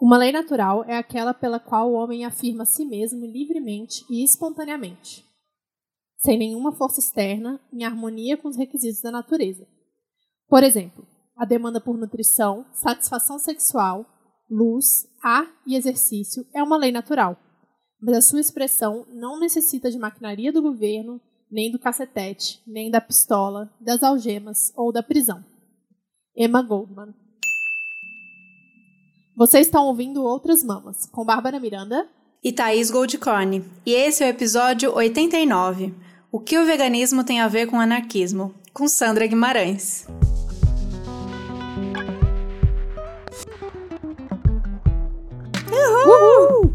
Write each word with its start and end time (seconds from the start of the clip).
Uma 0.00 0.16
lei 0.16 0.32
natural 0.32 0.82
é 0.84 0.96
aquela 0.96 1.34
pela 1.34 1.60
qual 1.60 1.90
o 1.90 1.94
homem 1.94 2.24
afirma 2.24 2.62
a 2.62 2.66
si 2.66 2.86
mesmo 2.86 3.26
livremente 3.26 4.02
e 4.08 4.24
espontaneamente, 4.24 5.22
sem 6.16 6.38
nenhuma 6.38 6.72
força 6.72 7.00
externa, 7.00 7.60
em 7.70 7.84
harmonia 7.84 8.38
com 8.38 8.48
os 8.48 8.56
requisitos 8.56 9.02
da 9.02 9.10
natureza. 9.10 9.68
Por 10.48 10.64
exemplo, 10.64 11.06
a 11.36 11.44
demanda 11.44 11.82
por 11.82 11.98
nutrição, 11.98 12.64
satisfação 12.72 13.38
sexual, 13.38 14.06
luz, 14.50 15.06
ar 15.22 15.46
e 15.66 15.76
exercício 15.76 16.46
é 16.54 16.62
uma 16.62 16.78
lei 16.78 16.90
natural, 16.90 17.36
mas 18.00 18.16
a 18.16 18.22
sua 18.22 18.40
expressão 18.40 19.06
não 19.10 19.38
necessita 19.38 19.90
de 19.90 19.98
maquinaria 19.98 20.50
do 20.50 20.62
governo, 20.62 21.20
nem 21.50 21.70
do 21.70 21.78
cacetete, 21.78 22.62
nem 22.66 22.90
da 22.90 23.02
pistola, 23.02 23.70
das 23.78 24.02
algemas 24.02 24.72
ou 24.74 24.90
da 24.90 25.02
prisão. 25.02 25.44
Emma 26.34 26.62
Goldman 26.62 27.12
vocês 29.40 29.68
estão 29.68 29.86
ouvindo 29.86 30.22
Outras 30.22 30.62
Mamas, 30.62 31.08
com 31.10 31.24
Bárbara 31.24 31.58
Miranda 31.58 32.06
e 32.44 32.52
Thaís 32.52 32.90
Goldcorn. 32.90 33.64
E 33.86 33.94
esse 33.94 34.22
é 34.22 34.26
o 34.26 34.28
episódio 34.28 34.94
89. 34.94 35.94
O 36.30 36.38
que 36.38 36.58
o 36.58 36.66
veganismo 36.66 37.24
tem 37.24 37.40
a 37.40 37.48
ver 37.48 37.66
com 37.66 37.80
anarquismo? 37.80 38.54
Com 38.74 38.86
Sandra 38.86 39.26
Guimarães. 39.26 40.06
Uhul! 45.72 46.74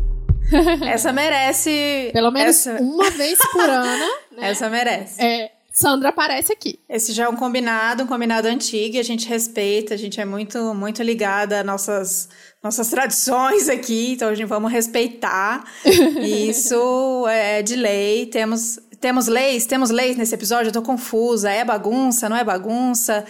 Essa 0.89 1.13
merece. 1.13 2.09
Pelo 2.13 2.31
menos 2.31 2.65
essa... 2.65 2.81
uma 2.81 3.11
vez 3.11 3.37
por 3.51 3.61
ano. 3.61 4.11
Né? 4.35 4.49
Essa 4.49 4.69
merece. 4.69 5.23
É, 5.23 5.51
Sandra 5.75 6.07
aparece 6.07 6.53
aqui. 6.53 6.79
Esse 6.87 7.11
já 7.11 7.25
é 7.25 7.27
um 7.27 7.35
combinado, 7.35 8.03
um 8.03 8.07
combinado 8.07 8.47
antigo, 8.47 8.95
e 8.95 8.99
a 8.99 9.03
gente 9.03 9.27
respeita, 9.27 9.93
a 9.93 9.97
gente 9.97 10.21
é 10.21 10.23
muito, 10.23 10.73
muito 10.73 11.03
ligada 11.03 11.59
às 11.59 11.65
nossas, 11.65 12.29
nossas 12.63 12.89
tradições 12.89 13.67
aqui, 13.67 14.13
então 14.13 14.29
a 14.29 14.35
gente 14.35 14.47
vamos 14.47 14.71
respeitar. 14.71 15.65
Isso 16.23 17.27
é 17.27 17.61
de 17.61 17.75
lei. 17.75 18.25
Temos, 18.27 18.79
temos 19.01 19.27
leis, 19.27 19.65
temos 19.65 19.89
leis 19.89 20.15
nesse 20.15 20.33
episódio, 20.33 20.69
eu 20.69 20.73
tô 20.73 20.81
confusa. 20.81 21.51
É 21.51 21.65
bagunça, 21.65 22.29
não 22.29 22.37
é 22.37 22.43
bagunça? 22.45 23.25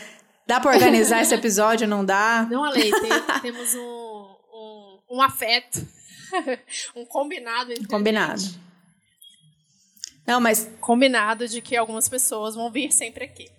Dá 0.46 0.60
para 0.60 0.72
organizar 0.72 1.24
esse 1.24 1.34
episódio, 1.34 1.88
não 1.88 2.06
dá? 2.06 2.48
Não, 2.52 2.64
a 2.64 2.70
lei, 2.70 2.92
tem, 2.92 3.10
temos 3.42 3.74
um, 3.74 4.36
um, 4.54 5.00
um 5.14 5.22
afeto, 5.24 5.84
um 6.96 7.06
combinado 7.06 7.72
entre 7.72 7.88
Combinado. 7.88 8.65
Não, 10.26 10.40
mas. 10.40 10.70
Combinado 10.80 11.48
de 11.48 11.62
que 11.62 11.76
algumas 11.76 12.10
pessoas 12.10 12.56
vão 12.56 12.72
vir 12.72 12.92
sempre 12.92 13.26
aqui. 13.26 13.50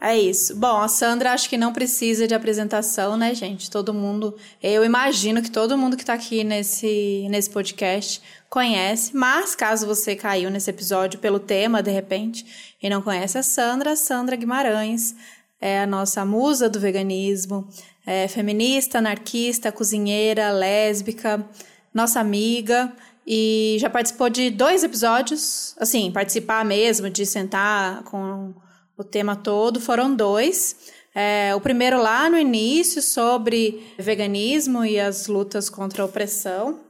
É 0.00 0.16
isso. 0.16 0.54
Bom, 0.54 0.76
a 0.76 0.88
Sandra 0.88 1.32
acho 1.32 1.48
que 1.48 1.56
não 1.56 1.72
precisa 1.72 2.28
de 2.28 2.34
apresentação, 2.34 3.16
né, 3.16 3.34
gente? 3.34 3.70
Todo 3.70 3.94
mundo. 3.94 4.36
Eu 4.62 4.84
imagino 4.84 5.42
que 5.42 5.50
todo 5.50 5.78
mundo 5.78 5.96
que 5.96 6.02
está 6.02 6.12
aqui 6.14 6.44
nesse, 6.44 7.26
nesse 7.30 7.48
podcast 7.48 8.20
conhece, 8.50 9.16
mas 9.16 9.54
caso 9.54 9.86
você 9.86 10.14
caiu 10.14 10.50
nesse 10.50 10.70
episódio 10.70 11.18
pelo 11.18 11.38
tema, 11.38 11.82
de 11.82 11.90
repente, 11.90 12.76
e 12.82 12.90
não 12.90 13.00
conhece 13.00 13.38
a 13.38 13.42
Sandra, 13.42 13.92
a 13.92 13.96
Sandra 13.96 14.36
Guimarães 14.36 15.14
é 15.60 15.80
a 15.80 15.86
nossa 15.86 16.24
musa 16.24 16.68
do 16.68 16.78
veganismo, 16.78 17.66
é 18.06 18.28
feminista, 18.28 18.98
anarquista, 18.98 19.72
cozinheira, 19.72 20.50
lésbica, 20.50 21.44
nossa 21.92 22.20
amiga 22.20 22.92
e 23.26 23.76
já 23.80 23.90
participou 23.90 24.30
de 24.30 24.50
dois 24.50 24.84
episódios, 24.84 25.74
assim, 25.78 26.12
participar 26.12 26.64
mesmo, 26.64 27.10
de 27.10 27.26
sentar 27.26 28.04
com 28.04 28.54
o 28.96 29.02
tema 29.02 29.34
todo, 29.34 29.80
foram 29.80 30.14
dois. 30.14 30.76
É, 31.12 31.54
o 31.54 31.60
primeiro 31.60 32.00
lá 32.00 32.30
no 32.30 32.38
início 32.38 33.02
sobre 33.02 33.84
veganismo 33.98 34.84
e 34.84 35.00
as 35.00 35.26
lutas 35.26 35.68
contra 35.68 36.02
a 36.02 36.06
opressão. 36.06 36.80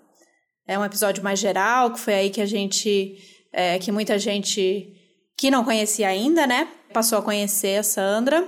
É 0.69 0.79
um 0.79 0.85
episódio 0.85 1.23
mais 1.23 1.39
geral, 1.39 1.93
que 1.93 2.01
foi 2.01 2.15
aí 2.15 2.31
que 2.31 2.41
a 2.41 2.47
gente, 2.47 3.17
é, 3.53 3.79
que 3.79 3.91
muita 3.91 4.19
gente 4.19 4.93
que 5.39 5.51
não 5.51 5.65
conhecia 5.65 6.09
ainda, 6.09 6.47
né, 6.47 6.69
passou 6.93 7.19
a 7.19 7.23
conhecer 7.23 7.79
a 7.79 7.83
Sandra. 7.83 8.47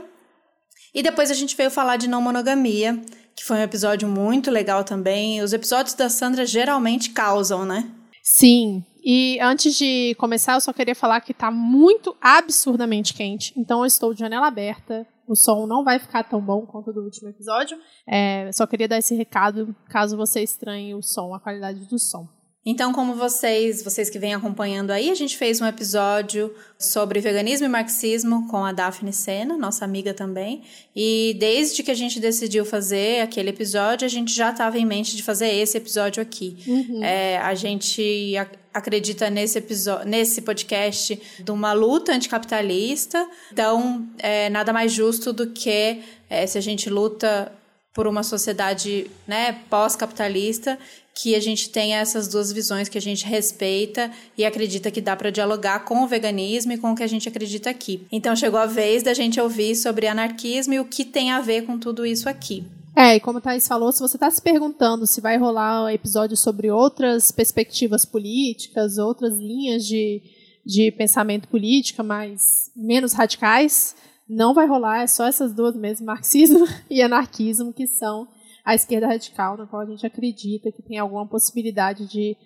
E 0.92 1.02
depois 1.02 1.30
a 1.30 1.34
gente 1.34 1.56
veio 1.56 1.70
falar 1.70 1.96
de 1.96 2.08
não 2.08 2.20
monogamia, 2.20 3.00
que 3.38 3.44
foi 3.44 3.59
um 3.59 3.62
episódio 3.62 4.09
muito 4.09 4.50
legal 4.50 4.84
também. 4.84 5.41
Os 5.41 5.53
episódios 5.53 5.94
da 5.94 6.09
Sandra 6.09 6.44
geralmente 6.44 7.10
causam, 7.10 7.65
né? 7.65 7.91
Sim. 8.22 8.84
E 9.03 9.38
antes 9.41 9.75
de 9.75 10.15
começar, 10.19 10.54
eu 10.54 10.60
só 10.60 10.72
queria 10.72 10.94
falar 10.94 11.21
que 11.21 11.32
tá 11.32 11.50
muito 11.50 12.16
absurdamente 12.21 13.15
quente. 13.15 13.54
Então 13.56 13.81
eu 13.81 13.87
estou 13.87 14.12
de 14.12 14.21
janela 14.21 14.47
aberta. 14.47 15.06
O 15.26 15.34
som 15.34 15.66
não 15.66 15.84
vai 15.84 15.99
ficar 15.99 16.25
tão 16.25 16.41
bom 16.41 16.66
quanto 16.66 16.93
do 16.93 17.03
último 17.03 17.28
episódio. 17.28 17.78
É, 18.06 18.50
só 18.53 18.66
queria 18.66 18.88
dar 18.88 18.99
esse 18.99 19.15
recado 19.15 19.75
caso 19.88 20.16
você 20.16 20.43
estranhe 20.43 20.94
o 20.94 21.03
som, 21.03 21.34
a 21.34 21.41
qualidade 21.41 21.87
do 21.87 21.99
som. 21.99 22.28
Então, 22.66 22.92
como 22.92 23.14
vocês, 23.14 23.82
vocês 23.82 24.10
que 24.10 24.19
vêm 24.19 24.34
acompanhando 24.34 24.91
aí, 24.91 25.10
a 25.10 25.14
gente 25.14 25.38
fez 25.38 25.60
um 25.60 25.66
episódio 25.66 26.54
sobre 26.78 27.20
veganismo 27.20 27.66
e 27.66 27.69
marxismo 27.69 28.46
com 28.48 28.64
a 28.64 28.72
Daphne 28.72 29.12
Sena, 29.12 29.56
nossa 29.56 29.84
amiga 29.84 30.12
também. 30.12 30.62
E 30.94 31.34
desde 31.38 31.82
que 31.82 31.91
a 31.91 31.94
gente 31.94 32.20
decidiu 32.20 32.64
fazer 32.64 33.22
aquele 33.22 33.50
episódio, 33.50 34.04
a 34.04 34.08
gente 34.08 34.34
já 34.34 34.50
estava 34.50 34.78
em 34.78 34.84
mente 34.84 35.16
de 35.16 35.22
fazer 35.22 35.48
esse 35.48 35.78
episódio 35.78 36.22
aqui. 36.22 36.58
Uhum. 36.66 37.02
É, 37.02 37.38
a 37.38 37.54
gente 37.54 38.34
acredita 38.75 39.30
nesse 39.30 39.58
episódio, 39.58 40.06
nesse 40.06 40.42
podcast 40.42 41.20
de 41.42 41.50
uma 41.50 41.72
luta 41.72 42.12
anticapitalista. 42.12 43.26
Então, 43.52 44.06
é 44.19 44.50
nada 44.50 44.72
mais 44.72 44.92
justo 44.92 45.32
do 45.32 45.46
que 45.48 46.02
é, 46.28 46.46
se 46.46 46.58
a 46.58 46.60
gente 46.60 46.90
luta 46.90 47.50
por 47.98 48.06
uma 48.06 48.22
sociedade 48.22 49.10
né, 49.26 49.59
pós-capitalista 49.69 50.78
que 51.12 51.34
a 51.34 51.41
gente 51.41 51.69
tenha 51.69 51.98
essas 51.98 52.28
duas 52.28 52.53
visões 52.53 52.88
que 52.88 52.97
a 52.97 53.00
gente 53.00 53.26
respeita 53.26 54.09
e 54.36 54.44
acredita 54.44 54.88
que 54.88 55.00
dá 55.00 55.16
para 55.16 55.31
dialogar 55.31 55.81
com 55.81 56.04
o 56.04 56.06
veganismo 56.06 56.70
e 56.70 56.78
com 56.78 56.92
o 56.92 56.94
que 56.94 57.03
a 57.03 57.08
gente 57.08 57.28
acredita 57.28 57.70
aqui. 57.70 58.06
Então 58.12 58.37
chegou 58.37 58.60
a 58.60 58.66
vez 58.66 59.03
da 59.03 59.12
gente 59.12 59.41
ouvir 59.41 59.75
sobre 59.75 60.06
anarquismo 60.06 60.75
e 60.75 60.78
o 60.78 60.84
que 60.84 61.04
tem 61.04 61.32
a 61.32 61.41
ver 61.41 61.62
com 61.62 61.76
tudo 61.76 62.06
isso 62.06 62.28
aqui. 62.28 62.64
É, 62.94 63.16
e 63.16 63.20
como 63.20 63.41
Thais 63.41 63.66
falou, 63.66 63.91
se 63.91 63.98
você 63.98 64.16
está 64.16 64.31
se 64.31 64.41
perguntando 64.41 65.04
se 65.04 65.20
vai 65.20 65.37
rolar 65.37 65.87
um 65.87 65.88
episódio 65.88 66.37
sobre 66.37 66.70
outras 66.70 67.32
perspectivas 67.32 68.04
políticas, 68.04 68.97
outras 68.97 69.37
linhas 69.37 69.84
de, 69.84 70.22
de 70.64 70.92
pensamento 70.92 71.48
política, 71.48 72.04
mas 72.04 72.70
menos 72.76 73.12
radicais, 73.12 73.97
não 74.28 74.52
vai 74.52 74.66
rolar, 74.66 75.02
é 75.02 75.06
só 75.06 75.26
essas 75.26 75.54
duas 75.54 75.74
mesmo, 75.74 76.06
marxismo 76.06 76.66
e 76.90 77.00
anarquismo, 77.00 77.72
que 77.72 77.86
são 77.86 78.28
a 78.64 78.74
esquerda 78.74 79.06
radical, 79.06 79.56
na 79.56 79.66
qual 79.66 79.82
a 79.82 79.86
gente 79.86 80.06
acredita 80.06 80.70
que 80.70 80.82
tem 80.82 80.98
alguma 80.98 81.26
possibilidade 81.26 82.06
de 82.06 82.36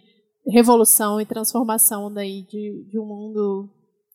revolução 0.46 1.20
e 1.20 1.26
transformação 1.26 2.12
daí 2.12 2.42
de, 2.42 2.86
de 2.88 2.98
um 2.98 3.04
mundo. 3.04 3.68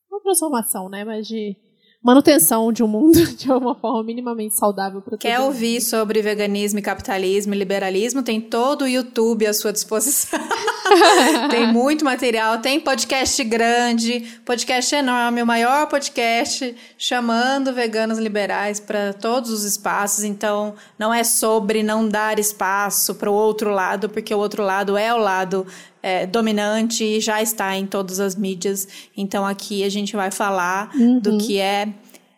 Não 0.09 0.21
transformação, 0.21 0.89
né? 0.89 1.03
Mas 1.03 1.27
de 1.27 1.55
manutenção 2.01 2.71
de 2.71 2.83
um 2.83 2.87
mundo 2.87 3.25
de 3.35 3.51
uma 3.51 3.75
forma 3.75 4.03
minimamente 4.03 4.57
saudável 4.57 5.01
para 5.01 5.17
Quer 5.17 5.39
ouvir 5.41 5.81
sobre 5.81 6.21
veganismo 6.21 6.79
e 6.79 6.81
capitalismo 6.81 7.53
e 7.53 7.57
liberalismo? 7.57 8.23
Tem 8.23 8.39
todo 8.39 8.83
o 8.83 8.87
YouTube 8.87 9.45
à 9.45 9.53
sua 9.53 9.73
disposição. 9.73 10.39
tem 11.49 11.71
muito 11.71 12.03
material, 12.03 12.59
tem 12.59 12.79
podcast 12.79 13.43
grande, 13.43 14.39
podcast 14.45 14.95
enorme, 14.95 15.41
o 15.41 15.45
maior 15.45 15.87
podcast 15.87 16.75
chamando 16.97 17.73
veganos 17.73 18.17
liberais 18.17 18.79
para 18.79 19.13
todos 19.13 19.51
os 19.51 19.63
espaços. 19.63 20.23
Então, 20.23 20.75
não 20.97 21.13
é 21.13 21.23
sobre 21.23 21.83
não 21.83 22.07
dar 22.07 22.39
espaço 22.39 23.15
para 23.15 23.29
o 23.29 23.33
outro 23.33 23.69
lado, 23.69 24.09
porque 24.09 24.33
o 24.33 24.37
outro 24.37 24.63
lado 24.63 24.97
é 24.97 25.13
o 25.13 25.17
lado 25.17 25.65
é, 26.01 26.25
dominante 26.25 27.03
e 27.03 27.19
já 27.19 27.41
está 27.41 27.75
em 27.75 27.85
todas 27.85 28.19
as 28.19 28.35
mídias. 28.35 28.87
Então 29.15 29.45
aqui 29.45 29.83
a 29.83 29.89
gente 29.89 30.15
vai 30.15 30.31
falar 30.31 30.91
uhum. 30.95 31.19
do 31.19 31.37
que 31.37 31.59
é 31.59 31.89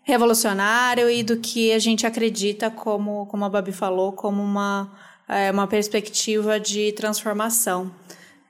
revolucionário 0.03 1.09
e 1.09 1.21
do 1.21 1.37
que 1.37 1.71
a 1.71 1.77
gente 1.77 2.07
acredita, 2.07 2.71
como, 2.71 3.27
como 3.27 3.45
a 3.45 3.49
Babi 3.49 3.71
falou, 3.71 4.11
como 4.11 4.41
uma, 4.41 4.91
é, 5.27 5.51
uma 5.51 5.67
perspectiva 5.67 6.59
de 6.59 6.91
transformação 6.93 7.91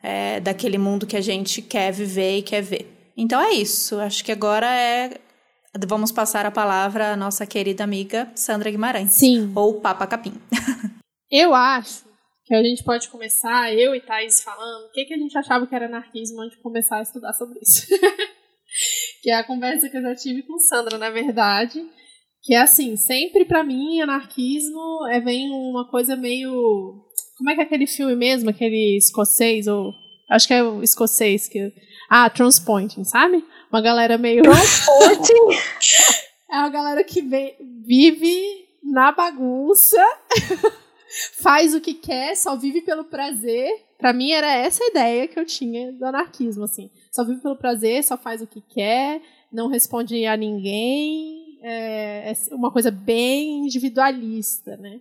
é, 0.02 0.40
daquele 0.40 0.78
mundo 0.78 1.08
que 1.08 1.18
a 1.18 1.22
gente 1.22 1.62
quer 1.62 1.92
viver 1.92 2.38
e 2.38 2.42
quer 2.42 2.62
ver. 2.62 3.12
Então 3.16 3.42
é 3.42 3.52
isso. 3.52 4.00
Acho 4.00 4.24
que 4.24 4.32
agora 4.32 4.68
é. 4.68 5.20
Vamos 5.88 6.12
passar 6.12 6.46
a 6.46 6.52
palavra 6.52 7.14
à 7.14 7.16
nossa 7.16 7.46
querida 7.46 7.84
amiga 7.84 8.32
Sandra 8.36 8.72
Guimarães. 8.72 9.14
Sim. 9.14 9.52
Ou 9.56 9.80
Papa 9.80 10.08
Capim. 10.08 10.34
Eu 11.32 11.54
acho 11.54 12.10
que 12.50 12.56
a 12.56 12.64
gente 12.64 12.84
pode 12.84 13.08
começar, 13.10 13.72
eu 13.76 13.94
e 13.94 14.02
Thais 14.02 14.42
falando, 14.42 14.88
o 14.88 14.92
que, 14.92 15.06
que 15.06 15.14
a 15.14 15.18
gente 15.18 15.38
achava 15.38 15.68
que 15.68 15.76
era 15.76 15.86
anarquismo 15.86 16.42
antes 16.42 16.58
de 16.58 16.64
começar 16.64 16.98
a 16.98 17.04
estudar 17.04 17.32
sobre 17.34 17.60
isso. 17.62 17.86
que 19.22 19.30
é 19.30 19.36
a 19.36 19.44
conversa 19.44 19.88
que 19.88 19.96
eu 19.96 20.02
já 20.02 20.16
tive 20.16 20.42
com 20.42 20.58
Sandra, 20.58 20.98
na 20.98 21.12
verdade. 21.12 21.88
Que 22.42 22.56
é 22.56 22.62
assim, 22.62 22.96
sempre 22.96 23.46
para 23.46 23.64
mim, 23.64 24.02
anarquismo 24.02 25.06
é 25.12 25.20
vem 25.20 25.52
uma 25.52 25.88
coisa 25.92 26.16
meio. 26.16 27.06
Como 27.40 27.50
é 27.50 27.56
que 27.56 27.62
é 27.62 27.64
aquele 27.64 27.88
filme 27.88 28.18
mesmo? 28.18 28.50
Aquele 28.50 28.98
escocês, 28.98 29.66
ou. 29.66 29.96
Acho 30.30 30.46
que 30.46 30.54
é 30.54 30.62
o 30.62 30.84
escocês 30.84 31.48
que. 31.48 31.72
Ah, 32.10 32.30
Transpointing, 32.30 33.06
sabe? 33.06 33.42
Uma 33.72 33.82
galera 33.82 34.18
meio. 34.18 34.44
Transpointing! 34.44 35.58
é 36.52 36.58
uma 36.58 36.70
galera 36.70 37.02
que 37.02 37.22
vive 37.86 38.68
na 38.84 39.14
bagunça 39.14 39.98
faz 41.42 41.74
o 41.74 41.80
que 41.80 41.94
quer, 41.94 42.36
só 42.36 42.58
vive 42.58 42.82
pelo 42.82 43.06
prazer. 43.06 43.72
Para 43.98 44.12
mim 44.12 44.32
era 44.32 44.54
essa 44.54 44.84
a 44.84 44.88
ideia 44.88 45.28
que 45.28 45.40
eu 45.40 45.46
tinha 45.46 45.94
do 45.94 46.06
anarquismo, 46.06 46.66
assim. 46.66 46.90
Só 47.10 47.24
vive 47.24 47.40
pelo 47.40 47.56
prazer, 47.56 48.04
só 48.04 48.18
faz 48.18 48.42
o 48.42 48.48
que 48.48 48.60
quer, 48.60 49.22
não 49.50 49.70
responde 49.70 50.26
a 50.26 50.36
ninguém. 50.36 51.58
É, 51.64 52.32
é 52.32 52.56
uma 52.56 52.70
coisa 52.70 52.92
bem 52.92 53.60
individualista, 53.66 54.76
né? 54.76 55.00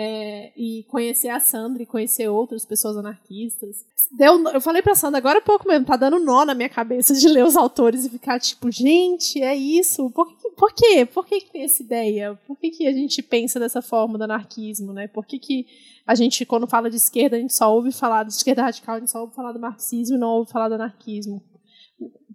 É, 0.00 0.52
e 0.56 0.84
conhecer 0.84 1.28
a 1.28 1.40
Sandra 1.40 1.82
e 1.82 1.86
conhecer 1.86 2.28
outras 2.28 2.64
pessoas 2.64 2.96
anarquistas. 2.96 3.84
Deu, 4.12 4.40
eu 4.50 4.60
falei 4.60 4.80
pra 4.80 4.94
Sandra 4.94 5.18
agora 5.18 5.40
há 5.40 5.42
pouco 5.42 5.66
mesmo, 5.66 5.84
tá 5.84 5.96
dando 5.96 6.20
nó 6.20 6.44
na 6.44 6.54
minha 6.54 6.68
cabeça 6.68 7.12
de 7.14 7.26
ler 7.28 7.44
os 7.44 7.56
autores 7.56 8.04
e 8.04 8.10
ficar 8.10 8.38
tipo, 8.38 8.70
gente, 8.70 9.42
é 9.42 9.56
isso. 9.56 10.08
Por, 10.10 10.32
por 10.56 10.72
quê? 10.72 11.04
Por 11.04 11.26
que, 11.26 11.40
que 11.40 11.50
tem 11.50 11.64
essa 11.64 11.82
ideia? 11.82 12.38
Por 12.46 12.56
que, 12.56 12.70
que 12.70 12.86
a 12.86 12.92
gente 12.92 13.20
pensa 13.20 13.58
dessa 13.58 13.82
forma 13.82 14.16
do 14.16 14.22
anarquismo, 14.22 14.92
né? 14.92 15.08
Por 15.08 15.26
que, 15.26 15.36
que 15.36 15.66
a 16.06 16.14
gente, 16.14 16.46
quando 16.46 16.68
fala 16.68 16.88
de 16.88 16.96
esquerda, 16.96 17.36
a 17.36 17.40
gente 17.40 17.52
só 17.52 17.74
ouve 17.74 17.90
falar 17.90 18.22
de 18.22 18.32
esquerda 18.32 18.62
radical, 18.62 18.94
a 18.94 19.00
gente 19.00 19.10
só 19.10 19.22
ouve 19.22 19.34
falar 19.34 19.50
do 19.50 19.58
marxismo 19.58 20.14
e 20.14 20.20
não 20.20 20.28
ouve 20.28 20.52
falar 20.52 20.68
do 20.68 20.76
anarquismo? 20.76 21.42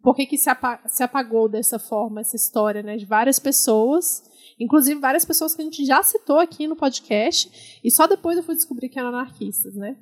Por 0.02 0.18
que, 0.18 0.26
que 0.26 0.38
se, 0.38 0.50
se 0.88 1.02
apagou 1.02 1.48
dessa 1.48 1.80
forma 1.80 2.20
essa 2.20 2.36
história, 2.36 2.84
né? 2.84 2.98
De 2.98 3.06
várias 3.06 3.40
pessoas 3.40 4.33
Inclusive, 4.60 5.00
várias 5.00 5.26
pessoas 5.26 5.56
que 5.56 5.62
a 5.62 5.66
gente 5.66 5.86
já 5.86 6.02
citou 6.04 6.40
aqui 6.40 6.68
no 6.68 6.76
podcast, 6.76 7.80
e 7.84 7.92
só 7.92 8.08
depois 8.08 8.38
eu 8.38 8.44
fui 8.44 8.56
descobrir 8.56 8.90
que 8.90 9.00
eram 9.00 9.10
anarquistas, 9.10 9.76
né? 9.76 9.96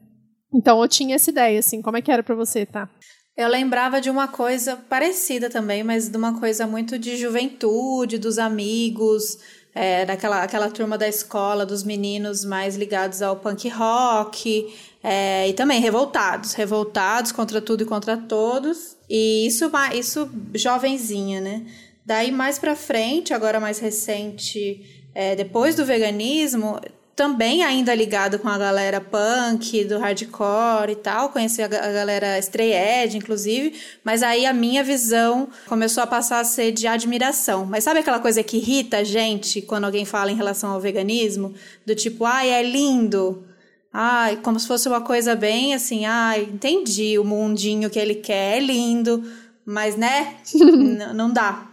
Então 0.53 0.81
eu 0.81 0.87
tinha 0.87 1.15
essa 1.15 1.29
ideia, 1.29 1.59
assim, 1.59 1.81
como 1.81 1.97
é 1.97 2.01
que 2.01 2.11
era 2.11 2.23
para 2.23 2.35
você, 2.35 2.65
tá? 2.65 2.89
Eu 3.35 3.47
lembrava 3.47 4.01
de 4.01 4.09
uma 4.09 4.27
coisa 4.27 4.75
parecida 4.75 5.49
também, 5.49 5.83
mas 5.83 6.09
de 6.09 6.17
uma 6.17 6.37
coisa 6.39 6.67
muito 6.67 6.99
de 6.99 7.15
juventude, 7.15 8.17
dos 8.17 8.37
amigos, 8.37 9.37
é, 9.73 10.05
daquela 10.05 10.43
aquela 10.43 10.69
turma 10.69 10.97
da 10.97 11.07
escola, 11.07 11.65
dos 11.65 11.83
meninos 11.83 12.43
mais 12.43 12.75
ligados 12.75 13.21
ao 13.21 13.37
punk 13.37 13.69
rock, 13.69 14.67
é, 15.01 15.47
e 15.47 15.53
também 15.53 15.79
revoltados, 15.79 16.53
revoltados 16.53 17.31
contra 17.31 17.61
tudo 17.61 17.83
e 17.83 17.85
contra 17.85 18.17
todos. 18.17 18.97
E 19.09 19.47
isso, 19.47 19.71
isso 19.93 20.29
jovenzinha, 20.53 21.39
né? 21.39 21.65
Daí 22.11 22.29
mais 22.29 22.59
para 22.59 22.75
frente, 22.75 23.33
agora 23.33 23.57
mais 23.57 23.79
recente, 23.79 25.05
é, 25.15 25.33
depois 25.33 25.75
do 25.75 25.85
veganismo, 25.85 26.77
também 27.15 27.63
ainda 27.63 27.95
ligado 27.95 28.37
com 28.37 28.49
a 28.49 28.57
galera 28.57 28.99
punk, 28.99 29.85
do 29.85 29.97
hardcore 29.97 30.91
e 30.91 30.95
tal, 30.97 31.29
conheci 31.29 31.61
a, 31.61 31.67
a 31.67 31.69
galera 31.69 32.37
Stray 32.39 32.73
Edge, 32.73 33.17
inclusive, 33.17 33.79
mas 34.03 34.23
aí 34.23 34.45
a 34.45 34.51
minha 34.51 34.83
visão 34.83 35.47
começou 35.67 36.03
a 36.03 36.05
passar 36.05 36.41
a 36.41 36.43
ser 36.43 36.73
de 36.73 36.85
admiração. 36.85 37.65
Mas 37.65 37.85
sabe 37.85 38.01
aquela 38.01 38.19
coisa 38.19 38.43
que 38.43 38.57
irrita 38.57 38.97
a 38.97 39.03
gente 39.05 39.61
quando 39.61 39.85
alguém 39.85 40.03
fala 40.03 40.33
em 40.33 40.35
relação 40.35 40.71
ao 40.71 40.81
veganismo? 40.81 41.53
Do 41.85 41.95
tipo, 41.95 42.25
ai, 42.25 42.49
é 42.49 42.61
lindo, 42.61 43.45
ai, 43.93 44.35
como 44.43 44.59
se 44.59 44.67
fosse 44.67 44.85
uma 44.89 44.99
coisa 44.99 45.33
bem 45.33 45.73
assim, 45.73 46.03
ai, 46.03 46.41
entendi 46.41 47.17
o 47.17 47.23
mundinho 47.23 47.89
que 47.89 47.97
ele 47.97 48.15
quer, 48.15 48.57
é 48.57 48.59
lindo, 48.59 49.23
mas 49.65 49.95
né, 49.95 50.35
não 51.15 51.31
dá. 51.31 51.70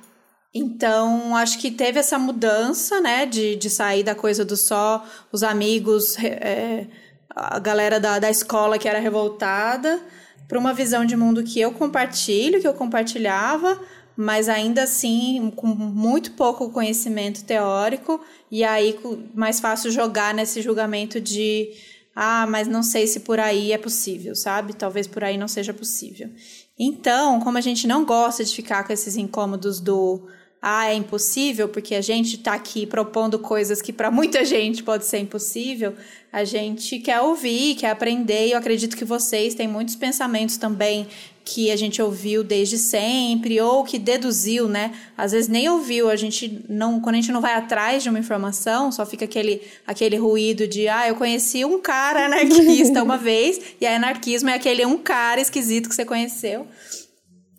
Então, 0.53 1.37
acho 1.37 1.59
que 1.59 1.71
teve 1.71 1.99
essa 2.01 2.19
mudança, 2.19 3.01
né, 3.01 3.27
de, 3.27 3.57
de 3.57 3.69
sair 3.69 4.03
da 4.03 4.15
coisa 4.15 4.45
do 4.45 4.57
só 4.57 5.05
os 5.31 5.43
amigos, 5.43 6.17
é, 6.19 6.87
a 7.29 7.59
galera 7.59 8.01
da, 8.01 8.19
da 8.19 8.31
escola 8.31 8.79
que 8.79 8.89
era 8.89 8.99
revoltada, 8.99 10.01
para 10.49 10.59
uma 10.59 10.73
visão 10.73 11.05
de 11.05 11.15
mundo 11.15 11.45
que 11.45 11.61
eu 11.61 11.73
compartilho, 11.73 12.61
que 12.61 12.67
eu 12.67 12.73
compartilhava, 12.73 13.79
mas 14.17 14.49
ainda 14.49 14.83
assim 14.83 15.53
com 15.55 15.67
muito 15.67 16.33
pouco 16.33 16.71
conhecimento 16.71 17.45
teórico, 17.45 18.21
e 18.51 18.65
aí 18.65 18.99
mais 19.35 19.61
fácil 19.61 19.91
jogar 19.91 20.33
nesse 20.33 20.63
julgamento 20.63 21.21
de 21.21 21.71
ah, 22.17 22.47
mas 22.49 22.67
não 22.67 22.83
sei 22.83 23.07
se 23.07 23.21
por 23.21 23.39
aí 23.39 23.71
é 23.71 23.79
possível, 23.79 24.35
sabe? 24.35 24.73
Talvez 24.73 25.07
por 25.07 25.23
aí 25.23 25.39
não 25.39 25.47
seja 25.47 25.73
possível. 25.73 26.29
Então, 26.77 27.39
como 27.39 27.59
a 27.59 27.61
gente 27.61 27.87
não 27.87 28.05
gosta 28.05 28.43
de 28.43 28.53
ficar 28.53 28.83
com 28.85 28.93
esses 28.93 29.17
incômodos 29.17 29.79
do 29.79 30.27
ah, 30.61 30.91
é 30.91 30.95
impossível, 30.95 31.69
porque 31.69 31.95
a 31.95 32.01
gente 32.01 32.37
está 32.37 32.55
aqui 32.55 32.85
propondo 32.85 33.39
coisas 33.39 33.81
que 33.81 33.93
para 33.93 34.11
muita 34.11 34.45
gente 34.45 34.83
pode 34.83 35.07
ser 35.07 35.19
impossível, 35.19 35.95
a 36.33 36.45
gente 36.45 36.99
quer 36.99 37.21
ouvir, 37.21 37.77
quer 37.77 37.91
aprender, 37.91 38.49
e 38.49 38.51
eu 38.53 38.59
acredito 38.59 38.97
que 38.97 39.05
vocês 39.05 39.55
têm 39.55 39.69
muitos 39.69 39.95
pensamentos 39.95 40.57
também 40.57 41.07
que 41.45 41.71
a 41.71 41.77
gente 41.77 42.03
ouviu 42.03 42.45
desde 42.45 42.77
sempre, 42.77 43.59
ou 43.61 43.83
que 43.83 43.99
deduziu, 43.99 44.69
né? 44.69 44.93
Às 45.17 45.33
vezes 45.33 45.49
nem 45.49 45.67
ouviu, 45.69 46.11
a 46.11 46.17
gente 46.17 46.63
não, 46.69 47.01
quando 47.01 47.15
a 47.15 47.21
gente 47.21 47.33
não 47.33 47.41
vai 47.41 47.55
atrás 47.55 48.03
de 48.03 48.11
uma 48.11 48.19
informação, 48.19 48.93
só 48.93 49.07
fica 49.07 49.25
aquele, 49.25 49.63
aquele 49.87 50.17
ruído 50.17 50.69
de, 50.69 50.89
ah, 50.89 51.09
eu 51.09 51.15
conheci 51.15 51.65
um 51.65 51.81
cara 51.81 52.27
anarquista 52.27 53.03
uma 53.03 53.17
vez, 53.17 53.59
e 53.81 53.87
a 53.87 53.97
anarquismo 53.97 54.51
é 54.51 54.55
aquele 54.55 54.85
um 54.85 54.99
cara 54.99 55.41
esquisito 55.41 55.89
que 55.89 55.95
você 55.95 56.05
conheceu. 56.05 56.67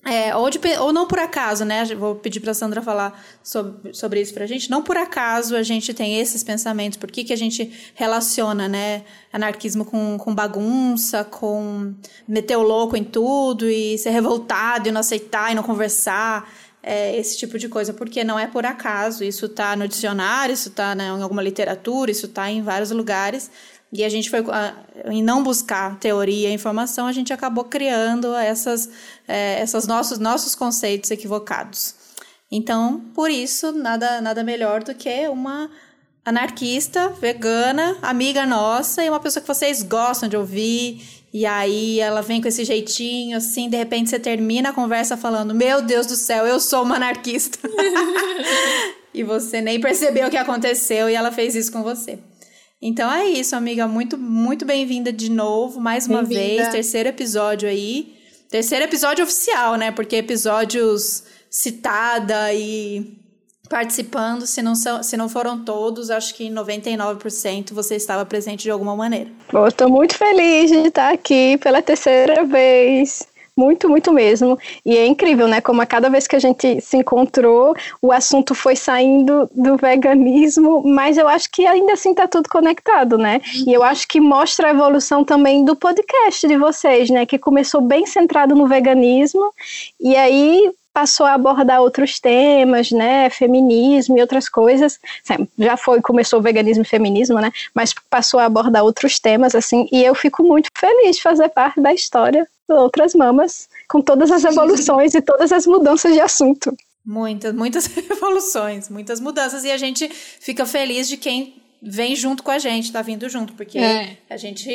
É, 0.09 0.35
ou, 0.35 0.49
de, 0.49 0.59
ou 0.79 0.91
não 0.91 1.05
por 1.05 1.19
acaso, 1.19 1.63
né? 1.63 1.85
Vou 1.93 2.15
pedir 2.15 2.39
para 2.39 2.49
a 2.49 2.53
Sandra 2.55 2.81
falar 2.81 3.23
sobre, 3.43 3.93
sobre 3.93 4.19
isso 4.19 4.33
para 4.33 4.43
a 4.43 4.47
gente. 4.47 4.67
Não 4.67 4.81
por 4.81 4.97
acaso 4.97 5.55
a 5.55 5.61
gente 5.61 5.93
tem 5.93 6.19
esses 6.19 6.43
pensamentos. 6.43 6.97
Por 6.97 7.11
que, 7.11 7.23
que 7.23 7.31
a 7.31 7.35
gente 7.35 7.71
relaciona, 7.93 8.67
né? 8.67 9.03
Anarquismo 9.31 9.85
com, 9.85 10.17
com 10.17 10.33
bagunça, 10.33 11.23
com 11.23 11.93
meter 12.27 12.57
o 12.57 12.63
louco 12.63 12.97
em 12.97 13.03
tudo 13.03 13.69
e 13.69 13.99
ser 13.99 14.09
revoltado 14.09 14.89
e 14.89 14.91
não 14.91 15.01
aceitar 15.01 15.51
e 15.51 15.55
não 15.55 15.61
conversar. 15.61 16.51
É, 16.81 17.15
esse 17.17 17.37
tipo 17.37 17.59
de 17.59 17.69
coisa, 17.69 17.93
porque 17.93 18.23
não 18.23 18.39
é 18.39 18.47
por 18.47 18.65
acaso. 18.65 19.23
Isso 19.23 19.45
está 19.45 19.75
no 19.75 19.87
dicionário, 19.87 20.53
isso 20.53 20.69
está 20.69 20.95
né, 20.95 21.05
em 21.05 21.21
alguma 21.21 21.43
literatura, 21.43 22.09
isso 22.09 22.25
está 22.25 22.49
em 22.49 22.63
vários 22.63 22.89
lugares. 22.89 23.51
E 23.91 24.03
a 24.03 24.09
gente 24.09 24.29
foi, 24.29 24.43
em 25.05 25.23
não 25.23 25.41
buscar 25.41 25.97
teoria 25.97 26.49
e 26.49 26.53
informação, 26.53 27.07
a 27.07 27.11
gente 27.11 27.33
acabou 27.33 27.63
criando 27.63 28.35
essas, 28.35 28.89
é, 29.27 29.59
essas 29.59 29.87
nossos, 29.87 30.19
nossos 30.19 30.53
conceitos 30.53 31.09
equivocados. 31.09 31.95
Então, 32.51 33.01
por 33.15 33.31
isso, 33.31 33.71
nada, 33.71 34.21
nada 34.21 34.43
melhor 34.43 34.83
do 34.83 34.93
que 34.93 35.27
uma 35.27 35.69
anarquista, 36.23 37.09
vegana, 37.09 37.97
amiga 38.01 38.45
nossa 38.45 39.03
e 39.03 39.09
uma 39.09 39.19
pessoa 39.19 39.41
que 39.41 39.47
vocês 39.47 39.81
gostam 39.81 40.29
de 40.29 40.37
ouvir. 40.37 41.01
E 41.31 41.45
aí 41.45 41.99
ela 41.99 42.21
vem 42.21 42.41
com 42.41 42.47
esse 42.47 42.65
jeitinho, 42.65 43.37
assim, 43.37 43.69
de 43.69 43.77
repente 43.77 44.09
você 44.09 44.19
termina 44.19 44.69
a 44.69 44.73
conversa 44.73 45.15
falando: 45.15 45.53
Meu 45.53 45.81
Deus 45.81 46.07
do 46.07 46.15
céu, 46.15 46.45
eu 46.45 46.59
sou 46.59 46.83
uma 46.83 46.95
anarquista. 46.95 47.59
e 49.13 49.23
você 49.23 49.61
nem 49.61 49.79
percebeu 49.79 50.27
o 50.27 50.31
que 50.31 50.37
aconteceu 50.37 51.09
e 51.09 51.13
ela 51.13 51.31
fez 51.31 51.55
isso 51.55 51.71
com 51.71 51.83
você. 51.83 52.19
Então 52.81 53.11
é 53.11 53.25
isso, 53.25 53.55
amiga. 53.55 53.87
Muito, 53.87 54.17
muito 54.17 54.65
bem-vinda 54.65 55.11
de 55.11 55.29
novo, 55.29 55.81
mais 55.81 56.07
uma 56.07 56.23
vez. 56.23 56.69
Terceiro 56.69 57.09
episódio 57.09 57.67
aí. 57.67 58.17
Terceiro 58.49 58.85
episódio 58.85 59.23
oficial, 59.23 59.75
né? 59.75 59.91
Porque 59.91 60.15
episódios 60.15 61.23
citada 61.49 62.53
e 62.53 63.17
participando, 63.69 64.47
se 64.47 64.61
não, 64.61 64.75
são, 64.75 65.03
se 65.03 65.15
não 65.15 65.29
foram 65.29 65.63
todos, 65.63 66.09
acho 66.09 66.33
que 66.33 66.49
99% 66.49 67.71
você 67.73 67.95
estava 67.95 68.25
presente 68.25 68.63
de 68.63 68.71
alguma 68.71 68.95
maneira. 68.95 69.29
Estou 69.67 69.89
muito 69.89 70.15
feliz 70.15 70.71
de 70.71 70.87
estar 70.87 71.13
aqui 71.13 71.57
pela 71.57 71.81
terceira 71.81 72.45
vez 72.45 73.27
muito, 73.59 73.89
muito 73.89 74.13
mesmo. 74.13 74.57
E 74.85 74.97
é 74.97 75.05
incrível, 75.05 75.47
né? 75.47 75.59
Como 75.59 75.81
a 75.81 75.85
cada 75.85 76.09
vez 76.09 76.25
que 76.25 76.35
a 76.35 76.39
gente 76.39 76.79
se 76.79 76.95
encontrou, 76.95 77.75
o 78.01 78.11
assunto 78.13 78.55
foi 78.55 78.75
saindo 78.75 79.49
do 79.53 79.75
veganismo, 79.75 80.81
mas 80.85 81.17
eu 81.17 81.27
acho 81.27 81.51
que 81.51 81.67
ainda 81.67 81.93
assim 81.93 82.13
tá 82.13 82.27
tudo 82.27 82.47
conectado, 82.47 83.17
né? 83.17 83.41
E 83.67 83.73
eu 83.73 83.83
acho 83.83 84.07
que 84.07 84.21
mostra 84.21 84.67
a 84.67 84.71
evolução 84.71 85.25
também 85.25 85.65
do 85.65 85.75
podcast 85.75 86.47
de 86.47 86.55
vocês, 86.55 87.09
né? 87.09 87.25
Que 87.25 87.37
começou 87.37 87.81
bem 87.81 88.05
centrado 88.05 88.55
no 88.55 88.65
veganismo, 88.65 89.53
e 89.99 90.15
aí 90.15 90.71
passou 90.93 91.25
a 91.25 91.33
abordar 91.33 91.81
outros 91.81 92.19
temas, 92.19 92.91
né, 92.91 93.29
feminismo 93.29 94.17
e 94.17 94.21
outras 94.21 94.49
coisas. 94.49 94.99
Já 95.57 95.77
foi, 95.77 96.01
começou 96.01 96.39
o 96.39 96.41
veganismo 96.41 96.83
e 96.83 96.87
feminismo, 96.87 97.39
né, 97.39 97.51
mas 97.73 97.93
passou 98.09 98.39
a 98.39 98.45
abordar 98.45 98.83
outros 98.83 99.19
temas, 99.19 99.55
assim, 99.55 99.87
e 99.91 100.03
eu 100.03 100.13
fico 100.15 100.43
muito 100.43 100.69
feliz 100.75 101.17
de 101.17 101.21
fazer 101.21 101.47
parte 101.49 101.79
da 101.79 101.93
história 101.93 102.45
outras 102.73 103.13
mamas, 103.13 103.69
com 103.87 104.01
todas 104.01 104.31
as 104.31 104.43
evoluções 104.43 105.13
e 105.13 105.21
todas 105.21 105.51
as 105.51 105.65
mudanças 105.65 106.13
de 106.13 106.19
assunto. 106.19 106.75
Muitas, 107.05 107.53
muitas 107.53 107.89
evoluções, 107.97 108.89
muitas 108.89 109.19
mudanças, 109.19 109.63
e 109.63 109.71
a 109.71 109.77
gente 109.77 110.07
fica 110.09 110.65
feliz 110.65 111.07
de 111.07 111.17
quem 111.17 111.55
vem 111.81 112.15
junto 112.15 112.43
com 112.43 112.51
a 112.51 112.59
gente, 112.59 112.91
tá 112.91 113.01
vindo 113.01 113.27
junto, 113.29 113.53
porque 113.53 113.79
é. 113.79 114.17
a 114.29 114.37
gente 114.37 114.69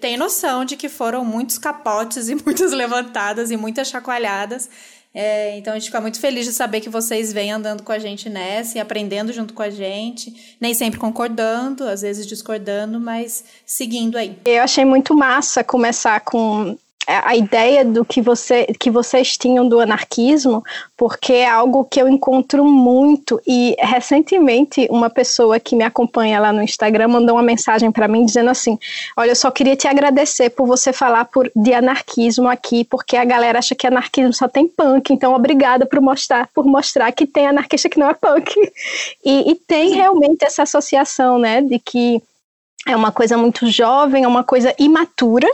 tem 0.00 0.16
noção 0.16 0.64
de 0.64 0.76
que 0.76 0.88
foram 0.88 1.24
muitos 1.24 1.58
capotes 1.58 2.28
e 2.28 2.34
muitas 2.44 2.72
levantadas 2.72 3.50
e 3.50 3.56
muitas 3.56 3.88
chacoalhadas. 3.88 4.70
É, 5.12 5.56
então 5.56 5.72
a 5.72 5.78
gente 5.78 5.86
fica 5.86 6.00
muito 6.00 6.20
feliz 6.20 6.46
de 6.46 6.52
saber 6.52 6.80
que 6.80 6.88
vocês 6.88 7.32
vêm 7.32 7.50
andando 7.50 7.82
com 7.82 7.90
a 7.90 7.98
gente 7.98 8.28
nessa 8.28 8.78
e 8.78 8.80
aprendendo 8.80 9.32
junto 9.32 9.54
com 9.54 9.62
a 9.62 9.70
gente, 9.70 10.56
nem 10.60 10.74
sempre 10.74 11.00
concordando, 11.00 11.88
às 11.88 12.02
vezes 12.02 12.26
discordando, 12.26 13.00
mas 13.00 13.42
seguindo 13.66 14.16
aí. 14.16 14.38
Eu 14.44 14.62
achei 14.62 14.84
muito 14.84 15.16
massa 15.16 15.64
começar 15.64 16.20
com 16.20 16.76
a 17.08 17.34
ideia 17.34 17.84
do 17.84 18.04
que, 18.04 18.20
você, 18.20 18.66
que 18.78 18.90
vocês 18.90 19.36
tinham 19.38 19.66
do 19.66 19.80
anarquismo, 19.80 20.62
porque 20.94 21.32
é 21.32 21.48
algo 21.48 21.84
que 21.84 22.00
eu 22.00 22.06
encontro 22.06 22.64
muito. 22.64 23.40
E 23.46 23.74
recentemente, 23.78 24.86
uma 24.90 25.08
pessoa 25.08 25.58
que 25.58 25.74
me 25.74 25.84
acompanha 25.84 26.38
lá 26.38 26.52
no 26.52 26.62
Instagram 26.62 27.08
mandou 27.08 27.36
uma 27.36 27.42
mensagem 27.42 27.90
para 27.90 28.06
mim 28.06 28.26
dizendo 28.26 28.50
assim: 28.50 28.78
Olha, 29.16 29.30
eu 29.30 29.36
só 29.36 29.50
queria 29.50 29.74
te 29.74 29.88
agradecer 29.88 30.50
por 30.50 30.66
você 30.66 30.92
falar 30.92 31.24
por, 31.24 31.50
de 31.56 31.72
anarquismo 31.72 32.48
aqui, 32.48 32.84
porque 32.84 33.16
a 33.16 33.24
galera 33.24 33.58
acha 33.58 33.74
que 33.74 33.86
anarquismo 33.86 34.34
só 34.34 34.46
tem 34.46 34.68
punk, 34.68 35.10
então 35.10 35.34
obrigada 35.34 35.86
por 35.86 36.00
mostrar, 36.00 36.48
por 36.54 36.66
mostrar 36.66 37.10
que 37.12 37.26
tem 37.26 37.46
anarquista 37.46 37.88
que 37.88 37.98
não 37.98 38.10
é 38.10 38.14
punk. 38.14 38.54
E, 39.24 39.50
e 39.50 39.54
tem 39.54 39.94
realmente 39.94 40.44
essa 40.44 40.62
associação, 40.62 41.38
né, 41.38 41.62
de 41.62 41.78
que 41.78 42.22
é 42.86 42.94
uma 42.94 43.12
coisa 43.12 43.36
muito 43.36 43.66
jovem, 43.66 44.24
é 44.24 44.28
uma 44.28 44.44
coisa 44.44 44.74
imatura, 44.78 45.48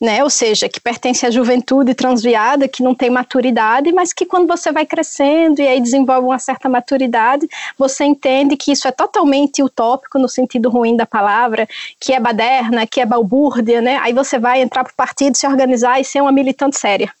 né? 0.00 0.22
Ou 0.22 0.30
seja, 0.30 0.68
que 0.68 0.80
pertence 0.80 1.26
à 1.26 1.30
juventude 1.30 1.94
transviada, 1.94 2.68
que 2.68 2.82
não 2.82 2.94
tem 2.94 3.10
maturidade, 3.10 3.92
mas 3.92 4.12
que 4.12 4.24
quando 4.24 4.46
você 4.46 4.70
vai 4.70 4.86
crescendo 4.86 5.60
e 5.60 5.66
aí 5.66 5.80
desenvolve 5.80 6.26
uma 6.26 6.38
certa 6.38 6.68
maturidade, 6.68 7.48
você 7.76 8.04
entende 8.04 8.56
que 8.56 8.72
isso 8.72 8.86
é 8.86 8.92
totalmente 8.92 9.62
utópico 9.62 10.18
no 10.18 10.28
sentido 10.28 10.70
ruim 10.70 10.96
da 10.96 11.06
palavra, 11.06 11.68
que 12.00 12.12
é 12.12 12.20
baderna, 12.20 12.86
que 12.86 13.00
é 13.00 13.06
balbúrdia, 13.06 13.80
né? 13.80 13.98
Aí 14.02 14.12
você 14.12 14.38
vai 14.38 14.62
entrar 14.62 14.84
para 14.84 14.92
o 14.92 14.96
partido, 14.96 15.36
se 15.36 15.46
organizar 15.46 16.00
e 16.00 16.04
ser 16.04 16.20
uma 16.20 16.32
militante 16.32 16.78
séria 16.78 17.12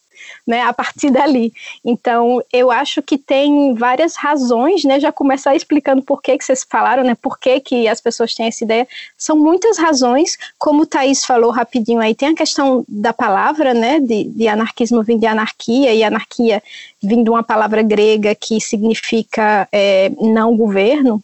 né, 0.48 0.62
a 0.62 0.72
partir 0.72 1.10
dali. 1.10 1.52
Então, 1.84 2.42
eu 2.50 2.70
acho 2.70 3.02
que 3.02 3.18
tem 3.18 3.74
várias 3.74 4.16
razões, 4.16 4.82
né, 4.82 4.98
já 4.98 5.12
começar 5.12 5.54
explicando 5.54 6.00
por 6.00 6.22
que, 6.22 6.38
que 6.38 6.44
vocês 6.44 6.66
falaram, 6.68 7.04
né, 7.04 7.14
por 7.14 7.38
que, 7.38 7.60
que 7.60 7.86
as 7.86 8.00
pessoas 8.00 8.34
têm 8.34 8.46
essa 8.46 8.64
ideia. 8.64 8.88
São 9.16 9.36
muitas 9.36 9.76
razões, 9.76 10.38
como 10.58 10.82
o 10.82 10.86
Thaís 10.86 11.22
falou 11.22 11.50
rapidinho 11.50 12.00
aí, 12.00 12.14
tem 12.14 12.30
a 12.30 12.34
questão 12.34 12.82
da 12.88 13.12
palavra, 13.12 13.74
né, 13.74 14.00
de, 14.00 14.24
de 14.24 14.48
anarquismo 14.48 15.02
vindo 15.02 15.20
de 15.20 15.26
anarquia, 15.26 15.92
e 15.92 16.02
anarquia 16.02 16.62
vindo 17.02 17.24
de 17.24 17.30
uma 17.30 17.42
palavra 17.42 17.82
grega 17.82 18.34
que 18.34 18.58
significa 18.58 19.68
é, 19.70 20.10
não 20.18 20.56
governo, 20.56 21.22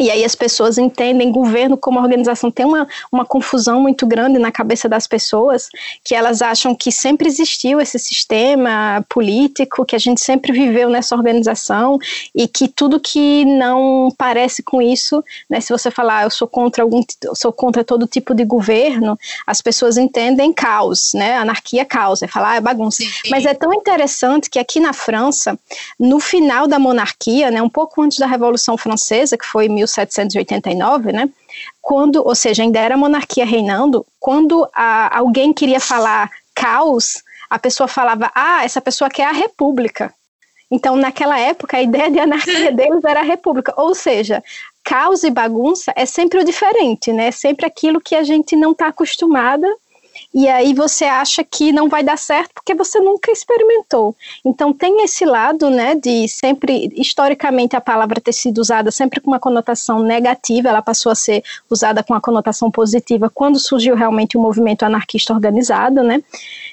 e 0.00 0.10
aí 0.10 0.24
as 0.24 0.34
pessoas 0.34 0.78
entendem 0.78 1.30
governo 1.30 1.76
como 1.76 2.00
organização. 2.00 2.50
Tem 2.50 2.64
uma, 2.64 2.88
uma 3.10 3.26
confusão 3.26 3.80
muito 3.80 4.06
grande 4.06 4.38
na 4.38 4.50
cabeça 4.50 4.88
das 4.88 5.06
pessoas, 5.06 5.68
que 6.02 6.14
elas 6.14 6.40
acham 6.40 6.74
que 6.74 6.90
sempre 6.90 7.28
existiu 7.28 7.78
esse 7.78 7.98
sistema 7.98 9.04
político, 9.08 9.84
que 9.84 9.94
a 9.94 9.98
gente 9.98 10.20
sempre 10.22 10.50
viveu 10.50 10.88
nessa 10.88 11.14
organização, 11.14 11.98
e 12.34 12.48
que 12.48 12.68
tudo 12.68 12.98
que 12.98 13.44
não 13.44 14.08
parece 14.16 14.62
com 14.62 14.80
isso, 14.80 15.22
né, 15.48 15.60
se 15.60 15.70
você 15.70 15.90
falar 15.90 16.12
ah, 16.12 16.22
eu 16.24 16.30
sou 16.30 16.46
contra 16.46 16.82
algum 16.82 17.02
sou 17.34 17.52
contra 17.52 17.82
todo 17.82 18.06
tipo 18.06 18.34
de 18.34 18.44
governo, 18.44 19.18
as 19.46 19.62
pessoas 19.62 19.96
entendem 19.96 20.52
caos, 20.52 21.12
né? 21.14 21.36
Anarquia 21.36 21.84
caos, 21.84 22.22
é 22.22 22.26
falar 22.26 22.52
ah, 22.52 22.56
é 22.56 22.60
bagunça. 22.60 23.02
Sim. 23.02 23.30
Mas 23.30 23.44
é 23.44 23.54
tão 23.54 23.72
interessante 23.72 24.50
que 24.50 24.58
aqui 24.58 24.78
na 24.78 24.92
França, 24.92 25.58
no 25.98 26.20
final 26.20 26.66
da 26.66 26.78
monarquia, 26.78 27.50
né, 27.50 27.62
um 27.62 27.68
pouco 27.68 28.02
antes 28.02 28.18
da 28.18 28.26
Revolução 28.26 28.76
Francesa, 28.76 29.36
que 29.36 29.46
foi 29.46 29.68
1789, 29.82 31.12
né? 31.12 31.28
Quando, 31.80 32.26
ou 32.26 32.34
seja, 32.34 32.62
ainda 32.62 32.78
era 32.78 32.96
monarquia 32.96 33.44
reinando, 33.44 34.06
quando 34.18 34.68
a, 34.74 35.18
alguém 35.18 35.52
queria 35.52 35.80
falar 35.80 36.30
caos, 36.54 37.22
a 37.50 37.58
pessoa 37.58 37.88
falava: 37.88 38.30
"Ah, 38.34 38.64
essa 38.64 38.80
pessoa 38.80 39.10
quer 39.10 39.26
a 39.26 39.32
república". 39.32 40.12
Então, 40.70 40.96
naquela 40.96 41.38
época, 41.38 41.76
a 41.76 41.82
ideia 41.82 42.10
de 42.10 42.18
anarquia 42.18 42.72
deles 42.72 43.04
era 43.04 43.20
a 43.20 43.24
república, 43.24 43.74
ou 43.76 43.94
seja, 43.94 44.42
caos 44.82 45.22
e 45.22 45.30
bagunça 45.30 45.92
é 45.94 46.06
sempre 46.06 46.38
o 46.38 46.44
diferente, 46.44 47.12
né? 47.12 47.26
É 47.26 47.30
sempre 47.30 47.66
aquilo 47.66 48.00
que 48.00 48.14
a 48.14 48.22
gente 48.22 48.56
não 48.56 48.72
está 48.72 48.88
acostumada 48.88 49.68
e 50.34 50.48
aí 50.48 50.74
você 50.74 51.04
acha 51.04 51.44
que 51.44 51.72
não 51.72 51.88
vai 51.88 52.02
dar 52.02 52.18
certo 52.18 52.50
porque 52.54 52.74
você 52.74 52.98
nunca 53.00 53.30
experimentou. 53.30 54.14
Então 54.44 54.72
tem 54.72 55.04
esse 55.04 55.24
lado, 55.24 55.70
né, 55.70 55.94
de 55.94 56.26
sempre 56.28 56.90
historicamente 56.96 57.76
a 57.76 57.80
palavra 57.80 58.20
ter 58.20 58.32
sido 58.32 58.58
usada 58.58 58.90
sempre 58.90 59.20
com 59.20 59.30
uma 59.30 59.40
conotação 59.40 60.00
negativa, 60.02 60.68
ela 60.68 60.82
passou 60.82 61.12
a 61.12 61.14
ser 61.14 61.42
usada 61.70 62.02
com 62.02 62.14
uma 62.14 62.20
conotação 62.20 62.70
positiva 62.70 63.30
quando 63.32 63.58
surgiu 63.58 63.94
realmente 63.94 64.36
o 64.36 64.40
movimento 64.40 64.84
anarquista 64.84 65.32
organizado, 65.32 66.02
né? 66.02 66.22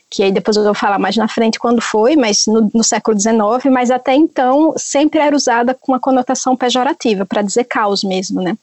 que 0.09 0.23
aí 0.23 0.31
depois 0.31 0.57
eu 0.57 0.63
vou 0.63 0.73
falar 0.73 0.97
mais 0.97 1.15
na 1.15 1.27
frente 1.27 1.59
quando 1.59 1.81
foi, 1.81 2.15
mas 2.15 2.47
no, 2.47 2.69
no 2.73 2.83
século 2.83 3.17
XIX, 3.17 3.71
mas 3.71 3.91
até 3.91 4.15
então 4.15 4.73
sempre 4.75 5.19
era 5.19 5.35
usada 5.35 5.73
com 5.73 5.91
uma 5.91 5.99
conotação 5.99 6.55
pejorativa, 6.55 7.25
para 7.25 7.43
dizer 7.43 7.65
caos 7.65 8.03
mesmo, 8.03 8.41
né? 8.41 8.57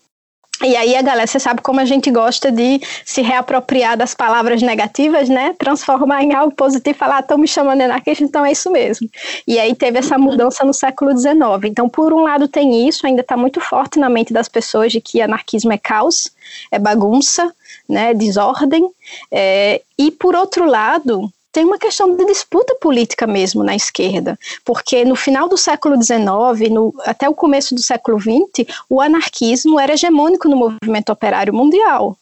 E 0.65 0.75
aí 0.75 0.97
a 0.97 1.03
galera, 1.03 1.27
você 1.27 1.39
sabe 1.39 1.61
como 1.61 1.81
a 1.81 1.85
gente 1.85 2.11
gosta 2.11 2.51
de 2.51 2.81
se 3.05 3.21
reapropriar 3.21 3.97
das 3.97 4.15
palavras 4.15 4.63
negativas, 4.63 5.29
né? 5.29 5.55
Transformar 5.59 6.23
em 6.23 6.35
algo 6.35 6.55
positivo 6.55 6.97
falar, 6.97 7.21
estão 7.21 7.37
ah, 7.37 7.41
me 7.41 7.47
chamando 7.47 7.79
de 7.79 7.85
anarquista, 7.85 8.25
então 8.25 8.45
é 8.45 8.53
isso 8.53 8.71
mesmo. 8.71 9.09
E 9.47 9.59
aí 9.59 9.75
teve 9.75 9.99
essa 9.99 10.17
mudança 10.17 10.65
no 10.65 10.73
século 10.73 11.17
XIX. 11.17 11.37
Então, 11.65 11.89
por 11.89 12.13
um 12.13 12.23
lado 12.23 12.49
tem 12.49 12.89
isso, 12.89 13.07
ainda 13.07 13.21
está 13.21 13.37
muito 13.37 13.61
forte 13.61 13.99
na 13.99 14.09
mente 14.09 14.33
das 14.33 14.49
pessoas 14.49 14.93
de 14.93 15.01
que 15.01 15.21
anarquismo 15.21 15.73
é 15.73 15.79
caos, 15.79 16.31
é 16.71 16.79
bagunça, 16.79 17.53
né? 17.87 18.15
Desordem. 18.15 18.89
É, 19.31 19.83
e 19.99 20.11
por 20.11 20.35
outro 20.35 20.65
lado, 20.65 21.31
tem 21.57 21.65
uma 21.65 21.79
questão 21.79 22.15
de 22.15 22.27
disputa 22.27 22.77
política 22.83 23.27
mesmo 23.27 23.65
na 23.65 23.75
esquerda, 23.75 24.39
porque 24.63 25.07
no 25.07 25.17
final 25.17 25.49
do 25.49 25.57
século 25.57 25.97
XIX, 25.97 26.71
no, 26.71 26.93
até 27.07 27.27
o 27.31 27.35
começo 27.35 27.75
do 27.75 27.81
século 27.81 28.21
XX, 28.21 28.69
o 28.91 29.01
anarquismo 29.01 29.81
era 29.81 29.95
hegemônico 29.95 30.51
no 30.51 30.57
movimento 30.57 31.11
operário 31.11 31.55
mundial 31.55 32.15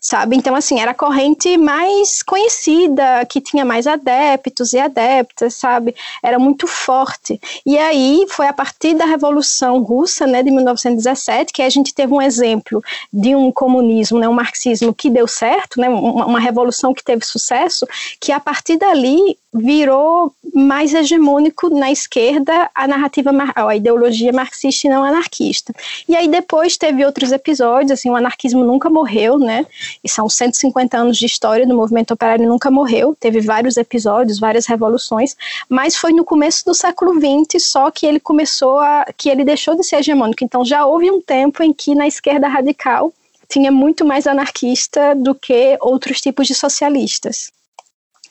sabe? 0.00 0.36
Então, 0.36 0.54
assim, 0.54 0.80
era 0.80 0.92
a 0.92 0.94
corrente 0.94 1.56
mais 1.56 2.22
conhecida, 2.22 3.24
que 3.26 3.40
tinha 3.40 3.64
mais 3.64 3.86
adeptos 3.86 4.72
e 4.72 4.78
adeptas, 4.78 5.54
sabe? 5.54 5.94
Era 6.22 6.38
muito 6.38 6.66
forte. 6.66 7.40
E 7.64 7.78
aí 7.78 8.26
foi 8.28 8.46
a 8.46 8.52
partir 8.52 8.94
da 8.94 9.04
Revolução 9.04 9.82
Russa, 9.82 10.26
né, 10.26 10.42
de 10.42 10.50
1917, 10.50 11.52
que 11.52 11.62
a 11.62 11.70
gente 11.70 11.94
teve 11.94 12.12
um 12.12 12.22
exemplo 12.22 12.82
de 13.12 13.34
um 13.34 13.50
comunismo, 13.50 14.18
né, 14.18 14.28
um 14.28 14.32
marxismo 14.32 14.94
que 14.94 15.10
deu 15.10 15.26
certo, 15.26 15.80
né, 15.80 15.88
uma, 15.88 16.26
uma 16.26 16.40
revolução 16.40 16.94
que 16.94 17.04
teve 17.04 17.24
sucesso, 17.24 17.86
que 18.20 18.32
a 18.32 18.40
partir 18.40 18.76
dali 18.76 19.36
virou 19.52 20.32
mais 20.54 20.94
hegemônico 20.94 21.68
na 21.70 21.90
esquerda 21.90 22.70
a 22.74 22.86
narrativa, 22.86 23.30
a 23.54 23.76
ideologia 23.76 24.32
marxista 24.32 24.86
e 24.86 24.90
não 24.90 25.04
anarquista. 25.04 25.72
E 26.08 26.16
aí 26.16 26.28
depois 26.28 26.76
teve 26.76 27.04
outros 27.04 27.32
episódios, 27.32 27.92
assim, 27.92 28.10
o 28.10 28.16
anarquismo 28.16 28.64
nunca 28.64 28.90
morreu, 28.90 29.38
né? 29.38 29.66
E 30.02 30.08
são 30.08 30.28
150 30.28 30.96
anos 30.96 31.16
de 31.16 31.26
história 31.26 31.66
do 31.66 31.74
movimento 31.74 32.12
operário 32.12 32.48
nunca 32.48 32.70
morreu, 32.70 33.16
teve 33.18 33.40
vários 33.40 33.76
episódios, 33.76 34.38
várias 34.38 34.66
revoluções, 34.66 35.36
mas 35.68 35.96
foi 35.96 36.12
no 36.12 36.24
começo 36.24 36.64
do 36.64 36.74
século 36.74 37.14
XX 37.14 37.62
só 37.62 37.90
que 37.90 38.06
ele 38.06 38.20
começou 38.20 38.78
a 38.78 39.06
que 39.16 39.28
ele 39.28 39.44
deixou 39.44 39.74
de 39.74 39.84
ser 39.84 39.96
hegemônico. 39.96 40.44
Então 40.44 40.64
já 40.64 40.86
houve 40.86 41.10
um 41.10 41.20
tempo 41.20 41.62
em 41.62 41.72
que 41.72 41.94
na 41.94 42.06
esquerda 42.06 42.48
radical 42.48 43.12
tinha 43.48 43.72
muito 43.72 44.04
mais 44.04 44.26
anarquista 44.26 45.14
do 45.14 45.34
que 45.34 45.78
outros 45.80 46.20
tipos 46.20 46.46
de 46.46 46.54
socialistas. 46.54 47.50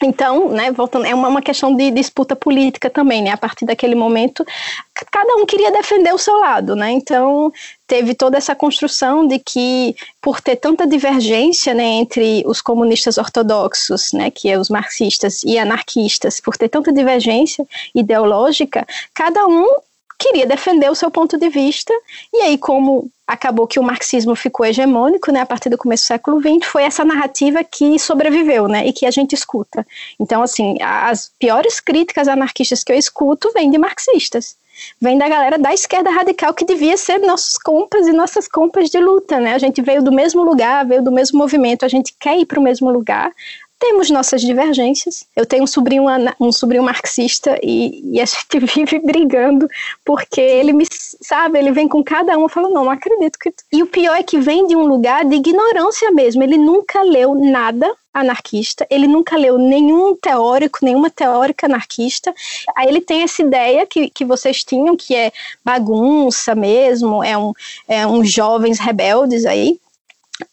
Então, 0.01 0.49
né, 0.49 0.71
voltando, 0.71 1.05
é 1.05 1.15
uma, 1.15 1.27
uma 1.27 1.41
questão 1.41 1.75
de 1.75 1.89
disputa 1.89 2.35
política 2.35 2.89
também, 2.89 3.23
né? 3.23 3.31
A 3.31 3.37
partir 3.37 3.65
daquele 3.65 3.95
momento, 3.95 4.45
cada 5.11 5.35
um 5.35 5.45
queria 5.45 5.71
defender 5.71 6.13
o 6.13 6.17
seu 6.19 6.37
lado, 6.37 6.75
né? 6.75 6.91
Então, 6.91 7.51
teve 7.87 8.13
toda 8.13 8.37
essa 8.37 8.53
construção 8.53 9.25
de 9.25 9.39
que, 9.39 9.95
por 10.21 10.39
ter 10.39 10.57
tanta 10.57 10.85
divergência, 10.85 11.73
né, 11.73 11.83
entre 11.83 12.43
os 12.45 12.61
comunistas 12.61 13.17
ortodoxos, 13.17 14.11
né, 14.13 14.29
que 14.29 14.49
é 14.49 14.59
os 14.59 14.69
marxistas 14.69 15.41
e 15.43 15.57
anarquistas, 15.57 16.39
por 16.39 16.57
ter 16.57 16.69
tanta 16.69 16.91
divergência 16.91 17.65
ideológica, 17.95 18.85
cada 19.13 19.47
um 19.47 19.67
queria 20.17 20.45
defender 20.45 20.89
o 20.89 20.95
seu 20.95 21.11
ponto 21.11 21.37
de 21.37 21.49
vista, 21.49 21.93
e 22.33 22.41
aí, 22.41 22.57
como 22.57 23.09
acabou 23.25 23.67
que 23.67 23.79
o 23.79 23.83
marxismo 23.83 24.35
ficou 24.35 24.65
hegemônico, 24.65 25.31
né, 25.31 25.41
a 25.41 25.45
partir 25.45 25.69
do 25.69 25.77
começo 25.77 26.05
do 26.05 26.07
século 26.07 26.39
XX, 26.39 26.65
foi 26.65 26.83
essa 26.83 27.03
narrativa 27.03 27.63
que 27.63 27.99
sobreviveu, 27.99 28.67
né, 28.67 28.87
e 28.87 28.93
que 28.93 29.05
a 29.05 29.11
gente 29.11 29.33
escuta. 29.33 29.85
Então, 30.19 30.41
assim, 30.41 30.77
as 30.81 31.29
piores 31.37 31.79
críticas 31.79 32.27
anarquistas 32.27 32.83
que 32.83 32.91
eu 32.91 32.97
escuto 32.97 33.51
vêm 33.53 33.69
de 33.69 33.77
marxistas, 33.77 34.55
vem 35.01 35.17
da 35.17 35.27
galera 35.27 35.57
da 35.57 35.73
esquerda 35.73 36.09
radical 36.09 36.53
que 36.53 36.63
devia 36.63 36.95
ser 36.97 37.17
nossos 37.19 37.57
compas 37.57 38.07
e 38.07 38.13
nossas 38.13 38.47
compas 38.47 38.89
de 38.89 38.99
luta, 38.99 39.39
né? 39.39 39.55
A 39.55 39.57
gente 39.57 39.81
veio 39.81 40.03
do 40.03 40.11
mesmo 40.11 40.43
lugar, 40.43 40.85
veio 40.85 41.03
do 41.03 41.11
mesmo 41.11 41.37
movimento, 41.37 41.83
a 41.83 41.87
gente 41.87 42.15
quer 42.19 42.37
ir 42.37 42.45
para 42.45 42.59
o 42.59 42.63
mesmo 42.63 42.91
lugar, 42.91 43.31
temos 43.79 44.09
nossas 44.09 44.41
divergências. 44.41 45.25
Eu 45.35 45.45
tenho 45.45 45.63
um 45.63 45.67
sobrinho, 45.67 46.03
um 46.39 46.51
sobrinho 46.51 46.83
marxista 46.83 47.57
e, 47.61 48.15
e, 48.15 48.21
a 48.21 48.25
gente 48.25 48.59
vive 48.75 48.99
brigando 48.99 49.67
porque 50.03 50.41
ele 50.41 50.73
me, 50.73 50.85
sabe, 50.89 51.59
ele 51.59 51.71
vem 51.71 51.87
com 51.87 52.03
cada 52.03 52.37
um 52.37 52.49
fala, 52.49 52.69
não, 52.69 52.85
não 52.85 52.91
acredito 52.91 53.37
que... 53.39 53.53
E 53.71 53.83
o 53.83 53.87
pior 53.87 54.15
é 54.15 54.23
que 54.23 54.39
vem 54.39 54.67
de 54.67 54.75
um 54.75 54.85
lugar 54.85 55.25
de 55.25 55.35
ignorância 55.35 56.11
mesmo. 56.11 56.43
Ele 56.43 56.57
nunca 56.57 57.01
leu 57.01 57.35
nada 57.35 57.93
anarquista, 58.13 58.87
ele 58.89 59.05
nunca 59.07 59.37
leu 59.37 59.59
nenhum 59.59 60.15
teórico, 60.15 60.79
nenhuma 60.81 61.09
teórica 61.09 61.67
anarquista. 61.67 62.33
Aí 62.75 62.87
ele 62.87 63.01
tem 63.01 63.21
essa 63.21 63.43
ideia 63.43 63.85
que, 63.85 64.09
que 64.09 64.25
vocês 64.25 64.63
tinham, 64.63 64.97
que 64.97 65.15
é 65.15 65.31
bagunça 65.63 66.55
mesmo, 66.55 67.23
é 67.23 67.37
um, 67.37 67.53
é 67.87 68.07
uns 68.07 68.31
jovens 68.31 68.79
rebeldes 68.79 69.45
aí 69.45 69.79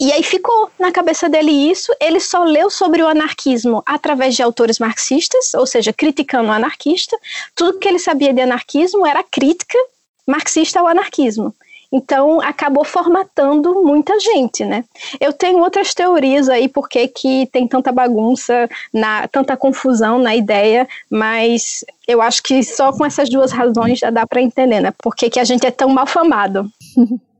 E 0.00 0.12
aí 0.12 0.22
ficou 0.22 0.70
na 0.78 0.90
cabeça 0.90 1.28
dele 1.28 1.50
isso. 1.50 1.94
Ele 2.00 2.20
só 2.20 2.42
leu 2.42 2.70
sobre 2.70 3.02
o 3.02 3.08
anarquismo 3.08 3.82
através 3.84 4.34
de 4.34 4.42
autores 4.42 4.78
marxistas, 4.78 5.52
ou 5.54 5.66
seja, 5.66 5.92
criticando 5.92 6.48
o 6.48 6.52
anarquista. 6.52 7.16
Tudo 7.54 7.78
que 7.78 7.88
ele 7.88 7.98
sabia 7.98 8.32
de 8.32 8.40
anarquismo 8.40 9.06
era 9.06 9.22
crítica 9.22 9.78
marxista 10.26 10.80
ao 10.80 10.86
anarquismo. 10.86 11.54
Então, 11.92 12.40
acabou 12.40 12.84
formatando 12.84 13.84
muita 13.84 14.18
gente, 14.18 14.64
né? 14.64 14.84
Eu 15.20 15.32
tenho 15.32 15.58
outras 15.58 15.94
teorias 15.94 16.48
aí, 16.48 16.66
porque 16.66 17.06
que 17.06 17.46
tem 17.52 17.68
tanta 17.68 17.92
bagunça, 17.92 18.68
na, 18.92 19.28
tanta 19.28 19.56
confusão 19.56 20.18
na 20.18 20.34
ideia, 20.34 20.88
mas 21.08 21.84
eu 22.08 22.20
acho 22.20 22.42
que 22.42 22.64
só 22.64 22.92
com 22.92 23.06
essas 23.06 23.28
duas 23.28 23.52
razões 23.52 24.00
já 24.00 24.10
dá 24.10 24.26
para 24.26 24.42
entender, 24.42 24.80
né? 24.80 24.92
Por 24.98 25.14
que, 25.14 25.30
que 25.30 25.38
a 25.38 25.44
gente 25.44 25.66
é 25.66 25.70
tão 25.70 25.88
mal 25.88 26.06
famado. 26.06 26.68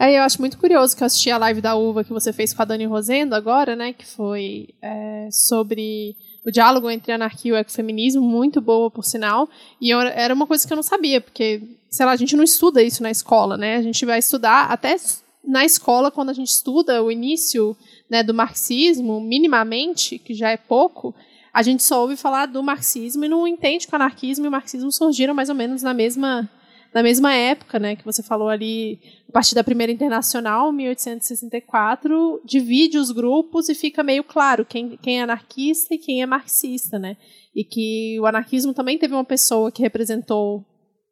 É, 0.00 0.16
eu 0.16 0.22
acho 0.22 0.40
muito 0.40 0.56
curioso 0.56 0.96
que 0.96 1.02
eu 1.02 1.06
assisti 1.06 1.30
a 1.30 1.36
live 1.36 1.60
da 1.60 1.74
Uva 1.74 2.02
que 2.02 2.10
você 2.10 2.32
fez 2.32 2.54
com 2.54 2.62
a 2.62 2.64
Dani 2.64 2.86
Rosendo 2.86 3.34
agora, 3.34 3.76
né? 3.76 3.92
Que 3.92 4.06
foi 4.06 4.70
é, 4.80 5.28
sobre 5.30 6.16
o 6.42 6.50
diálogo 6.50 6.88
entre 6.88 7.12
anarquia 7.12 7.50
e 7.50 7.52
o 7.52 7.56
ecofeminismo, 7.58 8.22
muito 8.22 8.62
boa, 8.62 8.90
por 8.90 9.04
sinal. 9.04 9.46
E 9.78 9.90
eu, 9.90 10.00
era 10.00 10.32
uma 10.32 10.46
coisa 10.46 10.66
que 10.66 10.72
eu 10.72 10.76
não 10.76 10.82
sabia, 10.82 11.20
porque, 11.20 11.60
sei 11.90 12.06
lá, 12.06 12.12
a 12.12 12.16
gente 12.16 12.34
não 12.34 12.42
estuda 12.42 12.82
isso 12.82 13.02
na 13.02 13.10
escola, 13.10 13.58
né? 13.58 13.76
A 13.76 13.82
gente 13.82 14.06
vai 14.06 14.18
estudar 14.18 14.70
até 14.70 14.96
na 15.44 15.66
escola, 15.66 16.10
quando 16.10 16.30
a 16.30 16.34
gente 16.34 16.48
estuda 16.48 17.02
o 17.02 17.12
início 17.12 17.76
né, 18.08 18.22
do 18.22 18.32
marxismo, 18.32 19.20
minimamente, 19.20 20.18
que 20.18 20.32
já 20.32 20.48
é 20.48 20.56
pouco, 20.56 21.14
a 21.52 21.62
gente 21.62 21.82
só 21.82 22.00
ouve 22.00 22.16
falar 22.16 22.46
do 22.46 22.62
marxismo 22.62 23.26
e 23.26 23.28
não 23.28 23.46
entende 23.46 23.86
que 23.86 23.92
o 23.92 23.96
anarquismo 23.96 24.46
e 24.46 24.48
o 24.48 24.52
marxismo 24.52 24.90
surgiram 24.90 25.34
mais 25.34 25.50
ou 25.50 25.54
menos 25.54 25.82
na 25.82 25.92
mesma 25.92 26.48
na 26.92 27.02
mesma 27.02 27.32
época, 27.32 27.78
né, 27.78 27.94
que 27.94 28.04
você 28.04 28.22
falou 28.22 28.48
ali, 28.48 28.98
a 29.28 29.32
partir 29.32 29.54
da 29.54 29.62
Primeira 29.62 29.92
Internacional, 29.92 30.72
1864, 30.72 32.42
divide 32.44 32.98
os 32.98 33.12
grupos 33.12 33.68
e 33.68 33.74
fica 33.74 34.02
meio 34.02 34.24
claro 34.24 34.64
quem, 34.64 34.96
quem 34.96 35.20
é 35.20 35.22
anarquista 35.22 35.94
e 35.94 35.98
quem 35.98 36.20
é 36.20 36.26
marxista, 36.26 36.98
né? 36.98 37.16
E 37.54 37.64
que 37.64 38.18
o 38.20 38.26
anarquismo 38.26 38.74
também 38.74 38.98
teve 38.98 39.14
uma 39.14 39.24
pessoa 39.24 39.70
que 39.70 39.82
representou 39.82 40.64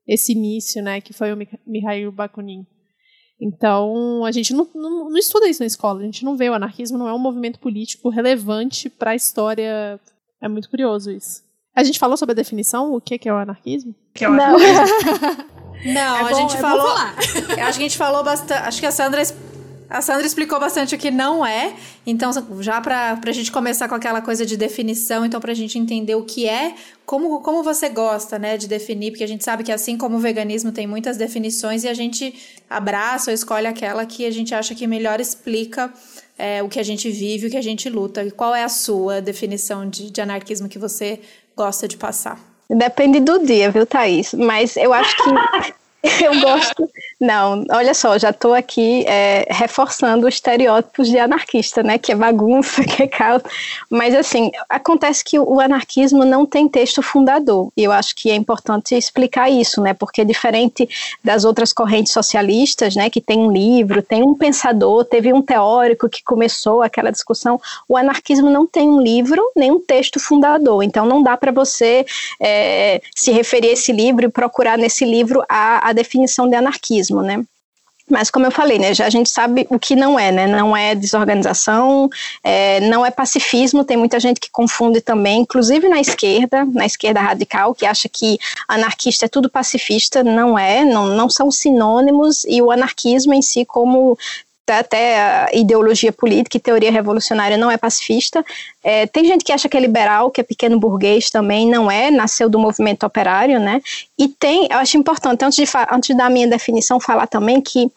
esse 0.06 0.32
início, 0.32 0.82
né, 0.82 1.00
que 1.00 1.12
foi 1.12 1.32
o 1.32 1.37
Mikhail 1.66 2.11
Bakunin. 2.11 2.66
Então, 3.40 4.25
a 4.25 4.32
gente 4.32 4.52
não, 4.52 4.68
não, 4.75 5.11
não, 5.11 5.16
estuda 5.16 5.49
isso 5.49 5.62
na 5.62 5.66
escola, 5.66 6.00
a 6.00 6.04
gente 6.04 6.25
não 6.25 6.37
vê 6.37 6.50
o 6.50 6.54
anarquismo, 6.54 6.99
não 6.99 7.06
é 7.08 7.14
um 7.14 7.20
movimento 7.20 7.61
político 7.61 8.08
relevante 8.08 8.90
para 8.90 9.12
a 9.12 9.14
história. 9.14 10.00
É 10.42 10.49
muito 10.49 10.68
curioso 10.68 11.12
isso. 11.12 11.42
A 11.73 11.85
gente 11.85 12.00
falou 12.00 12.16
sobre 12.16 12.32
a 12.32 12.37
definição, 12.37 12.92
o 12.92 13.00
que 13.00 13.28
é 13.28 13.32
o 13.32 13.37
anarquismo? 13.37 13.94
Que 14.12 14.25
é 14.25 14.28
o 14.28 14.32
anarquismo? 14.32 15.49
Não, 15.85 16.16
é 16.16 16.20
a 16.20 16.28
bom, 16.28 16.35
gente 16.35 16.56
é 16.56 16.61
falou. 16.61 16.90
acho 16.90 17.52
que 17.52 17.61
a 17.61 17.70
gente 17.73 17.97
falou 17.97 18.25
bastante. 18.25 18.62
Acho 18.62 18.80
que 18.80 18.87
a 18.87 18.90
Sandra. 18.90 19.23
A 19.90 20.02
Sandra 20.02 20.26
explicou 20.26 20.61
bastante 20.61 20.94
o 20.94 20.99
que 20.99 21.11
não 21.11 21.47
é, 21.47 21.75
então 22.06 22.30
já 22.61 22.78
para 22.78 23.18
a 23.25 23.32
gente 23.32 23.50
começar 23.50 23.88
com 23.88 23.94
aquela 23.94 24.20
coisa 24.20 24.44
de 24.44 24.54
definição, 24.54 25.25
então 25.25 25.40
para 25.40 25.52
a 25.52 25.54
gente 25.54 25.78
entender 25.78 26.14
o 26.14 26.25
que 26.25 26.47
é, 26.47 26.75
como, 27.06 27.40
como 27.40 27.62
você 27.62 27.88
gosta 27.88 28.38
né, 28.38 28.58
de 28.58 28.68
definir, 28.68 29.12
porque 29.12 29.25
a 29.25 29.26
gente 29.26 29.42
sabe 29.42 29.64
que 29.64 29.73
assim 29.73 29.97
como 29.97 30.18
o 30.18 30.20
veganismo 30.20 30.73
tem 30.73 30.87
muitas 30.87 31.16
definições 31.16 31.85
e 31.85 31.88
a 31.88 31.94
gente 31.94 32.35
abraça 32.68 33.30
ou 33.30 33.35
escolhe 33.35 33.66
aquela 33.66 34.04
que 34.04 34.26
a 34.26 34.30
gente 34.30 34.54
acha 34.54 34.75
que 34.75 34.87
melhor 34.87 35.23
explica 35.23 35.90
é, 36.37 36.62
o 36.62 36.68
que 36.68 36.78
a 36.78 36.82
gente 36.82 37.11
vive, 37.11 37.47
o 37.47 37.50
que 37.50 37.56
a 37.56 37.62
gente 37.62 37.88
luta. 37.88 38.23
E 38.23 38.30
qual 38.30 38.54
é 38.54 38.62
a 38.62 38.68
sua 38.68 39.23
definição 39.23 39.88
de, 39.88 40.11
de 40.11 40.20
anarquismo 40.20 40.68
que 40.68 40.78
você 40.78 41.18
gosta 41.56 41.88
de 41.88 41.97
passar? 41.97 42.38
Depende 42.70 43.20
do 43.20 43.44
dia, 43.44 43.70
viu, 43.70 43.87
Thaís? 43.87 44.34
Mas 44.34 44.76
eu 44.76 44.92
acho 44.92 45.16
que 45.16 45.30
eu 46.25 46.40
gosto. 46.40 46.88
Não, 47.20 47.64
olha 47.72 47.94
só, 47.94 48.16
já 48.16 48.30
estou 48.30 48.54
aqui 48.54 49.04
é, 49.08 49.44
reforçando 49.50 50.28
os 50.28 50.34
estereótipos 50.34 51.08
de 51.08 51.18
anarquista, 51.18 51.82
né? 51.82 51.98
Que 51.98 52.12
é 52.12 52.14
bagunça, 52.14 52.82
que 52.87 53.02
é 53.02 53.08
caos. 53.08 53.42
Mas, 53.90 54.14
assim, 54.14 54.52
acontece 54.68 55.25
que 55.25 55.37
o 55.37 55.58
anarquismo 55.58 56.25
não 56.25 56.46
tem 56.46 56.68
texto 56.68 57.02
fundador. 57.02 57.72
E 57.76 57.82
eu 57.82 57.90
acho 57.90 58.14
que 58.14 58.30
é 58.30 58.37
importante 58.37 58.94
explicar 58.94 59.50
isso, 59.50 59.80
né? 59.80 59.94
Porque, 59.94 60.25
diferente 60.25 60.88
das 61.25 61.44
outras 61.44 61.72
correntes 61.72 62.12
socialistas, 62.12 62.94
né? 62.94 63.10
Que 63.10 63.20
tem 63.20 63.40
um 63.40 63.50
livro, 63.50 64.00
tem 64.00 64.22
um 64.22 64.34
pensador, 64.34 65.04
teve 65.04 65.32
um 65.32 65.42
teórico 65.42 66.08
que 66.08 66.22
começou 66.22 66.82
aquela 66.82 67.10
discussão, 67.10 67.60
o 67.88 67.96
anarquismo 67.96 68.48
não 68.48 68.64
tem 68.64 68.88
um 68.88 69.00
livro, 69.00 69.42
nem 69.56 69.72
um 69.72 69.80
texto 69.80 70.20
fundador. 70.20 70.84
Então, 70.84 71.04
não 71.04 71.20
dá 71.20 71.37
para 71.37 71.50
você 71.50 72.06
é, 72.40 73.00
se 73.12 73.32
referir 73.32 73.71
a 73.71 73.73
esse 73.73 73.90
livro 73.90 74.25
e 74.25 74.28
procurar 74.28 74.78
nesse 74.78 75.04
livro 75.04 75.43
a, 75.49 75.88
a 75.88 75.93
definição 75.93 76.49
de 76.49 76.54
anarquismo, 76.54 77.07
né? 77.16 77.44
Mas 78.10 78.30
como 78.30 78.47
eu 78.47 78.50
falei, 78.50 78.78
né, 78.78 78.94
já 78.94 79.06
a 79.06 79.10
gente 79.10 79.28
sabe 79.28 79.66
o 79.68 79.78
que 79.78 79.94
não 79.94 80.18
é, 80.18 80.32
né? 80.32 80.47
Não 80.47 80.75
é 80.75 80.94
desorganização, 80.94 82.08
é, 82.42 82.80
não 82.80 83.04
é 83.04 83.10
pacifismo. 83.10 83.84
Tem 83.84 83.97
muita 83.97 84.18
gente 84.18 84.40
que 84.40 84.50
confunde 84.50 85.00
também, 85.00 85.42
inclusive 85.42 85.88
na 85.88 86.00
esquerda, 86.00 86.64
na 86.64 86.86
esquerda 86.86 87.21
radical, 87.21 87.75
que 87.75 87.84
acha 87.84 88.08
que 88.08 88.38
anarquista 88.66 89.26
é 89.26 89.28
tudo 89.28 89.50
pacifista. 89.50 90.25
Não 90.25 90.58
é, 90.58 90.84
não, 90.84 91.06
não 91.08 91.28
são 91.28 91.50
sinônimos. 91.50 92.44
E 92.47 92.62
o 92.62 92.71
anarquismo 92.71 93.34
em 93.34 93.42
si, 93.42 93.64
como 93.66 94.18
até 94.71 95.21
a 95.21 95.49
ideologia 95.52 96.13
política 96.13 96.57
e 96.57 96.61
teoria 96.61 96.91
revolucionária 96.91 97.57
não 97.57 97.71
é 97.71 97.76
pacifista. 97.76 98.45
É, 98.83 99.07
tem 99.07 99.25
gente 99.25 99.45
que 99.45 99.52
acha 99.52 99.69
que 99.69 99.76
é 99.76 99.81
liberal, 99.81 100.31
que 100.31 100.41
é 100.41 100.45
pequeno 100.45 100.78
burguês 100.78 101.31
também, 101.31 101.69
não 101.69 101.91
é, 101.91 102.11
nasceu 102.11 102.49
do 102.49 102.59
movimento 102.59 103.04
operário, 103.04 103.59
né? 103.59 103.81
E 104.19 104.28
tem, 104.28 104.69
eu 104.71 104.78
acho 104.78 104.97
importante, 104.97 105.45
antes 105.45 105.57
de, 105.57 105.71
antes 105.91 106.17
da 106.17 106.28
minha 106.28 106.47
definição, 106.47 107.00
falar 107.00 107.26
também 107.26 107.61
que 107.61 107.91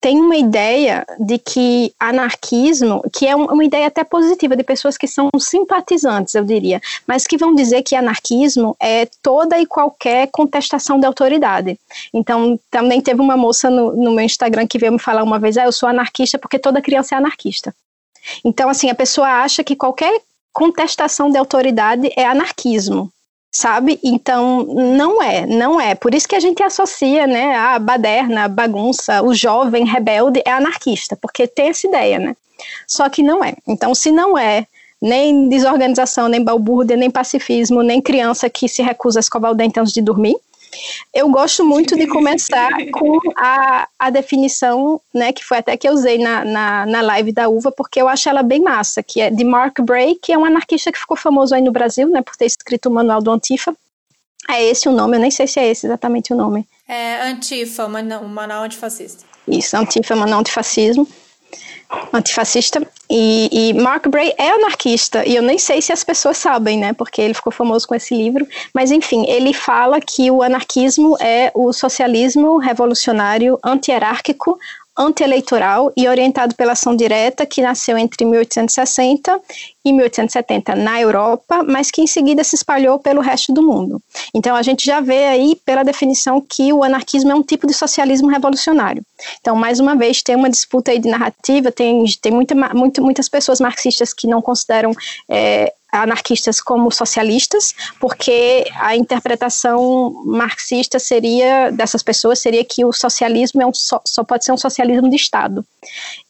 tem 0.00 0.18
uma 0.20 0.36
ideia 0.36 1.04
de 1.18 1.38
que 1.38 1.92
anarquismo, 1.98 3.02
que 3.12 3.26
é 3.26 3.34
uma 3.34 3.64
ideia 3.64 3.88
até 3.88 4.04
positiva 4.04 4.56
de 4.56 4.62
pessoas 4.62 4.96
que 4.96 5.08
são 5.08 5.28
simpatizantes, 5.38 6.34
eu 6.34 6.44
diria, 6.44 6.80
mas 7.06 7.26
que 7.26 7.36
vão 7.36 7.54
dizer 7.54 7.82
que 7.82 7.96
anarquismo 7.96 8.76
é 8.80 9.06
toda 9.22 9.58
e 9.58 9.66
qualquer 9.66 10.28
contestação 10.30 11.00
da 11.00 11.08
autoridade. 11.08 11.78
Então, 12.14 12.58
também 12.70 13.00
teve 13.00 13.20
uma 13.20 13.36
moça 13.36 13.68
no, 13.68 13.94
no 13.96 14.12
meu 14.12 14.24
Instagram 14.24 14.66
que 14.66 14.78
veio 14.78 14.92
me 14.92 14.98
falar 14.98 15.22
uma 15.22 15.38
vez, 15.38 15.58
ah, 15.58 15.64
eu 15.64 15.72
sou 15.72 15.88
anarquista 15.88 16.38
porque 16.38 16.58
toda 16.58 16.82
criança 16.82 17.14
é 17.14 17.18
anarquista. 17.18 17.74
Então, 18.44 18.68
assim, 18.68 18.90
a 18.90 18.94
pessoa 18.94 19.42
acha 19.42 19.64
que 19.64 19.74
qualquer 19.74 20.20
contestação 20.52 21.30
de 21.30 21.38
autoridade 21.38 22.12
é 22.16 22.24
anarquismo 22.24 23.12
sabe? 23.50 23.98
Então, 24.02 24.64
não 24.64 25.22
é, 25.22 25.46
não 25.46 25.80
é. 25.80 25.94
Por 25.94 26.14
isso 26.14 26.28
que 26.28 26.36
a 26.36 26.40
gente 26.40 26.62
associa, 26.62 27.26
né, 27.26 27.56
a 27.56 27.78
baderna, 27.78 28.44
a 28.44 28.48
bagunça, 28.48 29.22
o 29.22 29.34
jovem 29.34 29.84
rebelde 29.84 30.42
é 30.44 30.50
anarquista, 30.50 31.16
porque 31.16 31.46
tem 31.46 31.68
essa 31.68 31.86
ideia, 31.86 32.18
né? 32.18 32.36
Só 32.86 33.08
que 33.08 33.22
não 33.22 33.44
é. 33.44 33.54
Então, 33.66 33.94
se 33.94 34.10
não 34.10 34.36
é 34.36 34.66
nem 35.00 35.48
desorganização, 35.48 36.28
nem 36.28 36.42
balbúrdia, 36.42 36.96
nem 36.96 37.10
pacifismo, 37.10 37.82
nem 37.82 38.00
criança 38.00 38.50
que 38.50 38.68
se 38.68 38.82
recusa 38.82 39.20
a 39.20 39.22
escovar 39.22 39.52
o 39.52 39.54
dente 39.54 39.78
antes 39.78 39.92
de 39.92 40.02
dormir, 40.02 40.36
eu 41.12 41.28
gosto 41.28 41.64
muito 41.64 41.96
de 41.96 42.06
começar 42.08 42.70
com 42.92 43.18
a, 43.36 43.88
a 43.98 44.10
definição, 44.10 45.00
né, 45.12 45.32
que 45.32 45.44
foi 45.44 45.58
até 45.58 45.76
que 45.76 45.88
eu 45.88 45.92
usei 45.92 46.18
na, 46.18 46.44
na, 46.44 46.86
na 46.86 47.00
live 47.00 47.32
da 47.32 47.48
uva, 47.48 47.70
porque 47.70 48.00
eu 48.00 48.08
acho 48.08 48.28
ela 48.28 48.42
bem 48.42 48.60
massa, 48.60 49.02
que 49.02 49.20
é 49.20 49.30
de 49.30 49.44
Mark 49.44 49.80
Bray, 49.80 50.16
que 50.20 50.32
é 50.32 50.38
um 50.38 50.44
anarquista 50.44 50.92
que 50.92 50.98
ficou 50.98 51.16
famoso 51.16 51.54
aí 51.54 51.62
no 51.62 51.72
Brasil, 51.72 52.08
né, 52.08 52.22
por 52.22 52.36
ter 52.36 52.46
escrito 52.46 52.88
o 52.88 52.92
Manual 52.92 53.20
do 53.20 53.30
Antifa. 53.30 53.74
É 54.48 54.64
esse 54.64 54.88
o 54.88 54.92
nome, 54.92 55.16
eu 55.16 55.20
nem 55.20 55.30
sei 55.30 55.46
se 55.46 55.60
é 55.60 55.68
esse 55.68 55.86
exatamente 55.86 56.32
o 56.32 56.36
nome. 56.36 56.66
É 56.88 57.28
Antifa, 57.28 57.84
o 57.84 57.90
Manual 57.90 58.64
Antifascista. 58.64 59.24
Isso, 59.46 59.76
Antifa, 59.76 60.16
Manual 60.16 60.40
Antifascismo 60.40 61.06
antifascista. 62.12 62.86
E, 63.10 63.48
e, 63.50 63.74
Mark 63.74 64.06
Bray 64.08 64.34
é 64.36 64.50
anarquista, 64.50 65.26
e 65.26 65.34
eu 65.34 65.42
nem 65.42 65.58
sei 65.58 65.80
se 65.80 65.92
as 65.92 66.04
pessoas 66.04 66.36
sabem, 66.36 66.78
né, 66.78 66.92
porque 66.92 67.22
ele 67.22 67.32
ficou 67.32 67.50
famoso 67.50 67.88
com 67.88 67.94
esse 67.94 68.14
livro, 68.14 68.46
mas 68.74 68.90
enfim, 68.90 69.24
ele 69.26 69.54
fala 69.54 69.98
que 70.00 70.30
o 70.30 70.42
anarquismo 70.42 71.16
é 71.18 71.50
o 71.54 71.72
socialismo 71.72 72.58
revolucionário 72.58 73.58
anti-hierárquico, 73.64 74.58
anti-eleitoral 74.98 75.92
e 75.96 76.08
orientado 76.08 76.54
pela 76.54 76.72
ação 76.72 76.96
direta, 76.96 77.46
que 77.46 77.62
nasceu 77.62 77.96
entre 77.96 78.24
1860 78.24 79.40
e 79.84 79.92
1870 79.92 80.74
na 80.74 81.00
Europa, 81.00 81.62
mas 81.62 81.90
que 81.90 82.02
em 82.02 82.06
seguida 82.06 82.42
se 82.42 82.56
espalhou 82.56 82.98
pelo 82.98 83.20
resto 83.20 83.52
do 83.52 83.62
mundo. 83.62 84.02
Então 84.34 84.56
a 84.56 84.62
gente 84.62 84.84
já 84.84 85.00
vê 85.00 85.26
aí 85.26 85.56
pela 85.64 85.84
definição 85.84 86.40
que 86.40 86.72
o 86.72 86.82
anarquismo 86.82 87.30
é 87.30 87.34
um 87.34 87.42
tipo 87.42 87.66
de 87.66 87.72
socialismo 87.72 88.28
revolucionário. 88.28 89.02
Então, 89.40 89.56
mais 89.56 89.80
uma 89.80 89.96
vez, 89.96 90.22
tem 90.22 90.36
uma 90.36 90.50
disputa 90.50 90.90
aí 90.90 90.98
de 90.98 91.08
narrativa, 91.08 91.72
tem, 91.72 92.04
tem 92.20 92.32
muita, 92.32 92.54
muito, 92.74 93.02
muitas 93.02 93.28
pessoas 93.28 93.60
marxistas 93.60 94.12
que 94.12 94.26
não 94.26 94.42
consideram 94.42 94.92
é, 95.28 95.72
anarquistas 96.02 96.60
como 96.60 96.90
socialistas, 96.90 97.74
porque 98.00 98.64
a 98.76 98.96
interpretação 98.96 100.22
marxista 100.24 100.98
seria 100.98 101.70
dessas 101.70 102.02
pessoas 102.02 102.38
seria 102.38 102.64
que 102.64 102.84
o 102.84 102.92
socialismo 102.92 103.62
é 103.62 103.66
um, 103.66 103.74
só, 103.74 104.00
só 104.04 104.24
pode 104.24 104.44
ser 104.44 104.52
um 104.52 104.56
socialismo 104.56 105.08
de 105.08 105.16
Estado 105.16 105.64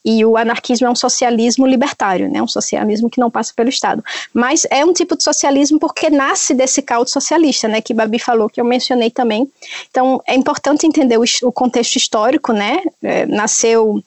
e 0.05 0.25
o 0.25 0.37
anarquismo 0.37 0.87
é 0.87 0.91
um 0.91 0.95
socialismo 0.95 1.67
libertário, 1.67 2.31
né, 2.31 2.41
um 2.41 2.49
socialismo 2.49 3.11
que 3.11 3.21
não 3.21 3.31
passa 3.31 3.53
pelo 3.55 3.69
Estado. 3.69 4.03
Mas 4.33 4.67
é 4.71 4.85
um 4.85 4.93
tipo 4.93 5.17
de 5.17 5.23
socialismo 5.23 5.79
porque 5.79 6.09
nasce 6.09 6.55
desse 6.55 6.81
caldo 6.81 7.11
socialista, 7.11 7.69
né, 7.69 7.81
que 7.81 7.93
Babi 7.93 8.19
falou, 8.19 8.49
que 8.49 8.61
eu 8.61 8.65
mencionei 8.65 9.11
também. 9.11 9.51
Então 9.91 10.23
é 10.27 10.35
importante 10.35 10.87
entender 10.87 11.19
o, 11.19 11.25
o 11.43 11.53
contexto 11.53 11.97
histórico, 11.97 12.53
né, 12.53 12.81
é, 13.03 13.27
nasceu 13.27 14.03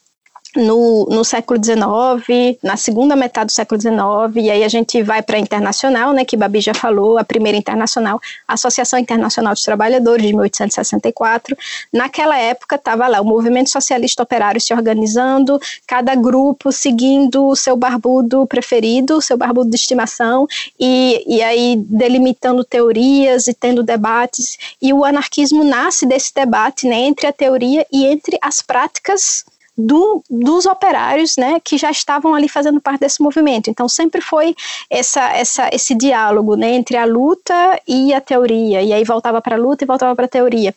no, 0.56 1.06
no 1.06 1.24
século 1.24 1.58
XIX, 1.62 2.58
na 2.62 2.76
segunda 2.76 3.16
metade 3.16 3.46
do 3.46 3.52
século 3.52 3.80
XIX, 3.80 3.96
e 4.36 4.50
aí 4.50 4.64
a 4.64 4.68
gente 4.68 5.02
vai 5.02 5.22
para 5.22 5.36
a 5.36 5.40
internacional, 5.40 6.12
né, 6.12 6.24
que 6.24 6.36
Babi 6.36 6.60
já 6.60 6.74
falou, 6.74 7.18
a 7.18 7.24
primeira 7.24 7.56
internacional, 7.56 8.20
a 8.46 8.54
Associação 8.54 8.98
Internacional 8.98 9.54
dos 9.54 9.62
Trabalhadores, 9.62 10.26
de 10.26 10.32
1864. 10.32 11.56
Naquela 11.92 12.38
época 12.38 12.76
estava 12.76 13.06
lá 13.08 13.20
o 13.20 13.24
movimento 13.24 13.70
socialista 13.70 14.22
operário 14.22 14.60
se 14.60 14.74
organizando, 14.74 15.58
cada 15.86 16.14
grupo 16.14 16.70
seguindo 16.70 17.46
o 17.46 17.56
seu 17.56 17.76
barbudo 17.76 18.46
preferido, 18.46 19.16
o 19.16 19.22
seu 19.22 19.36
barbudo 19.36 19.70
de 19.70 19.76
estimação, 19.76 20.46
e, 20.78 21.24
e 21.26 21.42
aí 21.42 21.76
delimitando 21.86 22.64
teorias 22.64 23.48
e 23.48 23.54
tendo 23.54 23.82
debates, 23.82 24.58
e 24.80 24.92
o 24.92 25.04
anarquismo 25.04 25.64
nasce 25.64 26.04
desse 26.04 26.34
debate 26.34 26.86
né, 26.86 26.96
entre 26.96 27.26
a 27.26 27.32
teoria 27.32 27.86
e 27.90 28.06
entre 28.06 28.38
as 28.42 28.60
práticas 28.60 29.44
do, 29.76 30.22
dos 30.28 30.66
operários, 30.66 31.36
né, 31.36 31.58
que 31.64 31.78
já 31.78 31.90
estavam 31.90 32.34
ali 32.34 32.48
fazendo 32.48 32.80
parte 32.80 33.00
desse 33.00 33.22
movimento. 33.22 33.70
Então 33.70 33.88
sempre 33.88 34.20
foi 34.20 34.54
essa, 34.90 35.22
essa, 35.32 35.70
esse 35.72 35.94
diálogo, 35.94 36.56
né, 36.56 36.74
entre 36.74 36.96
a 36.96 37.04
luta 37.04 37.80
e 37.86 38.12
a 38.12 38.20
teoria. 38.20 38.82
E 38.82 38.92
aí 38.92 39.04
voltava 39.04 39.40
para 39.40 39.56
a 39.56 39.58
luta 39.58 39.84
e 39.84 39.86
voltava 39.86 40.14
para 40.14 40.26
a 40.26 40.28
teoria. 40.28 40.74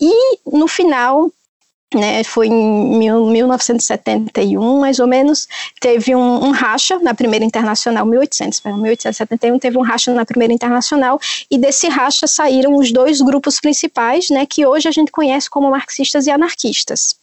E 0.00 0.38
no 0.46 0.68
final 0.68 1.30
né, 1.94 2.24
foi 2.24 2.48
em 2.48 2.98
1971, 2.98 4.80
mais 4.80 4.98
ou 4.98 5.06
menos, 5.06 5.46
teve 5.80 6.14
um, 6.14 6.46
um, 6.46 6.50
racha 6.50 6.98
na 6.98 7.14
primeira 7.14 7.44
internacional, 7.44 8.04
1800, 8.04 8.60
1871 8.64 9.58
teve 9.58 9.78
um 9.78 9.82
racha 9.82 10.12
na 10.12 10.24
primeira 10.24 10.52
internacional, 10.52 11.20
e 11.50 11.56
desse 11.56 11.88
racha 11.88 12.26
saíram 12.26 12.74
os 12.74 12.92
dois 12.92 13.20
grupos 13.20 13.60
principais, 13.60 14.30
né, 14.30 14.44
que 14.46 14.66
hoje 14.66 14.88
a 14.88 14.92
gente 14.92 15.12
conhece 15.12 15.48
como 15.48 15.70
marxistas 15.70 16.26
e 16.26 16.30
anarquistas. 16.30 17.16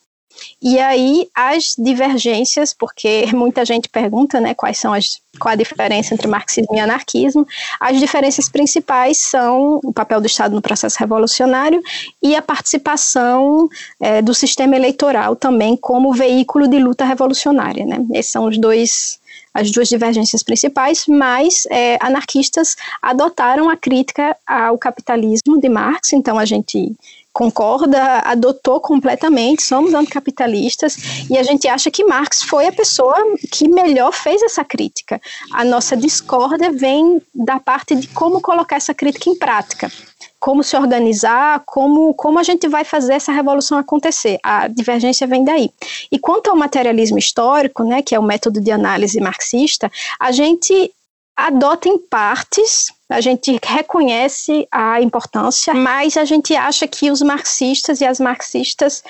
E 0.62 0.80
aí 0.80 1.28
as 1.36 1.76
divergências, 1.78 2.74
porque 2.74 3.28
muita 3.34 3.66
gente 3.66 3.90
pergunta, 3.90 4.40
né, 4.40 4.54
quais 4.54 4.78
são 4.78 4.94
as 4.94 5.22
qual 5.40 5.54
a 5.54 5.56
diferença 5.56 6.14
entre 6.14 6.28
marxismo 6.28 6.76
e 6.76 6.80
anarquismo. 6.80 7.46
As 7.80 8.00
diferenças 8.00 8.48
principais 8.48 9.18
são 9.18 9.80
o 9.84 9.92
papel 9.92 10.22
do 10.22 10.28
Estado 10.28 10.54
no 10.54 10.62
processo 10.62 10.98
revolucionário 11.00 11.82
e 12.22 12.36
a 12.36 12.42
participação 12.42 13.68
é, 14.00 14.22
do 14.22 14.34
sistema 14.34 14.76
eleitoral 14.76 15.36
também 15.36 15.76
como 15.76 16.14
veículo 16.14 16.68
de 16.68 16.78
luta 16.78 17.04
revolucionária. 17.04 17.84
Né? 17.84 18.06
Esses 18.14 18.32
são 18.32 18.46
os 18.46 18.58
dois 18.58 19.20
as 19.54 19.72
duas 19.72 19.88
divergências 19.88 20.42
principais, 20.42 21.06
mas 21.08 21.68
é, 21.70 21.98
anarquistas 22.02 22.76
adotaram 23.00 23.70
a 23.70 23.78
crítica 23.78 24.36
ao 24.48 24.80
capitalismo 24.80 25.60
de 25.60 25.70
Marx, 25.70 26.12
então 26.12 26.40
a 26.40 26.46
gente 26.46 26.92
concorda, 27.34 28.20
adotou 28.20 28.80
completamente, 28.80 29.64
somos 29.64 29.96
anticapitalistas, 29.96 31.26
e 31.30 31.38
a 31.38 31.42
gente 31.42 31.68
acha 31.68 31.90
que 31.90 32.06
Marx 32.06 32.44
foi 32.44 32.68
a 32.68 32.72
pessoa 32.72 33.16
que 33.52 33.68
melhor 33.68 34.14
fez 34.14 34.42
essa 34.44 34.64
crítica. 34.64 35.20
A 35.52 35.66
nossa 35.66 35.98
discórdia 35.98 36.72
vem 36.72 37.20
da 37.34 37.60
parte 37.60 37.96
de 37.96 38.08
como 38.10 38.40
colocar 38.40 38.76
essa 38.76 38.94
crítica 38.94 39.32
em 39.32 39.36
prática. 39.36 39.92
Como 40.40 40.64
se 40.64 40.78
organizar, 40.78 41.64
como, 41.66 42.14
como 42.14 42.38
a 42.38 42.44
gente 42.44 42.68
vai 42.68 42.84
fazer 42.84 43.14
essa 43.14 43.32
revolução 43.32 43.78
acontecer. 43.78 44.38
A 44.44 44.68
divergência 44.68 45.26
vem 45.26 45.44
daí. 45.44 45.72
E 46.12 46.20
quanto 46.20 46.52
ao 46.52 46.56
materialismo 46.56 47.18
histórico, 47.18 47.84
né, 47.84 48.02
que 48.04 48.14
é 48.14 48.20
o 48.20 48.24
método 48.24 48.62
de 48.62 48.70
análise 48.70 49.20
marxista, 49.20 49.92
a 50.20 50.32
gente 50.32 50.92
adota 51.36 51.90
em 51.90 51.98
partes, 51.98 52.93
a 53.14 53.22
gente 53.22 53.60
reconhece 53.64 54.68
a 54.72 55.02
importância, 55.02 55.74
mas 55.74 56.18
a 56.18 56.26
gente 56.26 56.56
acha 56.56 56.88
que 56.88 57.12
os 57.12 57.22
marxistas 57.22 58.02
e 58.02 58.06
as 58.06 58.20
marxistas 58.20 59.04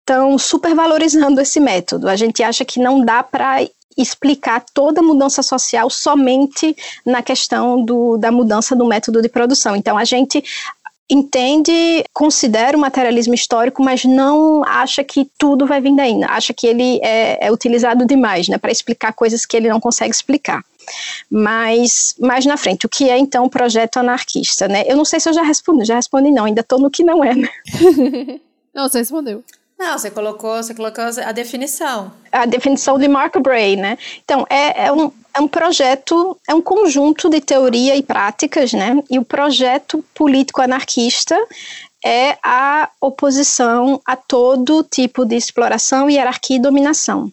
estão 0.00 0.38
supervalorizando 0.38 1.40
esse 1.40 1.60
método. 1.60 2.08
A 2.08 2.16
gente 2.16 2.42
acha 2.42 2.64
que 2.64 2.80
não 2.80 3.04
dá 3.04 3.22
para 3.22 3.66
explicar 3.96 4.64
toda 4.72 5.00
a 5.00 5.04
mudança 5.04 5.42
social 5.42 5.90
somente 5.90 6.76
na 7.04 7.22
questão 7.22 7.84
do, 7.84 8.16
da 8.16 8.30
mudança 8.30 8.74
do 8.74 8.86
método 8.86 9.20
de 9.20 9.28
produção. 9.28 9.76
Então, 9.76 9.98
a 9.98 10.04
gente 10.04 10.42
entende, 11.10 12.04
considera 12.12 12.76
o 12.76 12.80
materialismo 12.80 13.34
histórico, 13.34 13.82
mas 13.82 14.04
não 14.04 14.62
acha 14.64 15.02
que 15.02 15.28
tudo 15.38 15.66
vai 15.66 15.80
vir 15.80 15.96
daí, 15.96 16.22
acha 16.24 16.52
que 16.52 16.66
ele 16.66 17.00
é, 17.02 17.46
é 17.46 17.52
utilizado 17.52 18.04
demais, 18.04 18.46
né, 18.46 18.58
para 18.58 18.70
explicar 18.70 19.12
coisas 19.14 19.46
que 19.46 19.56
ele 19.56 19.68
não 19.68 19.80
consegue 19.80 20.10
explicar. 20.10 20.62
Mas 21.30 22.14
mais 22.18 22.44
na 22.46 22.56
frente, 22.56 22.86
o 22.86 22.88
que 22.88 23.08
é 23.08 23.18
então 23.18 23.44
o 23.44 23.50
projeto 23.50 23.98
anarquista, 23.98 24.68
né? 24.68 24.84
Eu 24.86 24.96
não 24.96 25.04
sei 25.04 25.20
se 25.20 25.28
eu 25.28 25.32
já 25.32 25.42
respondi, 25.42 25.84
já 25.84 25.96
respondi 25.96 26.30
não, 26.30 26.44
ainda 26.44 26.60
estou 26.60 26.78
no 26.78 26.90
que 26.90 27.04
não 27.04 27.24
é, 27.24 27.34
né? 27.34 27.48
não, 28.74 28.88
você 28.88 28.98
respondeu. 28.98 29.42
Não, 29.78 29.96
você 29.96 30.10
colocou, 30.10 30.56
você 30.56 30.74
colocou 30.74 31.04
a 31.04 31.32
definição. 31.32 32.10
A 32.32 32.44
definição 32.46 32.98
de 32.98 33.06
Mark 33.06 33.38
Bray, 33.38 33.76
né? 33.76 33.96
Então, 34.24 34.44
é, 34.50 34.86
é, 34.86 34.92
um, 34.92 35.12
é 35.32 35.40
um 35.40 35.46
projeto, 35.46 36.36
é 36.48 36.54
um 36.54 36.60
conjunto 36.60 37.30
de 37.30 37.40
teoria 37.40 37.94
e 37.94 38.02
práticas, 38.02 38.72
né? 38.72 39.00
E 39.08 39.20
o 39.20 39.24
projeto 39.24 40.04
político 40.12 40.60
anarquista 40.60 41.38
é 42.04 42.36
a 42.42 42.90
oposição 43.00 44.00
a 44.04 44.16
todo 44.16 44.82
tipo 44.82 45.24
de 45.24 45.36
exploração, 45.36 46.10
hierarquia 46.10 46.56
e 46.56 46.60
dominação 46.60 47.32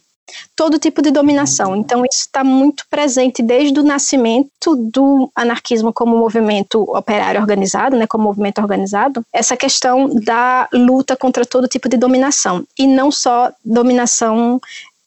todo 0.56 0.80
tipo 0.80 1.02
de 1.02 1.12
dominação. 1.12 1.76
Então, 1.76 2.04
isso 2.06 2.22
está 2.22 2.44
muito 2.44 2.86
presente 2.90 3.44
desde 3.44 3.80
o 3.80 3.84
nascimento 3.84 4.76
do 4.76 5.30
anarquismo 5.36 5.94
como 5.94 6.18
movimento 6.18 6.82
operário 6.96 7.42
organizado, 7.42 7.96
né, 7.96 8.08
como 8.08 8.24
movimento 8.24 8.60
organizado, 8.60 9.24
essa 9.32 9.56
questão 9.56 10.10
da 10.14 10.68
luta 10.74 11.16
contra 11.16 11.46
todo 11.46 11.68
tipo 11.68 11.90
de 11.90 11.98
dominação. 11.98 12.66
E 12.78 12.88
não 12.88 13.12
só 13.12 13.52
dominação 13.64 14.60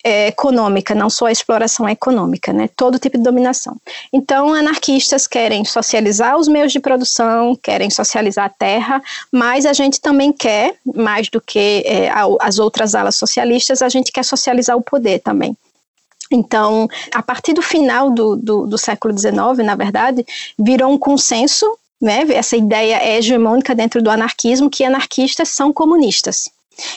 é, 0.05 0.29
econômica, 0.29 0.95
não 0.95 1.11
só 1.11 1.27
a 1.27 1.33
exploração 1.33 1.89
econômica, 1.89 2.53
né? 2.53 2.69
Todo 2.77 2.99
tipo 2.99 3.19
de 3.19 3.25
dominação. 3.25 3.77
Então, 4.13 4.55
anarquistas 4.55 5.27
querem 5.27 5.65
socializar 5.65 6.37
os 6.37 6.49
meios 6.49 6.73
de 6.73 6.81
produção, 6.81 7.57
querem 7.57 7.91
socializar 7.91 8.47
a 8.47 8.49
terra, 8.49 9.03
mas 9.33 9.67
a 9.67 9.73
gente 9.73 10.01
também 10.01 10.33
quer, 10.33 10.77
mais 10.95 11.29
do 11.29 11.41
que 11.41 11.83
é, 11.85 12.11
as 12.41 12.59
outras 12.59 12.95
alas 12.95 13.17
socialistas, 13.17 13.83
a 13.83 13.89
gente 13.89 14.13
quer 14.13 14.25
socializar 14.25 14.77
o 14.77 14.83
poder 14.83 15.19
também. 15.21 15.57
Então, 16.31 16.89
a 17.13 17.23
partir 17.23 17.55
do 17.55 17.63
final 17.63 18.11
do, 18.11 18.37
do, 18.37 18.67
do 18.67 18.79
século 18.79 19.17
XIX, 19.19 19.65
na 19.65 19.75
verdade, 19.75 20.25
virou 20.59 20.93
um 20.93 20.99
consenso, 20.99 21.67
né? 22.01 22.25
Essa 22.31 22.57
ideia 22.57 23.17
hegemônica 23.17 23.75
dentro 23.75 24.03
do 24.03 24.11
anarquismo 24.11 24.71
que 24.71 24.85
anarquistas 24.85 25.49
são 25.49 25.73
comunistas. 25.73 26.51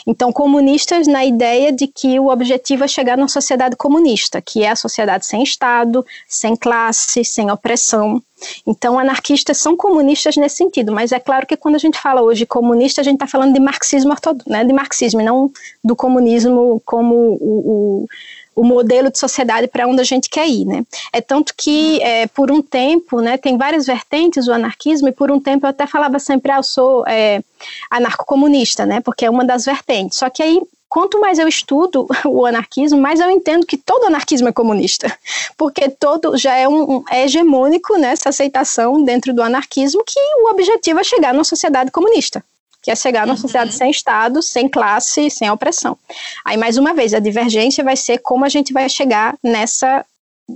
Então, 0.05 0.31
comunistas 0.31 1.07
na 1.07 1.25
ideia 1.25 1.71
de 1.71 1.87
que 1.87 2.19
o 2.19 2.27
objetivo 2.27 2.83
é 2.83 2.87
chegar 2.87 3.17
numa 3.17 3.27
sociedade 3.27 3.75
comunista, 3.75 4.41
que 4.41 4.63
é 4.63 4.69
a 4.69 4.75
sociedade 4.75 5.25
sem 5.25 5.43
Estado, 5.43 6.05
sem 6.27 6.55
classe, 6.55 7.23
sem 7.23 7.51
opressão. 7.51 8.21
Então, 8.65 8.97
anarquistas 8.97 9.57
são 9.57 9.77
comunistas 9.77 10.35
nesse 10.35 10.57
sentido, 10.57 10.91
mas 10.91 11.11
é 11.11 11.19
claro 11.19 11.45
que 11.45 11.55
quando 11.55 11.75
a 11.75 11.79
gente 11.79 11.99
fala 11.99 12.21
hoje 12.21 12.45
comunista, 12.45 13.01
a 13.01 13.03
gente 13.03 13.15
está 13.15 13.27
falando 13.27 13.53
de 13.53 13.59
marxismo 13.59 14.11
ortodoxo, 14.11 14.49
né, 14.49 14.63
de 14.63 14.73
marxismo, 14.73 15.21
não 15.21 15.51
do 15.83 15.95
comunismo 15.95 16.81
como 16.85 17.15
o, 17.15 18.03
o 18.03 18.07
o 18.55 18.63
modelo 18.63 19.09
de 19.09 19.17
sociedade 19.17 19.67
para 19.67 19.87
onde 19.87 20.01
a 20.01 20.03
gente 20.03 20.29
quer 20.29 20.47
ir, 20.47 20.65
né? 20.65 20.83
É 21.13 21.21
tanto 21.21 21.53
que 21.55 22.01
é, 22.01 22.27
por 22.27 22.51
um 22.51 22.61
tempo, 22.61 23.21
né, 23.21 23.37
tem 23.37 23.57
várias 23.57 23.85
vertentes 23.85 24.45
do 24.45 24.53
anarquismo 24.53 25.07
e 25.07 25.11
por 25.11 25.31
um 25.31 25.39
tempo 25.39 25.65
eu 25.65 25.69
até 25.69 25.87
falava 25.87 26.19
sempre, 26.19 26.51
ah, 26.51 26.57
eu 26.57 26.63
sou 26.63 27.03
é, 27.07 27.41
anarcocomunista, 27.89 28.85
né? 28.85 28.99
Porque 29.01 29.25
é 29.25 29.29
uma 29.29 29.45
das 29.45 29.65
vertentes. 29.65 30.17
Só 30.17 30.29
que 30.29 30.43
aí 30.43 30.61
quanto 30.89 31.21
mais 31.21 31.39
eu 31.39 31.47
estudo 31.47 32.05
o 32.25 32.45
anarquismo, 32.45 32.99
mais 32.99 33.19
eu 33.21 33.29
entendo 33.29 33.65
que 33.65 33.77
todo 33.77 34.05
anarquismo 34.05 34.49
é 34.49 34.51
comunista, 34.51 35.11
porque 35.57 35.89
todo 35.89 36.37
já 36.37 36.55
é, 36.55 36.67
um, 36.67 37.03
é 37.09 37.23
hegemônico 37.23 37.93
nessa 37.93 38.27
né, 38.27 38.29
aceitação 38.29 39.01
dentro 39.03 39.33
do 39.33 39.41
anarquismo 39.41 40.03
que 40.05 40.19
o 40.43 40.51
objetivo 40.51 40.99
é 40.99 41.03
chegar 41.03 41.33
numa 41.33 41.45
sociedade 41.45 41.91
comunista 41.91 42.43
que 42.81 42.89
é 42.89 42.95
chegar 42.95 43.27
numa 43.27 43.37
sociedade 43.37 43.71
uhum. 43.71 43.77
sem 43.77 43.91
Estado, 43.91 44.41
sem 44.41 44.67
classe, 44.67 45.29
sem 45.29 45.49
opressão. 45.49 45.97
Aí, 46.43 46.57
mais 46.57 46.77
uma 46.77 46.93
vez, 46.93 47.13
a 47.13 47.19
divergência 47.19 47.83
vai 47.83 47.95
ser 47.95 48.17
como 48.19 48.43
a 48.43 48.49
gente 48.49 48.73
vai 48.73 48.89
chegar 48.89 49.35
nessa 49.43 50.05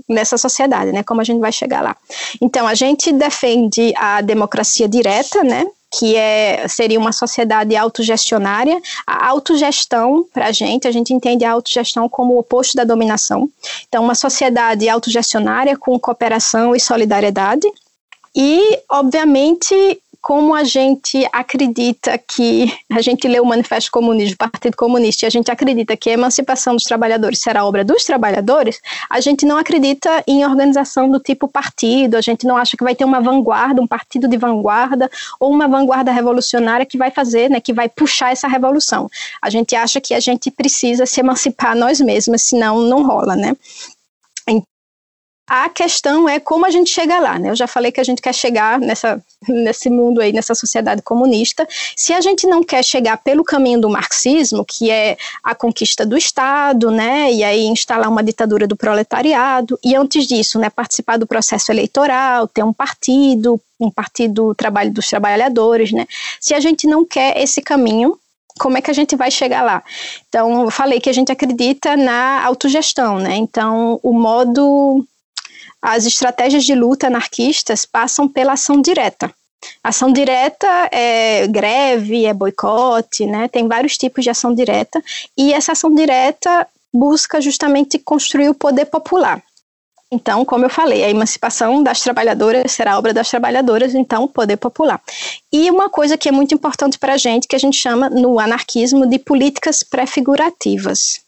nessa 0.10 0.38
sociedade, 0.38 0.92
né? 0.92 1.04
Como 1.04 1.22
a 1.22 1.24
gente 1.24 1.40
vai 1.40 1.54
chegar 1.54 1.82
lá. 1.82 1.96
Então, 2.42 2.68
a 2.68 2.74
gente 2.74 3.14
defende 3.14 3.94
a 3.96 4.20
democracia 4.20 4.90
direta, 4.90 5.42
né? 5.42 5.66
que 5.98 6.16
é, 6.16 6.68
seria 6.68 7.00
uma 7.00 7.12
sociedade 7.12 7.76
autogestionária. 7.76 8.82
A 9.08 9.28
autogestão, 9.30 10.26
para 10.34 10.48
a 10.48 10.52
gente, 10.52 10.88
a 10.88 10.92
gente 10.92 11.14
entende 11.14 11.46
a 11.46 11.52
autogestão 11.52 12.10
como 12.10 12.34
o 12.34 12.40
oposto 12.40 12.76
da 12.76 12.84
dominação. 12.84 13.50
Então, 13.88 14.04
uma 14.04 14.16
sociedade 14.16 14.90
autogestionária 14.90 15.78
com 15.78 15.98
cooperação 16.00 16.76
e 16.76 16.80
solidariedade. 16.80 17.68
E, 18.36 18.80
obviamente, 18.90 20.02
como 20.26 20.56
a 20.56 20.64
gente 20.64 21.24
acredita 21.32 22.18
que 22.18 22.74
a 22.92 23.00
gente 23.00 23.28
lê 23.28 23.40
o 23.40 23.46
Manifesto 23.46 23.92
Comunista 23.92 24.34
do 24.34 24.50
Partido 24.50 24.76
Comunista 24.76 25.24
e 25.24 25.28
a 25.28 25.30
gente 25.30 25.52
acredita 25.52 25.96
que 25.96 26.10
a 26.10 26.14
emancipação 26.14 26.74
dos 26.74 26.84
trabalhadores 26.84 27.40
será 27.40 27.64
obra 27.64 27.86
dos 27.86 28.04
trabalhadores, 28.04 28.82
a 29.08 29.20
gente 29.20 29.46
não 29.46 29.56
acredita 29.56 30.24
em 30.26 30.44
organização 30.44 31.12
do 31.12 31.20
tipo 31.20 31.48
partido, 31.48 32.18
a 32.18 32.22
gente 32.22 32.48
não 32.48 32.58
acha 32.58 32.76
que 32.76 32.84
vai 32.84 32.96
ter 32.96 33.06
uma 33.06 33.22
vanguarda, 33.22 33.80
um 33.80 33.86
partido 33.86 34.28
de 34.28 34.36
vanguarda 34.36 35.12
ou 35.40 35.52
uma 35.52 35.68
vanguarda 35.68 36.12
revolucionária 36.12 36.88
que 36.88 36.98
vai 36.98 37.12
fazer, 37.12 37.48
né, 37.48 37.62
que 37.62 37.72
vai 37.72 37.88
puxar 37.88 38.32
essa 38.32 38.48
revolução. 38.48 39.08
A 39.40 39.52
gente 39.52 39.76
acha 39.76 40.02
que 40.02 40.16
a 40.16 40.20
gente 40.20 40.50
precisa 40.50 41.06
se 41.06 41.20
emancipar 41.20 41.76
nós 41.76 42.02
mesmos, 42.02 42.42
senão 42.42 42.82
não 42.82 43.06
rola, 43.06 43.36
né? 43.36 43.56
A 45.48 45.70
questão 45.70 46.28
é 46.28 46.40
como 46.40 46.66
a 46.66 46.72
gente 46.72 46.90
chega 46.90 47.20
lá, 47.20 47.38
né? 47.38 47.52
Eu 47.52 47.56
já 47.56 47.68
falei 47.68 47.92
que 47.92 48.00
a 48.00 48.04
gente 48.04 48.20
quer 48.20 48.34
chegar 48.34 48.80
nessa, 48.80 49.22
nesse 49.48 49.92
mundo 49.92 50.20
aí, 50.20 50.34
nessa 50.34 50.56
sociedade 50.56 51.04
comunista. 51.04 51.68
Se 51.96 52.14
a 52.14 52.22
gente 52.22 52.48
não 52.48 52.64
quer 52.64 52.84
chegar 52.84 53.18
pelo 53.18 53.44
caminho 53.44 53.80
do 53.80 53.90
marxismo, 53.90 54.66
que 54.66 54.90
é 54.90 55.18
a 55.44 55.54
conquista 55.54 56.04
do 56.04 56.18
Estado, 56.18 56.90
né? 56.90 57.32
E 57.32 57.44
aí 57.44 57.66
instalar 57.68 58.10
uma 58.10 58.24
ditadura 58.24 58.66
do 58.66 58.76
proletariado, 58.76 59.78
e 59.84 59.96
antes 59.96 60.28
disso, 60.28 60.58
né, 60.58 60.70
participar 60.70 61.18
do 61.18 61.28
processo 61.28 61.72
eleitoral, 61.72 62.48
ter 62.48 62.64
um 62.64 62.74
partido, 62.74 63.62
um 63.80 63.92
partido 63.92 64.48
do 64.48 64.56
trabalho 64.56 64.92
dos 64.92 65.08
trabalhadores, 65.08 65.92
né? 65.92 66.08
Se 66.40 66.56
a 66.56 66.60
gente 66.60 66.88
não 66.88 67.06
quer 67.06 67.40
esse 67.40 67.62
caminho, 67.62 68.18
como 68.58 68.78
é 68.78 68.82
que 68.82 68.90
a 68.90 68.94
gente 68.94 69.16
vai 69.16 69.30
chegar 69.30 69.62
lá? 69.62 69.84
Então, 70.28 70.64
eu 70.64 70.72
falei 70.72 71.00
que 71.00 71.10
a 71.10 71.14
gente 71.14 71.32
acredita 71.32 71.96
na 71.96 72.44
autogestão, 72.44 73.20
né? 73.20 73.36
Então, 73.36 74.00
o 74.02 74.14
modo 74.14 75.06
as 75.82 76.06
estratégias 76.06 76.64
de 76.64 76.74
luta 76.76 77.08
anarquistas 77.08 77.86
passam 77.86 78.28
pela 78.28 78.54
ação 78.54 78.82
direta. 78.82 79.34
Ação 79.84 80.12
direta 80.12 80.68
é 80.92 81.48
greve, 81.48 82.26
é 82.26 82.34
boicote, 82.34 83.26
né? 83.26 83.48
Tem 83.48 83.68
vários 83.68 83.98
tipos 83.98 84.24
de 84.24 84.30
ação 84.30 84.54
direta 84.54 85.02
e 85.38 85.54
essa 85.54 85.72
ação 85.72 85.94
direta 85.94 86.68
busca 86.94 87.42
justamente 87.42 88.00
construir 88.00 88.50
o 88.50 88.54
poder 88.54 88.86
popular. 88.86 89.42
Então, 90.12 90.46
como 90.46 90.66
eu 90.66 90.70
falei, 90.70 91.04
a 91.04 91.10
emancipação 91.10 91.84
das 91.84 92.00
trabalhadoras 92.00 92.72
será 92.72 92.98
obra 92.98 93.14
das 93.14 93.30
trabalhadoras, 93.30 93.96
então, 93.96 94.28
poder 94.28 94.56
popular. 94.56 95.02
E 95.52 95.70
uma 95.70 95.90
coisa 95.90 96.18
que 96.18 96.30
é 96.30 96.32
muito 96.32 96.54
importante 96.54 96.98
para 96.98 97.14
a 97.14 97.18
gente, 97.18 97.48
que 97.48 97.56
a 97.56 97.60
gente 97.60 97.78
chama 97.78 98.10
no 98.10 98.40
anarquismo 98.40 99.08
de 99.08 99.20
políticas 99.20 99.84
pré-figurativas. 99.84 101.25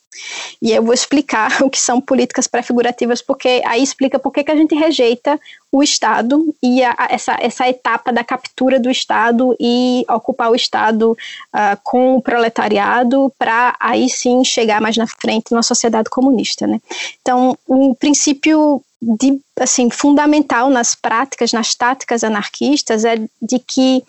E 0.62 0.71
eu 0.71 0.84
vou 0.84 0.93
explicar 0.93 1.62
o 1.63 1.69
que 1.69 1.80
são 1.80 1.99
políticas 2.01 2.47
pré-figurativas, 2.47 3.21
porque 3.21 3.62
aí 3.65 3.82
explica 3.82 4.19
por 4.19 4.32
que, 4.32 4.47
a 4.47 4.56
gente 4.56 4.75
rejeita 4.75 5.39
o 5.71 5.84
Estado 5.84 6.56
e 6.63 6.84
a, 6.84 6.95
essa, 7.10 7.38
essa 7.39 7.67
etapa 7.67 8.12
da 8.12 8.23
captura 8.23 8.80
do 8.80 8.89
Estado 8.89 9.56
e 9.60 10.06
ocupar 10.10 10.49
o 10.49 10.56
Estado 10.56 11.12
uh, 11.12 11.80
com 11.84 12.15
o 12.15 12.21
proletariado 12.21 13.32
para 13.38 13.75
aí 13.80 14.10
sim 14.10 14.43
chegar 14.43 14.80
mais 14.80 14.95
na 14.95 15.06
frente 15.06 15.51
numa 15.51 15.63
sociedade 15.63 16.10
comunista. 16.10 16.65
Né? 16.65 16.80
Então, 17.21 17.58
o 17.67 17.93
princípio 17.95 18.82
de, 19.01 19.39
assim, 19.60 19.89
fundamental 19.89 20.69
nas 20.69 20.95
práticas, 20.95 21.51
nas 21.51 21.75
táticas 21.75 22.23
anarquistas 22.23 23.06
é 23.06 23.17
de 23.41 23.60
que 23.60 24.03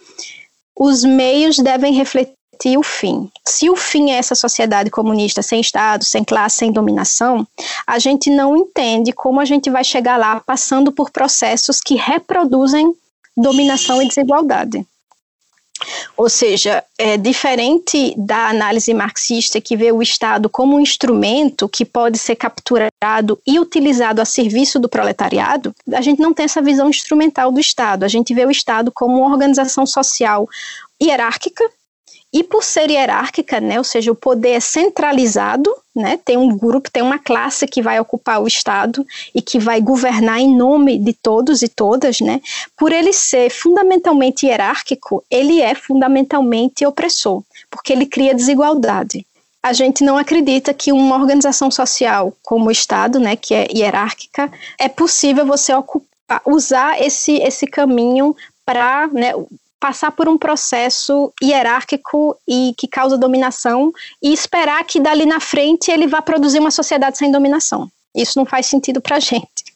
os 0.75 1.05
meios 1.05 1.59
devem 1.59 1.92
refletir 1.92 2.38
o 2.77 2.83
fim. 2.83 3.31
Se 3.47 3.71
o 3.71 3.77
fim 3.77 4.11
é 4.11 4.16
essa 4.16 4.35
sociedade 4.35 4.90
comunista 4.90 5.42
sem 5.42 5.61
Estado, 5.61 6.05
sem 6.05 6.25
classe, 6.25 6.59
sem 6.59 6.73
dominação, 6.73 7.47
a 7.87 7.99
gente 7.99 8.31
não 8.31 8.57
entende 8.57 9.12
como 9.12 9.40
a 9.40 9.44
gente 9.44 9.71
vai 9.71 9.85
chegar 9.85 10.16
lá 10.16 10.40
passando 10.40 10.90
por 10.90 11.11
processos 11.11 11.81
que 11.81 11.94
reproduzem 11.94 12.92
dominação 13.37 14.03
e 14.03 14.09
desigualdade. 14.09 14.85
Ou 16.16 16.29
seja, 16.29 16.83
é 16.99 17.16
diferente 17.16 18.14
da 18.16 18.49
análise 18.49 18.92
marxista 18.92 19.61
que 19.61 19.77
vê 19.77 19.92
o 19.92 20.03
Estado 20.03 20.49
como 20.49 20.77
um 20.77 20.81
instrumento 20.81 21.68
que 21.68 21.85
pode 21.85 22.18
ser 22.18 22.35
capturado 22.35 23.38
e 23.47 23.61
utilizado 23.61 24.21
a 24.21 24.25
serviço 24.25 24.81
do 24.81 24.88
proletariado, 24.88 25.73
a 25.92 26.01
gente 26.01 26.21
não 26.21 26.35
tem 26.35 26.44
essa 26.44 26.61
visão 26.61 26.88
instrumental 26.88 27.53
do 27.53 27.61
Estado. 27.61 28.05
A 28.05 28.09
gente 28.09 28.35
vê 28.35 28.44
o 28.44 28.51
Estado 28.51 28.90
como 28.90 29.18
uma 29.18 29.31
organização 29.31 29.87
social 29.87 30.49
hierárquica 31.01 31.64
e 32.33 32.44
por 32.44 32.62
ser 32.62 32.90
hierárquica, 32.90 33.59
né, 33.59 33.79
ou 33.79 33.85
seja, 33.85 34.12
o 34.12 34.14
poder 34.14 34.51
é 34.51 34.61
centralizado, 34.61 35.75
né, 35.97 36.18
tem 36.23 36.37
um 36.37 36.57
grupo, 36.57 36.90
tem 36.90 37.03
uma 37.03 37.18
classe 37.18 37.66
que 37.66 37.81
vai 37.81 37.99
ocupar 37.99 38.42
o 38.42 38.47
Estado 38.47 39.07
e 39.35 39.40
que 39.40 39.59
vai 39.59 39.81
governar 39.81 40.38
em 40.38 40.55
nome 40.55 40.99
de 40.99 41.14
todos 41.14 41.62
e 41.62 41.68
todas, 41.68 42.21
né, 42.21 42.40
por 42.77 42.92
ele 42.92 43.14
ser 43.14 43.51
fundamentalmente 43.51 44.47
hierárquico, 44.47 45.25
ele 45.31 45.62
é 45.62 45.75
fundamentalmente 45.75 46.85
opressor, 46.85 47.42
porque 47.71 47.92
ele 47.92 48.05
cria 48.05 48.35
desigualdade. 48.35 49.27
A 49.62 49.73
gente 49.73 50.05
não 50.05 50.18
acredita 50.18 50.73
que 50.73 50.92
uma 50.92 51.16
organização 51.16 51.71
social 51.71 52.33
como 52.42 52.66
o 52.66 52.71
Estado, 52.71 53.18
né, 53.18 53.37
que 53.37 53.55
é 53.55 53.66
hierárquica, 53.75 54.53
é 54.79 54.88
possível 54.88 55.47
você 55.47 55.75
ocupar, 55.75 56.42
usar 56.44 57.01
esse, 57.01 57.38
esse 57.38 57.66
caminho 57.66 58.37
para 58.66 59.09
né, 59.09 59.33
passar 59.81 60.11
por 60.12 60.29
um 60.29 60.37
processo 60.37 61.33
hierárquico 61.43 62.37
e 62.47 62.75
que 62.77 62.88
causa 62.88 63.17
dominação 63.17 63.93
e 64.23 64.33
esperar 64.33 64.85
que 64.85 65.01
dali 65.01 65.25
na 65.25 65.41
frente 65.41 65.91
ele 65.91 66.07
vá 66.07 66.21
produzir 66.21 66.59
uma 66.59 66.71
sociedade 66.71 67.19
sem 67.19 67.31
dominação. 67.31 67.91
Isso 68.14 68.38
não 68.38 68.45
faz 68.47 68.67
sentido 68.67 69.01
para 69.01 69.17
a 69.17 69.21
gente. 69.21 69.69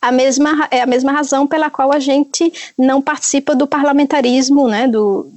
A 0.00 0.12
mesma, 0.12 0.68
é 0.70 0.82
a 0.82 0.86
mesma 0.86 1.12
razão 1.12 1.46
pela 1.46 1.70
qual 1.70 1.92
a 1.92 1.98
gente 1.98 2.52
não 2.76 3.00
participa 3.00 3.54
do 3.54 3.66
parlamentarismo, 3.66 4.68
né, 4.68 4.86
do, 4.86 5.30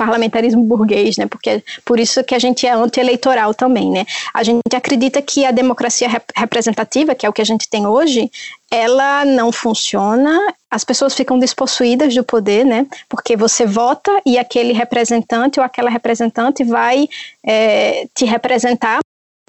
parlamentarismo 0.00 0.62
burguês, 0.62 1.18
né? 1.18 1.26
Porque 1.26 1.62
por 1.84 2.00
isso 2.00 2.24
que 2.24 2.34
a 2.34 2.38
gente 2.38 2.66
é 2.66 2.72
anti-eleitoral 2.72 3.52
também, 3.52 3.90
né? 3.90 4.06
A 4.32 4.42
gente 4.42 4.74
acredita 4.74 5.20
que 5.20 5.44
a 5.44 5.50
democracia 5.50 6.08
rep 6.08 6.24
representativa, 6.34 7.14
que 7.14 7.26
é 7.26 7.28
o 7.28 7.32
que 7.32 7.42
a 7.42 7.44
gente 7.44 7.68
tem 7.68 7.86
hoje, 7.86 8.30
ela 8.70 9.26
não 9.26 9.52
funciona, 9.52 10.38
as 10.70 10.84
pessoas 10.84 11.14
ficam 11.14 11.38
despossuídas 11.38 12.14
do 12.14 12.24
poder, 12.24 12.64
né? 12.64 12.86
Porque 13.08 13.36
você 13.36 13.66
vota 13.66 14.10
e 14.24 14.38
aquele 14.38 14.72
representante 14.72 15.60
ou 15.60 15.66
aquela 15.66 15.90
representante 15.90 16.64
vai 16.64 17.06
é, 17.44 18.06
te 18.14 18.24
representar 18.24 19.00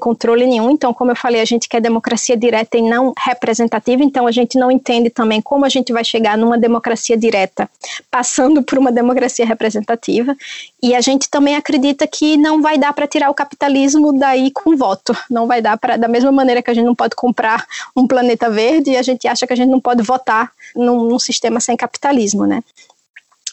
controle 0.02 0.46
nenhum. 0.48 0.72
Então, 0.72 0.94
como 0.94 1.12
eu 1.12 1.16
falei, 1.16 1.40
a 1.40 1.46
gente 1.46 1.70
quer 1.70 1.80
democracia 1.80 2.36
direta 2.36 2.78
e 2.78 2.82
não 2.82 3.14
representativa, 3.18 4.04
então 4.04 4.26
a 4.28 4.32
gente 4.32 4.58
não 4.58 4.72
entende 4.72 5.10
também 5.10 5.42
como 5.42 5.64
a 5.64 5.70
gente 5.70 5.94
vai 5.94 6.04
chegar 6.04 6.38
numa 6.38 6.58
democracia 6.58 7.16
direta 7.16 7.70
passando 8.10 8.64
por 8.64 8.78
uma 8.78 8.92
democracia 8.92 9.46
representativa. 9.46 10.36
E 10.82 10.96
a 10.96 11.02
gente 11.02 11.30
também 11.30 11.56
acredita 11.56 12.08
que 12.08 12.36
não 12.36 12.62
vai 12.62 12.78
dar 12.78 12.92
para 12.94 13.08
tirar 13.08 13.30
o 13.30 13.34
capitalismo 13.34 14.12
daí 14.18 14.50
com 14.52 14.76
voto. 14.76 15.16
Não 15.30 15.46
vai 15.48 15.62
dar 15.62 15.78
para, 15.78 15.96
da 15.96 16.08
mesma 16.08 16.32
maneira 16.32 16.62
que 16.62 16.72
a 16.72 16.74
gente 16.74 16.86
não 16.86 16.96
pode 16.96 17.16
comprar 17.16 17.66
um 17.96 18.08
planeta 18.08 18.50
verde, 18.50 18.98
a 18.98 19.04
gente 19.04 19.28
acha 19.28 19.46
que 19.46 19.54
a 19.54 19.56
gente 19.56 19.70
não 19.70 19.80
pode 19.80 20.02
votar 20.02 20.52
num, 20.76 21.06
num 21.06 21.20
sistema 21.20 21.60
sem 21.60 21.78
capitalismo, 21.78 22.46
né? 22.46 22.64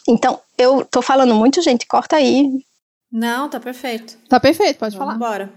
Então, 0.07 0.39
eu 0.57 0.83
tô 0.83 1.01
falando 1.01 1.35
muito, 1.35 1.61
gente, 1.61 1.85
corta 1.85 2.15
aí. 2.15 2.63
Não, 3.11 3.49
tá 3.49 3.59
perfeito. 3.59 4.17
Tá 4.27 4.39
perfeito, 4.39 4.77
pode 4.77 4.97
Vamos 4.97 5.13
falar. 5.13 5.29
Bora. 5.29 5.49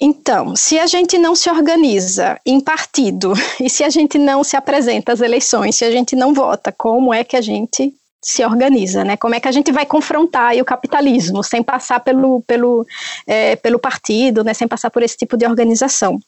Então, 0.00 0.54
se 0.54 0.78
a 0.78 0.86
gente 0.86 1.16
não 1.16 1.34
se 1.34 1.48
organiza 1.48 2.38
em 2.44 2.60
partido 2.60 3.32
e 3.60 3.70
se 3.70 3.82
a 3.82 3.88
gente 3.88 4.18
não 4.18 4.44
se 4.44 4.56
apresenta 4.56 5.12
às 5.12 5.20
eleições, 5.20 5.76
se 5.76 5.84
a 5.84 5.90
gente 5.90 6.14
não 6.14 6.34
vota, 6.34 6.70
como 6.70 7.12
é 7.12 7.24
que 7.24 7.36
a 7.36 7.40
gente 7.40 7.94
se 8.22 8.44
organiza, 8.44 9.04
né? 9.04 9.16
Como 9.16 9.34
é 9.34 9.40
que 9.40 9.46
a 9.46 9.52
gente 9.52 9.70
vai 9.70 9.86
confrontar 9.86 10.56
o 10.56 10.64
capitalismo 10.64 11.44
sem 11.44 11.62
passar 11.62 12.00
pelo, 12.00 12.42
pelo, 12.42 12.84
é, 13.26 13.54
pelo 13.56 13.78
partido, 13.78 14.42
né? 14.42 14.52
Sem 14.52 14.66
passar 14.66 14.90
por 14.90 15.02
esse 15.02 15.16
tipo 15.16 15.36
de 15.36 15.46
organização. 15.46 16.18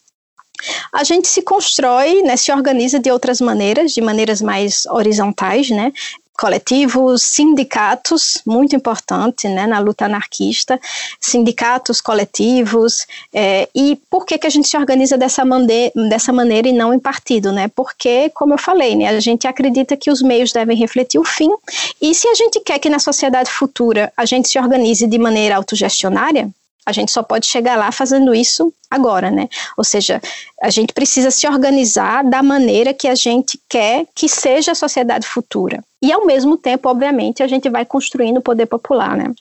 A 0.93 1.05
gente 1.05 1.29
se 1.29 1.43
constrói, 1.43 2.23
né, 2.23 2.37
se 2.37 2.51
organiza 2.51 2.99
de 2.99 3.11
outras 3.11 3.41
maneiras, 3.41 3.93
de 3.93 4.01
maneiras 4.01 4.41
mais 4.41 4.87
horizontais, 4.87 5.71
né? 5.71 5.93
Coletivos, 6.39 7.23
sindicatos, 7.23 8.41
muito 8.47 8.77
importante 8.77 9.49
né, 9.49 9.67
na 9.67 9.81
luta 9.81 10.05
anarquista, 10.05 10.81
sindicatos, 11.21 12.01
coletivos, 12.01 13.07
é, 13.35 13.69
e 13.75 13.99
por 14.09 14.25
que, 14.25 14.39
que 14.39 14.47
a 14.47 14.51
gente 14.51 14.69
se 14.69 14.77
organiza 14.77 15.19
dessa, 15.19 15.45
mande 15.45 15.93
dessa 16.09 16.33
maneira 16.33 16.69
e 16.69 16.73
não 16.73 16.95
em 16.95 16.99
partido, 16.99 17.51
né? 17.51 17.67
Porque, 17.75 18.31
como 18.31 18.55
eu 18.55 18.59
falei, 18.59 18.95
né, 18.95 19.09
a 19.09 19.19
gente 19.19 19.49
acredita 19.49 19.97
que 19.97 20.11
os 20.11 20.23
meios 20.23 20.53
devem 20.53 20.77
refletir 20.77 21.19
o 21.19 21.25
fim, 21.25 21.51
e 22.01 22.15
se 22.15 22.29
a 22.29 22.35
gente 22.35 22.61
quer 22.61 22.79
que 22.79 22.89
na 22.89 23.01
sociedade 23.01 23.51
futura 23.51 24.13
a 24.17 24.25
gente 24.25 24.49
se 24.49 24.59
organize 24.59 25.07
de 25.09 25.19
maneira 25.19 25.57
autogestionária, 25.57 26.49
a 26.89 26.93
gente 26.93 27.13
só 27.13 27.23
pode 27.23 27.47
chegar 27.47 27.77
lá 27.77 27.93
fazendo 27.93 28.35
isso 28.35 28.73
agora, 28.91 29.31
né? 29.31 29.47
Ou 29.77 29.85
seja, 29.85 30.23
a 30.63 30.71
gente 30.71 30.95
precisa 30.95 31.31
se 31.31 31.47
organizar 31.47 32.25
da 32.25 32.43
maneira 32.43 32.95
que 32.95 33.07
a 33.07 33.15
gente 33.15 33.61
quer 33.69 34.07
que 34.15 34.27
seja 34.27 34.73
a 34.73 34.75
sociedade 34.75 35.27
futura. 35.27 35.85
E 36.01 36.11
ao 36.11 36.25
mesmo 36.25 36.57
tempo, 36.57 36.89
obviamente, 36.89 37.43
a 37.43 37.47
gente 37.47 37.69
vai 37.69 37.85
construindo 37.85 38.39
o 38.39 38.43
poder 38.43 38.65
popular, 38.65 39.19
né? 39.19 39.35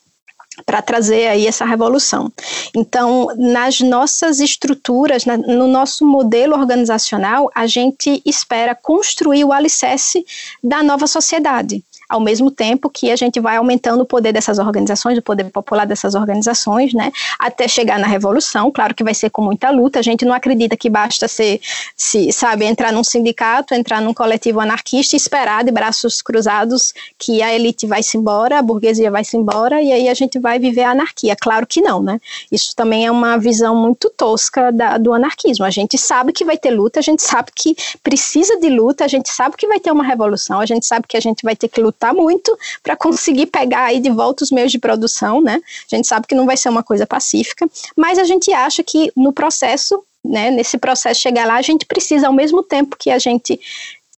para 0.66 0.82
trazer 0.82 1.28
aí 1.28 1.46
essa 1.46 1.64
revolução. 1.64 2.32
Então, 2.76 3.28
nas 3.38 3.80
nossas 3.80 4.40
estruturas, 4.40 5.24
na, 5.24 5.38
no 5.38 5.68
nosso 5.68 6.06
modelo 6.06 6.56
organizacional, 6.56 7.52
a 7.54 7.68
gente 7.68 8.22
espera 8.26 8.74
construir 8.74 9.44
o 9.44 9.54
alicerce 9.54 10.26
da 10.64 10.82
nova 10.82 11.06
sociedade. 11.06 11.84
Ao 12.10 12.20
mesmo 12.20 12.50
tempo 12.50 12.90
que 12.90 13.12
a 13.12 13.16
gente 13.16 13.40
vai 13.40 13.58
aumentando 13.58 14.02
o 14.02 14.06
poder 14.06 14.32
dessas 14.32 14.60
organizações, 14.60 15.18
o 15.18 15.22
poder 15.22 15.46
popular 15.46 15.86
dessas 15.86 16.16
organizações, 16.16 16.94
né, 16.94 17.12
até 17.38 17.68
chegar 17.68 18.00
na 18.00 18.08
revolução. 18.08 18.72
Claro 18.72 18.96
que 18.96 19.04
vai 19.04 19.14
ser 19.14 19.30
com 19.30 19.42
muita 19.42 19.70
luta. 19.72 20.00
A 20.00 20.02
gente 20.02 20.24
não 20.24 20.34
acredita 20.34 20.78
que 20.78 20.90
basta 20.90 21.28
ser, 21.28 21.60
se 21.96 22.32
sabe, 22.32 22.66
entrar 22.66 22.94
num 22.94 23.04
sindicato, 23.04 23.74
entrar 23.74 24.02
num 24.02 24.14
coletivo 24.14 24.62
anarquista 24.62 25.16
e 25.16 25.18
esperar 25.18 25.64
de 25.64 25.72
braços 25.72 26.22
cruzados 26.22 26.94
que 27.18 27.42
a 27.42 27.54
elite 27.54 27.86
vai 27.86 28.02
se 28.02 28.18
embora, 28.18 28.60
a 28.60 28.62
burguesia 28.62 29.12
vai 29.12 29.24
se 29.24 29.36
embora 29.36 29.82
e 29.82 29.92
aí 29.92 30.08
a 30.08 30.14
gente 30.14 30.40
vai 30.40 30.60
viver 30.60 30.84
a 30.84 30.92
anarquia. 30.92 31.36
Claro 31.36 31.68
que 31.68 31.82
não, 31.82 32.02
né? 32.02 32.20
Isso 32.52 32.74
também 32.76 33.06
é 33.06 33.12
uma 33.12 33.38
visão 33.38 33.76
muito 33.76 34.10
tosca 34.10 34.72
da, 34.72 34.98
do 34.98 35.14
anarquismo. 35.14 35.66
A 35.66 35.70
gente 35.70 35.98
sabe 35.98 36.32
que 36.32 36.46
vai 36.46 36.58
ter 36.58 36.72
luta, 36.72 37.00
a 37.00 37.04
gente 37.04 37.22
sabe 37.22 37.52
que 37.54 37.76
precisa 38.02 38.58
de 38.60 38.70
luta, 38.70 39.04
a 39.04 39.08
gente 39.08 39.30
sabe 39.30 39.58
que 39.58 39.68
vai 39.68 39.80
ter 39.80 39.92
uma 39.92 40.04
revolução, 40.04 40.60
a 40.60 40.66
gente 40.66 40.86
sabe 40.86 41.06
que 41.08 41.18
a 41.18 41.20
gente 41.20 41.44
vai 41.44 41.56
ter 41.56 41.68
que 41.68 41.82
lutar 41.82 41.97
lutar 41.98 42.14
muito 42.14 42.58
para 42.84 42.96
conseguir 42.96 43.48
pegar 43.48 43.86
aí 43.86 44.00
de 44.00 44.12
volta 44.12 44.44
os 44.44 44.52
meios 44.52 44.72
de 44.72 44.78
produção, 44.78 45.42
né? 45.42 45.60
A 45.92 45.96
gente 45.96 46.08
sabe 46.08 46.28
que 46.28 46.36
não 46.36 46.46
vai 46.46 46.56
ser 46.56 46.70
uma 46.70 46.84
coisa 46.84 47.08
pacífica, 47.08 47.68
mas 47.96 48.20
a 48.20 48.24
gente 48.24 48.54
acha 48.54 48.84
que 48.84 49.12
no 49.16 49.34
processo, 49.34 50.02
né, 50.24 50.52
nesse 50.52 50.78
processo 50.78 51.20
chegar 51.20 51.48
lá, 51.48 51.56
a 51.56 51.62
gente 51.62 51.86
precisa 51.86 52.28
ao 52.28 52.34
mesmo 52.34 52.62
tempo 52.62 52.96
que 52.98 53.10
a 53.10 53.18
gente 53.18 53.60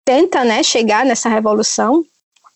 tenta, 0.04 0.44
né, 0.44 0.62
chegar 0.62 1.04
nessa 1.04 1.28
revolução, 1.28 2.04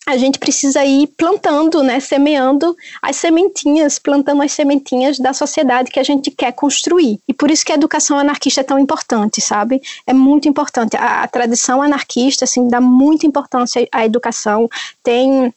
a 0.07 0.17
gente 0.17 0.39
precisa 0.39 0.85
ir 0.85 1.07
plantando, 1.17 1.83
né, 1.83 2.01
semeando 2.01 2.77
as 3.01 3.17
sementinhas, 3.17 3.99
plantando 3.99 4.43
as 4.43 4.53
sementinhas 4.53 5.19
da 5.19 5.33
sociedade 5.33 5.91
que 5.91 6.01
a 6.01 6.03
gente 6.03 6.31
quer 6.31 6.53
construir. 6.53 7.21
E 7.29 7.33
por 7.33 7.51
isso 7.51 7.65
que 7.65 7.73
a 7.73 7.77
educação 7.77 8.19
anarquista 8.19 8.61
é 8.61 8.65
tão 8.65 8.79
importante, 8.79 9.41
sabe? 9.41 9.81
É 10.07 10.13
muito 10.13 10.49
importante. 10.49 10.97
A, 10.97 11.23
a 11.23 11.29
tradição 11.29 11.81
anarquista, 11.81 12.45
assim, 12.45 12.69
dá 12.69 12.81
muita 12.81 13.27
importância 13.27 13.87
à 13.93 14.05
educação. 14.05 14.69
Tem 15.03 15.53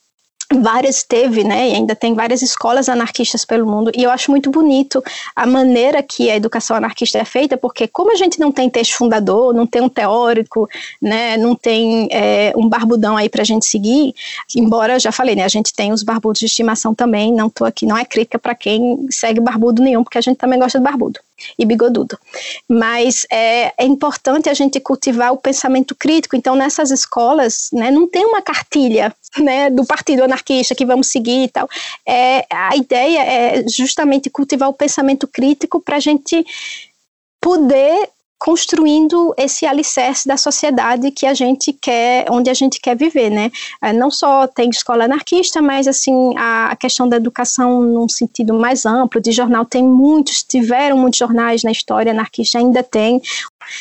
várias 0.53 1.03
teve, 1.03 1.43
né, 1.43 1.69
e 1.69 1.75
ainda 1.75 1.95
tem 1.95 2.13
várias 2.13 2.41
escolas 2.41 2.87
anarquistas 2.87 3.43
pelo 3.43 3.65
mundo, 3.65 3.91
e 3.95 4.03
eu 4.03 4.11
acho 4.11 4.29
muito 4.29 4.49
bonito 4.51 5.03
a 5.35 5.45
maneira 5.45 6.03
que 6.03 6.29
a 6.29 6.35
educação 6.35 6.77
anarquista 6.77 7.17
é 7.17 7.25
feita, 7.25 7.57
porque 7.57 7.87
como 7.87 8.11
a 8.11 8.15
gente 8.15 8.39
não 8.39 8.51
tem 8.51 8.69
texto 8.69 8.97
fundador, 8.97 9.53
não 9.53 9.65
tem 9.65 9.81
um 9.81 9.89
teórico, 9.89 10.69
né, 11.01 11.35
não 11.37 11.55
tem 11.55 12.07
é, 12.11 12.53
um 12.55 12.69
barbudão 12.69 13.17
aí 13.17 13.29
para 13.29 13.41
a 13.41 13.45
gente 13.45 13.65
seguir, 13.65 14.13
embora, 14.55 14.99
já 14.99 15.11
falei, 15.11 15.35
né, 15.35 15.43
a 15.43 15.49
gente 15.49 15.73
tem 15.73 15.91
os 15.91 16.03
barbudos 16.03 16.39
de 16.39 16.45
estimação 16.45 16.93
também, 16.93 17.33
não 17.33 17.49
tô 17.49 17.65
aqui, 17.65 17.85
não 17.85 17.97
é 17.97 18.05
crítica 18.05 18.37
para 18.37 18.53
quem 18.53 19.07
segue 19.09 19.39
barbudo 19.39 19.81
nenhum, 19.81 20.03
porque 20.03 20.17
a 20.17 20.21
gente 20.21 20.37
também 20.37 20.59
gosta 20.59 20.77
de 20.77 20.83
barbudo 20.83 21.19
e 21.57 21.65
bigodudo. 21.65 22.17
Mas 22.69 23.25
é, 23.31 23.73
é, 23.77 23.85
importante 23.85 24.49
a 24.49 24.53
gente 24.53 24.79
cultivar 24.79 25.33
o 25.33 25.37
pensamento 25.37 25.95
crítico. 25.95 26.35
Então, 26.35 26.55
nessas 26.55 26.91
escolas, 26.91 27.69
né, 27.73 27.91
não 27.91 28.07
tem 28.07 28.25
uma 28.25 28.41
cartilha 28.41 29.13
né, 29.37 29.69
do 29.69 29.85
partido 29.85 30.23
anarquista 30.23 30.75
que 30.75 30.85
vamos 30.85 31.07
seguir 31.07 31.43
e 31.43 31.49
tal. 31.49 31.69
É, 32.07 32.45
a 32.49 32.75
ideia 32.75 33.19
é 33.19 33.67
justamente 33.67 34.29
cultivar 34.29 34.69
o 34.69 34.73
pensamento 34.73 35.27
crítico 35.27 35.79
para 35.79 35.97
a 35.97 35.99
gente 35.99 36.45
poder 37.41 38.09
construindo 38.37 39.33
esse 39.37 39.65
alicerce 39.65 40.27
da 40.27 40.37
sociedade 40.37 41.11
que 41.11 41.25
a 41.25 41.33
gente 41.33 41.73
quer, 41.73 42.25
onde 42.29 42.49
a 42.49 42.53
gente 42.53 42.79
quer 42.79 42.95
viver, 42.95 43.29
né? 43.29 43.51
É, 43.81 43.93
não 43.93 44.11
só 44.11 44.47
tem 44.47 44.69
escola 44.69 45.05
anarquista, 45.05 45.61
mas 45.61 45.87
assim 45.87 46.33
a 46.37 46.75
questão 46.75 47.07
da 47.07 47.17
educação 47.17 47.81
num 47.81 48.09
sentido 48.09 48.53
mais 48.53 48.85
amplo, 48.85 49.21
de 49.21 49.31
jornal 49.31 49.65
tem 49.65 49.83
muitos, 49.83 50.43
tiveram 50.43 50.97
muitos 50.97 51.17
jornais 51.17 51.63
na 51.63 51.71
história 51.71 52.11
anarquista, 52.11 52.57
ainda 52.57 52.83
tem 52.83 53.21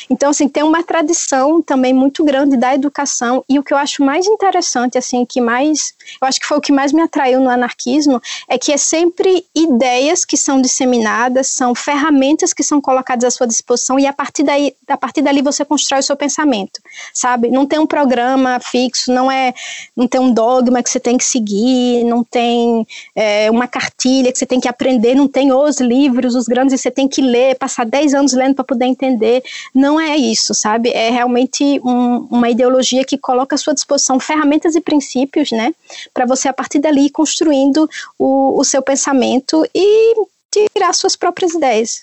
então, 0.08 0.30
assim, 0.30 0.48
tem 0.48 0.62
uma 0.62 0.82
tradição 0.82 1.62
também 1.62 1.92
muito 1.92 2.24
grande 2.24 2.56
da 2.56 2.74
educação 2.74 3.44
e 3.48 3.58
o 3.58 3.62
que 3.62 3.72
eu 3.72 3.78
acho 3.78 4.04
mais 4.04 4.26
interessante, 4.26 4.98
assim, 4.98 5.24
que 5.24 5.40
mais, 5.40 5.94
eu 6.20 6.28
acho 6.28 6.40
que 6.40 6.46
foi 6.46 6.58
o 6.58 6.60
que 6.60 6.72
mais 6.72 6.92
me 6.92 7.02
atraiu 7.02 7.40
no 7.40 7.50
anarquismo, 7.50 8.20
é 8.48 8.58
que 8.58 8.72
é 8.72 8.76
sempre 8.76 9.46
ideias 9.54 10.24
que 10.24 10.36
são 10.36 10.60
disseminadas, 10.60 11.48
são 11.48 11.74
ferramentas 11.74 12.52
que 12.52 12.62
são 12.62 12.80
colocadas 12.80 13.24
à 13.24 13.30
sua 13.30 13.46
disposição 13.46 13.98
e 13.98 14.06
a 14.06 14.12
partir 14.12 14.42
daí, 14.42 14.74
a 14.88 14.96
partir 14.96 15.22
dali 15.22 15.42
você 15.42 15.64
constrói 15.64 16.00
o 16.00 16.02
seu 16.02 16.16
pensamento, 16.16 16.80
sabe? 17.12 17.48
Não 17.50 17.66
tem 17.66 17.78
um 17.78 17.86
programa 17.86 18.60
fixo, 18.60 19.12
não 19.12 19.30
é, 19.30 19.54
não 19.96 20.06
tem 20.06 20.20
um 20.20 20.32
dogma 20.32 20.82
que 20.82 20.90
você 20.90 21.00
tem 21.00 21.16
que 21.16 21.24
seguir, 21.24 22.04
não 22.04 22.24
tem 22.24 22.86
é, 23.14 23.50
uma 23.50 23.66
cartilha 23.66 24.32
que 24.32 24.38
você 24.38 24.46
tem 24.46 24.60
que 24.60 24.68
aprender, 24.68 25.14
não 25.14 25.28
tem 25.28 25.52
os 25.52 25.80
livros, 25.80 26.34
os 26.34 26.46
grandes, 26.46 26.80
você 26.80 26.90
tem 26.90 27.08
que 27.08 27.20
ler, 27.20 27.56
passar 27.56 27.84
10 27.84 28.14
anos 28.14 28.32
lendo 28.32 28.54
para 28.54 28.64
poder 28.64 28.86
entender 28.86 29.42
não 29.74 29.98
é 29.98 30.16
isso, 30.16 30.54
sabe? 30.54 30.90
É 30.90 31.10
realmente 31.10 31.80
um, 31.84 32.26
uma 32.30 32.48
ideologia 32.48 33.04
que 33.04 33.18
coloca 33.18 33.54
à 33.54 33.58
sua 33.58 33.74
disposição 33.74 34.20
ferramentas 34.20 34.74
e 34.74 34.80
princípios, 34.80 35.50
né? 35.50 35.74
Para 36.12 36.26
você, 36.26 36.48
a 36.48 36.52
partir 36.52 36.78
dali, 36.78 37.06
ir 37.06 37.10
construindo 37.10 37.88
o, 38.18 38.58
o 38.58 38.64
seu 38.64 38.82
pensamento 38.82 39.66
e 39.74 40.14
tirar 40.50 40.92
suas 40.92 41.16
próprias 41.16 41.54
ideias. 41.54 42.02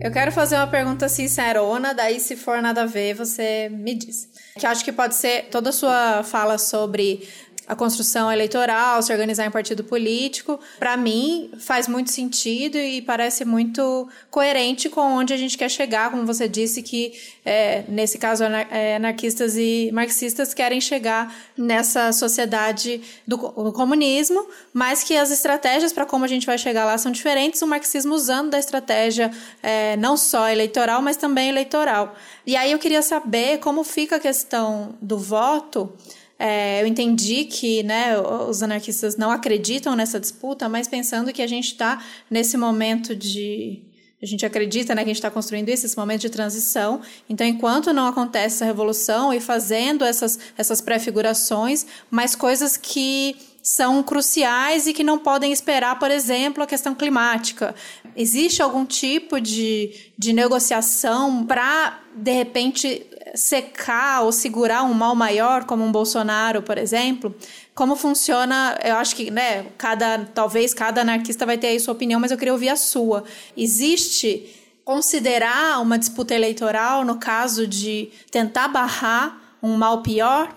Eu 0.00 0.10
quero 0.10 0.32
fazer 0.32 0.56
uma 0.56 0.66
pergunta 0.66 1.10
sincerona, 1.10 1.92
daí 1.92 2.18
se 2.18 2.34
for 2.34 2.62
nada 2.62 2.82
a 2.82 2.86
ver, 2.86 3.12
você 3.12 3.68
me 3.70 3.94
diz. 3.94 4.30
Que 4.58 4.66
acho 4.66 4.82
que 4.82 4.90
pode 4.90 5.14
ser 5.14 5.48
toda 5.50 5.68
a 5.68 5.72
sua 5.72 6.22
fala 6.22 6.56
sobre 6.56 7.28
a 7.70 7.76
construção 7.76 8.32
eleitoral, 8.32 9.00
se 9.00 9.12
organizar 9.12 9.46
em 9.46 9.50
partido 9.50 9.84
político, 9.84 10.58
para 10.76 10.96
mim 10.96 11.52
faz 11.60 11.86
muito 11.86 12.10
sentido 12.10 12.76
e 12.76 13.00
parece 13.00 13.44
muito 13.44 14.08
coerente 14.28 14.88
com 14.88 15.02
onde 15.02 15.32
a 15.32 15.36
gente 15.36 15.56
quer 15.56 15.70
chegar, 15.70 16.10
como 16.10 16.26
você 16.26 16.48
disse 16.48 16.82
que 16.82 17.12
é, 17.44 17.84
nesse 17.86 18.18
caso 18.18 18.42
é, 18.42 18.96
anarquistas 18.96 19.56
e 19.56 19.88
marxistas 19.92 20.52
querem 20.52 20.80
chegar 20.80 21.32
nessa 21.56 22.12
sociedade 22.12 23.02
do, 23.24 23.36
do 23.36 23.72
comunismo, 23.72 24.44
mas 24.72 25.04
que 25.04 25.16
as 25.16 25.30
estratégias 25.30 25.92
para 25.92 26.04
como 26.04 26.24
a 26.24 26.28
gente 26.28 26.46
vai 26.46 26.58
chegar 26.58 26.84
lá 26.84 26.98
são 26.98 27.12
diferentes. 27.12 27.62
O 27.62 27.68
marxismo 27.68 28.16
usando 28.16 28.50
da 28.50 28.58
estratégia 28.58 29.30
é, 29.62 29.96
não 29.96 30.16
só 30.16 30.48
eleitoral, 30.48 31.00
mas 31.00 31.16
também 31.16 31.48
eleitoral. 31.48 32.16
E 32.44 32.56
aí 32.56 32.72
eu 32.72 32.80
queria 32.80 33.00
saber 33.00 33.58
como 33.58 33.84
fica 33.84 34.16
a 34.16 34.20
questão 34.20 34.96
do 35.00 35.16
voto 35.16 35.94
é, 36.42 36.80
eu 36.80 36.86
entendi 36.86 37.44
que 37.44 37.82
né, 37.82 38.18
os 38.18 38.62
anarquistas 38.62 39.14
não 39.14 39.30
acreditam 39.30 39.94
nessa 39.94 40.18
disputa, 40.18 40.70
mas 40.70 40.88
pensando 40.88 41.34
que 41.34 41.42
a 41.42 41.46
gente 41.46 41.66
está 41.66 42.02
nesse 42.30 42.56
momento 42.56 43.14
de. 43.14 43.82
A 44.22 44.24
gente 44.24 44.46
acredita 44.46 44.94
né, 44.94 45.02
que 45.02 45.10
a 45.10 45.12
gente 45.12 45.16
está 45.16 45.30
construindo 45.30 45.68
isso, 45.68 45.84
esse 45.84 45.96
momento 45.98 46.22
de 46.22 46.30
transição. 46.30 47.02
Então, 47.28 47.46
enquanto 47.46 47.92
não 47.92 48.06
acontece 48.06 48.56
essa 48.56 48.64
revolução 48.64 49.34
e 49.34 49.40
fazendo 49.40 50.02
essas, 50.02 50.38
essas 50.56 50.80
prefigurações, 50.80 51.84
mas 52.10 52.34
coisas 52.34 52.74
que 52.74 53.36
são 53.62 54.02
cruciais 54.02 54.86
e 54.86 54.94
que 54.94 55.04
não 55.04 55.18
podem 55.18 55.52
esperar, 55.52 55.98
por 55.98 56.10
exemplo, 56.10 56.62
a 56.62 56.66
questão 56.66 56.94
climática. 56.94 57.74
Existe 58.16 58.62
algum 58.62 58.86
tipo 58.86 59.38
de, 59.40 59.94
de 60.16 60.32
negociação 60.32 61.44
para, 61.44 62.00
de 62.14 62.32
repente, 62.32 63.06
secar 63.34 64.22
ou 64.22 64.32
segurar 64.32 64.82
um 64.82 64.94
mal 64.94 65.14
maior, 65.14 65.64
como 65.64 65.84
um 65.84 65.92
Bolsonaro, 65.92 66.62
por 66.62 66.78
exemplo, 66.78 67.34
como 67.74 67.96
funciona, 67.96 68.78
eu 68.84 68.96
acho 68.96 69.14
que, 69.14 69.30
né, 69.30 69.66
cada, 69.78 70.24
talvez 70.34 70.74
cada 70.74 71.00
anarquista 71.00 71.46
vai 71.46 71.56
ter 71.56 71.68
aí 71.68 71.80
sua 71.80 71.94
opinião, 71.94 72.20
mas 72.20 72.30
eu 72.30 72.38
queria 72.38 72.52
ouvir 72.52 72.68
a 72.68 72.76
sua. 72.76 73.24
Existe 73.56 74.54
considerar 74.84 75.80
uma 75.80 75.98
disputa 75.98 76.34
eleitoral 76.34 77.04
no 77.04 77.16
caso 77.16 77.66
de 77.66 78.10
tentar 78.30 78.68
barrar 78.68 79.38
um 79.62 79.76
mal 79.76 80.02
pior 80.02 80.54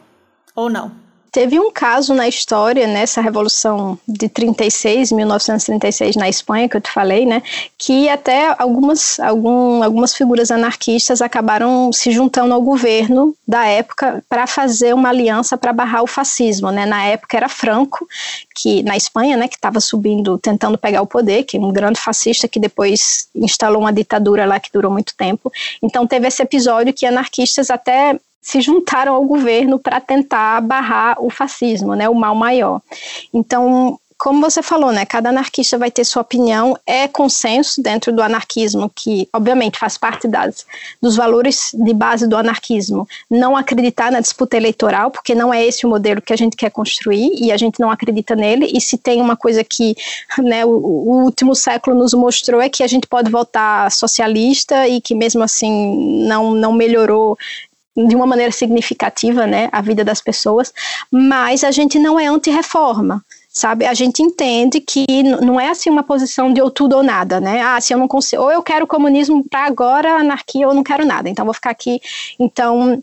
ou 0.56 0.70
não? 0.70 1.03
Teve 1.34 1.60
um 1.60 1.72
caso 1.72 2.14
na 2.14 2.28
história, 2.28 2.86
nessa 2.86 3.20
Revolução 3.20 3.98
de 4.08 4.30
36, 4.30 5.12
1936, 5.12 6.16
na 6.16 6.30
Espanha, 6.30 6.70
que 6.70 6.78
eu 6.78 6.82
te 6.82 6.92
falei, 6.92 7.26
né, 7.26 7.42
que 7.76 8.08
até 8.08 8.56
algumas, 8.60 9.20
algum, 9.20 9.82
algumas 9.82 10.14
figuras 10.14 10.52
anarquistas 10.52 11.24
acabaram 11.24 11.92
se 11.92 12.12
juntando 12.12 12.54
ao 12.54 12.62
governo 12.62 13.36
da 13.48 13.66
época 13.66 14.24
para 14.30 14.46
fazer 14.46 14.94
uma 14.94 15.10
aliança 15.10 15.58
para 15.58 15.74
barrar 15.74 16.04
o 16.04 16.08
fascismo. 16.08 16.70
Né? 16.70 16.86
Na 16.86 17.04
época 17.04 17.36
era 17.36 17.50
Franco, 17.50 18.08
que 18.56 18.84
na 18.84 18.96
Espanha, 18.96 19.36
né, 19.36 19.48
que 19.48 19.56
estava 19.56 19.80
subindo, 19.80 20.38
tentando 20.38 20.78
pegar 20.78 21.02
o 21.02 21.08
poder, 21.08 21.46
que 21.46 21.58
é 21.58 21.60
um 21.60 21.74
grande 21.74 22.00
fascista 22.00 22.48
que 22.48 22.60
depois 22.60 23.28
instalou 23.34 23.82
uma 23.82 23.92
ditadura 23.92 24.46
lá 24.46 24.60
que 24.60 24.72
durou 24.72 24.92
muito 24.92 25.16
tempo. 25.18 25.52
Então 25.82 26.06
teve 26.06 26.28
esse 26.28 26.44
episódio 26.44 26.94
que 26.94 27.08
anarquistas 27.08 27.72
até 27.72 28.20
se 28.44 28.62
juntaram 28.62 29.16
ao 29.16 29.24
governo 29.24 29.80
para 29.80 30.02
tentar 30.02 30.62
barrar 30.62 31.16
o 31.20 31.30
fascismo, 31.30 31.96
né, 31.96 32.10
o 32.10 32.14
mal 32.14 32.36
maior. 32.36 32.82
Então, 33.34 33.98
como 34.24 34.40
você 34.40 34.62
falou, 34.64 34.92
né, 34.94 35.06
cada 35.06 35.30
anarquista 35.30 35.78
vai 35.78 35.92
ter 35.92 36.06
sua 36.06 36.22
opinião, 36.22 36.78
é 36.88 37.10
consenso 37.10 37.82
dentro 37.82 38.14
do 38.14 38.22
anarquismo, 38.22 38.90
que 38.96 39.28
obviamente 39.34 39.78
faz 39.78 39.98
parte 39.98 40.30
das, 40.30 40.66
dos 41.02 41.18
valores 41.18 41.72
de 41.74 41.94
base 41.94 42.26
do 42.26 42.38
anarquismo, 42.38 43.06
não 43.30 43.58
acreditar 43.58 44.14
na 44.14 44.22
disputa 44.22 44.56
eleitoral, 44.56 45.12
porque 45.12 45.36
não 45.36 45.54
é 45.54 45.66
esse 45.66 45.86
o 45.86 45.90
modelo 45.90 46.22
que 46.22 46.32
a 46.32 46.38
gente 46.38 46.56
quer 46.56 46.70
construir 46.70 47.32
e 47.38 47.52
a 47.52 47.58
gente 47.58 47.82
não 47.82 47.92
acredita 47.92 48.34
nele, 48.34 48.72
e 48.74 48.80
se 48.80 48.98
tem 48.98 49.20
uma 49.20 49.36
coisa 49.36 49.62
que 49.62 49.94
né, 50.38 50.64
o, 50.64 50.70
o 50.70 51.24
último 51.24 51.54
século 51.54 51.94
nos 51.94 52.14
mostrou 52.14 52.62
é 52.62 52.70
que 52.70 52.82
a 52.82 52.88
gente 52.88 53.08
pode 53.08 53.30
votar 53.30 53.92
socialista 53.92 54.88
e 54.88 55.02
que 55.02 55.14
mesmo 55.14 55.44
assim 55.44 56.26
não, 56.26 56.52
não 56.52 56.72
melhorou 56.72 57.38
de 57.96 58.16
uma 58.16 58.26
maneira 58.26 58.52
significativa, 58.52 59.46
né, 59.46 59.70
a 59.72 59.82
vida 59.82 60.04
das 60.04 60.22
pessoas, 60.22 60.74
mas 61.12 61.64
a 61.64 61.72
gente 61.72 62.00
não 62.00 62.20
é 62.20 62.28
anti-reforma 62.28 63.24
sabe? 63.54 63.86
A 63.86 63.94
gente 63.94 64.24
entende 64.24 64.82
que 64.82 65.06
não 65.22 65.62
é 65.62 65.70
assim 65.70 65.90
uma 65.90 66.02
posição 66.02 66.52
de 66.52 66.60
ou 66.60 66.72
tudo 66.72 66.98
ou 66.98 67.04
nada, 67.04 67.40
né? 67.40 67.62
Ah, 67.62 67.80
se 67.80 67.94
eu 67.94 68.00
não 68.00 68.08
consigo, 68.08 68.42
ou 68.42 68.52
eu 68.52 68.64
quero 68.64 68.88
comunismo 68.88 69.48
para 69.48 69.66
agora, 69.66 70.16
anarquia, 70.16 70.68
ou 70.68 70.74
não 70.74 70.84
quero 70.84 71.06
nada, 71.06 71.30
então 71.30 71.46
vou 71.46 71.54
ficar 71.54 71.70
aqui. 71.70 72.02
Então, 72.40 73.00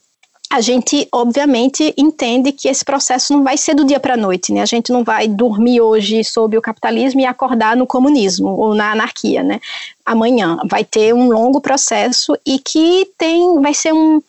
a 0.53 0.61
gente, 0.61 1.07
obviamente, 1.13 1.95
entende 1.97 2.51
que 2.51 2.67
esse 2.67 2.85
processo 2.85 3.33
não 3.33 3.45
vai 3.45 3.57
ser 3.57 3.73
do 3.73 3.85
dia 3.85 4.01
para 4.01 4.15
a 4.15 4.17
noite, 4.17 4.53
né? 4.53 4.61
A 4.61 4.67
gente 4.67 4.91
não 4.91 5.05
vai 5.05 5.29
dormir 5.29 5.81
hoje 5.81 6.25
sob 6.25 6.59
o 6.59 6.63
capitalismo 6.63 7.21
e 7.21 7.25
acordar 7.25 7.77
no 7.77 7.87
comunismo 7.87 8.49
ou 8.49 8.75
na 8.75 8.91
anarquia, 8.91 9.45
né? 9.45 9.61
Amanhã 10.05 10.59
vai 10.69 10.83
ter 10.83 11.15
um 11.15 11.29
longo 11.29 11.61
processo 11.61 12.37
e 12.45 12.59
que 12.59 13.09
tem, 13.17 13.61
vai 13.61 13.73
ser 13.73 13.95
um, 13.95 14.21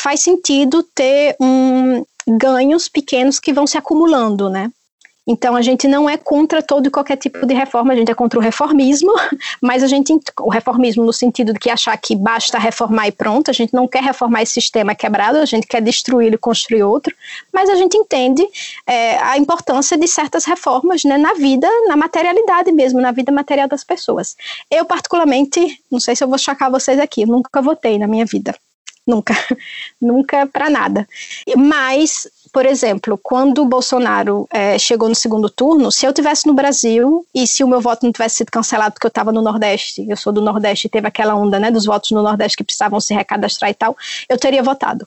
faz 0.00 0.20
sentido 0.20 0.82
ter 0.82 1.36
um 1.40 2.04
ganhos 2.26 2.88
pequenos 2.88 3.38
que 3.38 3.52
vão 3.52 3.66
se 3.66 3.76
acumulando, 3.76 4.48
né? 4.48 4.70
Então 5.26 5.54
a 5.54 5.62
gente 5.62 5.86
não 5.86 6.08
é 6.08 6.16
contra 6.16 6.60
todo 6.62 6.86
e 6.86 6.90
qualquer 6.90 7.16
tipo 7.16 7.46
de 7.46 7.54
reforma, 7.54 7.92
a 7.92 7.96
gente 7.96 8.10
é 8.10 8.14
contra 8.14 8.38
o 8.38 8.42
reformismo, 8.42 9.12
mas 9.62 9.82
a 9.82 9.86
gente 9.86 10.12
o 10.40 10.48
reformismo 10.48 11.04
no 11.04 11.12
sentido 11.12 11.52
de 11.52 11.58
que 11.60 11.70
achar 11.70 11.96
que 11.98 12.16
basta 12.16 12.58
reformar 12.58 13.06
e 13.06 13.12
pronto, 13.12 13.50
a 13.50 13.54
gente 13.54 13.72
não 13.72 13.86
quer 13.86 14.02
reformar 14.02 14.42
esse 14.42 14.54
sistema 14.54 14.94
quebrado, 14.94 15.38
a 15.38 15.44
gente 15.44 15.66
quer 15.66 15.82
destruí-lo 15.82 16.34
e 16.34 16.38
construir 16.38 16.82
outro, 16.82 17.14
mas 17.52 17.68
a 17.68 17.76
gente 17.76 17.96
entende 17.96 18.44
é, 18.86 19.18
a 19.18 19.38
importância 19.38 19.96
de 19.96 20.08
certas 20.08 20.44
reformas 20.46 21.04
né, 21.04 21.16
na 21.16 21.34
vida, 21.34 21.68
na 21.86 21.96
materialidade 21.96 22.72
mesmo, 22.72 23.00
na 23.00 23.12
vida 23.12 23.30
material 23.30 23.68
das 23.68 23.84
pessoas. 23.84 24.36
Eu 24.70 24.84
particularmente, 24.84 25.80
não 25.90 26.00
sei 26.00 26.16
se 26.16 26.24
eu 26.24 26.28
vou 26.28 26.38
chocar 26.38 26.70
vocês 26.70 26.98
aqui, 26.98 27.26
nunca 27.26 27.62
votei 27.62 27.98
na 27.98 28.08
minha 28.08 28.24
vida 28.24 28.54
nunca, 29.10 29.34
nunca 30.00 30.46
para 30.46 30.70
nada. 30.70 31.06
Mas 31.56 32.28
por 32.52 32.66
exemplo, 32.66 33.18
quando 33.22 33.62
o 33.62 33.64
Bolsonaro 33.64 34.48
é, 34.50 34.76
chegou 34.78 35.08
no 35.08 35.14
segundo 35.14 35.48
turno, 35.48 35.90
se 35.92 36.04
eu 36.04 36.12
tivesse 36.12 36.46
no 36.46 36.54
Brasil 36.54 37.24
e 37.34 37.46
se 37.46 37.62
o 37.62 37.68
meu 37.68 37.80
voto 37.80 38.04
não 38.04 38.12
tivesse 38.12 38.38
sido 38.38 38.50
cancelado 38.50 38.94
porque 38.94 39.06
eu 39.06 39.10
estava 39.10 39.30
no 39.30 39.40
Nordeste, 39.40 40.04
eu 40.08 40.16
sou 40.16 40.32
do 40.32 40.40
Nordeste 40.40 40.88
teve 40.88 41.06
aquela 41.06 41.34
onda 41.34 41.60
né, 41.60 41.70
dos 41.70 41.86
votos 41.86 42.10
no 42.10 42.22
Nordeste 42.22 42.56
que 42.56 42.64
precisavam 42.64 43.00
se 43.00 43.14
recadastrar 43.14 43.70
e 43.70 43.74
tal, 43.74 43.96
eu 44.28 44.36
teria 44.36 44.62
votado. 44.62 45.06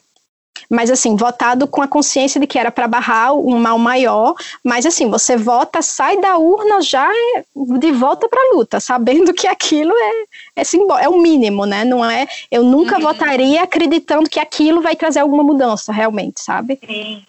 Mas 0.69 0.89
assim, 0.89 1.15
votado 1.15 1.67
com 1.67 1.81
a 1.81 1.87
consciência 1.87 2.39
de 2.39 2.47
que 2.47 2.57
era 2.57 2.71
para 2.71 2.87
barrar 2.87 3.33
um 3.33 3.59
mal 3.59 3.77
maior, 3.77 4.33
mas 4.63 4.85
assim, 4.85 5.09
você 5.09 5.35
vota, 5.37 5.81
sai 5.81 6.19
da 6.19 6.37
urna 6.37 6.81
já 6.81 7.09
de 7.55 7.91
volta 7.91 8.27
para 8.27 8.39
a 8.39 8.55
luta, 8.55 8.79
sabendo 8.79 9.33
que 9.33 9.47
aquilo 9.47 9.93
é, 9.93 10.61
é, 10.61 10.63
simbó 10.63 10.97
é 10.97 11.07
o 11.07 11.19
mínimo, 11.19 11.65
né? 11.65 11.83
Não 11.83 12.03
é, 12.03 12.27
eu 12.51 12.63
nunca 12.63 12.95
uhum. 12.95 13.01
votaria 13.01 13.63
acreditando 13.63 14.29
que 14.29 14.39
aquilo 14.39 14.81
vai 14.81 14.95
trazer 14.95 15.19
alguma 15.19 15.43
mudança 15.43 15.91
realmente, 15.91 16.41
sabe? 16.41 16.79
Sim. 16.85 17.23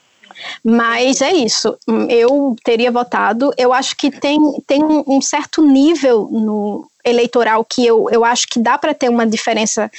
Mas 0.65 1.23
é 1.23 1.33
isso. 1.33 1.77
Eu 2.09 2.57
teria 2.65 2.91
votado. 2.91 3.53
Eu 3.57 3.73
acho 3.73 3.97
que 3.97 4.11
tem, 4.11 4.39
tem 4.67 4.83
um 4.83 5.21
certo 5.21 5.65
nível 5.65 6.29
no 6.31 6.89
eleitoral 7.05 7.65
que 7.65 7.87
eu, 7.87 8.09
eu 8.11 8.25
acho 8.25 8.49
que 8.49 8.59
dá 8.59 8.79
para 8.79 8.95
ter 8.95 9.09
uma 9.09 9.27
diferença 9.27 9.91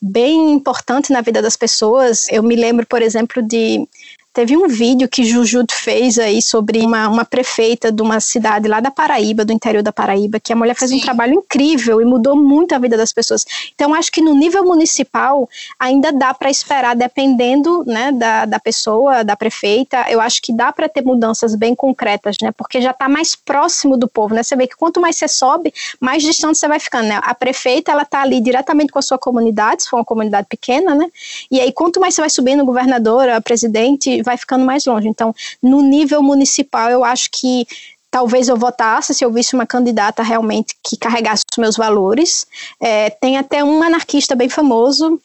bem 0.00 0.52
importante 0.52 1.12
na 1.12 1.20
vida 1.20 1.42
das 1.42 1.56
pessoas. 1.56 2.26
Eu 2.30 2.42
me 2.42 2.56
lembro, 2.56 2.86
por 2.86 3.02
exemplo, 3.02 3.42
de 3.42 3.86
Teve 4.32 4.56
um 4.56 4.68
vídeo 4.68 5.08
que 5.08 5.24
Jujut 5.24 5.74
fez 5.74 6.16
aí 6.16 6.40
sobre 6.40 6.78
uma, 6.80 7.08
uma 7.08 7.24
prefeita 7.24 7.90
de 7.90 8.00
uma 8.00 8.20
cidade 8.20 8.68
lá 8.68 8.78
da 8.78 8.90
Paraíba, 8.90 9.44
do 9.44 9.52
interior 9.52 9.82
da 9.82 9.92
Paraíba, 9.92 10.38
que 10.38 10.52
a 10.52 10.56
mulher 10.56 10.74
fez 10.76 10.92
Sim. 10.92 10.98
um 10.98 11.00
trabalho 11.00 11.34
incrível 11.34 12.00
e 12.00 12.04
mudou 12.04 12.36
muito 12.36 12.72
a 12.72 12.78
vida 12.78 12.96
das 12.96 13.12
pessoas. 13.12 13.44
Então, 13.74 13.92
acho 13.92 14.12
que 14.12 14.20
no 14.20 14.32
nível 14.32 14.64
municipal 14.64 15.48
ainda 15.78 16.12
dá 16.12 16.32
para 16.32 16.48
esperar, 16.48 16.94
dependendo 16.94 17.84
né, 17.84 18.12
da, 18.12 18.44
da 18.44 18.60
pessoa, 18.60 19.24
da 19.24 19.34
prefeita, 19.34 20.06
eu 20.08 20.20
acho 20.20 20.40
que 20.40 20.52
dá 20.52 20.70
para 20.72 20.88
ter 20.88 21.02
mudanças 21.02 21.56
bem 21.56 21.74
concretas, 21.74 22.36
né? 22.40 22.52
Porque 22.52 22.80
já 22.80 22.92
está 22.92 23.08
mais 23.08 23.34
próximo 23.34 23.96
do 23.96 24.06
povo, 24.06 24.32
né? 24.32 24.44
Você 24.44 24.54
vê 24.54 24.68
que 24.68 24.76
quanto 24.76 25.00
mais 25.00 25.16
você 25.16 25.26
sobe, 25.26 25.74
mais 26.00 26.22
distante 26.22 26.56
você 26.56 26.68
vai 26.68 26.78
ficando, 26.78 27.08
né? 27.08 27.20
A 27.24 27.34
prefeita, 27.34 27.90
ela 27.90 28.02
está 28.02 28.22
ali 28.22 28.40
diretamente 28.40 28.92
com 28.92 28.98
a 29.00 29.02
sua 29.02 29.18
comunidade, 29.18 29.82
se 29.82 29.90
for 29.90 29.96
uma 29.96 30.04
comunidade 30.04 30.46
pequena, 30.48 30.94
né? 30.94 31.06
E 31.50 31.60
aí, 31.60 31.72
quanto 31.72 31.98
mais 31.98 32.14
você 32.14 32.20
vai 32.20 32.30
subindo, 32.30 32.64
governadora, 32.64 33.40
presidente, 33.40 34.20
vai 34.30 34.36
ficando 34.36 34.64
mais 34.64 34.86
longe. 34.86 35.08
Então, 35.08 35.34
no 35.60 35.82
nível 35.82 36.22
municipal, 36.22 36.88
eu 36.88 37.04
acho 37.04 37.28
que 37.32 37.66
talvez 38.10 38.48
eu 38.48 38.56
votasse 38.56 39.14
se 39.14 39.24
eu 39.24 39.32
visse 39.32 39.54
uma 39.54 39.66
candidata 39.66 40.22
realmente 40.22 40.74
que 40.82 40.96
carregasse 40.96 41.44
os 41.50 41.58
meus 41.58 41.76
valores. 41.76 42.46
É, 42.80 43.10
tem 43.10 43.36
até 43.36 43.62
um 43.64 43.82
anarquista 43.82 44.34
bem 44.34 44.48
famoso, 44.48 45.20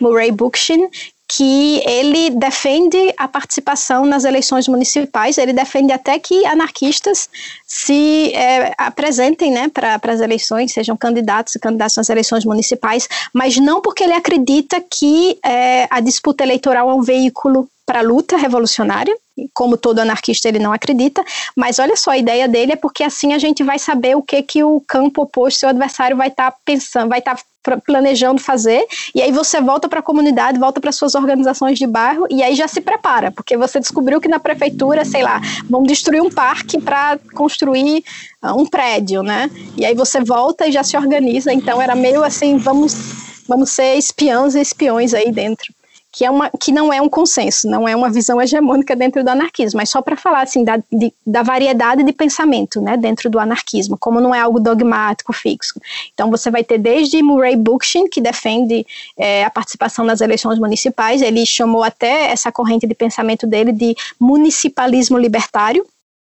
Murray 0.00 0.30
Bookchin, 0.30 0.88
que 1.28 1.82
ele 1.84 2.30
defende 2.30 3.12
a 3.16 3.26
participação 3.26 4.06
nas 4.06 4.24
eleições 4.24 4.68
municipais, 4.68 5.38
ele 5.38 5.52
defende 5.52 5.92
até 5.92 6.18
que 6.20 6.46
anarquistas 6.46 7.28
se 7.66 8.32
é, 8.32 8.72
apresentem 8.78 9.50
né, 9.50 9.68
para 9.68 9.98
as 10.04 10.20
eleições, 10.20 10.72
sejam 10.72 10.96
candidatos 10.96 11.56
e 11.56 11.58
candidatos 11.58 11.96
nas 11.96 12.08
eleições 12.08 12.44
municipais, 12.44 13.08
mas 13.32 13.56
não 13.56 13.80
porque 13.80 14.04
ele 14.04 14.12
acredita 14.12 14.80
que 14.80 15.36
é, 15.44 15.88
a 15.90 15.98
disputa 15.98 16.44
eleitoral 16.44 16.90
é 16.90 16.94
um 16.94 17.02
veículo 17.02 17.68
para 17.86 18.00
a 18.00 18.02
luta 18.02 18.36
revolucionária, 18.36 19.16
como 19.54 19.76
todo 19.76 20.00
anarquista 20.00 20.48
ele 20.48 20.58
não 20.58 20.72
acredita, 20.72 21.24
mas 21.54 21.78
olha 21.78 21.96
só, 21.96 22.10
a 22.10 22.18
ideia 22.18 22.48
dele 22.48 22.72
é 22.72 22.76
porque 22.76 23.04
assim 23.04 23.32
a 23.32 23.38
gente 23.38 23.62
vai 23.62 23.78
saber 23.78 24.16
o 24.16 24.22
que 24.22 24.42
que 24.42 24.64
o 24.64 24.82
campo 24.86 25.22
oposto, 25.22 25.60
seu 25.60 25.68
adversário 25.68 26.16
vai 26.16 26.28
estar 26.28 26.50
tá 26.50 26.56
pensando, 26.64 27.08
vai 27.08 27.20
estar 27.20 27.36
tá 27.36 27.76
planejando 27.84 28.40
fazer, 28.40 28.86
e 29.14 29.20
aí 29.20 29.32
você 29.32 29.60
volta 29.60 29.88
para 29.88 30.00
a 30.00 30.02
comunidade, 30.02 30.58
volta 30.58 30.80
para 30.80 30.92
suas 30.92 31.14
organizações 31.14 31.78
de 31.78 31.86
bairro 31.86 32.26
e 32.30 32.42
aí 32.42 32.54
já 32.54 32.68
se 32.68 32.80
prepara, 32.80 33.30
porque 33.30 33.56
você 33.56 33.78
descobriu 33.80 34.20
que 34.20 34.28
na 34.28 34.38
prefeitura, 34.38 35.04
sei 35.04 35.22
lá, 35.22 35.40
vão 35.68 35.82
destruir 35.82 36.22
um 36.22 36.30
parque 36.30 36.80
para 36.80 37.18
construir 37.34 38.04
uh, 38.42 38.60
um 38.60 38.66
prédio, 38.66 39.22
né? 39.22 39.50
E 39.76 39.84
aí 39.84 39.94
você 39.94 40.20
volta 40.20 40.66
e 40.66 40.72
já 40.72 40.82
se 40.82 40.96
organiza, 40.96 41.52
então 41.52 41.80
era 41.80 41.94
meio 41.94 42.22
assim, 42.22 42.56
vamos 42.56 43.26
vamos 43.48 43.70
ser 43.70 43.94
espiãos 43.94 44.56
e 44.56 44.60
espiões 44.60 45.14
aí 45.14 45.30
dentro 45.30 45.72
que, 46.16 46.24
é 46.24 46.30
uma, 46.30 46.48
que 46.48 46.72
não 46.72 46.90
é 46.90 47.02
um 47.02 47.10
consenso, 47.10 47.68
não 47.68 47.86
é 47.86 47.94
uma 47.94 48.08
visão 48.08 48.40
hegemônica 48.40 48.96
dentro 48.96 49.22
do 49.22 49.28
anarquismo, 49.28 49.76
mas 49.76 49.90
só 49.90 50.00
para 50.00 50.16
falar 50.16 50.40
assim 50.40 50.64
da, 50.64 50.78
de, 50.90 51.12
da 51.26 51.42
variedade 51.42 52.02
de 52.02 52.10
pensamento 52.10 52.80
né, 52.80 52.96
dentro 52.96 53.28
do 53.28 53.38
anarquismo, 53.38 53.98
como 53.98 54.18
não 54.18 54.34
é 54.34 54.40
algo 54.40 54.58
dogmático, 54.58 55.34
fixo. 55.34 55.78
Então 56.14 56.30
você 56.30 56.50
vai 56.50 56.64
ter 56.64 56.78
desde 56.78 57.22
Murray 57.22 57.54
Bookchin, 57.54 58.08
que 58.08 58.18
defende 58.18 58.86
é, 59.18 59.44
a 59.44 59.50
participação 59.50 60.06
nas 60.06 60.22
eleições 60.22 60.58
municipais, 60.58 61.20
ele 61.20 61.44
chamou 61.44 61.84
até 61.84 62.30
essa 62.30 62.50
corrente 62.50 62.86
de 62.86 62.94
pensamento 62.94 63.46
dele 63.46 63.70
de 63.70 63.94
municipalismo 64.18 65.18
libertário, 65.18 65.84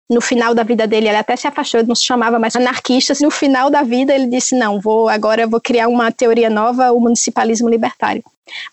no 0.10 0.20
final 0.20 0.56
da 0.56 0.64
vida 0.64 0.88
dele, 0.88 1.10
ele 1.10 1.18
até 1.18 1.36
se 1.36 1.48
afastou, 1.48 1.80
ele 1.80 1.88
não 1.88 1.96
se 1.96 2.04
chamava 2.04 2.40
mais 2.40 2.56
anarquista. 2.56 3.14
No 3.22 3.32
final 3.32 3.72
da 3.72 3.82
vida, 3.82 4.14
ele 4.14 4.28
disse: 4.28 4.56
Não, 4.56 4.80
vou 4.80 5.10
agora 5.10 5.48
vou 5.48 5.60
criar 5.60 5.88
uma 5.88 6.12
teoria 6.12 6.48
nova, 6.48 6.92
o 6.92 7.00
municipalismo 7.00 7.68
libertário. 7.68 8.24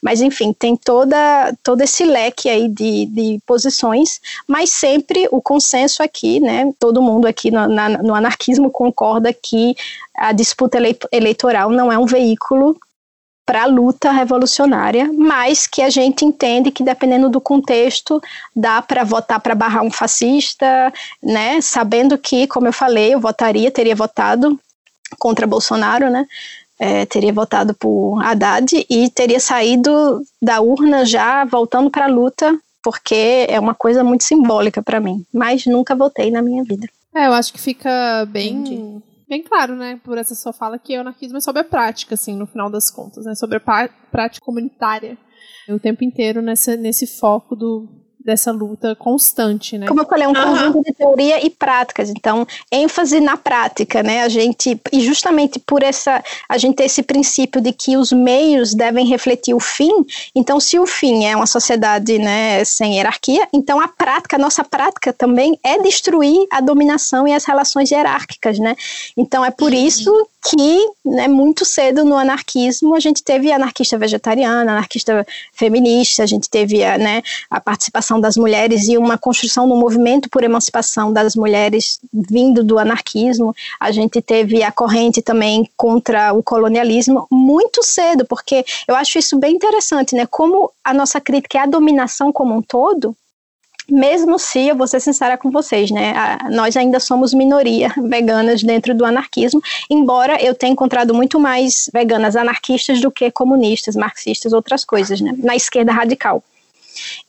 Mas, 0.01 0.21
enfim, 0.21 0.53
tem 0.53 0.77
toda, 0.77 1.17
todo 1.63 1.81
esse 1.81 2.05
leque 2.05 2.49
aí 2.49 2.69
de, 2.69 3.07
de 3.07 3.41
posições, 3.47 4.21
mas 4.47 4.71
sempre 4.71 5.29
o 5.31 5.41
consenso 5.41 6.03
aqui, 6.03 6.41
né? 6.41 6.73
Todo 6.79 7.03
mundo 7.03 7.27
aqui 7.27 7.51
no, 7.51 7.67
na, 7.67 7.89
no 7.89 8.15
anarquismo 8.15 8.71
concorda 8.71 9.33
que 9.33 9.75
a 10.15 10.33
disputa 10.33 10.79
eleitoral 11.11 11.71
não 11.71 11.91
é 11.91 11.99
um 11.99 12.07
veículo 12.07 12.77
para 13.45 13.65
a 13.65 13.67
luta 13.67 14.13
revolucionária, 14.13 15.11
mas 15.13 15.67
que 15.67 15.83
a 15.83 15.91
gente 15.91 16.25
entende 16.25 16.71
que 16.71 16.85
dependendo 16.85 17.29
do 17.29 17.41
contexto 17.41 18.23
dá 18.55 18.81
para 18.81 19.03
votar 19.03 19.41
para 19.41 19.55
barrar 19.55 19.83
um 19.83 19.91
fascista, 19.91 20.93
né? 21.23 21.61
Sabendo 21.61 22.17
que, 22.17 22.47
como 22.47 22.69
eu 22.69 22.73
falei, 22.73 23.15
eu 23.15 23.21
votaria, 23.21 23.71
teria 23.71 23.97
votado 23.97 24.59
contra 25.19 25.47
Bolsonaro, 25.47 26.09
né? 26.11 26.27
É, 26.79 27.07
teria 27.07 27.33
votado 27.33 27.75
por 27.75 28.21
Haddad 28.25 28.85
e 28.89 29.11
teria 29.11 29.39
saído 29.39 30.21
da 30.41 30.61
urna 30.61 31.05
já 31.05 31.45
voltando 31.45 31.91
para 31.91 32.07
a 32.07 32.09
luta, 32.09 32.59
porque 32.83 33.47
é 33.49 33.61
uma 33.61 33.75
coisa 33.75 34.03
muito 34.03 34.25
simbólica 34.25 34.83
para 34.83 35.01
mim. 35.01 35.25
Mas 35.33 35.67
nunca 35.67 35.95
votei 35.95 36.31
na 36.31 36.43
minha 36.43 36.65
vida. 36.65 36.89
É, 37.15 37.27
eu 37.27 37.33
acho 37.33 37.53
que 37.53 37.61
fica 37.61 38.27
bem 38.27 38.57
Entendi 38.57 39.13
bem 39.33 39.43
claro, 39.43 39.75
né, 39.75 39.99
por 40.05 40.19
essa 40.19 40.35
sua 40.35 40.53
fala, 40.53 40.79
que 40.79 40.95
o 40.95 41.01
anarquismo 41.01 41.39
é 41.39 41.41
sobre 41.41 41.63
a 41.63 41.65
prática, 41.65 42.17
assim, 42.17 42.37
no 42.37 42.47
final 42.47 42.69
das 42.69 42.91
contas, 42.91 43.25
né, 43.25 43.35
sobre 43.35 43.57
a 43.57 43.89
prática 44.11 44.45
comunitária. 44.45 45.17
O 45.71 45.79
tempo 45.79 46.05
inteiro 46.05 46.43
nessa, 46.43 46.77
nesse 46.77 47.07
foco 47.07 47.57
do, 47.57 47.89
dessa 48.25 48.53
luta 48.53 48.95
constante, 48.97 49.77
né? 49.77 49.87
Como 49.87 50.01
eu 50.01 50.07
falei, 50.07 50.25
é 50.25 50.29
um 50.29 50.33
uhum. 50.33 50.45
conjunto 50.45 50.83
de 50.83 50.93
teoria 50.93 51.45
e 51.45 51.51
práticas. 51.51 52.11
Então, 52.11 52.47
ênfase 52.71 53.21
na 53.21 53.37
prática, 53.37 54.03
né? 54.03 54.23
A 54.23 54.29
gente 54.29 54.81
e 54.93 55.01
justamente 55.01 55.59
por 55.59 55.83
essa 55.83 56.23
a 56.49 56.59
gente 56.59 56.77
ter 56.77 56.85
esse 56.85 57.03
princípio 57.03 57.61
de 57.61 57.73
que 57.73 57.97
os 57.97 58.13
meios 58.13 58.75
devem 58.75 59.07
refletir 59.07 59.55
o 59.55 59.61
fim. 59.61 60.05
Então, 60.35 60.61
se 60.61 60.79
o 60.79 60.87
fim 60.87 61.25
é 61.25 61.37
uma 61.37 61.47
sociedade, 61.47 62.19
né, 62.19 62.65
sem 62.65 62.97
hierarquia, 62.97 63.47
então 63.53 63.81
a 63.81 63.89
prática, 63.89 64.37
a 64.37 64.39
nossa 64.39 64.65
prática 64.65 65.13
também 65.13 65.59
é 65.63 65.79
destruir 65.79 66.47
a 66.51 66.61
dominação 66.61 67.27
e 67.27 67.33
as 67.33 67.45
relações 67.45 67.91
hierárquicas, 67.91 68.59
né? 68.59 68.77
Então, 69.17 69.45
é 69.45 69.51
por 69.51 69.73
isso 69.73 70.29
que 70.43 70.91
né, 71.05 71.29
muito 71.29 71.65
cedo 71.65 72.05
no 72.05 72.17
anarquismo 72.17 72.95
a 72.95 73.01
gente 73.01 73.23
teve 73.23 73.53
anarquista 73.53 73.97
vegetariana, 73.97 74.73
anarquista 74.73 75.27
feminista, 75.53 76.23
a 76.23 76.27
gente 76.27 76.51
teve 76.51 76.79
né, 76.99 77.23
a 77.49 77.61
participação 77.61 78.21
das 78.21 78.37
mulheres 78.37 78.89
e 78.89 78.99
uma 78.99 79.17
construção 79.17 79.69
do 79.69 79.77
movimento 79.77 80.29
por 80.29 80.43
emancipação 80.43 81.13
das 81.13 81.37
mulheres 81.37 82.01
vindo 82.13 82.65
do 82.65 82.79
anarquismo. 82.79 83.55
A 83.79 83.93
gente 83.93 84.21
teve 84.21 84.63
a 84.63 84.73
corrente 84.73 85.23
também 85.23 85.71
contra 85.77 86.33
o 86.33 86.43
colonialismo 86.43 87.27
muito 87.31 87.83
cedo, 87.83 88.25
porque 88.25 88.65
eu 88.89 88.97
acho 88.97 89.19
isso 89.19 89.39
bem 89.39 89.55
interessante, 89.55 90.17
né? 90.17 90.27
Como 90.27 90.71
a 90.85 90.93
nossa 90.93 91.21
crítica 91.21 91.59
é 91.59 91.61
a 91.63 91.67
dominação 91.67 92.33
como 92.33 92.55
um 92.55 92.63
todo, 92.63 93.17
mesmo 93.93 94.39
se, 94.39 94.69
eu 94.69 94.77
vou 94.77 94.87
ser 94.87 95.01
sincera 95.01 95.37
com 95.37 95.51
vocês, 95.51 95.91
né, 95.91 96.13
a, 96.17 96.51
nós 96.51 96.77
ainda 96.77 96.99
somos 96.99 97.35
minoria 97.35 97.93
veganas 98.09 98.63
dentro 98.63 98.95
do 98.95 99.05
anarquismo, 99.05 99.63
embora 99.91 100.43
eu 100.43 100.55
tenha 100.55 100.73
encontrado 100.73 101.13
muito 101.13 101.39
mais 101.39 101.91
veganas 101.93 102.35
anarquistas 102.35 103.01
do 103.01 103.11
que 103.11 103.31
comunistas, 103.31 103.95
marxistas, 103.95 104.53
outras 104.53 104.85
coisas, 104.85 105.21
né, 105.21 105.35
na 105.39 105.55
esquerda 105.55 105.93
radical. 105.93 106.43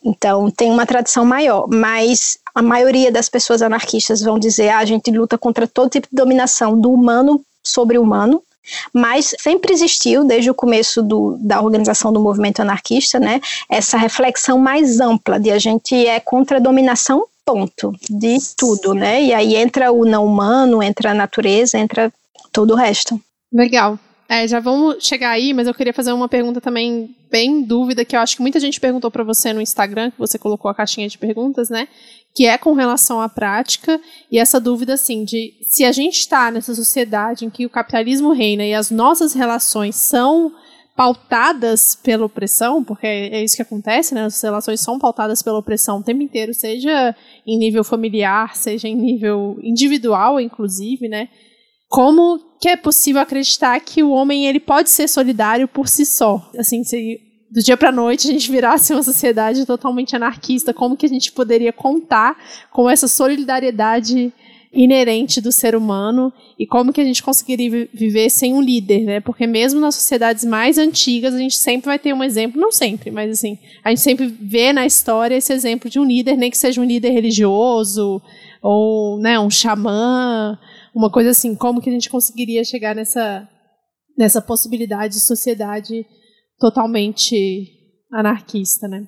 Então, 0.04 0.50
tem 0.50 0.70
uma 0.70 0.86
tradição 0.86 1.24
maior, 1.24 1.66
mas 1.68 2.38
a 2.54 2.62
maioria 2.62 3.10
das 3.10 3.28
pessoas 3.28 3.62
anarquistas 3.62 4.20
vão 4.20 4.38
dizer: 4.38 4.68
ah, 4.68 4.78
a 4.78 4.84
gente 4.84 5.10
luta 5.10 5.38
contra 5.38 5.66
todo 5.66 5.90
tipo 5.90 6.06
de 6.10 6.14
dominação 6.14 6.78
do 6.78 6.92
humano 6.92 7.42
sobre 7.62 7.98
o 7.98 8.02
humano, 8.02 8.42
mas 8.92 9.34
sempre 9.38 9.72
existiu, 9.72 10.24
desde 10.24 10.50
o 10.50 10.54
começo 10.54 11.02
do, 11.02 11.36
da 11.40 11.60
organização 11.60 12.12
do 12.12 12.20
movimento 12.20 12.60
anarquista, 12.60 13.18
né, 13.18 13.40
essa 13.68 13.96
reflexão 13.96 14.58
mais 14.58 15.00
ampla 15.00 15.38
de 15.38 15.50
a 15.50 15.58
gente 15.58 15.94
é 16.06 16.20
contra 16.20 16.58
a 16.58 16.60
dominação, 16.60 17.26
ponto, 17.44 17.92
de 18.08 18.38
tudo, 18.56 18.94
né? 18.94 19.22
E 19.22 19.34
aí 19.34 19.54
entra 19.54 19.92
o 19.92 20.06
não 20.06 20.24
humano, 20.24 20.82
entra 20.82 21.10
a 21.10 21.14
natureza, 21.14 21.78
entra 21.78 22.10
todo 22.50 22.72
o 22.72 22.76
resto. 22.76 23.20
Legal. 23.52 23.98
É, 24.28 24.48
já 24.48 24.58
vamos 24.58 25.04
chegar 25.04 25.30
aí, 25.30 25.52
mas 25.52 25.66
eu 25.66 25.74
queria 25.74 25.92
fazer 25.92 26.12
uma 26.12 26.28
pergunta 26.28 26.60
também 26.60 27.14
bem 27.30 27.62
dúvida, 27.62 28.04
que 28.04 28.16
eu 28.16 28.20
acho 28.20 28.36
que 28.36 28.42
muita 28.42 28.58
gente 28.58 28.80
perguntou 28.80 29.10
para 29.10 29.22
você 29.22 29.52
no 29.52 29.60
Instagram, 29.60 30.10
que 30.10 30.18
você 30.18 30.38
colocou 30.38 30.70
a 30.70 30.74
caixinha 30.74 31.08
de 31.08 31.18
perguntas, 31.18 31.68
né? 31.68 31.86
Que 32.34 32.46
é 32.46 32.58
com 32.58 32.72
relação 32.72 33.20
à 33.20 33.28
prática 33.28 34.00
e 34.30 34.38
essa 34.38 34.58
dúvida 34.58 34.94
assim 34.94 35.24
de 35.24 35.54
se 35.68 35.84
a 35.84 35.92
gente 35.92 36.18
está 36.18 36.50
nessa 36.50 36.74
sociedade 36.74 37.44
em 37.44 37.50
que 37.50 37.64
o 37.64 37.70
capitalismo 37.70 38.32
reina 38.32 38.64
e 38.64 38.74
as 38.74 38.90
nossas 38.90 39.32
relações 39.34 39.94
são 39.96 40.52
pautadas 40.96 41.96
pela 41.96 42.24
opressão, 42.24 42.82
porque 42.82 43.06
é 43.06 43.42
isso 43.42 43.56
que 43.56 43.62
acontece, 43.62 44.14
né? 44.14 44.24
As 44.24 44.40
relações 44.40 44.80
são 44.80 44.98
pautadas 44.98 45.42
pela 45.42 45.58
opressão 45.58 45.98
o 45.98 46.02
tempo 46.02 46.22
inteiro, 46.22 46.54
seja 46.54 47.14
em 47.46 47.58
nível 47.58 47.82
familiar, 47.82 48.56
seja 48.56 48.86
em 48.86 48.94
nível 48.94 49.58
individual, 49.62 50.40
inclusive, 50.40 51.08
né? 51.08 51.28
Como 51.88 52.38
que 52.60 52.68
é 52.68 52.76
possível 52.76 53.20
acreditar 53.20 53.78
que 53.80 54.02
o 54.02 54.10
homem 54.10 54.46
ele 54.46 54.60
pode 54.60 54.90
ser 54.90 55.08
solidário 55.08 55.66
por 55.66 55.88
si 55.88 56.06
só? 56.06 56.48
Assim, 56.56 56.84
se 56.84 57.20
do 57.54 57.62
dia 57.62 57.76
para 57.76 57.92
noite 57.92 58.28
a 58.28 58.32
gente 58.32 58.50
virasse 58.50 58.92
uma 58.92 59.02
sociedade 59.04 59.64
totalmente 59.64 60.16
anarquista, 60.16 60.74
como 60.74 60.96
que 60.96 61.06
a 61.06 61.08
gente 61.08 61.30
poderia 61.30 61.72
contar 61.72 62.36
com 62.72 62.90
essa 62.90 63.06
solidariedade 63.06 64.32
inerente 64.72 65.40
do 65.40 65.52
ser 65.52 65.76
humano 65.76 66.32
e 66.58 66.66
como 66.66 66.92
que 66.92 67.00
a 67.00 67.04
gente 67.04 67.22
conseguiria 67.22 67.88
viver 67.94 68.28
sem 68.28 68.52
um 68.52 68.60
líder, 68.60 69.04
né? 69.04 69.20
Porque 69.20 69.46
mesmo 69.46 69.78
nas 69.78 69.94
sociedades 69.94 70.44
mais 70.44 70.78
antigas 70.78 71.32
a 71.32 71.38
gente 71.38 71.56
sempre 71.56 71.86
vai 71.86 71.96
ter 71.96 72.12
um 72.12 72.24
exemplo, 72.24 72.60
não 72.60 72.72
sempre, 72.72 73.12
mas 73.12 73.30
assim, 73.30 73.56
a 73.84 73.90
gente 73.90 74.00
sempre 74.00 74.26
vê 74.26 74.72
na 74.72 74.84
história 74.84 75.36
esse 75.36 75.52
exemplo 75.52 75.88
de 75.88 76.00
um 76.00 76.04
líder, 76.04 76.36
nem 76.36 76.50
que 76.50 76.58
seja 76.58 76.80
um 76.80 76.84
líder 76.84 77.10
religioso 77.10 78.20
ou, 78.60 79.20
né, 79.20 79.38
um 79.38 79.48
xamã, 79.48 80.58
uma 80.92 81.08
coisa 81.08 81.30
assim, 81.30 81.54
como 81.54 81.80
que 81.80 81.88
a 81.88 81.92
gente 81.92 82.10
conseguiria 82.10 82.64
chegar 82.64 82.96
nessa 82.96 83.48
nessa 84.18 84.40
possibilidade 84.42 85.14
de 85.14 85.20
sociedade 85.20 86.04
totalmente 86.64 87.68
anarquista, 88.10 88.88
né? 88.88 89.04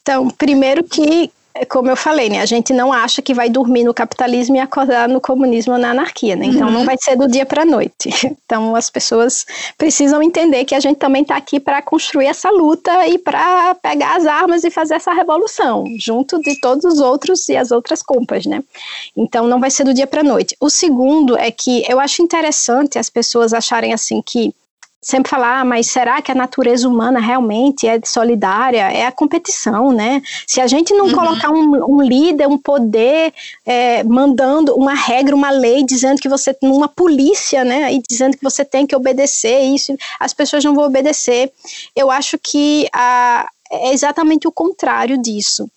Então, 0.00 0.30
primeiro 0.30 0.84
que, 0.84 1.28
como 1.68 1.90
eu 1.90 1.96
falei, 1.96 2.28
né, 2.28 2.40
a 2.40 2.46
gente 2.46 2.72
não 2.72 2.92
acha 2.92 3.20
que 3.20 3.34
vai 3.34 3.50
dormir 3.50 3.82
no 3.82 3.92
capitalismo 3.92 4.54
e 4.54 4.60
acordar 4.60 5.08
no 5.08 5.20
comunismo 5.20 5.72
ou 5.72 5.78
na 5.78 5.90
anarquia, 5.90 6.36
né? 6.36 6.46
Então, 6.46 6.68
uhum. 6.68 6.72
não 6.72 6.84
vai 6.84 6.96
ser 6.96 7.16
do 7.16 7.26
dia 7.26 7.44
para 7.44 7.62
a 7.62 7.64
noite. 7.64 8.10
Então, 8.50 8.74
as 8.74 8.90
pessoas 8.90 9.46
precisam 9.78 10.20
entender 10.20 10.64
que 10.64 10.74
a 10.74 10.80
gente 10.80 10.98
também 10.98 11.22
está 11.22 11.36
aqui 11.36 11.60
para 11.60 11.80
construir 11.80 12.26
essa 12.26 12.50
luta 12.50 13.06
e 13.06 13.16
para 13.16 13.76
pegar 13.76 14.16
as 14.16 14.26
armas 14.26 14.64
e 14.64 14.70
fazer 14.72 14.94
essa 14.94 15.12
revolução, 15.12 15.84
junto 15.96 16.40
de 16.40 16.60
todos 16.60 16.84
os 16.84 16.98
outros 16.98 17.48
e 17.48 17.56
as 17.56 17.70
outras 17.70 18.02
compas, 18.02 18.46
né? 18.46 18.62
Então, 19.16 19.46
não 19.46 19.60
vai 19.60 19.70
ser 19.70 19.84
do 19.84 19.94
dia 19.94 20.06
para 20.06 20.22
a 20.22 20.24
noite. 20.24 20.56
O 20.60 20.68
segundo 20.68 21.36
é 21.38 21.50
que 21.52 21.84
eu 21.88 22.00
acho 22.00 22.22
interessante 22.22 22.98
as 22.98 23.08
pessoas 23.08 23.52
acharem 23.52 23.92
assim 23.92 24.20
que 24.20 24.52
sempre 25.02 25.30
falar, 25.30 25.60
ah, 25.60 25.64
mas 25.64 25.86
será 25.86 26.20
que 26.20 26.30
a 26.30 26.34
natureza 26.34 26.86
humana 26.86 27.18
realmente 27.18 27.86
é 27.86 27.98
solidária? 28.04 28.92
É 28.92 29.06
a 29.06 29.12
competição, 29.12 29.92
né? 29.92 30.22
Se 30.46 30.60
a 30.60 30.66
gente 30.66 30.92
não 30.92 31.06
uhum. 31.06 31.14
colocar 31.14 31.50
um, 31.50 31.96
um, 31.96 32.02
líder, 32.02 32.46
um 32.46 32.58
poder, 32.58 33.32
é, 33.64 34.04
mandando 34.04 34.74
uma 34.74 34.94
regra, 34.94 35.34
uma 35.34 35.50
lei, 35.50 35.82
dizendo 35.84 36.20
que 36.20 36.28
você, 36.28 36.54
uma 36.62 36.88
polícia, 36.88 37.64
né? 37.64 37.92
E 37.94 38.02
dizendo 38.06 38.36
que 38.36 38.44
você 38.44 38.64
tem 38.64 38.86
que 38.86 38.94
obedecer 38.94 39.60
isso, 39.62 39.96
as 40.18 40.34
pessoas 40.34 40.62
não 40.64 40.74
vão 40.74 40.84
obedecer. 40.84 41.50
Eu 41.96 42.10
acho 42.10 42.38
que 42.38 42.86
a, 42.92 43.48
é 43.72 43.92
exatamente 43.94 44.46
o 44.46 44.52
contrário 44.52 45.16
disso 45.16 45.70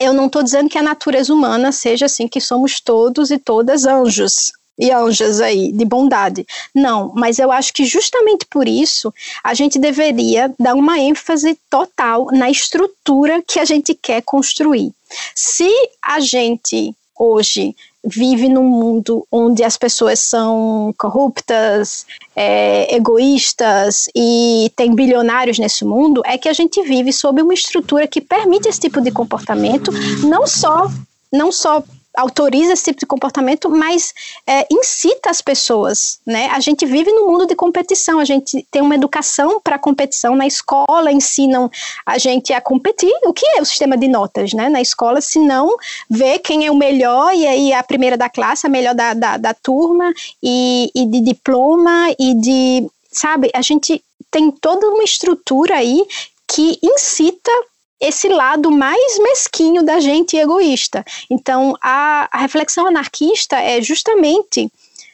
eu 0.00 0.12
não 0.12 0.26
estou 0.26 0.44
dizendo 0.44 0.68
que 0.68 0.78
a 0.78 0.82
natureza 0.82 1.34
humana 1.34 1.72
seja 1.72 2.06
assim, 2.06 2.28
que 2.28 2.40
somos 2.40 2.80
todos 2.80 3.32
e 3.32 3.38
todas 3.38 3.84
anjos 3.84 4.52
e 4.78 4.90
anjas 4.90 5.40
aí 5.40 5.72
de 5.72 5.84
bondade. 5.84 6.46
Não, 6.74 7.12
mas 7.14 7.38
eu 7.38 7.50
acho 7.50 7.72
que 7.72 7.84
justamente 7.84 8.46
por 8.46 8.68
isso 8.68 9.12
a 9.42 9.54
gente 9.54 9.78
deveria 9.78 10.52
dar 10.58 10.74
uma 10.74 10.98
ênfase 10.98 11.58
total 11.68 12.26
na 12.32 12.50
estrutura 12.50 13.42
que 13.46 13.58
a 13.58 13.64
gente 13.64 13.94
quer 13.94 14.22
construir. 14.22 14.92
Se 15.34 15.68
a 16.02 16.20
gente 16.20 16.94
hoje 17.18 17.74
vive 18.04 18.48
num 18.48 18.64
mundo 18.64 19.26
onde 19.30 19.64
as 19.64 19.76
pessoas 19.76 20.20
são 20.20 20.94
corruptas, 20.96 22.06
é, 22.34 22.94
egoístas 22.94 24.08
e 24.14 24.70
tem 24.76 24.94
bilionários 24.94 25.58
nesse 25.58 25.84
mundo, 25.84 26.22
é 26.24 26.38
que 26.38 26.48
a 26.48 26.52
gente 26.52 26.80
vive 26.82 27.12
sob 27.12 27.42
uma 27.42 27.52
estrutura 27.54 28.06
que 28.06 28.20
permite 28.20 28.68
esse 28.68 28.80
tipo 28.80 29.00
de 29.00 29.10
comportamento, 29.10 29.90
não 30.22 30.46
só 30.46 30.88
não 31.30 31.52
só 31.52 31.82
autoriza 32.18 32.72
esse 32.72 32.84
tipo 32.84 32.98
de 32.98 33.06
comportamento, 33.06 33.70
mas 33.70 34.12
é, 34.44 34.66
incita 34.70 35.30
as 35.30 35.40
pessoas, 35.40 36.18
né? 36.26 36.48
A 36.50 36.58
gente 36.58 36.84
vive 36.84 37.12
no 37.12 37.26
mundo 37.28 37.46
de 37.46 37.54
competição, 37.54 38.18
a 38.18 38.24
gente 38.24 38.66
tem 38.70 38.82
uma 38.82 38.96
educação 38.96 39.60
para 39.60 39.78
competição 39.78 40.34
na 40.34 40.46
escola, 40.46 41.12
ensinam 41.12 41.70
a 42.04 42.18
gente 42.18 42.52
a 42.52 42.60
competir. 42.60 43.12
O 43.24 43.32
que 43.32 43.46
é 43.56 43.62
o 43.62 43.64
sistema 43.64 43.96
de 43.96 44.08
notas, 44.08 44.52
né? 44.52 44.68
Na 44.68 44.80
escola, 44.80 45.20
se 45.20 45.38
não 45.38 45.76
ver 46.10 46.40
quem 46.40 46.66
é 46.66 46.70
o 46.70 46.76
melhor 46.76 47.32
e 47.34 47.46
aí 47.46 47.72
a 47.72 47.84
primeira 47.84 48.16
da 48.16 48.28
classe, 48.28 48.66
a 48.66 48.70
melhor 48.70 48.94
da, 48.94 49.14
da, 49.14 49.36
da 49.36 49.54
turma 49.54 50.12
e, 50.42 50.90
e 50.94 51.06
de 51.06 51.20
diploma 51.20 52.12
e 52.18 52.34
de, 52.34 52.90
sabe? 53.12 53.48
A 53.54 53.62
gente 53.62 54.02
tem 54.28 54.50
toda 54.50 54.88
uma 54.88 55.04
estrutura 55.04 55.76
aí 55.76 56.04
que 56.48 56.78
incita 56.82 57.52
esse 58.00 58.28
lado 58.28 58.70
mais 58.70 59.18
mesquinho 59.18 59.82
da 59.82 60.00
gente 60.00 60.36
egoísta. 60.36 61.04
Então, 61.30 61.74
a, 61.82 62.28
a 62.30 62.38
reflexão 62.38 62.86
anarquista 62.86 63.56
é 63.56 63.80
justamente 63.82 64.70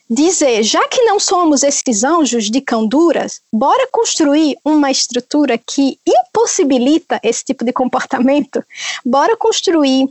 dizer, 0.08 0.62
já 0.62 0.86
que 0.88 1.02
não 1.02 1.18
somos 1.18 1.62
esses 1.62 2.04
anjos 2.04 2.50
de 2.50 2.60
canduras, 2.60 3.40
bora 3.52 3.88
construir 3.90 4.56
uma 4.64 4.90
estrutura 4.90 5.56
que 5.58 5.98
impossibilita 6.06 7.18
esse 7.22 7.44
tipo 7.44 7.64
de 7.64 7.72
comportamento, 7.72 8.62
bora 9.04 9.36
construir 9.36 10.08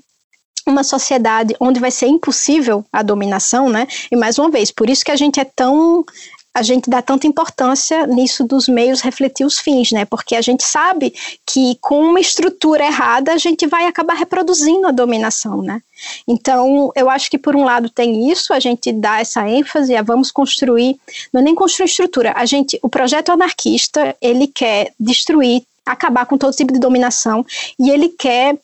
uma 0.65 0.83
sociedade 0.83 1.55
onde 1.59 1.79
vai 1.79 1.91
ser 1.91 2.07
impossível 2.07 2.85
a 2.91 3.03
dominação, 3.03 3.69
né? 3.69 3.87
E 4.11 4.15
mais 4.15 4.39
uma 4.39 4.49
vez, 4.49 4.71
por 4.71 4.89
isso 4.89 5.03
que 5.03 5.11
a 5.11 5.15
gente 5.15 5.39
é 5.39 5.45
tão 5.45 6.05
a 6.53 6.61
gente 6.61 6.89
dá 6.89 7.01
tanta 7.01 7.25
importância 7.25 8.05
nisso 8.05 8.43
dos 8.43 8.67
meios 8.67 9.01
refletir 9.01 9.45
os 9.45 9.57
fins, 9.57 9.91
né? 9.91 10.05
Porque 10.05 10.35
a 10.35 10.41
gente 10.41 10.63
sabe 10.63 11.13
que 11.45 11.77
com 11.81 11.99
uma 11.99 12.19
estrutura 12.19 12.85
errada 12.85 13.33
a 13.33 13.37
gente 13.37 13.65
vai 13.65 13.87
acabar 13.87 14.13
reproduzindo 14.13 14.87
a 14.87 14.91
dominação, 14.91 15.61
né? 15.63 15.81
Então, 16.27 16.91
eu 16.95 17.09
acho 17.09 17.29
que 17.31 17.37
por 17.37 17.55
um 17.55 17.63
lado 17.63 17.89
tem 17.89 18.29
isso, 18.29 18.53
a 18.53 18.59
gente 18.59 18.91
dá 18.91 19.19
essa 19.19 19.47
ênfase, 19.47 19.95
a 19.95 20.03
vamos 20.03 20.31
construir, 20.31 20.99
não 21.31 21.41
é 21.41 21.43
nem 21.43 21.55
construir 21.55 21.87
estrutura, 21.87 22.33
a 22.35 22.45
gente, 22.45 22.77
o 22.83 22.89
projeto 22.89 23.31
anarquista, 23.31 24.15
ele 24.21 24.47
quer 24.47 24.91
destruir, 24.99 25.63
acabar 25.85 26.25
com 26.25 26.37
todo 26.37 26.55
tipo 26.55 26.71
de 26.71 26.79
dominação 26.79 27.45
e 27.79 27.89
ele 27.89 28.09
quer 28.09 28.57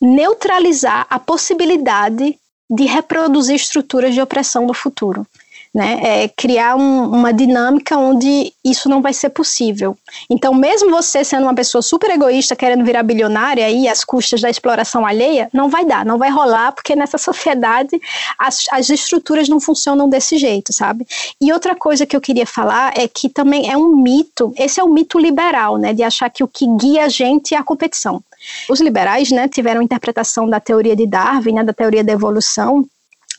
neutralizar 0.00 1.06
a 1.08 1.18
possibilidade 1.18 2.38
de 2.68 2.84
reproduzir 2.84 3.54
estruturas 3.54 4.14
de 4.14 4.20
opressão 4.20 4.66
no 4.66 4.74
futuro. 4.74 5.26
Né? 5.74 6.00
É 6.02 6.28
criar 6.28 6.76
um, 6.76 7.10
uma 7.10 7.32
dinâmica 7.32 7.98
onde 7.98 8.52
isso 8.64 8.88
não 8.88 9.02
vai 9.02 9.12
ser 9.12 9.30
possível. 9.30 9.98
Então, 10.30 10.54
mesmo 10.54 10.90
você 10.90 11.24
sendo 11.24 11.42
uma 11.42 11.54
pessoa 11.54 11.82
super 11.82 12.10
egoísta, 12.10 12.54
querendo 12.54 12.84
virar 12.84 13.02
bilionária 13.02 13.66
aí 13.66 13.88
às 13.88 14.04
custas 14.04 14.40
da 14.40 14.48
exploração 14.48 15.04
alheia, 15.04 15.48
não 15.52 15.68
vai 15.68 15.84
dar, 15.84 16.06
não 16.06 16.16
vai 16.16 16.30
rolar, 16.30 16.70
porque 16.70 16.94
nessa 16.94 17.18
sociedade 17.18 18.00
as, 18.38 18.66
as 18.70 18.88
estruturas 18.88 19.48
não 19.48 19.58
funcionam 19.58 20.08
desse 20.08 20.38
jeito, 20.38 20.72
sabe? 20.72 21.06
E 21.40 21.52
outra 21.52 21.74
coisa 21.74 22.06
que 22.06 22.16
eu 22.16 22.20
queria 22.20 22.46
falar 22.46 22.92
é 22.96 23.08
que 23.08 23.28
também 23.28 23.68
é 23.70 23.76
um 23.76 23.96
mito, 23.96 24.54
esse 24.56 24.78
é 24.78 24.84
o 24.84 24.88
mito 24.88 25.18
liberal, 25.18 25.76
né, 25.76 25.92
de 25.92 26.04
achar 26.04 26.30
que 26.30 26.44
o 26.44 26.48
que 26.48 26.66
guia 26.76 27.06
a 27.06 27.08
gente 27.08 27.54
é 27.54 27.58
a 27.58 27.64
competição. 27.64 28.22
Os 28.68 28.80
liberais, 28.80 29.30
né, 29.30 29.48
tiveram 29.48 29.82
interpretação 29.82 30.48
da 30.48 30.60
teoria 30.60 30.94
de 30.94 31.06
Darwin, 31.06 31.54
né, 31.54 31.64
da 31.64 31.72
teoria 31.72 32.04
da 32.04 32.12
evolução, 32.12 32.86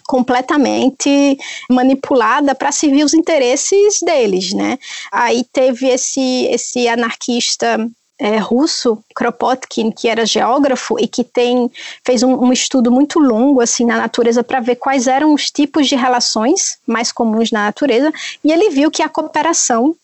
completamente 0.07 1.37
manipulada 1.69 2.53
para 2.53 2.71
servir 2.71 3.03
os 3.03 3.13
interesses 3.13 3.99
deles, 4.01 4.53
né? 4.53 4.77
Aí 5.11 5.43
teve 5.51 5.87
esse 5.87 6.45
esse 6.45 6.87
anarquista 6.87 7.89
é, 8.17 8.37
russo, 8.37 8.97
Kropotkin, 9.15 9.91
que 9.91 10.07
era 10.07 10.25
geógrafo 10.25 10.97
e 10.99 11.07
que 11.07 11.23
tem, 11.23 11.69
fez 12.03 12.23
um, 12.23 12.33
um 12.45 12.53
estudo 12.53 12.91
muito 12.91 13.19
longo 13.19 13.61
assim 13.61 13.85
na 13.85 13.97
natureza 13.97 14.43
para 14.43 14.59
ver 14.59 14.77
quais 14.77 15.07
eram 15.07 15.33
os 15.33 15.51
tipos 15.51 15.87
de 15.87 15.95
relações 15.95 16.77
mais 16.87 17.11
comuns 17.11 17.51
na 17.51 17.65
natureza, 17.65 18.13
e 18.43 18.51
ele 18.51 18.69
viu 18.69 18.89
que 18.89 19.03
a 19.03 19.09
cooperação 19.09 19.95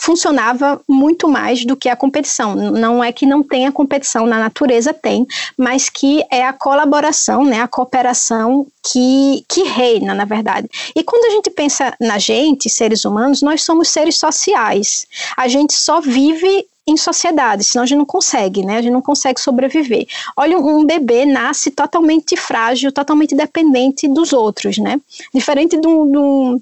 funcionava 0.00 0.80
muito 0.88 1.28
mais 1.28 1.64
do 1.66 1.76
que 1.76 1.88
a 1.88 1.94
competição. 1.94 2.54
Não 2.54 3.04
é 3.04 3.12
que 3.12 3.26
não 3.26 3.42
tenha 3.42 3.70
competição 3.70 4.26
na 4.26 4.38
natureza, 4.38 4.94
tem, 4.94 5.26
mas 5.58 5.90
que 5.90 6.24
é 6.30 6.42
a 6.42 6.54
colaboração, 6.54 7.44
né, 7.44 7.60
a 7.60 7.68
cooperação 7.68 8.66
que, 8.82 9.44
que 9.46 9.62
reina, 9.64 10.14
na 10.14 10.24
verdade. 10.24 10.68
E 10.96 11.04
quando 11.04 11.26
a 11.26 11.30
gente 11.30 11.50
pensa 11.50 11.94
na 12.00 12.18
gente, 12.18 12.70
seres 12.70 13.04
humanos, 13.04 13.42
nós 13.42 13.62
somos 13.62 13.90
seres 13.90 14.16
sociais. 14.16 15.06
A 15.36 15.46
gente 15.48 15.74
só 15.74 16.00
vive 16.00 16.66
em 16.86 16.96
sociedade, 16.96 17.62
senão 17.62 17.82
a 17.82 17.86
gente 17.86 17.98
não 17.98 18.06
consegue, 18.06 18.64
né? 18.64 18.78
A 18.78 18.82
gente 18.82 18.92
não 18.92 19.02
consegue 19.02 19.38
sobreviver. 19.38 20.06
Olha, 20.34 20.58
um 20.58 20.84
bebê 20.84 21.26
nasce 21.26 21.70
totalmente 21.70 22.36
frágil, 22.38 22.90
totalmente 22.90 23.34
dependente 23.34 24.08
dos 24.08 24.32
outros, 24.32 24.78
né? 24.78 24.98
Diferente 25.32 25.78
de 25.78 25.86
um, 25.86 26.58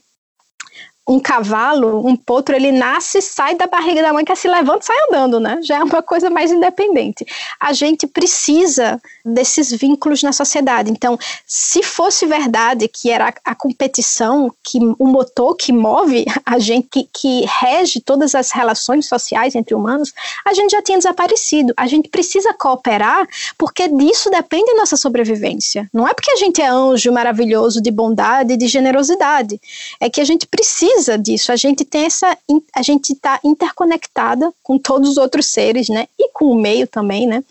um 1.09 1.19
cavalo, 1.19 2.07
um 2.07 2.15
potro, 2.15 2.55
ele 2.55 2.71
nasce, 2.71 3.23
sai 3.23 3.55
da 3.55 3.67
barriga 3.67 4.03
da 4.03 4.13
mãe, 4.13 4.27
que 4.27 4.37
se 4.37 4.47
levanta 4.47 4.81
e 4.81 4.87
sai 4.87 4.97
andando, 5.09 5.41
né? 5.41 5.59
Já 5.63 5.79
é 5.79 5.83
uma 5.83 6.03
coisa 6.03 6.29
mais 6.29 6.53
independente. 6.53 7.25
A 7.59 7.73
gente 7.73 8.07
precisa 8.07 9.01
desses 9.25 9.73
vínculos 9.73 10.23
na 10.23 10.33
sociedade. 10.33 10.91
Então, 10.91 11.19
se 11.47 11.83
fosse 11.83 12.27
verdade 12.27 12.87
que 12.89 13.11
era 13.11 13.33
a, 13.43 13.55
competição, 13.55 14.53
que 14.63 14.79
o 14.99 15.07
motor 15.07 15.57
que 15.57 15.73
move 15.73 16.27
a 16.45 16.59
gente, 16.59 16.89
que, 16.91 17.09
que 17.11 17.47
rege 17.47 18.01
todas 18.01 18.35
as 18.35 18.51
relações 18.51 19.07
sociais 19.07 19.55
entre 19.55 19.75
humanos, 19.75 20.13
a 20.45 20.53
gente 20.53 20.73
já 20.73 20.83
tinha 20.83 20.99
desaparecido. 20.99 21.73
A 21.75 21.87
gente 21.87 22.11
precisa 22.11 22.53
cooperar 22.53 23.27
porque 23.57 23.89
disso 23.89 24.29
depende 24.29 24.75
nossa 24.75 24.97
sobrevivência. 24.97 25.89
Não 25.91 26.07
é 26.07 26.13
porque 26.13 26.33
a 26.33 26.37
gente 26.37 26.61
é 26.61 26.69
anjo 26.69 27.11
maravilhoso 27.11 27.81
de 27.81 27.91
bondade 27.91 28.53
e 28.53 28.57
de 28.59 28.69
generosidade. 28.69 29.59
É 29.99 30.11
que 30.11 30.21
a 30.21 30.25
gente 30.25 30.47
precisa 30.47 30.98
disso. 31.19 31.53
A 31.53 31.57
gente 31.57 31.85
tem 31.85 32.05
essa. 32.05 32.37
A 32.75 32.83
gente 32.83 33.13
está 33.13 33.39
interconectada 33.45 34.53
com 34.63 34.79
todos 34.79 35.11
os 35.11 35.17
outros 35.17 35.47
seres, 35.47 35.89
né? 35.89 36.07
E 36.19 36.31
com 36.31 36.47
o 36.47 36.61
meio 36.61 36.87
também, 36.87 37.27
né? 37.27 37.45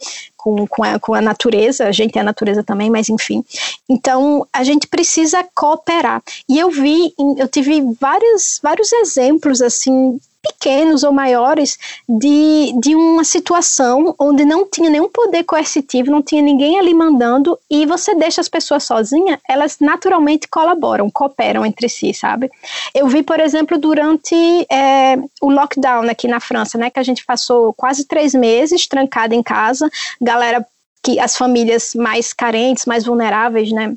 com, 0.48 0.66
com, 0.66 0.84
a, 0.84 0.98
com 0.98 1.14
a 1.14 1.20
natureza, 1.20 1.88
a 1.88 1.92
gente 1.92 2.18
é 2.18 2.22
a 2.22 2.24
natureza 2.24 2.64
também, 2.64 2.90
mas 2.90 3.10
enfim. 3.10 3.44
Então, 3.90 4.48
a 4.54 4.64
gente 4.64 4.88
precisa 4.88 5.46
cooperar. 5.54 6.24
E 6.48 6.58
eu 6.58 6.70
vi, 6.70 7.14
eu 7.38 7.48
tive 7.50 7.82
vários, 8.00 8.60
vários 8.64 8.94
exemplos, 8.94 9.62
assim, 9.62 10.18
pequenos 10.48 11.04
ou 11.04 11.12
maiores 11.12 11.78
de, 12.08 12.74
de 12.80 12.96
uma 12.96 13.24
situação 13.24 14.16
onde 14.20 14.46
não 14.46 14.68
tinha 14.70 14.90
nenhum 14.90 15.10
poder 15.10 15.44
coercitivo, 15.44 16.12
não 16.12 16.22
tinha 16.22 16.42
ninguém 16.42 16.80
ali 16.80 16.94
mandando 16.94 17.58
e 17.70 17.86
você 17.86 18.16
deixa 18.16 18.42
as 18.42 18.50
pessoas 18.50 18.84
sozinhas, 18.84 19.40
elas 19.48 19.78
naturalmente 19.80 20.48
colaboram, 20.48 21.10
cooperam 21.10 21.66
entre 21.66 21.90
si, 21.90 22.14
sabe? 22.14 22.50
Eu 22.94 23.08
vi, 23.08 23.24
por 23.24 23.40
exemplo, 23.40 23.78
durante 23.78 24.36
é, 24.72 25.18
o 25.42 25.50
lockdown 25.50 26.10
aqui 26.10 26.28
na 26.28 26.40
França, 26.40 26.78
né, 26.78 26.90
que 26.90 27.00
a 27.00 27.04
gente 27.04 27.26
passou 27.26 27.74
quase 27.74 28.06
três 28.06 28.34
meses 28.34 28.88
trancada 28.88 29.36
em 29.36 29.44
casa, 29.44 29.90
galera 30.22 30.66
que 31.04 31.20
as 31.20 31.38
famílias 31.38 31.94
mais 31.96 32.34
carentes, 32.34 32.86
mais 32.86 33.06
vulneráveis, 33.06 33.72
né, 33.72 33.96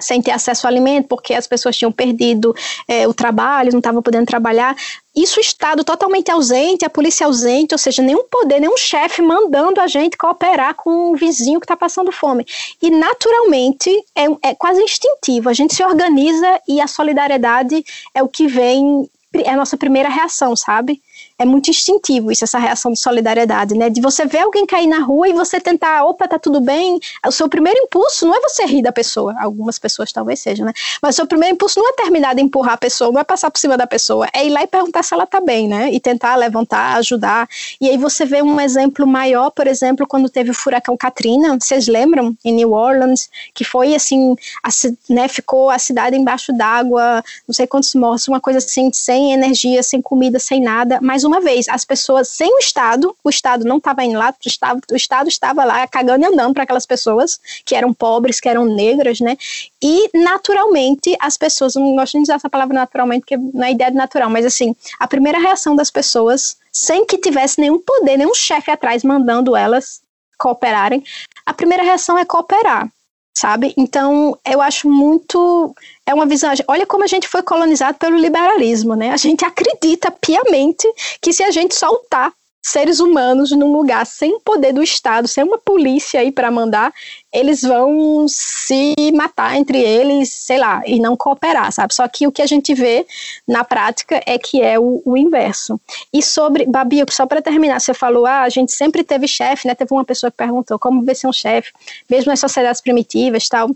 sem 0.00 0.20
ter 0.20 0.32
acesso 0.32 0.66
ao 0.66 0.72
alimento, 0.72 1.08
porque 1.08 1.34
as 1.34 1.46
pessoas 1.46 1.76
tinham 1.76 1.92
perdido 1.92 2.54
é, 2.88 3.06
o 3.06 3.14
trabalho, 3.14 3.72
não 3.72 3.78
estavam 3.78 4.02
podendo 4.02 4.26
trabalhar. 4.26 4.76
Isso 5.14 5.38
o 5.38 5.40
Estado 5.40 5.84
totalmente 5.84 6.30
ausente, 6.30 6.84
a 6.84 6.90
polícia 6.90 7.26
ausente, 7.26 7.74
ou 7.74 7.78
seja, 7.78 8.02
nenhum 8.02 8.24
poder, 8.24 8.60
nenhum 8.60 8.76
chefe 8.76 9.22
mandando 9.22 9.80
a 9.80 9.86
gente 9.86 10.16
cooperar 10.16 10.74
com 10.74 11.12
um 11.12 11.14
vizinho 11.14 11.60
que 11.60 11.64
está 11.64 11.76
passando 11.76 12.10
fome. 12.10 12.44
E 12.82 12.90
naturalmente 12.90 13.90
é, 14.14 14.48
é 14.50 14.54
quase 14.54 14.82
instintivo, 14.82 15.48
a 15.48 15.52
gente 15.52 15.74
se 15.74 15.84
organiza 15.84 16.60
e 16.66 16.80
a 16.80 16.86
solidariedade 16.86 17.84
é 18.12 18.22
o 18.22 18.28
que 18.28 18.48
vem, 18.48 19.08
é 19.32 19.50
a 19.50 19.56
nossa 19.56 19.76
primeira 19.76 20.08
reação, 20.08 20.56
sabe? 20.56 21.00
É 21.38 21.44
muito 21.44 21.68
instintivo 21.68 22.30
isso, 22.30 22.44
essa 22.44 22.58
reação 22.58 22.92
de 22.92 23.00
solidariedade, 23.00 23.74
né? 23.74 23.90
De 23.90 24.00
você 24.00 24.24
ver 24.24 24.38
alguém 24.38 24.64
cair 24.64 24.86
na 24.86 25.00
rua 25.00 25.28
e 25.28 25.32
você 25.32 25.60
tentar, 25.60 26.04
opa, 26.04 26.28
tá 26.28 26.38
tudo 26.38 26.60
bem. 26.60 26.98
O 27.26 27.32
seu 27.32 27.48
primeiro 27.48 27.78
impulso 27.80 28.24
não 28.24 28.36
é 28.36 28.40
você 28.40 28.64
rir 28.64 28.82
da 28.82 28.92
pessoa, 28.92 29.34
algumas 29.40 29.78
pessoas 29.78 30.12
talvez 30.12 30.40
sejam, 30.40 30.64
né? 30.64 30.72
Mas 31.02 31.14
o 31.14 31.16
seu 31.16 31.26
primeiro 31.26 31.54
impulso 31.54 31.80
não 31.80 31.88
é 31.88 31.92
terminar 31.92 32.34
de 32.36 32.42
empurrar 32.42 32.74
a 32.74 32.78
pessoa, 32.78 33.10
não 33.10 33.20
é 33.20 33.24
passar 33.24 33.50
por 33.50 33.58
cima 33.58 33.76
da 33.76 33.86
pessoa, 33.86 34.28
é 34.32 34.46
ir 34.46 34.50
lá 34.50 34.62
e 34.62 34.66
perguntar 34.66 35.02
se 35.02 35.12
ela 35.12 35.26
tá 35.26 35.40
bem, 35.40 35.66
né? 35.66 35.92
E 35.92 35.98
tentar 35.98 36.36
levantar, 36.36 36.96
ajudar. 36.98 37.48
E 37.80 37.88
aí 37.88 37.96
você 37.96 38.24
vê 38.24 38.40
um 38.40 38.60
exemplo 38.60 39.04
maior, 39.04 39.50
por 39.50 39.66
exemplo, 39.66 40.06
quando 40.06 40.28
teve 40.28 40.50
o 40.50 40.54
furacão 40.54 40.96
Katrina, 40.96 41.58
vocês 41.60 41.88
lembram? 41.88 42.36
Em 42.44 42.52
New 42.52 42.72
Orleans, 42.72 43.28
que 43.52 43.64
foi 43.64 43.94
assim, 43.94 44.36
a, 44.62 44.68
né, 45.12 45.26
ficou 45.26 45.68
a 45.68 45.78
cidade 45.80 46.16
embaixo 46.16 46.52
d'água, 46.52 47.24
não 47.48 47.52
sei 47.52 47.66
quantos 47.66 47.92
mortos, 47.94 48.28
uma 48.28 48.40
coisa 48.40 48.58
assim, 48.58 48.90
sem 48.92 49.32
energia, 49.32 49.82
sem 49.82 50.00
comida, 50.00 50.38
sem 50.38 50.60
nada, 50.60 51.00
mas 51.02 51.23
uma 51.24 51.40
vez, 51.40 51.68
as 51.68 51.84
pessoas 51.84 52.28
sem 52.28 52.54
o 52.54 52.58
Estado, 52.58 53.16
o 53.22 53.30
Estado 53.30 53.64
não 53.64 53.78
estava 53.78 54.04
indo 54.04 54.18
lá, 54.18 54.30
o 54.30 54.48
Estado, 54.48 54.80
o 54.90 54.96
Estado 54.96 55.28
estava 55.28 55.64
lá 55.64 55.86
cagando 55.86 56.24
e 56.24 56.26
andando 56.26 56.54
para 56.54 56.62
aquelas 56.62 56.86
pessoas 56.86 57.40
que 57.64 57.74
eram 57.74 57.92
pobres, 57.92 58.40
que 58.40 58.48
eram 58.48 58.64
negras, 58.64 59.20
né? 59.20 59.36
E 59.82 60.10
naturalmente 60.14 61.16
as 61.20 61.36
pessoas, 61.36 61.74
não 61.74 61.94
gosto 61.96 62.16
de 62.16 62.22
usar 62.22 62.34
essa 62.34 62.50
palavra 62.50 62.74
naturalmente, 62.74 63.20
porque 63.20 63.36
não 63.36 63.64
é 63.64 63.72
ideia 63.72 63.90
de 63.90 63.96
natural, 63.96 64.30
mas 64.30 64.44
assim, 64.44 64.74
a 64.98 65.06
primeira 65.06 65.38
reação 65.38 65.74
das 65.74 65.90
pessoas, 65.90 66.56
sem 66.72 67.04
que 67.04 67.18
tivesse 67.18 67.60
nenhum 67.60 67.78
poder, 67.78 68.16
nenhum 68.16 68.34
chefe 68.34 68.70
atrás 68.70 69.02
mandando 69.02 69.56
elas 69.56 70.02
cooperarem, 70.38 71.02
a 71.46 71.52
primeira 71.52 71.82
reação 71.82 72.18
é 72.18 72.24
cooperar 72.24 72.88
sabe? 73.36 73.74
Então, 73.76 74.38
eu 74.46 74.60
acho 74.60 74.88
muito. 74.88 75.74
É 76.06 76.14
uma 76.14 76.26
visão. 76.26 76.52
Olha 76.68 76.86
como 76.86 77.04
a 77.04 77.08
gente 77.08 77.28
foi 77.28 77.42
colonizado 77.42 77.98
pelo 77.98 78.16
liberalismo, 78.16 78.94
né? 78.94 79.10
A 79.10 79.16
gente 79.16 79.44
acredita 79.44 80.10
piamente 80.10 80.88
que 81.20 81.32
se 81.32 81.42
a 81.42 81.50
gente 81.50 81.74
soltar 81.74 82.32
seres 82.64 82.98
humanos 82.98 83.50
num 83.50 83.72
lugar 83.76 84.06
sem 84.06 84.40
poder 84.40 84.72
do 84.72 84.82
Estado, 84.82 85.28
sem 85.28 85.44
uma 85.44 85.58
polícia 85.58 86.20
aí 86.20 86.32
para 86.32 86.50
mandar, 86.50 86.94
eles 87.34 87.62
vão 87.62 88.26
se 88.28 88.94
matar 89.12 89.56
entre 89.56 89.78
eles, 89.78 90.32
sei 90.32 90.56
lá, 90.56 90.82
e 90.86 91.00
não 91.00 91.16
cooperar, 91.16 91.72
sabe? 91.72 91.92
Só 91.92 92.06
que 92.06 92.28
o 92.28 92.32
que 92.32 92.40
a 92.40 92.46
gente 92.46 92.72
vê 92.72 93.04
na 93.46 93.64
prática 93.64 94.22
é 94.24 94.38
que 94.38 94.62
é 94.62 94.78
o, 94.78 95.02
o 95.04 95.16
inverso. 95.16 95.80
E 96.12 96.22
sobre, 96.22 96.64
Babi, 96.64 97.04
só 97.10 97.26
para 97.26 97.42
terminar, 97.42 97.80
você 97.80 97.92
falou, 97.92 98.24
ah, 98.24 98.42
a 98.42 98.48
gente 98.48 98.70
sempre 98.70 99.02
teve 99.02 99.26
chefe, 99.26 99.66
né? 99.66 99.74
Teve 99.74 99.92
uma 99.92 100.04
pessoa 100.04 100.30
que 100.30 100.36
perguntou 100.36 100.78
como 100.78 101.02
ver 101.02 101.16
ser 101.16 101.26
um 101.26 101.32
chefe, 101.32 101.72
mesmo 102.08 102.30
nas 102.30 102.38
sociedades 102.38 102.80
primitivas 102.80 103.48
tal. 103.48 103.68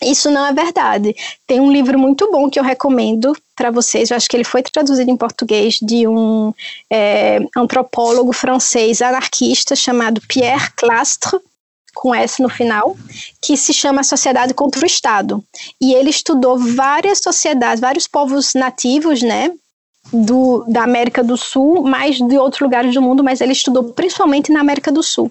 Isso 0.00 0.30
não 0.30 0.46
é 0.46 0.52
verdade. 0.52 1.14
Tem 1.46 1.60
um 1.60 1.72
livro 1.72 1.98
muito 1.98 2.30
bom 2.30 2.50
que 2.50 2.58
eu 2.58 2.64
recomendo 2.64 3.36
para 3.54 3.70
vocês. 3.70 4.10
Eu 4.10 4.16
acho 4.16 4.28
que 4.28 4.36
ele 4.36 4.44
foi 4.44 4.62
traduzido 4.62 5.10
em 5.10 5.16
português 5.16 5.78
de 5.80 6.06
um 6.06 6.52
é, 6.90 7.40
antropólogo 7.56 8.32
francês 8.32 9.00
anarquista 9.00 9.76
chamado 9.76 10.20
Pierre 10.26 10.70
Clastre, 10.76 11.38
com 11.94 12.14
S 12.14 12.40
no 12.42 12.48
final, 12.48 12.96
que 13.40 13.56
se 13.56 13.72
chama 13.72 14.02
Sociedade 14.02 14.54
contra 14.54 14.82
o 14.82 14.86
Estado. 14.86 15.42
E 15.80 15.94
ele 15.94 16.10
estudou 16.10 16.58
várias 16.58 17.18
sociedades, 17.18 17.80
vários 17.80 18.06
povos 18.06 18.54
nativos, 18.54 19.22
né? 19.22 19.52
Do, 20.12 20.64
da 20.66 20.82
América 20.82 21.22
do 21.22 21.36
Sul, 21.36 21.82
mais 21.82 22.16
de 22.16 22.36
outros 22.36 22.60
lugares 22.60 22.92
do 22.92 23.00
mundo, 23.00 23.22
mas 23.22 23.40
ele 23.40 23.52
estudou 23.52 23.92
principalmente 23.92 24.50
na 24.50 24.60
América 24.60 24.90
do 24.90 25.02
Sul. 25.02 25.30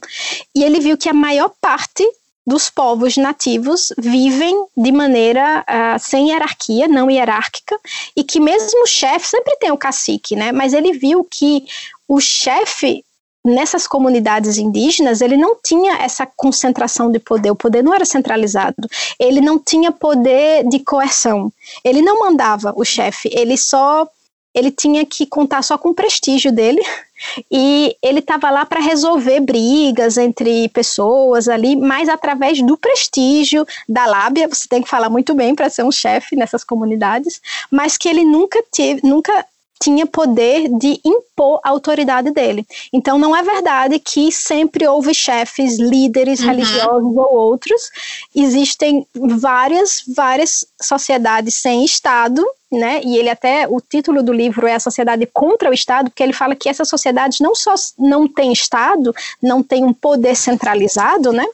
E 0.56 0.64
ele 0.64 0.80
viu 0.80 0.98
que 0.98 1.10
a 1.10 1.14
maior 1.14 1.52
parte 1.60 2.08
dos 2.46 2.70
povos 2.70 3.18
nativos 3.18 3.94
vivem 3.98 4.66
de 4.76 4.92
maneira 4.92 5.64
uh, 5.68 6.00
sem 6.00 6.30
hierarquia, 6.30 6.88
não 6.88 7.12
hierárquica, 7.12 7.78
e 8.16 8.24
que 8.24 8.40
mesmo 8.40 8.84
o 8.84 8.88
chefe 8.88 9.28
sempre 9.28 9.56
tem 9.58 9.72
o 9.72 9.78
cacique, 9.78 10.36
né? 10.36 10.52
Mas 10.52 10.74
ele 10.74 10.94
viu 10.94 11.24
que 11.24 11.66
o 12.08 12.20
chefe 12.20 13.04
nessas 13.44 13.88
comunidades 13.88 14.58
indígenas, 14.58 15.22
ele 15.22 15.36
não 15.36 15.56
tinha 15.64 15.96
essa 15.96 16.26
concentração 16.26 17.12
de 17.12 17.20
poder, 17.20 17.52
o 17.52 17.56
poder 17.56 17.84
não 17.84 17.94
era 17.94 18.06
centralizado, 18.06 18.88
ele 19.20 19.42
não 19.42 19.58
tinha 19.58 19.92
poder 19.92 20.68
de 20.68 20.80
coerção, 20.80 21.52
ele 21.84 22.02
não 22.02 22.20
mandava 22.20 22.74
o 22.76 22.86
chefe, 22.86 23.30
ele 23.34 23.58
só 23.58 24.08
ele 24.54 24.70
tinha 24.70 25.06
que 25.06 25.26
contar 25.26 25.62
só 25.62 25.78
com 25.78 25.90
o 25.90 25.94
prestígio 25.94 26.52
dele. 26.52 26.82
E 27.52 27.96
ele 28.02 28.18
estava 28.18 28.50
lá 28.50 28.66
para 28.66 28.80
resolver 28.80 29.42
brigas 29.42 30.18
entre 30.18 30.68
pessoas 30.70 31.48
ali, 31.48 31.76
mas 31.76 32.10
através 32.10 32.60
do 32.64 32.76
prestígio, 32.76 33.64
da 33.88 34.08
lábia, 34.08 34.48
você 34.48 34.68
tem 34.68 34.82
que 34.82 34.90
falar 34.90 35.08
muito 35.08 35.36
bem 35.36 35.54
para 35.54 35.70
ser 35.70 35.84
um 35.84 35.92
chefe 35.92 36.36
nessas 36.36 36.64
comunidades, 36.64 37.40
mas 37.70 37.96
que 37.96 38.10
ele 38.10 38.26
nunca 38.26 38.64
teve, 38.72 39.08
nunca 39.08 39.46
tinha 39.82 40.06
poder 40.06 40.70
de 40.78 41.02
impor 41.04 41.60
a 41.64 41.70
autoridade 41.70 42.30
dele. 42.30 42.66
Então, 42.94 43.18
não 43.18 43.36
é 43.36 43.42
verdade 43.42 43.98
que 43.98 44.32
sempre 44.32 44.88
houve 44.88 45.12
chefes, 45.12 45.80
líderes 45.80 46.40
uhum. 46.40 46.46
religiosos 46.48 47.18
ou 47.18 47.34
outros. 47.34 47.90
Existem 48.36 49.08
várias, 49.16 50.04
várias 50.08 50.66
sociedades 50.80 51.56
sem 51.56 51.84
Estado, 51.84 52.46
né? 52.72 53.02
E 53.04 53.18
ele 53.18 53.30
até 53.30 53.68
o 53.68 53.82
título 53.82 54.22
do 54.22 54.32
livro 54.32 54.68
é 54.68 54.76
a 54.76 54.80
sociedade 54.80 55.28
contra 55.34 55.72
o 55.72 55.74
Estado, 55.74 56.12
porque 56.12 56.22
ele 56.22 56.34
fala 56.34 56.56
que 56.56 56.70
essas 56.70 56.88
sociedades 56.88 57.40
não 57.40 57.56
só 57.56 57.74
não 57.98 58.28
têm 58.28 58.54
Estado, 58.54 59.14
não 59.42 59.64
têm 59.64 59.84
um 59.84 59.94
poder 59.94 60.36
centralizado, 60.36 61.34
né? 61.34 61.46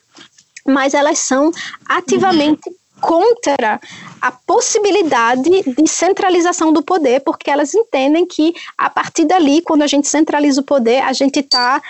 Mas 0.66 0.92
elas 0.92 1.18
são 1.18 1.50
ativamente 1.88 2.68
uhum 2.68 2.77
contra 3.00 3.80
a 4.20 4.32
possibilidade 4.32 5.42
de 5.42 5.86
centralização 5.88 6.72
do 6.72 6.82
poder, 6.82 7.20
porque 7.20 7.50
elas 7.50 7.74
entendem 7.74 8.26
que 8.26 8.52
a 8.76 8.90
partir 8.90 9.24
dali, 9.24 9.62
quando 9.62 9.82
a 9.82 9.86
gente 9.86 10.08
centraliza 10.08 10.60
o 10.60 10.64
poder, 10.64 11.02
a 11.02 11.12
gente 11.12 11.40
está 11.40 11.80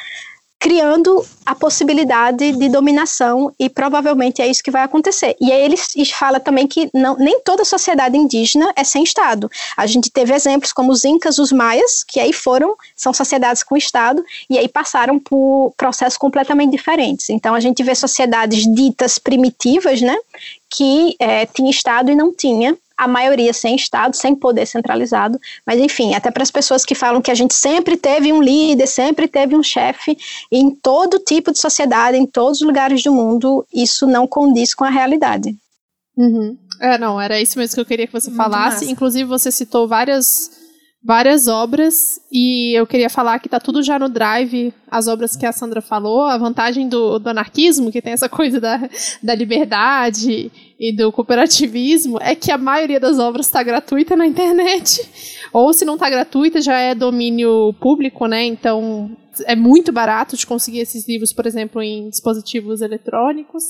criando 0.59 1.25
a 1.47 1.55
possibilidade 1.55 2.53
de 2.53 2.69
dominação 2.69 3.53
e 3.59 3.71
provavelmente 3.71 4.43
é 4.43 4.49
isso 4.49 4.63
que 4.63 4.71
vai 4.71 4.83
acontecer. 4.83 5.37
E 5.41 5.53
aí 5.53 5.63
ele 5.63 5.77
fala 6.07 6.41
também 6.41 6.67
que 6.67 6.91
não, 6.93 7.17
nem 7.17 7.41
toda 7.41 7.65
sociedade 7.65 8.17
indígena 8.17 8.73
é 8.75 8.83
sem 8.83 9.05
Estado. 9.05 9.49
A 9.77 9.87
gente 9.87 10.11
teve 10.11 10.35
exemplos 10.35 10.73
como 10.73 10.91
os 10.91 11.05
Incas, 11.05 11.39
os 11.39 11.53
Maias, 11.53 12.03
que 12.03 12.19
aí 12.19 12.33
foram, 12.33 12.75
são 12.97 13.13
sociedades 13.13 13.63
com 13.63 13.77
Estado, 13.77 14.25
e 14.51 14.59
aí 14.59 14.69
passaram 14.69 15.19
por 15.19 15.73
processos 15.77 16.19
completamente 16.19 16.73
diferentes. 16.73 17.31
Então 17.31 17.55
a 17.55 17.61
gente 17.61 17.83
vê 17.83 17.95
sociedades 17.95 18.67
ditas 18.75 19.19
primitivas, 19.19 20.01
né, 20.01 20.17
que 20.69 21.15
é, 21.21 21.47
tinha 21.47 21.71
Estado 21.71 22.11
e 22.11 22.17
não 22.17 22.35
tinha, 22.35 22.77
a 22.99 23.07
maioria 23.07 23.53
sem 23.53 23.77
Estado, 23.77 24.17
sem 24.17 24.35
poder 24.35 24.67
centralizado, 24.67 25.41
mas 25.65 25.79
enfim, 25.79 26.15
até 26.15 26.33
para 26.33 26.43
as 26.43 26.51
pessoas 26.51 26.85
que 26.85 26.97
falam 26.97 27.23
que 27.23 27.31
a 27.31 27.35
gente 27.35 27.55
sempre 27.55 27.97
teve 27.97 28.33
um 28.33 28.43
líder, 28.43 28.89
sempre 28.89 29.29
teve 29.29 29.55
um 29.55 29.63
chefe, 29.63 30.19
em 30.51 30.71
todo 30.71 31.21
tipo 31.21 31.53
de 31.53 31.61
sociedade, 31.61 32.19
em 32.19 32.27
todos 32.27 32.61
os 32.61 32.67
lugares 32.67 33.03
do 33.05 33.13
mundo, 33.13 33.65
isso 33.73 34.07
não 34.07 34.27
condiz 34.27 34.75
com 34.75 34.85
a 34.85 34.91
realidade. 34.91 35.57
Uhum. 36.17 36.59
É, 36.81 36.99
não, 36.99 37.21
era 37.21 37.41
isso 37.41 37.59
mesmo 37.59 37.75
que 37.75 37.81
eu 37.81 37.87
queria 37.87 38.07
que 38.07 38.13
você 38.13 38.31
Muito 38.31 38.43
falasse. 38.43 38.81
Massa. 38.81 38.93
Inclusive, 38.93 39.25
você 39.25 39.51
citou 39.51 39.87
várias 39.87 40.58
várias 41.09 41.49
obras 41.49 42.21
e 42.31 42.79
eu 42.79 42.87
queria 42.87 43.09
falar 43.09 43.39
que 43.39 43.49
tá 43.49 43.59
tudo 43.59 43.83
já 43.83 43.99
no 43.99 44.11
Drive, 44.11 44.75
as 44.91 45.09
obras 45.09 45.35
que 45.35 45.47
a 45.47 45.53
Sandra 45.53 45.81
falou, 45.81 46.25
a 46.25 46.37
vantagem 46.37 46.87
do, 46.87 47.19
do 47.19 47.31
anarquismo, 47.31 47.91
que 47.91 48.03
tem 48.03 48.13
essa 48.13 48.29
coisa 48.29 48.61
da, 48.61 48.79
da 49.23 49.35
liberdade 49.35 50.53
e 50.79 50.93
do 50.93 51.11
cooperativismo, 51.11 52.19
é 52.21 52.35
que 52.35 52.53
a 52.53 52.59
maioria 52.59 53.01
das 53.01 53.19
obras 53.19 53.47
está 53.47 53.63
gratuita 53.63 54.15
na 54.15 54.27
internet. 54.27 55.01
Ou 55.51 55.73
se 55.73 55.87
não 55.87 55.95
está 55.95 56.11
gratuita, 56.11 56.61
já 56.61 56.79
é 56.79 56.95
domínio 56.95 57.75
público, 57.81 58.27
né? 58.27 58.45
Então 58.45 59.11
é 59.47 59.57
muito 59.57 59.91
barato 59.91 60.37
de 60.37 60.47
conseguir 60.47 60.81
esses 60.81 61.09
livros, 61.09 61.33
por 61.33 61.47
exemplo, 61.47 61.81
em 61.81 62.11
dispositivos 62.11 62.83
eletrônicos. 62.83 63.65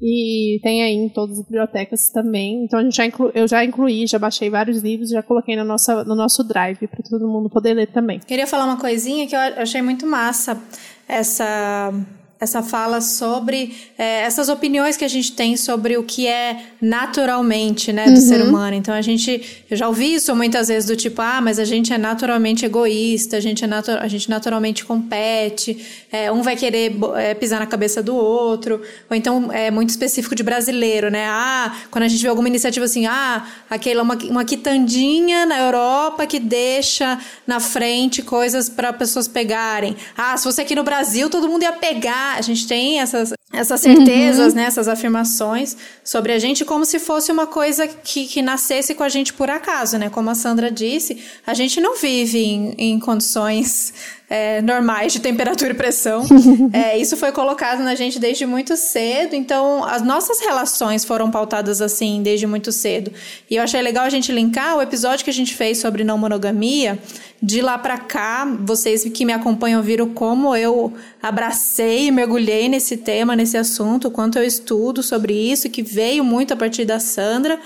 E 0.00 0.60
tem 0.62 0.82
aí 0.82 0.94
em 0.94 1.08
todas 1.08 1.38
as 1.38 1.44
bibliotecas 1.44 2.08
também. 2.10 2.64
Então 2.64 2.78
a 2.78 2.82
gente 2.82 2.96
já 2.96 3.04
inclu, 3.04 3.30
eu 3.34 3.48
já 3.48 3.64
incluí, 3.64 4.06
já 4.06 4.18
baixei 4.18 4.48
vários 4.48 4.82
livros, 4.82 5.10
já 5.10 5.22
coloquei 5.22 5.56
no, 5.56 5.64
nossa, 5.64 6.04
no 6.04 6.14
nosso 6.14 6.44
drive 6.44 6.86
para 6.86 7.02
todo 7.02 7.26
mundo 7.26 7.50
poder 7.50 7.74
ler 7.74 7.88
também. 7.88 8.20
Queria 8.20 8.46
falar 8.46 8.64
uma 8.64 8.78
coisinha 8.78 9.26
que 9.26 9.34
eu 9.34 9.40
achei 9.40 9.82
muito 9.82 10.06
massa 10.06 10.60
essa 11.08 11.92
essa 12.40 12.62
fala 12.62 13.00
sobre 13.00 13.74
é, 13.98 14.20
essas 14.20 14.48
opiniões 14.48 14.96
que 14.96 15.04
a 15.04 15.08
gente 15.08 15.32
tem 15.32 15.56
sobre 15.56 15.96
o 15.96 16.04
que 16.04 16.26
é 16.26 16.66
naturalmente, 16.80 17.92
né, 17.92 18.04
do 18.04 18.12
uhum. 18.12 18.20
ser 18.20 18.42
humano. 18.42 18.76
Então 18.76 18.94
a 18.94 19.02
gente, 19.02 19.64
eu 19.68 19.76
já 19.76 19.88
ouvi 19.88 20.14
isso 20.14 20.34
muitas 20.36 20.68
vezes 20.68 20.88
do 20.88 20.94
tipo, 20.94 21.20
ah, 21.20 21.40
mas 21.40 21.58
a 21.58 21.64
gente 21.64 21.92
é 21.92 21.98
naturalmente 21.98 22.64
egoísta, 22.64 23.36
a 23.36 23.40
gente 23.40 23.64
é 23.64 23.66
natu 23.66 23.90
a 23.90 24.06
gente 24.06 24.30
naturalmente 24.30 24.84
compete, 24.84 25.84
é, 26.12 26.30
um 26.30 26.42
vai 26.42 26.54
querer 26.54 26.96
é, 27.16 27.34
pisar 27.34 27.58
na 27.58 27.66
cabeça 27.66 28.02
do 28.02 28.14
outro, 28.14 28.82
ou 29.10 29.16
então 29.16 29.52
é 29.52 29.70
muito 29.70 29.90
específico 29.90 30.34
de 30.34 30.42
brasileiro, 30.44 31.10
né? 31.10 31.26
Ah, 31.28 31.74
quando 31.90 32.04
a 32.04 32.08
gente 32.08 32.22
vê 32.22 32.28
alguma 32.28 32.48
iniciativa 32.48 32.84
assim, 32.84 33.06
ah, 33.06 33.44
aquela 33.68 34.02
uma, 34.02 34.14
uma 34.14 34.44
quitandinha 34.44 35.44
na 35.44 35.58
Europa 35.58 36.24
que 36.26 36.38
deixa 36.38 37.18
na 37.46 37.58
frente 37.58 38.22
coisas 38.22 38.68
para 38.68 38.92
pessoas 38.92 39.26
pegarem. 39.26 39.96
Ah, 40.16 40.36
se 40.36 40.44
fosse 40.44 40.60
aqui 40.60 40.76
no 40.76 40.84
Brasil, 40.84 41.28
todo 41.28 41.48
mundo 41.48 41.62
ia 41.62 41.72
pegar 41.72 42.27
a 42.36 42.40
gente 42.42 42.66
tem 42.66 43.00
essas, 43.00 43.32
essas 43.52 43.80
certezas, 43.80 44.52
uhum. 44.52 44.60
né, 44.60 44.64
essas 44.64 44.88
afirmações 44.88 45.76
sobre 46.04 46.32
a 46.32 46.38
gente 46.38 46.64
como 46.64 46.84
se 46.84 46.98
fosse 46.98 47.32
uma 47.32 47.46
coisa 47.46 47.86
que, 47.86 48.26
que 48.26 48.42
nascesse 48.42 48.94
com 48.94 49.02
a 49.02 49.08
gente 49.08 49.32
por 49.32 49.48
acaso, 49.48 49.98
né? 49.98 50.10
Como 50.10 50.28
a 50.30 50.34
Sandra 50.34 50.70
disse, 50.70 51.22
a 51.46 51.54
gente 51.54 51.80
não 51.80 51.96
vive 51.96 52.38
em, 52.38 52.74
em 52.78 52.98
condições 52.98 53.92
é, 54.30 54.60
normais 54.60 55.12
de 55.12 55.20
temperatura 55.20 55.70
e 55.70 55.74
pressão. 55.74 56.24
é, 56.72 56.98
isso 56.98 57.16
foi 57.16 57.32
colocado 57.32 57.80
na 57.80 57.94
gente 57.94 58.18
desde 58.18 58.44
muito 58.44 58.76
cedo, 58.76 59.34
então 59.34 59.84
as 59.84 60.02
nossas 60.02 60.40
relações 60.40 61.04
foram 61.04 61.30
pautadas 61.30 61.80
assim 61.80 62.22
desde 62.22 62.46
muito 62.46 62.70
cedo. 62.70 63.12
E 63.50 63.56
eu 63.56 63.62
achei 63.62 63.80
legal 63.80 64.04
a 64.04 64.10
gente 64.10 64.30
linkar 64.30 64.76
o 64.76 64.82
episódio 64.82 65.24
que 65.24 65.30
a 65.30 65.34
gente 65.34 65.54
fez 65.54 65.78
sobre 65.78 66.04
não 66.04 66.18
monogamia. 66.18 66.98
De 67.40 67.62
lá 67.62 67.78
para 67.78 67.96
cá, 67.98 68.44
vocês 68.62 69.04
que 69.04 69.24
me 69.24 69.32
acompanham 69.32 69.80
viram 69.80 70.08
como 70.08 70.56
eu 70.56 70.92
abracei 71.22 72.08
e 72.08 72.10
mergulhei 72.10 72.68
nesse 72.68 72.96
tema, 72.96 73.36
nesse 73.36 73.56
assunto, 73.56 74.10
quanto 74.10 74.38
eu 74.38 74.44
estudo 74.44 75.04
sobre 75.04 75.32
isso, 75.32 75.70
que 75.70 75.80
veio 75.80 76.24
muito 76.24 76.52
a 76.52 76.56
partir 76.56 76.84
da 76.84 76.98
Sandra. 76.98 77.60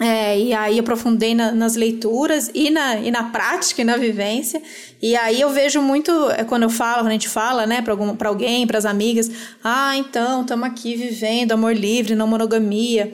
É, 0.00 0.36
e 0.36 0.52
aí 0.52 0.76
aprofundei 0.80 1.36
na, 1.36 1.52
nas 1.52 1.76
leituras 1.76 2.50
e 2.52 2.68
na, 2.68 2.96
e 2.96 3.12
na 3.12 3.30
prática 3.30 3.80
e 3.80 3.84
na 3.84 3.96
vivência. 3.96 4.60
E 5.00 5.14
aí 5.14 5.40
eu 5.40 5.50
vejo 5.50 5.80
muito, 5.80 6.10
é, 6.30 6.42
quando 6.42 6.64
eu 6.64 6.70
falo, 6.70 7.02
quando 7.02 7.08
a 7.08 7.12
gente 7.12 7.28
fala, 7.28 7.64
né, 7.64 7.80
para 7.80 8.28
alguém, 8.28 8.66
para 8.66 8.76
as 8.76 8.84
amigas, 8.84 9.30
ah, 9.62 9.96
então, 9.96 10.42
estamos 10.42 10.66
aqui 10.66 10.96
vivendo 10.96 11.52
amor 11.52 11.76
livre, 11.76 12.16
não 12.16 12.26
monogamia. 12.26 13.12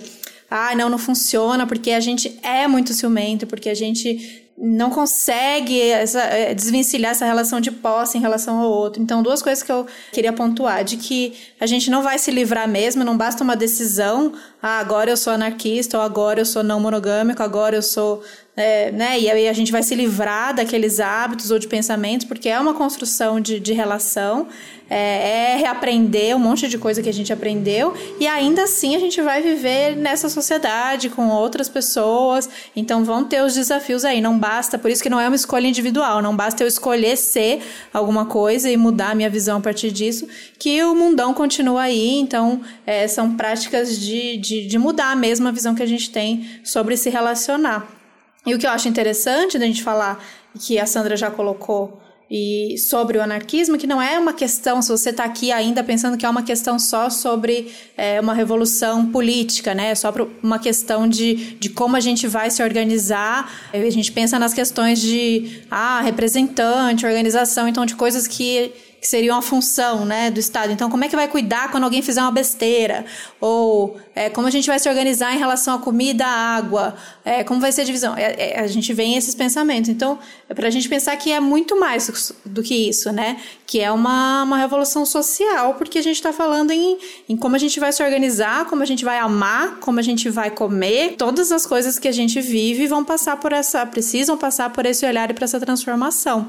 Ah, 0.51 0.75
não, 0.75 0.89
não 0.89 0.99
funciona, 0.99 1.67
porque 1.67 1.93
a 1.93 2.01
gente 2.01 2.39
é 2.43 2.67
muito 2.67 2.93
ciumento, 2.93 3.47
porque 3.47 3.69
a 3.69 3.75
gente 3.75 4.51
não 4.63 4.91
consegue 4.91 5.81
essa, 5.81 6.21
é, 6.21 6.53
desvencilhar 6.53 7.13
essa 7.13 7.25
relação 7.25 7.61
de 7.61 7.71
posse 7.71 8.19
em 8.19 8.21
relação 8.21 8.59
ao 8.59 8.71
outro. 8.71 9.03
Então, 9.03 9.23
duas 9.23 9.41
coisas 9.41 9.63
que 9.63 9.73
eu 9.73 9.87
queria 10.13 10.33
pontuar: 10.33 10.85
de 10.85 10.99
que 10.99 11.33
a 11.59 11.67
gente 11.67 11.91
não 11.91 12.03
vai 12.03 12.19
se 12.19 12.31
livrar 12.31 12.69
mesmo, 12.69 13.03
não 13.03 13.17
basta 13.17 13.43
uma 13.43 13.57
decisão, 13.57 14.33
ah, 14.63 14.79
agora 14.79 15.11
eu 15.11 15.17
sou 15.17 15.33
anarquista, 15.33 15.97
ou 15.97 16.03
agora 16.03 16.41
eu 16.41 16.47
sou 16.47 16.63
não 16.63 16.79
monogâmico, 16.79 17.43
agora 17.43 17.75
eu 17.77 17.83
sou 17.83 18.23
é, 18.61 18.91
né? 18.93 19.19
E 19.19 19.31
aí 19.31 19.49
a 19.49 19.53
gente 19.53 19.73
vai 19.73 19.83
se 19.83 19.95
livrar 19.95 20.55
daqueles 20.55 21.01
hábitos 21.01 21.51
ou 21.51 21.59
de 21.59 21.67
pensamentos, 21.67 22.27
porque 22.27 22.49
é 22.49 22.59
uma 22.59 22.75
construção 22.75 23.41
de, 23.41 23.59
de 23.59 23.73
relação, 23.73 24.47
é, 24.89 25.53
é, 25.53 25.57
reaprender 25.57 26.37
um 26.37 26.39
monte 26.39 26.67
de 26.67 26.77
coisa 26.77 27.01
que 27.01 27.09
a 27.09 27.13
gente 27.13 27.33
aprendeu, 27.33 27.95
e 28.19 28.27
ainda 28.27 28.65
assim 28.65 28.97
a 28.97 28.99
gente 28.99 29.23
vai 29.23 29.41
viver 29.41 29.97
nessa 29.97 30.29
sociedade 30.29 31.09
com 31.09 31.29
outras 31.29 31.69
pessoas, 31.69 32.51
então 32.75 33.05
vão 33.05 33.25
ter 33.25 33.43
os 33.43 33.55
desafios 33.55 34.05
aí, 34.05 34.21
não 34.21 34.37
basta, 34.37 34.77
por 34.77 34.91
isso 34.91 35.03
que 35.03 35.09
não 35.09 35.21
é 35.21 35.29
uma 35.29 35.37
escolha 35.37 35.69
individual, 35.69 36.21
não 36.21 36.35
basta 36.35 36.65
eu 36.65 36.67
escolher 36.67 37.17
ser 37.17 37.63
alguma 37.93 38.27
coisa 38.27 38.69
e 38.69 38.77
mudar 38.77 39.11
a 39.11 39.15
minha 39.15 39.31
visão 39.31 39.59
a 39.59 39.61
partir 39.61 39.93
disso, 39.93 40.27
que 40.59 40.83
o 40.83 40.95
mundão 40.95 41.33
continua 41.33 41.83
aí, 41.83 42.19
então 42.19 42.61
é, 42.85 43.07
são 43.07 43.37
práticas 43.37 43.97
de, 43.99 44.37
de, 44.39 44.67
de 44.67 44.79
mudar 44.79 45.17
mesmo 45.17 45.47
a 45.47 45.53
visão 45.53 45.75
que 45.75 45.83
a 45.83 45.87
gente 45.87 46.11
tem 46.11 46.61
sobre 46.65 46.97
se 46.97 47.09
relacionar. 47.09 48.00
E 48.47 48.55
o 48.55 48.59
que 48.59 48.67
eu 48.67 48.71
acho 48.71 48.89
interessante 48.89 49.59
da 49.59 49.67
gente 49.67 49.83
falar, 49.83 50.23
que 50.59 50.79
a 50.79 50.87
Sandra 50.87 51.17
já 51.17 51.31
colocou, 51.31 52.01
e 52.31 52.79
sobre 52.79 53.19
o 53.19 53.23
anarquismo, 53.23 53.77
que 53.77 53.89
não 53.89 54.01
é 54.01 54.17
uma 54.17 54.33
questão, 54.33 54.81
se 54.81 54.89
você 54.89 55.11
está 55.11 55.25
aqui 55.25 55.51
ainda 55.51 55.83
pensando 55.83 56.17
que 56.17 56.25
é 56.25 56.31
uma 56.31 56.45
questão 56.45 56.79
só 56.79 57.11
sobre 57.11 57.73
é, 57.97 58.21
uma 58.21 58.35
revolução 58.35 59.05
política, 59.07 59.75
né? 59.75 59.91
É 59.91 59.95
só 59.97 60.15
uma 60.41 60.61
questão 60.61 61.09
de, 61.09 61.57
de 61.59 61.69
como 61.71 61.97
a 61.97 62.01
gente 62.01 62.29
vai 62.29 62.49
se 62.49 62.63
organizar. 62.63 63.51
A 63.73 63.91
gente 63.91 64.13
pensa 64.13 64.39
nas 64.39 64.55
questões 64.55 65.01
de 65.01 65.65
ah, 65.69 66.01
representante, 66.03 67.05
organização, 67.05 67.67
então 67.67 67.85
de 67.85 67.97
coisas 67.97 68.29
que 68.29 68.73
que 69.01 69.09
seria 69.09 69.33
uma 69.33 69.41
função, 69.41 70.05
né, 70.05 70.31
do 70.31 70.39
Estado. 70.39 70.73
Então, 70.73 70.91
como 70.91 71.03
é 71.03 71.09
que 71.09 71.17
vai 71.17 71.27
cuidar 71.27 71.71
quando 71.71 71.85
alguém 71.85 72.03
fizer 72.03 72.21
uma 72.21 72.31
besteira? 72.31 73.07
Ou 73.41 73.99
é, 74.15 74.29
como 74.29 74.47
a 74.47 74.51
gente 74.51 74.67
vai 74.67 74.79
se 74.79 74.87
organizar 74.89 75.35
em 75.35 75.39
relação 75.39 75.75
à 75.75 75.79
comida, 75.79 76.27
à 76.27 76.57
água? 76.57 76.95
É, 77.25 77.43
como 77.43 77.59
vai 77.59 77.73
ser 77.73 77.81
a 77.81 77.85
divisão? 77.85 78.15
É, 78.15 78.57
é 78.57 78.61
a 78.61 78.67
gente 78.67 78.93
vem 78.93 79.17
esses 79.17 79.35
pensamentos. 79.35 79.89
Então, 79.89 80.19
é 80.49 80.53
para 80.53 80.69
a 80.69 80.71
gente 80.71 80.89
pensar 80.89 81.17
que 81.17 81.33
é 81.33 81.41
muito 81.41 81.79
mais 81.79 82.33
do 82.45 82.63
que 82.63 82.75
isso, 82.75 83.11
né? 83.13 83.39
Que 83.67 83.81
é 83.81 83.91
uma, 83.91 84.43
uma 84.43 84.59
revolução 84.59 85.07
social, 85.07 85.75
porque 85.75 85.99
a 85.99 86.03
gente 86.03 86.17
está 86.17 86.35
falando 86.35 86.71
em, 86.71 86.99
em 87.29 87.37
como 87.37 87.57
a 87.57 87.59
gente 87.59 87.81
vai 87.81 87.93
se 87.93 88.03
organizar, 88.03 88.67
como 88.67 88.83
a 88.83 88.87
gente 88.87 89.05
vai 89.05 89.19
amar, 89.19 89.77
como 89.81 89.99
a 89.99 90.03
gente 90.03 90.29
vai 90.29 90.51
comer. 90.51 91.15
Todas 91.17 91.51
as 91.51 91.65
coisas 91.65 91.99
que 91.99 92.09
a 92.09 92.13
gente 92.13 92.43
vive 92.43 92.87
vão 92.87 93.03
passar 93.03 93.39
por 93.39 93.55
essa, 93.55 93.87
precisam 93.87 94.37
passar 94.37 94.69
por 94.71 94.85
esse 94.85 95.07
olhar 95.07 95.31
e 95.31 95.35
por 95.35 95.45
essa 95.45 95.59
transformação. 95.59 96.47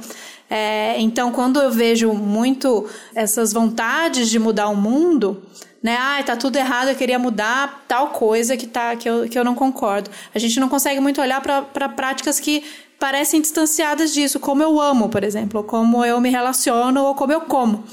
É, 0.49 0.99
então, 0.99 1.31
quando 1.31 1.61
eu 1.61 1.71
vejo 1.71 2.11
muito 2.11 2.85
essas 3.15 3.53
vontades 3.53 4.29
de 4.29 4.37
mudar 4.37 4.67
o 4.67 4.75
mundo, 4.75 5.41
né? 5.81 5.97
Ah, 5.99 6.21
tá 6.23 6.35
tudo 6.35 6.57
errado, 6.57 6.89
eu 6.89 6.95
queria 6.95 7.17
mudar 7.17 7.83
tal 7.87 8.09
coisa 8.09 8.55
que, 8.55 8.67
tá, 8.67 8.95
que, 8.95 9.09
eu, 9.09 9.27
que 9.27 9.37
eu 9.37 9.43
não 9.43 9.55
concordo. 9.55 10.09
A 10.33 10.39
gente 10.39 10.59
não 10.59 10.69
consegue 10.69 10.99
muito 10.99 11.19
olhar 11.21 11.41
para 11.41 11.89
práticas 11.89 12.39
que 12.39 12.63
parecem 12.99 13.41
distanciadas 13.41 14.13
disso, 14.13 14.39
como 14.39 14.61
eu 14.61 14.79
amo, 14.79 15.09
por 15.09 15.23
exemplo, 15.23 15.61
ou 15.61 15.65
como 15.65 16.05
eu 16.05 16.21
me 16.21 16.29
relaciono, 16.29 17.03
ou 17.03 17.15
como 17.15 17.33
eu 17.33 17.41
como. 17.41 17.83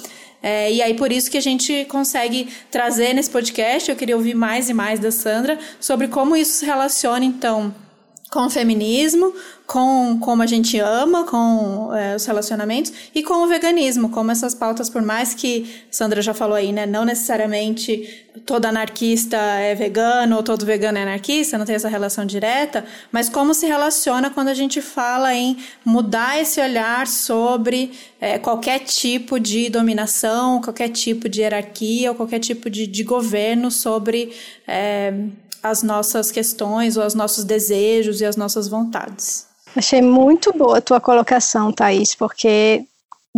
É, 0.43 0.70
e 0.70 0.82
aí, 0.82 0.95
por 0.95 1.11
isso 1.11 1.30
que 1.30 1.39
a 1.39 1.43
gente 1.43 1.86
consegue 1.86 2.49
trazer 2.70 3.14
nesse 3.14 3.30
podcast, 3.30 3.91
eu 3.91 3.97
queria 3.97 4.16
ouvir 4.16 4.34
mais 4.34 4.68
e 4.68 4.74
mais 4.74 5.01
da 5.01 5.11
Sandra, 5.11 5.59
sobre 5.80 6.09
como 6.09 6.36
isso 6.36 6.59
se 6.59 6.66
relaciona, 6.66 7.24
então, 7.24 7.74
com 8.30 8.47
o 8.47 8.51
feminismo, 8.51 9.34
com 9.68 10.18
como 10.18 10.42
a 10.42 10.46
gente 10.46 10.78
ama, 10.80 11.24
com 11.24 11.94
é, 11.94 12.16
os 12.16 12.24
relacionamentos 12.24 12.90
e 13.14 13.22
com 13.22 13.44
o 13.44 13.46
veganismo, 13.46 14.08
como 14.08 14.30
essas 14.30 14.54
pautas, 14.54 14.88
por 14.88 15.02
mais 15.02 15.34
que 15.34 15.84
Sandra 15.90 16.22
já 16.22 16.32
falou 16.32 16.56
aí, 16.56 16.72
né, 16.72 16.86
não 16.86 17.04
necessariamente 17.04 18.24
todo 18.46 18.64
anarquista 18.64 19.36
é 19.36 19.74
vegano 19.74 20.36
ou 20.36 20.42
todo 20.42 20.64
vegano 20.64 20.96
é 20.96 21.02
anarquista, 21.02 21.58
não 21.58 21.66
tem 21.66 21.74
essa 21.74 21.88
relação 21.88 22.24
direta, 22.24 22.82
mas 23.12 23.28
como 23.28 23.52
se 23.52 23.66
relaciona 23.66 24.30
quando 24.30 24.48
a 24.48 24.54
gente 24.54 24.80
fala 24.80 25.34
em 25.34 25.58
mudar 25.84 26.40
esse 26.40 26.58
olhar 26.62 27.06
sobre 27.06 27.92
é, 28.18 28.38
qualquer 28.38 28.78
tipo 28.78 29.38
de 29.38 29.68
dominação, 29.68 30.62
qualquer 30.62 30.88
tipo 30.88 31.28
de 31.28 31.42
hierarquia 31.42 32.10
ou 32.10 32.16
qualquer 32.16 32.38
tipo 32.38 32.70
de, 32.70 32.86
de 32.86 33.04
governo 33.04 33.70
sobre 33.70 34.32
é, 34.66 35.12
as 35.62 35.82
nossas 35.82 36.30
questões 36.30 36.96
ou 36.96 37.04
os 37.04 37.12
nossos 37.12 37.44
desejos 37.44 38.22
e 38.22 38.24
as 38.24 38.34
nossas 38.34 38.66
vontades. 38.66 39.47
Achei 39.76 40.02
muito 40.02 40.52
boa 40.52 40.78
a 40.78 40.80
tua 40.80 41.00
colocação, 41.00 41.72
Thaís, 41.72 42.14
porque 42.14 42.84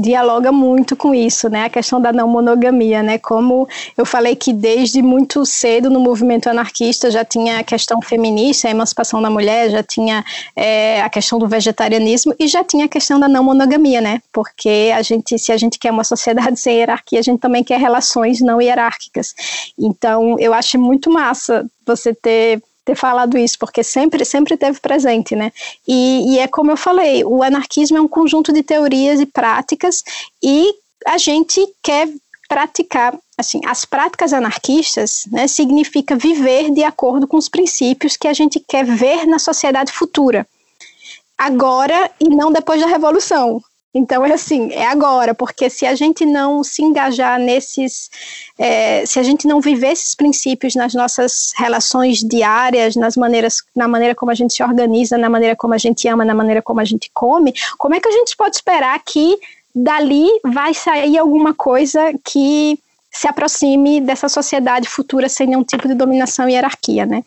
dialoga 0.00 0.50
muito 0.50 0.96
com 0.96 1.14
isso, 1.14 1.48
né? 1.48 1.64
A 1.64 1.70
questão 1.70 2.00
da 2.00 2.12
não 2.12 2.28
monogamia, 2.28 3.02
né? 3.02 3.18
Como 3.18 3.68
eu 3.96 4.06
falei 4.06 4.34
que 4.34 4.52
desde 4.52 5.02
muito 5.02 5.44
cedo 5.44 5.90
no 5.90 6.00
movimento 6.00 6.48
anarquista 6.48 7.10
já 7.10 7.24
tinha 7.24 7.58
a 7.58 7.64
questão 7.64 8.00
feminista, 8.00 8.68
a 8.68 8.70
emancipação 8.70 9.20
da 9.20 9.28
mulher, 9.28 9.70
já 9.70 9.82
tinha 9.82 10.24
é, 10.56 11.02
a 11.02 11.10
questão 11.10 11.38
do 11.38 11.46
vegetarianismo 11.46 12.34
e 12.38 12.46
já 12.46 12.64
tinha 12.64 12.86
a 12.86 12.88
questão 12.88 13.20
da 13.20 13.28
não 13.28 13.44
monogamia, 13.44 14.00
né? 14.00 14.22
Porque 14.32 14.90
a 14.94 15.02
gente, 15.02 15.38
se 15.38 15.52
a 15.52 15.56
gente 15.56 15.78
quer 15.78 15.90
uma 15.90 16.04
sociedade 16.04 16.58
sem 16.58 16.78
hierarquia, 16.78 17.18
a 17.18 17.22
gente 17.22 17.40
também 17.40 17.62
quer 17.62 17.78
relações 17.78 18.40
não 18.40 18.60
hierárquicas. 18.60 19.34
Então, 19.78 20.38
eu 20.38 20.54
acho 20.54 20.78
muito 20.78 21.10
massa 21.10 21.66
você 21.86 22.14
ter 22.14 22.62
ter 22.84 22.94
falado 22.94 23.36
isso, 23.38 23.58
porque 23.58 23.82
sempre, 23.82 24.24
sempre 24.24 24.56
teve 24.56 24.80
presente, 24.80 25.36
né? 25.36 25.52
E, 25.86 26.34
e 26.34 26.38
é 26.38 26.48
como 26.48 26.70
eu 26.70 26.76
falei, 26.76 27.24
o 27.24 27.42
anarquismo 27.42 27.96
é 27.96 28.00
um 28.00 28.08
conjunto 28.08 28.52
de 28.52 28.62
teorias 28.62 29.20
e 29.20 29.26
práticas 29.26 30.02
e 30.42 30.74
a 31.06 31.18
gente 31.18 31.66
quer 31.82 32.08
praticar, 32.48 33.16
assim, 33.38 33.60
as 33.64 33.84
práticas 33.84 34.32
anarquistas, 34.32 35.24
né, 35.30 35.46
significa 35.46 36.16
viver 36.16 36.70
de 36.72 36.82
acordo 36.82 37.26
com 37.26 37.36
os 37.36 37.48
princípios 37.48 38.16
que 38.16 38.26
a 38.26 38.32
gente 38.32 38.58
quer 38.58 38.84
ver 38.84 39.24
na 39.24 39.38
sociedade 39.38 39.92
futura, 39.92 40.44
agora 41.38 42.10
e 42.18 42.28
não 42.28 42.50
depois 42.50 42.80
da 42.80 42.88
revolução, 42.88 43.62
então 43.92 44.24
é 44.24 44.32
assim, 44.32 44.72
é 44.72 44.86
agora, 44.86 45.34
porque 45.34 45.68
se 45.68 45.84
a 45.84 45.96
gente 45.96 46.24
não 46.24 46.62
se 46.62 46.80
engajar 46.80 47.40
nesses, 47.40 48.08
é, 48.56 49.04
se 49.04 49.18
a 49.18 49.22
gente 49.22 49.48
não 49.48 49.60
viver 49.60 49.88
esses 49.88 50.14
princípios 50.14 50.76
nas 50.76 50.94
nossas 50.94 51.52
relações 51.56 52.18
diárias, 52.18 52.94
nas 52.94 53.16
maneiras, 53.16 53.62
na 53.74 53.88
maneira 53.88 54.14
como 54.14 54.30
a 54.30 54.34
gente 54.34 54.54
se 54.54 54.62
organiza, 54.62 55.18
na 55.18 55.28
maneira 55.28 55.56
como 55.56 55.74
a 55.74 55.78
gente 55.78 56.06
ama, 56.06 56.24
na 56.24 56.34
maneira 56.34 56.62
como 56.62 56.78
a 56.80 56.84
gente 56.84 57.10
come, 57.12 57.52
como 57.78 57.94
é 57.94 58.00
que 58.00 58.08
a 58.08 58.12
gente 58.12 58.36
pode 58.36 58.54
esperar 58.54 59.00
que 59.04 59.36
dali 59.74 60.28
vai 60.44 60.72
sair 60.72 61.18
alguma 61.18 61.52
coisa 61.52 62.12
que 62.24 62.78
se 63.10 63.26
aproxime 63.26 64.00
dessa 64.00 64.28
sociedade 64.28 64.88
futura 64.88 65.28
sem 65.28 65.48
nenhum 65.48 65.64
tipo 65.64 65.88
de 65.88 65.94
dominação 65.94 66.48
e 66.48 66.52
hierarquia, 66.52 67.04
né? 67.04 67.24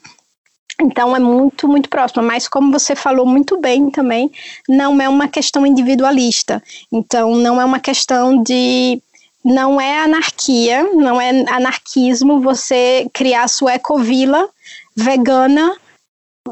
Então 0.80 1.14
é 1.14 1.18
muito, 1.18 1.68
muito 1.68 1.88
próximo. 1.88 2.22
Mas 2.22 2.48
como 2.48 2.72
você 2.72 2.96
falou 2.96 3.24
muito 3.26 3.60
bem 3.60 3.90
também, 3.90 4.30
não 4.68 5.00
é 5.00 5.08
uma 5.08 5.28
questão 5.28 5.64
individualista. 5.66 6.62
Então 6.92 7.36
não 7.36 7.60
é 7.60 7.64
uma 7.64 7.80
questão 7.80 8.42
de 8.42 9.00
não 9.44 9.80
é 9.80 9.98
anarquia, 10.00 10.82
não 10.94 11.20
é 11.20 11.44
anarquismo 11.50 12.40
você 12.40 13.06
criar 13.12 13.46
sua 13.48 13.74
ecovila 13.74 14.48
vegana, 14.96 15.76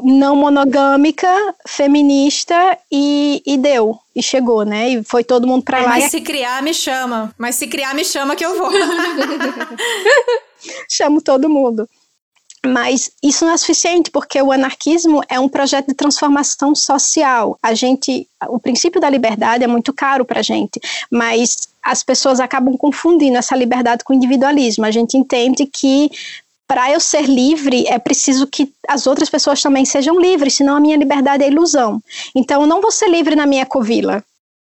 não 0.03 0.35
monogâmica, 0.35 1.27
feminista 1.67 2.77
e, 2.91 3.41
e 3.45 3.57
deu. 3.57 3.99
E 4.15 4.21
chegou, 4.21 4.63
né? 4.63 4.89
E 4.89 5.03
foi 5.03 5.23
todo 5.23 5.47
mundo 5.47 5.63
para 5.63 5.79
é, 5.79 5.81
lá. 5.81 5.89
Mas 5.89 6.11
se 6.11 6.21
criar, 6.21 6.61
me 6.61 6.73
chama. 6.73 7.33
Mas 7.37 7.55
se 7.55 7.67
criar, 7.67 7.95
me 7.95 8.05
chama 8.05 8.35
que 8.35 8.45
eu 8.45 8.57
vou. 8.57 8.69
Chamo 10.89 11.21
todo 11.21 11.49
mundo. 11.49 11.89
Mas 12.65 13.11
isso 13.21 13.45
não 13.45 13.53
é 13.53 13.57
suficiente, 13.57 14.09
porque 14.09 14.41
o 14.41 14.51
anarquismo 14.51 15.21
é 15.27 15.37
um 15.39 15.49
projeto 15.49 15.87
de 15.87 15.93
transformação 15.93 16.73
social. 16.73 17.57
A 17.61 17.73
gente, 17.73 18.25
o 18.47 18.57
princípio 18.57 19.01
da 19.01 19.09
liberdade 19.09 19.65
é 19.65 19.67
muito 19.67 19.91
caro 19.91 20.23
para 20.23 20.39
a 20.39 20.43
gente, 20.43 20.79
mas 21.11 21.67
as 21.83 22.01
pessoas 22.03 22.39
acabam 22.39 22.77
confundindo 22.77 23.37
essa 23.37 23.55
liberdade 23.55 24.05
com 24.05 24.13
individualismo. 24.13 24.85
A 24.85 24.91
gente 24.91 25.17
entende 25.17 25.65
que 25.65 26.09
para 26.65 26.89
eu 26.91 26.99
ser 26.99 27.23
livre 27.23 27.85
é 27.87 27.99
preciso 27.99 28.47
que 28.47 28.71
as 28.87 29.05
outras 29.05 29.29
pessoas 29.29 29.61
também 29.61 29.83
sejam 29.83 30.17
livres, 30.17 30.55
senão 30.55 30.77
a 30.77 30.79
minha 30.79 30.95
liberdade 30.95 31.43
é 31.43 31.47
ilusão. 31.47 32.01
Então 32.33 32.61
eu 32.61 32.67
não 32.67 32.81
vou 32.81 32.91
ser 32.91 33.09
livre 33.09 33.35
na 33.35 33.45
minha 33.45 33.65
covila. 33.65 34.23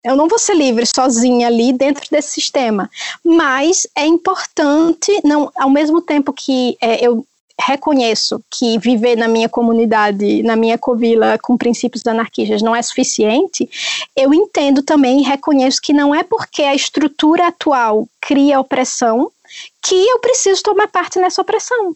Eu 0.04 0.16
não 0.16 0.28
vou 0.28 0.40
ser 0.40 0.56
livre 0.56 0.84
sozinha 0.86 1.46
ali 1.46 1.72
dentro 1.72 2.04
desse 2.10 2.32
sistema, 2.32 2.90
mas 3.24 3.86
é 3.96 4.04
importante, 4.04 5.12
não, 5.24 5.52
ao 5.56 5.70
mesmo 5.70 6.02
tempo 6.02 6.34
que 6.34 6.76
é, 6.82 7.06
eu 7.06 7.24
reconheço 7.62 8.44
que 8.50 8.78
viver 8.80 9.16
na 9.16 9.28
minha 9.28 9.48
comunidade, 9.48 10.44
na 10.44 10.56
minha 10.56 10.78
covila 10.78 11.38
com 11.38 11.58
princípios 11.58 12.06
anarquistas 12.06 12.62
não 12.62 12.76
é 12.76 12.82
suficiente, 12.82 13.70
eu 14.16 14.34
entendo 14.34 14.82
também 14.82 15.20
e 15.20 15.24
reconheço 15.24 15.82
que 15.82 15.94
não 15.94 16.14
é 16.14 16.24
porque 16.24 16.64
a 16.64 16.76
estrutura 16.76 17.48
atual 17.48 18.08
cria 18.20 18.60
opressão 18.60 19.32
que 19.82 19.96
eu 19.96 20.20
preciso 20.20 20.64
tomar 20.64 20.88
parte 20.88 21.20
nessa 21.20 21.42
opressão 21.42 21.96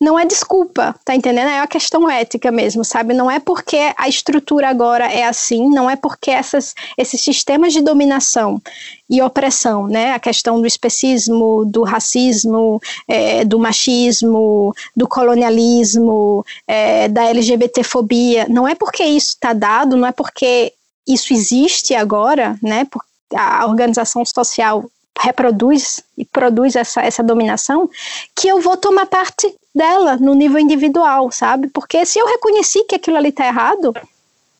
não 0.00 0.18
é 0.18 0.26
desculpa, 0.26 0.94
tá 1.04 1.14
entendendo? 1.14 1.48
É 1.48 1.60
uma 1.60 1.66
questão 1.66 2.08
ética 2.08 2.52
mesmo, 2.52 2.84
sabe? 2.84 3.14
Não 3.14 3.30
é 3.30 3.40
porque 3.40 3.94
a 3.96 4.08
estrutura 4.08 4.68
agora 4.68 5.10
é 5.10 5.24
assim, 5.24 5.70
não 5.70 5.88
é 5.88 5.96
porque 5.96 6.30
essas, 6.30 6.74
esses 6.98 7.20
sistemas 7.22 7.72
de 7.72 7.80
dominação 7.80 8.60
e 9.08 9.22
opressão, 9.22 9.86
né? 9.86 10.12
A 10.12 10.18
questão 10.18 10.60
do 10.60 10.66
especismo, 10.66 11.64
do 11.64 11.82
racismo, 11.82 12.80
é, 13.08 13.44
do 13.44 13.58
machismo, 13.58 14.74
do 14.94 15.08
colonialismo, 15.08 16.44
é, 16.66 17.08
da 17.08 17.24
LGBTfobia, 17.24 18.46
não 18.50 18.68
é 18.68 18.74
porque 18.74 19.02
isso 19.02 19.28
está 19.28 19.54
dado, 19.54 19.96
não 19.96 20.06
é 20.06 20.12
porque 20.12 20.74
isso 21.08 21.32
existe 21.32 21.94
agora, 21.94 22.58
né? 22.62 22.86
A 23.34 23.64
organização 23.64 24.24
social 24.26 24.84
reproduz 25.18 26.02
e 26.18 26.24
produz 26.24 26.76
essa, 26.76 27.00
essa 27.00 27.22
dominação, 27.22 27.88
que 28.34 28.46
eu 28.48 28.60
vou 28.60 28.76
tomar 28.76 29.06
parte 29.06 29.54
dela 29.76 30.16
no 30.16 30.34
nível 30.34 30.58
individual, 30.58 31.30
sabe? 31.30 31.68
Porque 31.68 32.04
se 32.06 32.18
eu 32.18 32.26
reconheci 32.26 32.82
que 32.84 32.94
aquilo 32.94 33.16
ali 33.16 33.28
está 33.28 33.46
errado, 33.46 33.94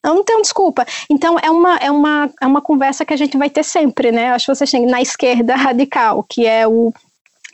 eu 0.05 0.15
não 0.15 0.23
tenho 0.23 0.43
desculpa. 0.43 0.87
Então 1.11 1.37
é 1.43 1.51
uma, 1.51 1.77
é, 1.79 1.91
uma, 1.91 2.31
é 2.41 2.47
uma 2.47 2.61
conversa 2.61 3.05
que 3.05 3.15
a 3.15 3.17
gente 3.17 3.37
vai 3.37 3.51
ter 3.51 3.65
sempre, 3.65 4.13
né? 4.13 4.31
Acho 4.31 4.47
que 4.47 4.55
vocês 4.55 4.71
têm 4.71 4.87
na 4.87 5.01
esquerda 5.01 5.57
radical, 5.57 6.25
que 6.29 6.47
é 6.47 6.67
o 6.69 6.93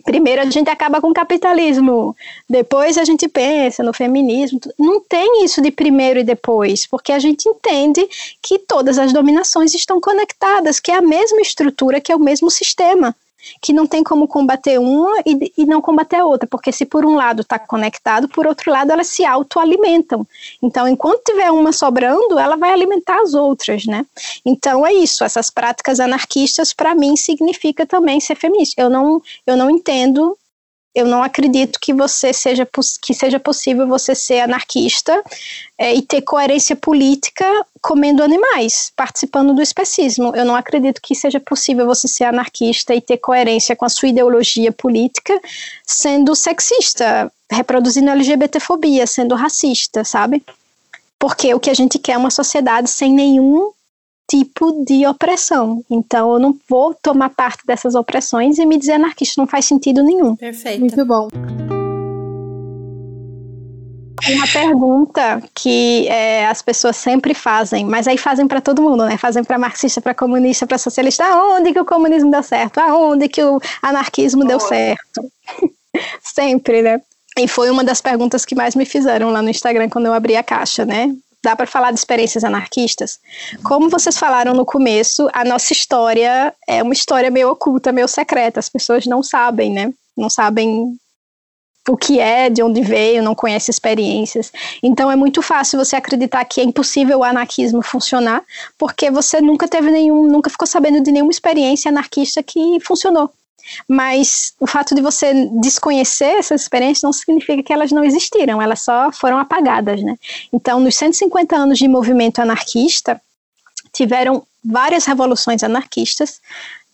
Primeiro 0.04 0.42
a 0.42 0.50
gente 0.50 0.68
acaba 0.68 1.00
com 1.00 1.10
o 1.10 1.14
capitalismo, 1.14 2.16
depois 2.48 2.98
a 2.98 3.04
gente 3.04 3.28
pensa 3.28 3.82
no 3.82 3.92
feminismo. 3.92 4.58
Não 4.76 5.00
tem 5.00 5.44
isso 5.44 5.62
de 5.62 5.70
primeiro 5.70 6.18
e 6.18 6.24
depois, 6.24 6.86
porque 6.86 7.12
a 7.12 7.18
gente 7.18 7.48
entende 7.48 8.08
que 8.42 8.58
todas 8.58 8.98
as 8.98 9.12
dominações 9.12 9.72
estão 9.74 10.00
conectadas, 10.00 10.80
que 10.80 10.90
é 10.90 10.96
a 10.96 11.02
mesma 11.02 11.40
estrutura, 11.40 12.00
que 12.00 12.10
é 12.10 12.16
o 12.16 12.20
mesmo 12.20 12.50
sistema. 12.50 13.14
Que 13.60 13.72
não 13.72 13.86
tem 13.86 14.02
como 14.02 14.28
combater 14.28 14.78
uma 14.78 15.20
e, 15.26 15.52
e 15.58 15.64
não 15.64 15.80
combater 15.80 16.16
a 16.16 16.24
outra, 16.24 16.46
porque 16.46 16.72
se 16.72 16.84
por 16.84 17.04
um 17.04 17.14
lado 17.14 17.42
está 17.42 17.58
conectado, 17.58 18.28
por 18.28 18.46
outro 18.46 18.70
lado 18.70 18.90
elas 18.90 19.08
se 19.08 19.24
autoalimentam. 19.24 20.26
Então, 20.62 20.86
enquanto 20.86 21.24
tiver 21.24 21.50
uma 21.50 21.72
sobrando, 21.72 22.38
ela 22.38 22.56
vai 22.56 22.72
alimentar 22.72 23.20
as 23.20 23.34
outras, 23.34 23.86
né? 23.86 24.06
Então 24.44 24.86
é 24.86 24.92
isso, 24.92 25.24
essas 25.24 25.50
práticas 25.50 26.00
anarquistas 26.00 26.72
para 26.72 26.94
mim 26.94 27.16
significa 27.16 27.86
também 27.86 28.20
ser 28.20 28.34
feminista. 28.34 28.80
Eu 28.80 28.90
não, 28.90 29.22
eu 29.46 29.56
não 29.56 29.70
entendo 29.70 30.36
eu 30.94 31.06
não 31.06 31.22
acredito 31.22 31.78
que 31.80 31.94
você 31.94 32.32
seja 32.32 32.68
que 33.00 33.14
seja 33.14 33.40
possível 33.40 33.86
você 33.86 34.14
ser 34.14 34.40
anarquista 34.40 35.22
é, 35.78 35.94
e 35.94 36.02
ter 36.02 36.20
coerência 36.22 36.76
política 36.76 37.44
comendo 37.80 38.22
animais, 38.22 38.92
participando 38.94 39.54
do 39.54 39.62
especismo. 39.62 40.34
Eu 40.36 40.44
não 40.44 40.54
acredito 40.54 41.00
que 41.02 41.14
seja 41.14 41.40
possível 41.40 41.86
você 41.86 42.06
ser 42.06 42.24
anarquista 42.24 42.94
e 42.94 43.00
ter 43.00 43.16
coerência 43.16 43.74
com 43.74 43.86
a 43.86 43.88
sua 43.88 44.08
ideologia 44.08 44.70
política 44.70 45.38
sendo 45.84 46.34
sexista, 46.34 47.32
reproduzindo 47.50 48.10
LGBTfobia, 48.10 49.06
sendo 49.06 49.34
racista, 49.34 50.04
sabe? 50.04 50.44
Porque 51.18 51.54
o 51.54 51.60
que 51.60 51.70
a 51.70 51.74
gente 51.74 51.98
quer 51.98 52.12
é 52.12 52.18
uma 52.18 52.30
sociedade 52.30 52.90
sem 52.90 53.12
nenhum 53.12 53.72
tipo 54.32 54.82
de 54.86 55.06
opressão. 55.06 55.84
Então 55.90 56.32
eu 56.32 56.38
não 56.38 56.56
vou 56.66 56.94
tomar 56.94 57.28
parte 57.28 57.66
dessas 57.66 57.94
opressões 57.94 58.58
e 58.58 58.64
me 58.64 58.78
dizer 58.78 58.92
anarquista 58.92 59.38
não 59.40 59.46
faz 59.46 59.66
sentido 59.66 60.02
nenhum. 60.02 60.34
Perfeito. 60.34 60.80
Muito 60.80 61.04
bom. 61.04 61.28
Uma 64.26 64.46
pergunta 64.46 65.42
que 65.54 66.06
é, 66.08 66.46
as 66.46 66.62
pessoas 66.62 66.96
sempre 66.96 67.34
fazem, 67.34 67.84
mas 67.84 68.06
aí 68.06 68.16
fazem 68.16 68.46
para 68.46 68.60
todo 68.60 68.80
mundo, 68.80 69.04
né? 69.04 69.18
Fazem 69.18 69.42
para 69.42 69.58
marxista, 69.58 70.00
para 70.00 70.14
comunista, 70.14 70.66
para 70.66 70.78
socialista. 70.78 71.24
Aonde 71.24 71.72
que 71.72 71.80
o 71.80 71.84
comunismo 71.84 72.30
deu 72.30 72.42
certo? 72.42 72.78
Aonde 72.78 73.28
que 73.28 73.42
o 73.42 73.60
anarquismo 73.82 74.44
deu 74.44 74.60
certo? 74.60 75.20
sempre, 76.22 76.82
né? 76.82 77.02
E 77.36 77.48
foi 77.48 77.68
uma 77.68 77.82
das 77.82 78.00
perguntas 78.00 78.44
que 78.44 78.54
mais 78.54 78.74
me 78.74 78.86
fizeram 78.86 79.30
lá 79.30 79.42
no 79.42 79.50
Instagram 79.50 79.88
quando 79.90 80.06
eu 80.06 80.14
abri 80.14 80.36
a 80.36 80.42
caixa, 80.42 80.86
né? 80.86 81.12
Dá 81.42 81.56
para 81.56 81.66
falar 81.66 81.90
de 81.90 81.98
experiências 81.98 82.44
anarquistas? 82.44 83.18
Como 83.62 83.90
vocês 83.90 84.16
falaram 84.16 84.54
no 84.54 84.64
começo, 84.64 85.28
a 85.32 85.44
nossa 85.44 85.72
história 85.72 86.54
é 86.68 86.82
uma 86.82 86.92
história 86.92 87.30
meio 87.30 87.50
oculta, 87.50 87.92
meio 87.92 88.08
secreta. 88.08 88.60
As 88.60 88.68
pessoas 88.68 89.06
não 89.06 89.22
sabem, 89.22 89.72
né? 89.72 89.92
Não 90.16 90.30
sabem 90.30 90.96
o 91.88 91.96
que 91.96 92.20
é, 92.20 92.48
de 92.48 92.62
onde 92.62 92.80
veio, 92.80 93.22
não 93.22 93.34
conhece 93.34 93.70
experiências. 93.70 94.52
Então 94.82 95.10
é 95.10 95.16
muito 95.16 95.42
fácil 95.42 95.78
você 95.78 95.96
acreditar 95.96 96.44
que 96.44 96.60
é 96.60 96.64
impossível 96.64 97.18
o 97.18 97.24
anarquismo 97.24 97.82
funcionar, 97.82 98.42
porque 98.78 99.10
você 99.10 99.40
nunca 99.40 99.66
teve 99.66 99.90
nenhum, 99.90 100.26
nunca 100.28 100.48
ficou 100.48 100.66
sabendo 100.66 101.02
de 101.02 101.10
nenhuma 101.10 101.32
experiência 101.32 101.88
anarquista 101.88 102.42
que 102.42 102.78
funcionou. 102.80 103.30
Mas 103.88 104.54
o 104.58 104.66
fato 104.66 104.94
de 104.94 105.00
você 105.00 105.48
desconhecer 105.60 106.38
essas 106.38 106.62
experiências 106.62 107.02
não 107.02 107.12
significa 107.12 107.62
que 107.62 107.72
elas 107.72 107.92
não 107.92 108.04
existiram, 108.04 108.60
elas 108.60 108.82
só 108.82 109.10
foram 109.12 109.38
apagadas, 109.38 110.02
né? 110.02 110.16
Então, 110.52 110.80
nos 110.80 110.96
150 110.96 111.56
anos 111.56 111.78
de 111.78 111.88
movimento 111.88 112.40
anarquista, 112.40 113.20
tiveram 113.92 114.42
várias 114.64 115.04
revoluções 115.04 115.62
anarquistas, 115.62 116.40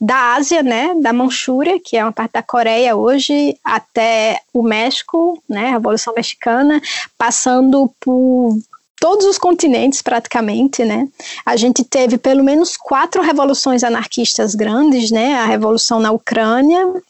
da 0.00 0.34
Ásia, 0.34 0.62
né, 0.62 0.94
da 1.00 1.12
Manchúria, 1.12 1.80
que 1.80 1.96
é 1.96 2.04
uma 2.04 2.12
parte 2.12 2.32
da 2.32 2.42
Coreia 2.42 2.94
hoje, 2.94 3.58
até 3.64 4.40
o 4.52 4.62
México, 4.62 5.42
né, 5.48 5.68
a 5.68 5.72
Revolução 5.72 6.14
Mexicana, 6.14 6.80
passando 7.16 7.92
por 7.98 8.56
todos 9.00 9.26
os 9.26 9.38
continentes 9.38 10.02
praticamente, 10.02 10.84
né? 10.84 11.08
A 11.44 11.56
gente 11.56 11.84
teve 11.84 12.18
pelo 12.18 12.42
menos 12.44 12.76
quatro 12.76 13.22
revoluções 13.22 13.84
anarquistas 13.84 14.54
grandes, 14.54 15.10
né? 15.10 15.34
A 15.34 15.46
revolução 15.46 16.00
na 16.00 16.10
Ucrânia, 16.10 17.02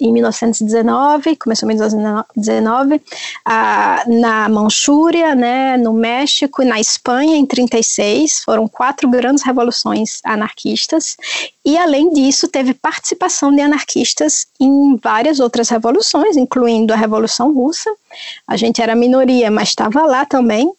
em 0.00 0.12
1919, 0.12 1.36
começou 1.36 1.68
em 1.68 1.74
1919, 1.74 3.02
ah, 3.44 4.04
na 4.06 4.48
Manchúria, 4.48 5.34
né, 5.34 5.76
no 5.76 5.92
México 5.92 6.62
e 6.62 6.64
na 6.64 6.78
Espanha 6.78 7.36
em 7.36 7.44
36, 7.44 8.44
foram 8.44 8.68
quatro 8.68 9.08
grandes 9.08 9.42
revoluções 9.42 10.20
anarquistas, 10.24 11.16
e 11.64 11.76
além 11.76 12.12
disso 12.12 12.46
teve 12.46 12.74
participação 12.74 13.54
de 13.54 13.60
anarquistas 13.60 14.46
em 14.60 14.96
várias 14.96 15.40
outras 15.40 15.68
revoluções, 15.68 16.36
incluindo 16.36 16.92
a 16.92 16.96
Revolução 16.96 17.52
Russa, 17.52 17.90
a 18.46 18.56
gente 18.56 18.80
era 18.80 18.94
minoria, 18.94 19.50
mas 19.50 19.70
estava 19.70 20.02
lá 20.02 20.24
também, 20.24 20.72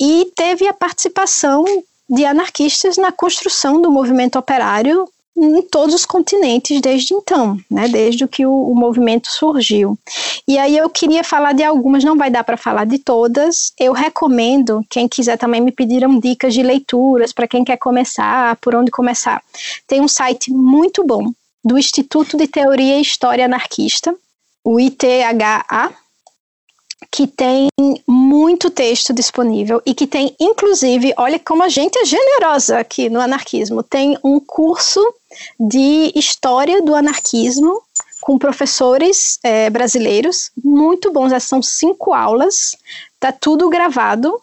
e 0.00 0.32
teve 0.34 0.66
a 0.66 0.74
participação 0.74 1.64
de 2.08 2.24
anarquistas 2.24 2.96
na 2.96 3.10
construção 3.10 3.80
do 3.80 3.90
movimento 3.90 4.38
operário 4.38 5.08
em 5.36 5.62
todos 5.62 5.94
os 5.94 6.06
continentes 6.06 6.80
desde 6.80 7.12
então, 7.12 7.58
né, 7.68 7.88
desde 7.88 8.26
que 8.28 8.46
o, 8.46 8.52
o, 8.52 8.74
movimento 8.74 9.28
surgiu. 9.28 9.98
E 10.46 10.56
aí 10.58 10.76
eu 10.76 10.88
queria 10.88 11.24
falar 11.24 11.52
de 11.52 11.64
algumas, 11.64 12.04
não 12.04 12.16
vai 12.16 12.30
dar 12.30 12.44
para 12.44 12.56
falar 12.56 12.84
de 12.84 12.98
todas. 12.98 13.72
Eu 13.78 13.92
recomendo, 13.92 14.84
quem 14.88 15.08
quiser 15.08 15.36
também 15.36 15.60
me 15.60 15.72
pediram 15.72 16.18
dicas 16.20 16.54
de 16.54 16.62
leituras 16.62 17.32
para 17.32 17.48
quem 17.48 17.64
quer 17.64 17.76
começar, 17.76 18.56
por 18.56 18.74
onde 18.74 18.90
começar. 18.90 19.42
Tem 19.86 20.00
um 20.00 20.08
site 20.08 20.52
muito 20.52 21.04
bom 21.04 21.32
do 21.64 21.78
Instituto 21.78 22.36
de 22.36 22.46
Teoria 22.46 22.98
e 22.98 23.02
História 23.02 23.46
Anarquista, 23.46 24.14
o 24.62 24.78
ITHA, 24.78 25.92
que 27.10 27.26
tem 27.26 27.68
muito 28.06 28.70
texto 28.70 29.12
disponível 29.12 29.80
e 29.84 29.94
que 29.94 30.06
tem, 30.06 30.34
inclusive, 30.38 31.14
olha 31.16 31.38
como 31.38 31.62
a 31.62 31.68
gente 31.68 31.98
é 31.98 32.04
generosa 32.04 32.78
aqui 32.78 33.08
no 33.08 33.20
anarquismo, 33.20 33.82
tem 33.82 34.18
um 34.22 34.40
curso 34.40 35.00
de 35.58 36.12
história 36.14 36.82
do 36.82 36.94
anarquismo 36.94 37.82
com 38.20 38.38
professores 38.38 39.38
é, 39.42 39.68
brasileiros 39.68 40.50
muito 40.62 41.12
bons. 41.12 41.30
São 41.42 41.60
cinco 41.60 42.14
aulas, 42.14 42.76
tá 43.20 43.30
tudo 43.30 43.68
gravado 43.68 44.40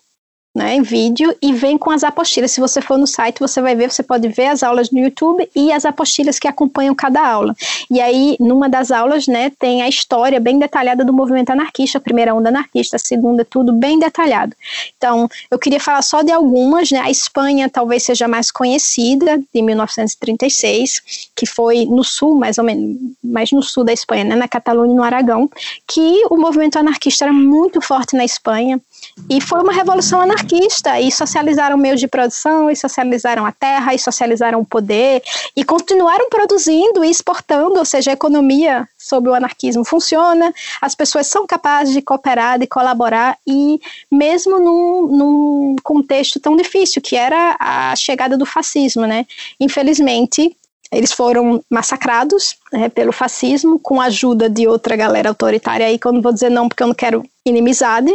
né, 0.53 0.75
em 0.75 0.81
vídeo 0.81 1.33
e 1.41 1.53
vem 1.53 1.77
com 1.77 1.89
as 1.91 2.03
apostilas. 2.03 2.51
Se 2.51 2.59
você 2.59 2.81
for 2.81 2.97
no 2.97 3.07
site, 3.07 3.39
você 3.39 3.61
vai 3.61 3.73
ver, 3.73 3.89
você 3.89 4.03
pode 4.03 4.27
ver 4.27 4.47
as 4.47 4.63
aulas 4.63 4.91
no 4.91 4.99
YouTube 4.99 5.49
e 5.55 5.71
as 5.71 5.85
apostilas 5.85 6.37
que 6.37 6.47
acompanham 6.47 6.93
cada 6.93 7.25
aula. 7.25 7.55
E 7.89 8.01
aí, 8.01 8.35
numa 8.39 8.67
das 8.67 8.91
aulas, 8.91 9.27
né, 9.27 9.51
tem 9.57 9.81
a 9.81 9.87
história 9.87 10.39
bem 10.39 10.59
detalhada 10.59 11.05
do 11.05 11.13
movimento 11.13 11.51
anarquista, 11.51 11.97
a 11.97 12.01
primeira 12.01 12.35
onda 12.35 12.49
anarquista, 12.49 12.97
a 12.97 12.99
segunda, 12.99 13.45
tudo 13.45 13.71
bem 13.71 13.97
detalhado. 13.97 14.53
Então, 14.97 15.29
eu 15.49 15.57
queria 15.57 15.79
falar 15.79 16.01
só 16.01 16.21
de 16.21 16.31
algumas, 16.31 16.91
né, 16.91 16.99
a 16.99 17.09
Espanha 17.09 17.69
talvez 17.69 18.03
seja 18.03 18.27
mais 18.27 18.51
conhecida, 18.51 19.41
de 19.53 19.61
1936, 19.61 21.29
que 21.33 21.45
foi 21.45 21.85
no 21.85 22.03
sul, 22.03 22.35
mais 22.35 22.57
ou 22.57 22.65
menos, 22.65 22.97
mais 23.23 23.51
no 23.51 23.63
sul 23.63 23.85
da 23.85 23.93
Espanha, 23.93 24.25
né, 24.25 24.35
na 24.35 24.49
Catalunha 24.49 24.91
e 24.91 24.95
no 24.95 25.03
Aragão, 25.03 25.49
que 25.87 26.25
o 26.29 26.35
movimento 26.35 26.77
anarquista 26.77 27.25
era 27.25 27.33
muito 27.33 27.79
forte 27.79 28.17
na 28.17 28.25
Espanha, 28.25 28.81
e 29.29 29.39
foi 29.39 29.61
uma 29.61 29.71
revolução 29.71 30.21
anarquista, 30.21 30.99
e 30.99 31.11
socializaram 31.11 31.77
meios 31.77 31.99
de 31.99 32.07
produção, 32.07 32.69
e 32.69 32.75
socializaram 32.75 33.45
a 33.45 33.51
terra, 33.51 33.93
e 33.93 33.99
socializaram 33.99 34.59
o 34.59 34.65
poder, 34.65 35.21
e 35.55 35.63
continuaram 35.63 36.29
produzindo 36.29 37.03
e 37.03 37.09
exportando, 37.09 37.79
ou 37.79 37.85
seja, 37.85 38.11
a 38.11 38.13
economia 38.13 38.87
sob 38.97 39.29
o 39.29 39.33
anarquismo 39.33 39.83
funciona, 39.83 40.53
as 40.81 40.95
pessoas 40.95 41.27
são 41.27 41.47
capazes 41.47 41.93
de 41.93 42.01
cooperar, 42.01 42.59
de 42.59 42.67
colaborar, 42.67 43.37
e 43.47 43.79
mesmo 44.11 44.59
num, 44.59 45.07
num 45.07 45.75
contexto 45.83 46.39
tão 46.39 46.55
difícil, 46.55 47.01
que 47.01 47.15
era 47.15 47.55
a 47.59 47.95
chegada 47.95 48.37
do 48.37 48.45
fascismo, 48.45 49.05
né? 49.05 49.25
Infelizmente, 49.59 50.55
eles 50.91 51.11
foram 51.11 51.63
massacrados 51.69 52.55
né, 52.71 52.89
pelo 52.89 53.11
fascismo 53.11 53.79
com 53.79 54.01
a 54.01 54.05
ajuda 54.05 54.49
de 54.49 54.67
outra 54.67 54.95
galera 54.95 55.29
autoritária 55.29 55.85
aí, 55.85 55.97
que 55.97 56.05
eu 56.05 56.11
não 56.11 56.21
vou 56.21 56.33
dizer 56.33 56.49
não 56.49 56.67
porque 56.67 56.83
eu 56.83 56.87
não 56.87 56.95
quero 56.95 57.23
inimizade, 57.45 58.13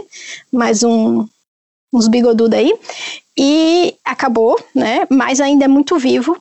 mas 0.52 0.82
um, 0.82 1.26
uns 1.92 2.06
bigodudos 2.06 2.58
aí. 2.58 2.74
E 3.38 3.94
acabou, 4.04 4.58
né? 4.74 5.06
Mas 5.10 5.40
ainda 5.40 5.64
é 5.64 5.68
muito 5.68 5.98
vivo 5.98 6.36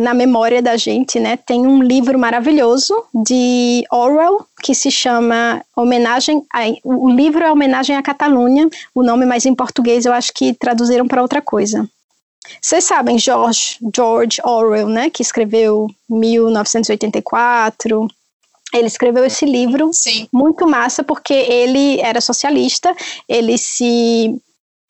na 0.00 0.14
memória 0.14 0.62
da 0.62 0.76
gente, 0.76 1.20
né? 1.20 1.36
Tem 1.36 1.66
um 1.66 1.82
livro 1.82 2.18
maravilhoso 2.18 2.94
de 3.12 3.84
Orwell 3.90 4.46
que 4.62 4.74
se 4.74 4.90
chama 4.90 5.62
Homenagem. 5.76 6.42
A, 6.52 6.60
o 6.84 7.10
livro 7.10 7.44
é 7.44 7.52
Homenagem 7.52 7.96
à 7.96 8.02
Catalunha. 8.02 8.68
O 8.94 9.02
nome, 9.02 9.26
mais 9.26 9.44
em 9.44 9.54
português, 9.54 10.06
eu 10.06 10.12
acho 10.12 10.32
que 10.32 10.54
traduziram 10.54 11.06
para 11.06 11.22
outra 11.22 11.42
coisa. 11.42 11.88
Vocês 12.60 12.84
sabem 12.84 13.18
George, 13.18 13.78
George 13.94 14.40
Orwell, 14.44 14.88
né, 14.88 15.10
que 15.10 15.22
escreveu 15.22 15.88
1984. 16.08 18.08
Ele 18.74 18.86
escreveu 18.86 19.24
esse 19.24 19.44
livro 19.44 19.90
Sim. 19.92 20.26
muito 20.32 20.66
massa 20.66 21.04
porque 21.04 21.34
ele 21.34 22.00
era 22.00 22.20
socialista, 22.20 22.94
ele 23.28 23.58
se 23.58 24.40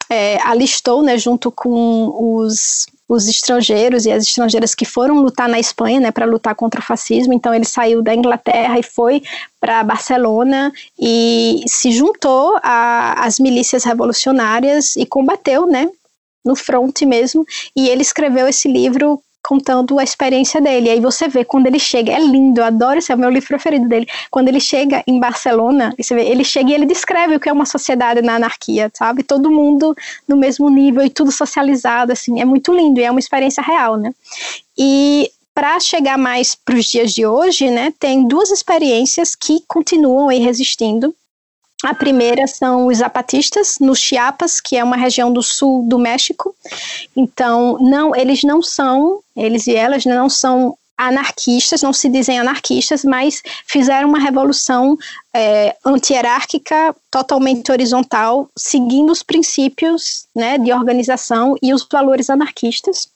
é, 0.08 0.40
alistou, 0.42 1.02
né, 1.02 1.18
junto 1.18 1.50
com 1.50 2.14
os, 2.16 2.86
os 3.08 3.26
estrangeiros 3.26 4.06
e 4.06 4.12
as 4.12 4.24
estrangeiras 4.24 4.74
que 4.74 4.84
foram 4.84 5.20
lutar 5.20 5.48
na 5.48 5.58
Espanha, 5.58 6.00
né, 6.00 6.10
para 6.10 6.26
lutar 6.26 6.54
contra 6.54 6.80
o 6.80 6.84
fascismo. 6.84 7.32
Então 7.32 7.52
ele 7.52 7.64
saiu 7.64 8.02
da 8.02 8.14
Inglaterra 8.14 8.78
e 8.78 8.82
foi 8.82 9.22
para 9.60 9.82
Barcelona 9.82 10.72
e 10.98 11.62
se 11.66 11.90
juntou 11.90 12.58
às 12.62 13.40
milícias 13.40 13.84
revolucionárias 13.84 14.96
e 14.96 15.04
combateu, 15.04 15.66
né, 15.66 15.88
no 16.44 16.56
front 16.56 17.02
mesmo, 17.02 17.46
e 17.76 17.88
ele 17.88 18.02
escreveu 18.02 18.48
esse 18.48 18.68
livro 18.68 19.22
contando 19.42 19.98
a 19.98 20.04
experiência 20.04 20.60
dele. 20.60 20.88
Aí 20.88 21.00
você 21.00 21.26
vê 21.26 21.44
quando 21.44 21.66
ele 21.66 21.78
chega, 21.78 22.12
é 22.12 22.20
lindo, 22.20 22.60
eu 22.60 22.64
adoro 22.64 22.98
esse 22.98 23.10
é 23.10 23.14
o 23.14 23.18
meu 23.18 23.28
livro 23.28 23.48
preferido 23.48 23.88
dele. 23.88 24.06
Quando 24.30 24.48
ele 24.48 24.60
chega 24.60 25.02
em 25.06 25.18
Barcelona, 25.18 25.92
você 25.98 26.14
vê, 26.14 26.22
ele 26.22 26.44
chega 26.44 26.70
e 26.70 26.74
ele 26.74 26.86
descreve 26.86 27.34
o 27.34 27.40
que 27.40 27.48
é 27.48 27.52
uma 27.52 27.66
sociedade 27.66 28.22
na 28.22 28.36
anarquia, 28.36 28.90
sabe? 28.94 29.22
Todo 29.22 29.50
mundo 29.50 29.96
no 30.28 30.36
mesmo 30.36 30.70
nível 30.70 31.04
e 31.04 31.10
tudo 31.10 31.32
socializado, 31.32 32.12
assim, 32.12 32.40
é 32.40 32.44
muito 32.44 32.72
lindo 32.72 33.00
e 33.00 33.04
é 33.04 33.10
uma 33.10 33.20
experiência 33.20 33.62
real, 33.62 33.96
né? 33.96 34.14
E 34.78 35.30
para 35.54 35.78
chegar 35.80 36.16
mais 36.16 36.54
para 36.54 36.76
os 36.76 36.86
dias 36.86 37.12
de 37.12 37.26
hoje, 37.26 37.70
né, 37.70 37.92
tem 37.98 38.26
duas 38.26 38.50
experiências 38.50 39.34
que 39.34 39.62
continuam 39.68 40.30
aí 40.30 40.38
resistindo. 40.38 41.14
A 41.82 41.94
primeira 41.94 42.46
são 42.46 42.86
os 42.86 42.98
zapatistas 42.98 43.78
no 43.80 43.94
Chiapas, 43.94 44.60
que 44.60 44.76
é 44.76 44.84
uma 44.84 44.96
região 44.96 45.32
do 45.32 45.42
sul 45.42 45.84
do 45.88 45.98
México. 45.98 46.54
Então, 47.16 47.76
não, 47.80 48.14
eles 48.14 48.42
não 48.44 48.62
são, 48.62 49.20
eles 49.36 49.66
e 49.66 49.74
elas 49.74 50.04
não 50.04 50.28
são 50.28 50.76
anarquistas, 50.96 51.82
não 51.82 51.92
se 51.92 52.08
dizem 52.08 52.38
anarquistas, 52.38 53.04
mas 53.04 53.42
fizeram 53.66 54.08
uma 54.08 54.20
revolução 54.20 54.96
é, 55.34 55.74
anti-hierárquica, 55.84 56.94
totalmente 57.10 57.72
horizontal, 57.72 58.48
seguindo 58.56 59.10
os 59.10 59.22
princípios 59.22 60.26
né, 60.34 60.58
de 60.58 60.72
organização 60.72 61.56
e 61.60 61.74
os 61.74 61.86
valores 61.90 62.30
anarquistas 62.30 63.08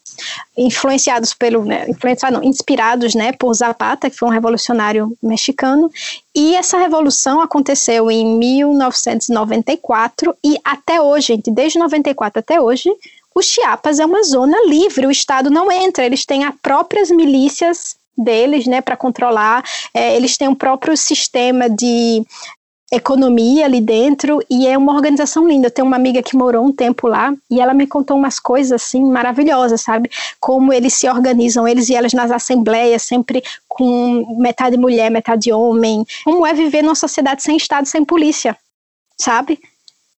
influenciados 0.57 1.35
pelo, 1.35 1.65
né, 1.65 1.89
influenciados, 1.89 2.39
não, 2.39 2.45
inspirados, 2.47 3.15
né, 3.15 3.33
por 3.33 3.53
Zapata, 3.55 4.11
que 4.11 4.17
foi 4.17 4.29
um 4.29 4.33
revolucionário 4.33 5.17
mexicano, 5.23 5.91
e 6.35 6.55
essa 6.55 6.79
revolução 6.79 7.41
aconteceu 7.41 8.11
em 8.11 8.39
1994 8.39 10.35
e 10.45 10.59
até 10.65 11.01
hoje, 11.01 11.29
gente, 11.29 11.51
desde 11.51 11.79
94 11.79 12.41
até 12.41 12.61
hoje, 12.61 12.91
o 13.35 13.43
Chiapas 13.43 13.99
é 13.99 14.07
uma 14.07 14.23
zona 14.23 14.57
livre, 14.67 15.07
o 15.07 15.11
Estado 15.11 15.51
não 15.51 15.71
entra, 15.71 16.07
eles 16.07 16.25
têm 16.25 16.45
as 16.45 16.55
próprias 16.63 17.11
milícias 17.11 17.95
deles, 18.17 18.67
né, 18.67 18.81
para 18.81 18.97
controlar, 18.97 19.63
é, 19.93 20.17
eles 20.17 20.39
têm 20.39 20.49
um 20.49 20.55
próprio 20.55 20.97
sistema 20.97 21.69
de 21.69 22.25
economia 22.91 23.65
ali 23.65 23.81
dentro 23.81 24.41
e 24.49 24.67
é 24.67 24.79
uma 24.79 24.95
organização 24.95 25.47
linda. 25.47 25.67
Eu 25.67 25.71
tenho 25.71 25.87
uma 25.87 25.97
amiga 25.97 26.23
que 26.23 26.37
morou 26.37 26.65
um 26.65 26.73
tempo 26.73 27.09
lá 27.09 27.35
e 27.51 27.61
ela 27.61 27.75
me 27.75 27.87
contou 27.87 28.17
umas 28.17 28.39
coisas 28.39 28.73
assim 28.73 29.05
maravilhosas, 29.05 29.81
sabe? 29.81 30.11
Como 30.39 30.73
eles 30.73 30.95
se 30.95 31.09
organizam, 31.09 31.67
eles 31.67 31.89
e 31.89 31.95
elas 31.95 32.13
nas 32.13 32.31
assembleias, 32.31 33.03
sempre 33.03 33.43
com 33.69 34.37
metade 34.39 34.77
mulher, 34.77 35.11
metade 35.11 35.53
homem. 35.53 36.05
Como 36.25 36.47
é 36.47 36.55
viver 36.55 36.83
numa 36.83 36.95
sociedade 36.95 37.43
sem 37.43 37.57
Estado, 37.57 37.87
sem 37.87 38.05
polícia, 38.05 38.57
sabe? 39.19 39.59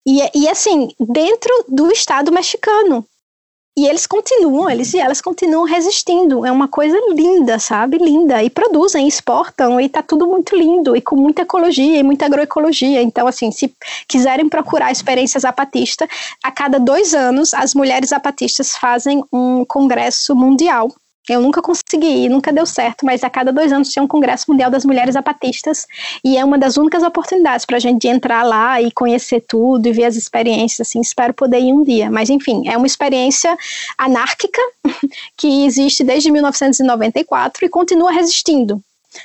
E, 0.05 0.21
e 0.35 0.49
assim, 0.49 0.89
dentro 1.01 1.65
do 1.69 1.91
Estado 1.91 2.33
mexicano, 2.33 3.05
e 3.79 3.87
eles 3.87 4.07
continuam, 4.07 4.71
eles 4.71 4.95
e 4.95 4.99
elas 4.99 5.21
continuam 5.21 5.65
resistindo. 5.65 6.47
É 6.47 6.51
uma 6.51 6.67
coisa 6.67 6.99
linda, 7.13 7.59
sabe? 7.59 7.99
Linda. 7.99 8.43
E 8.43 8.49
produzem, 8.49 9.07
exportam, 9.07 9.79
e 9.79 9.89
tá 9.89 10.03
tudo 10.03 10.27
muito 10.27 10.57
lindo, 10.57 10.97
e 10.97 11.03
com 11.03 11.15
muita 11.15 11.43
ecologia 11.43 11.99
e 11.99 12.03
muita 12.03 12.25
agroecologia. 12.25 13.03
Então, 13.03 13.27
assim, 13.27 13.51
se 13.51 13.75
quiserem 14.09 14.49
procurar 14.49 14.87
a 14.87 14.93
experiência 14.93 15.39
zapatista, 15.39 16.09
a 16.43 16.51
cada 16.51 16.81
dois 16.81 17.13
anos 17.13 17.53
as 17.53 17.75
mulheres 17.75 18.11
zapatistas 18.11 18.77
fazem 18.77 19.23
um 19.31 19.65
congresso 19.67 20.35
mundial 20.35 20.91
eu 21.29 21.41
nunca 21.41 21.61
consegui 21.61 22.29
nunca 22.29 22.53
deu 22.53 22.67
certo, 22.67 23.05
mas 23.05 23.25
a 23.25 23.31
cada 23.31 23.53
dois 23.53 23.73
anos 23.73 23.89
tinha 23.89 24.03
um 24.03 24.07
Congresso 24.07 24.45
Mundial 24.49 24.71
das 24.71 24.85
Mulheres 24.85 25.15
Zapatistas 25.15 25.87
e 26.25 26.37
é 26.37 26.45
uma 26.45 26.59
das 26.59 26.77
únicas 26.77 27.03
oportunidades 27.03 27.65
para 27.67 27.77
a 27.77 27.81
gente 27.81 28.07
entrar 28.07 28.43
lá 28.43 28.81
e 28.81 28.91
conhecer 28.93 29.45
tudo 29.47 29.87
e 29.87 29.93
ver 29.93 30.05
as 30.05 30.17
experiências. 30.17 30.89
Assim, 30.89 31.01
espero 31.01 31.35
poder 31.35 31.61
ir 31.61 31.73
um 31.73 31.83
dia. 31.83 32.11
Mas, 32.11 32.31
enfim, 32.31 32.69
é 32.69 32.77
uma 32.77 32.87
experiência 32.87 33.57
anárquica 33.99 34.61
que 35.37 35.65
existe 35.67 36.05
desde 36.05 36.31
1994 36.31 37.65
e 37.65 37.69
continua 37.69 38.13
resistindo. 38.13 38.81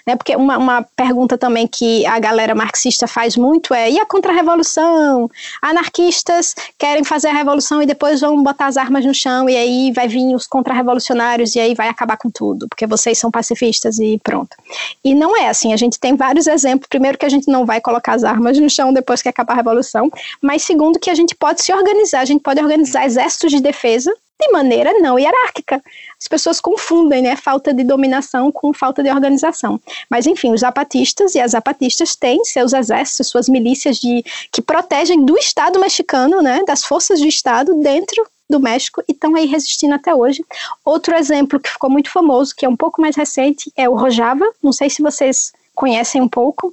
Né? 0.05 0.15
Porque 0.15 0.35
uma, 0.35 0.57
uma 0.57 0.85
pergunta 0.95 1.37
também 1.37 1.67
que 1.67 2.05
a 2.05 2.19
galera 2.19 2.55
marxista 2.55 3.07
faz 3.07 3.35
muito 3.35 3.73
é: 3.73 3.89
e 3.89 3.99
a 3.99 4.05
contra-revolução? 4.05 5.29
Anarquistas 5.61 6.55
querem 6.77 7.03
fazer 7.03 7.29
a 7.29 7.33
revolução 7.33 7.81
e 7.81 7.85
depois 7.85 8.21
vão 8.21 8.41
botar 8.43 8.67
as 8.67 8.77
armas 8.77 9.05
no 9.05 9.13
chão, 9.13 9.49
e 9.49 9.55
aí 9.55 9.91
vai 9.91 10.07
vir 10.07 10.35
os 10.35 10.47
contra-revolucionários 10.47 11.55
e 11.55 11.59
aí 11.59 11.73
vai 11.73 11.87
acabar 11.87 12.17
com 12.17 12.29
tudo, 12.29 12.67
porque 12.67 12.87
vocês 12.87 13.17
são 13.17 13.31
pacifistas 13.31 13.99
e 13.99 14.19
pronto. 14.23 14.55
E 15.03 15.13
não 15.13 15.35
é 15.35 15.49
assim, 15.49 15.73
a 15.73 15.77
gente 15.77 15.99
tem 15.99 16.15
vários 16.15 16.47
exemplos. 16.47 16.87
Primeiro, 16.87 17.17
que 17.17 17.25
a 17.25 17.29
gente 17.29 17.49
não 17.49 17.65
vai 17.65 17.81
colocar 17.81 18.13
as 18.13 18.23
armas 18.23 18.57
no 18.57 18.69
chão 18.69 18.93
depois 18.93 19.21
que 19.21 19.29
acabar 19.29 19.53
a 19.53 19.57
revolução, 19.57 20.09
mas 20.41 20.63
segundo, 20.63 20.99
que 20.99 21.09
a 21.09 21.15
gente 21.15 21.35
pode 21.35 21.61
se 21.61 21.73
organizar, 21.73 22.21
a 22.21 22.25
gente 22.25 22.41
pode 22.41 22.59
organizar 22.61 23.05
exércitos 23.05 23.51
de 23.51 23.61
defesa 23.61 24.11
de 24.41 24.51
maneira 24.51 24.91
não 24.99 25.19
hierárquica. 25.19 25.81
As 26.21 26.27
pessoas 26.27 26.61
confundem, 26.61 27.23
né, 27.23 27.35
falta 27.35 27.73
de 27.73 27.83
dominação 27.83 28.51
com 28.51 28.71
falta 28.71 29.01
de 29.01 29.09
organização. 29.09 29.81
Mas 30.07 30.27
enfim, 30.27 30.53
os 30.53 30.61
zapatistas 30.61 31.33
e 31.33 31.39
as 31.39 31.51
zapatistas 31.51 32.15
têm 32.15 32.45
seus 32.45 32.73
exércitos, 32.73 33.27
suas 33.27 33.49
milícias 33.49 33.97
de 33.97 34.23
que 34.51 34.61
protegem 34.61 35.25
do 35.25 35.35
Estado 35.35 35.79
mexicano, 35.79 36.41
né, 36.43 36.61
das 36.63 36.85
forças 36.85 37.19
do 37.19 37.25
Estado 37.25 37.73
dentro 37.81 38.23
do 38.47 38.59
México 38.59 39.01
e 39.07 39.13
estão 39.13 39.35
aí 39.35 39.47
resistindo 39.47 39.95
até 39.95 40.13
hoje. 40.13 40.45
Outro 40.85 41.15
exemplo 41.15 41.59
que 41.59 41.69
ficou 41.71 41.89
muito 41.89 42.11
famoso, 42.11 42.53
que 42.55 42.65
é 42.65 42.69
um 42.69 42.77
pouco 42.77 43.01
mais 43.01 43.15
recente, 43.15 43.71
é 43.75 43.89
o 43.89 43.95
Rojava. 43.95 44.45
Não 44.61 44.71
sei 44.71 44.91
se 44.91 45.01
vocês 45.01 45.51
conhecem 45.73 46.21
um 46.21 46.29
pouco 46.29 46.71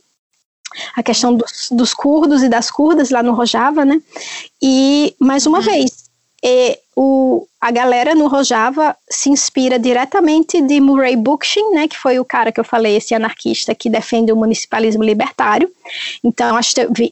a 0.94 1.02
questão 1.02 1.34
dos, 1.34 1.68
dos 1.70 1.94
curdos 1.94 2.42
e 2.42 2.50
das 2.50 2.70
curdas 2.70 3.08
lá 3.08 3.22
no 3.22 3.32
Rojava, 3.32 3.82
né? 3.82 3.98
E 4.60 5.14
mais 5.18 5.46
uma 5.46 5.58
uhum. 5.58 5.64
vez, 5.64 6.10
é, 6.44 6.78
o, 6.94 7.47
a 7.60 7.72
galera 7.72 8.14
no 8.14 8.28
Rojava 8.28 8.96
se 9.10 9.30
inspira 9.30 9.78
diretamente 9.78 10.60
de 10.60 10.80
Murray 10.80 11.16
Bookchin, 11.16 11.72
né, 11.72 11.88
que 11.88 11.98
foi 11.98 12.20
o 12.20 12.24
cara 12.24 12.52
que 12.52 12.60
eu 12.60 12.64
falei, 12.64 12.96
esse 12.96 13.14
anarquista 13.14 13.74
que 13.74 13.90
defende 13.90 14.30
o 14.30 14.36
municipalismo 14.36 15.02
libertário. 15.02 15.68
Então, 16.22 16.58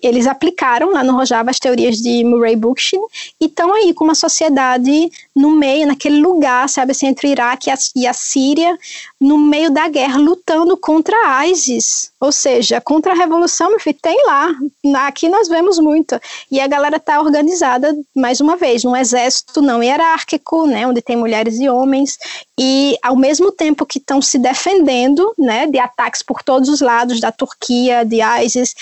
eles 0.02 0.26
aplicaram 0.26 0.92
lá 0.92 1.02
no 1.02 1.14
Rojava 1.14 1.50
as 1.50 1.58
teorias 1.58 1.96
de 1.96 2.22
Murray 2.22 2.54
Bookchin 2.54 3.00
e 3.40 3.46
estão 3.46 3.74
aí 3.74 3.92
com 3.92 4.04
uma 4.04 4.14
sociedade 4.14 5.10
no 5.34 5.50
meio, 5.50 5.86
naquele 5.86 6.20
lugar, 6.20 6.68
sabe, 6.68 6.92
assim, 6.92 7.08
entre 7.08 7.28
o 7.28 7.30
Iraque 7.30 7.68
e 7.68 7.72
a, 7.72 7.76
e 7.96 8.06
a 8.06 8.12
Síria, 8.12 8.78
no 9.20 9.38
meio 9.38 9.70
da 9.70 9.88
guerra, 9.88 10.18
lutando 10.18 10.76
contra 10.76 11.16
a 11.26 11.48
ISIS. 11.48 12.12
Ou 12.20 12.30
seja, 12.30 12.80
contra 12.80 13.12
a 13.12 13.16
revolução, 13.16 13.70
meu 13.70 13.80
filho, 13.80 13.98
tem 14.00 14.16
lá. 14.26 14.54
Aqui 15.06 15.28
nós 15.28 15.48
vemos 15.48 15.78
muito. 15.78 16.20
E 16.50 16.60
a 16.60 16.66
galera 16.66 16.98
está 16.98 17.20
organizada, 17.20 17.96
mais 18.14 18.40
uma 18.40 18.56
vez, 18.56 18.84
num 18.84 18.96
exército 18.96 19.60
não 19.60 19.82
hierárquico, 19.82 20.35
né, 20.66 20.86
onde 20.86 21.02
tem 21.02 21.16
mulheres 21.16 21.58
e 21.58 21.68
homens, 21.68 22.18
e 22.58 22.96
ao 23.02 23.16
mesmo 23.16 23.52
tempo 23.52 23.86
que 23.86 23.98
estão 23.98 24.20
se 24.20 24.38
defendendo, 24.38 25.32
né, 25.38 25.66
de 25.66 25.78
ataques 25.78 26.22
por 26.22 26.42
todos 26.42 26.68
os 26.68 26.80
lados 26.80 27.20
da 27.20 27.32
Turquia, 27.32 28.04
de 28.04 28.20
ISIS, 28.22 28.74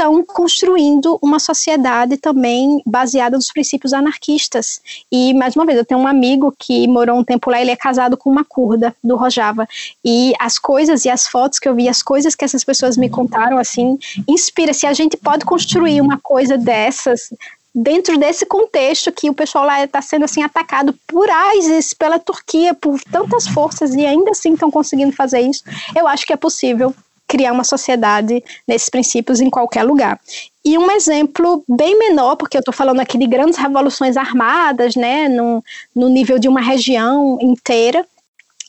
estão 0.00 0.24
construindo 0.24 1.18
uma 1.20 1.38
sociedade 1.38 2.16
também 2.16 2.80
baseada 2.86 3.36
nos 3.36 3.52
princípios 3.52 3.92
anarquistas. 3.92 4.80
E, 5.12 5.34
mais 5.34 5.54
uma 5.54 5.66
vez, 5.66 5.76
eu 5.76 5.84
tenho 5.84 6.00
um 6.00 6.06
amigo 6.06 6.54
que 6.58 6.88
morou 6.88 7.18
um 7.18 7.24
tempo 7.24 7.50
lá, 7.50 7.60
ele 7.60 7.70
é 7.70 7.76
casado 7.76 8.16
com 8.16 8.30
uma 8.30 8.42
curda 8.42 8.96
do 9.04 9.14
Rojava. 9.14 9.68
E 10.02 10.32
as 10.40 10.58
coisas 10.58 11.04
e 11.04 11.10
as 11.10 11.26
fotos 11.26 11.58
que 11.58 11.68
eu 11.68 11.74
vi, 11.74 11.86
as 11.86 12.02
coisas 12.02 12.34
que 12.34 12.44
essas 12.44 12.64
pessoas 12.64 12.96
me 12.96 13.10
contaram, 13.10 13.58
assim, 13.58 13.98
inspira. 14.26 14.72
Se 14.72 14.86
a 14.86 14.94
gente 14.94 15.18
pode 15.18 15.44
construir 15.44 16.00
uma 16.00 16.18
coisa 16.18 16.56
dessas 16.56 17.30
dentro 17.74 18.18
desse 18.18 18.44
contexto 18.44 19.12
que 19.12 19.30
o 19.30 19.34
pessoal 19.34 19.64
lá 19.64 19.84
está 19.84 20.02
sendo 20.02 20.24
assim 20.24 20.42
atacado 20.42 20.94
por 21.06 21.28
ISIS, 21.56 21.94
pela 21.94 22.18
Turquia, 22.18 22.74
por 22.74 23.00
tantas 23.02 23.46
forças 23.46 23.94
e 23.94 24.04
ainda 24.04 24.32
assim 24.32 24.54
estão 24.54 24.70
conseguindo 24.70 25.12
fazer 25.12 25.40
isso, 25.40 25.62
eu 25.96 26.06
acho 26.06 26.26
que 26.26 26.32
é 26.32 26.36
possível 26.36 26.94
criar 27.30 27.52
uma 27.52 27.62
sociedade 27.62 28.42
nesses 28.66 28.88
princípios 28.88 29.40
em 29.40 29.48
qualquer 29.48 29.84
lugar. 29.84 30.18
E 30.64 30.76
um 30.76 30.90
exemplo 30.90 31.62
bem 31.68 31.96
menor, 31.96 32.34
porque 32.34 32.56
eu 32.56 32.60
estou 32.60 32.74
falando 32.74 32.98
aqui 32.98 33.16
de 33.16 33.26
grandes 33.26 33.56
revoluções 33.56 34.16
armadas, 34.16 34.96
né, 34.96 35.28
no, 35.28 35.64
no 35.94 36.08
nível 36.08 36.40
de 36.40 36.48
uma 36.48 36.60
região 36.60 37.38
inteira, 37.40 38.04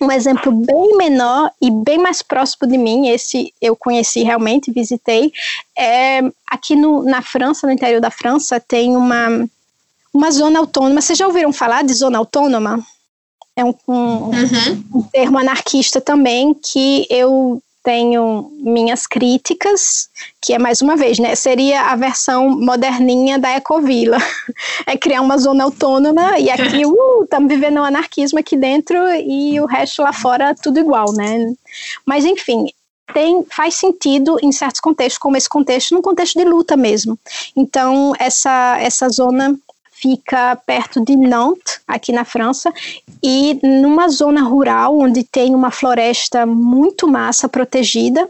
um 0.01 0.11
exemplo 0.11 0.51
bem 0.51 0.97
menor 0.97 1.51
e 1.61 1.69
bem 1.69 1.99
mais 1.99 2.21
próximo 2.21 2.67
de 2.67 2.77
mim, 2.77 3.09
esse 3.09 3.53
eu 3.61 3.75
conheci 3.75 4.23
realmente, 4.23 4.71
visitei, 4.71 5.31
é, 5.77 6.21
aqui 6.47 6.75
no, 6.75 7.03
na 7.03 7.21
França, 7.21 7.67
no 7.67 7.73
interior 7.73 8.01
da 8.01 8.09
França, 8.09 8.59
tem 8.59 8.95
uma, 8.97 9.47
uma 10.13 10.31
zona 10.31 10.59
autônoma. 10.59 11.01
Vocês 11.01 11.17
já 11.17 11.27
ouviram 11.27 11.53
falar 11.53 11.83
de 11.83 11.93
zona 11.93 12.17
autônoma? 12.17 12.83
É 13.55 13.63
um, 13.63 13.75
um, 13.87 13.93
uhum. 13.93 14.83
um 14.95 15.03
termo 15.03 15.37
anarquista 15.37 16.01
também 16.01 16.53
que 16.53 17.05
eu 17.09 17.61
tenho 17.83 18.51
minhas 18.59 19.07
críticas, 19.07 20.09
que 20.39 20.53
é 20.53 20.59
mais 20.59 20.81
uma 20.81 20.95
vez, 20.95 21.17
né? 21.17 21.33
Seria 21.35 21.81
a 21.83 21.95
versão 21.95 22.49
moderninha 22.49 23.39
da 23.39 23.55
Ecovila. 23.55 24.17
É 24.85 24.97
criar 24.97 25.21
uma 25.21 25.37
zona 25.37 25.63
autônoma 25.63 26.37
e 26.39 26.49
aqui, 26.49 26.85
uh, 26.85 27.23
estamos 27.23 27.47
vivendo 27.47 27.77
um 27.77 27.83
anarquismo 27.83 28.39
aqui 28.39 28.57
dentro 28.57 28.97
e 29.13 29.59
o 29.61 29.65
resto 29.65 30.01
lá 30.01 30.11
fora 30.11 30.55
tudo 30.55 30.79
igual, 30.79 31.13
né? 31.13 31.53
Mas 32.05 32.25
enfim, 32.25 32.67
tem, 33.13 33.43
faz 33.49 33.75
sentido 33.75 34.37
em 34.41 34.51
certos 34.51 34.81
contextos, 34.81 35.17
como 35.17 35.37
esse 35.37 35.47
contexto, 35.47 35.93
num 35.93 36.01
contexto 36.01 36.37
de 36.37 36.45
luta 36.45 36.75
mesmo. 36.75 37.17
Então, 37.55 38.13
essa, 38.19 38.77
essa 38.79 39.07
zona 39.09 39.57
fica 40.01 40.55
perto 40.65 41.03
de 41.03 41.15
Nantes, 41.15 41.79
aqui 41.87 42.11
na 42.11 42.25
França, 42.25 42.73
e 43.23 43.59
numa 43.61 44.09
zona 44.09 44.41
rural 44.41 44.97
onde 44.97 45.23
tem 45.23 45.53
uma 45.53 45.69
floresta 45.69 46.45
muito 46.45 47.07
massa 47.07 47.47
protegida 47.47 48.27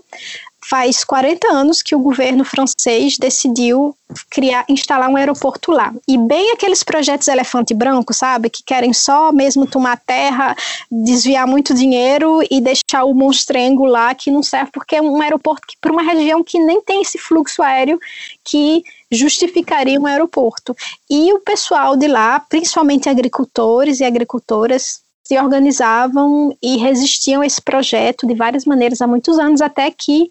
faz 0.72 1.04
40 1.04 1.52
anos 1.52 1.82
que 1.82 1.96
o 1.96 2.00
governo 2.00 2.46
francês 2.46 3.18
decidiu 3.18 3.96
criar, 4.30 4.64
instalar 4.70 5.10
um 5.10 5.18
aeroporto 5.18 5.72
lá. 5.72 5.94
E 6.08 6.18
bem 6.18 6.52
aqueles 6.52 6.84
projetos 6.84 7.28
elefante 7.28 7.74
branco, 7.74 8.14
sabe, 8.14 8.50
que 8.50 8.64
querem 8.64 8.94
só 8.94 9.32
mesmo 9.32 9.66
tomar 9.66 10.00
terra, 10.00 10.56
desviar 10.90 11.48
muito 11.48 11.74
dinheiro 11.74 12.42
e 12.50 12.62
deixar 12.62 13.04
o 13.04 13.14
monstrengo 13.14 13.86
lá 13.86 14.14
que 14.14 14.32
não 14.32 14.44
serve 14.44 14.72
porque 14.72 14.96
é 14.96 15.02
um 15.02 15.22
aeroporto 15.22 15.68
para 15.82 15.92
uma 15.92 16.04
região 16.04 16.44
que 16.44 16.60
nem 16.60 16.82
tem 16.82 17.02
esse 17.02 17.18
fluxo 17.18 17.62
aéreo 17.62 18.00
que 18.44 18.84
justificaria 19.12 20.00
um 20.00 20.06
aeroporto. 20.06 20.76
E 21.10 21.34
o 21.34 21.40
pessoal 21.40 21.98
de 21.98 22.08
lá, 22.08 22.40
principalmente 22.40 23.10
agricultores 23.10 24.00
e 24.00 24.06
agricultoras, 24.06 25.02
se 25.24 25.38
organizavam 25.38 26.56
e 26.62 26.78
resistiam 26.78 27.42
a 27.42 27.46
esse 27.46 27.62
projeto 27.62 28.26
de 28.26 28.34
várias 28.34 28.66
maneiras 28.66 29.02
há 29.02 29.08
muitos 29.08 29.38
anos, 29.38 29.62
até 29.62 29.92
que 29.92 30.30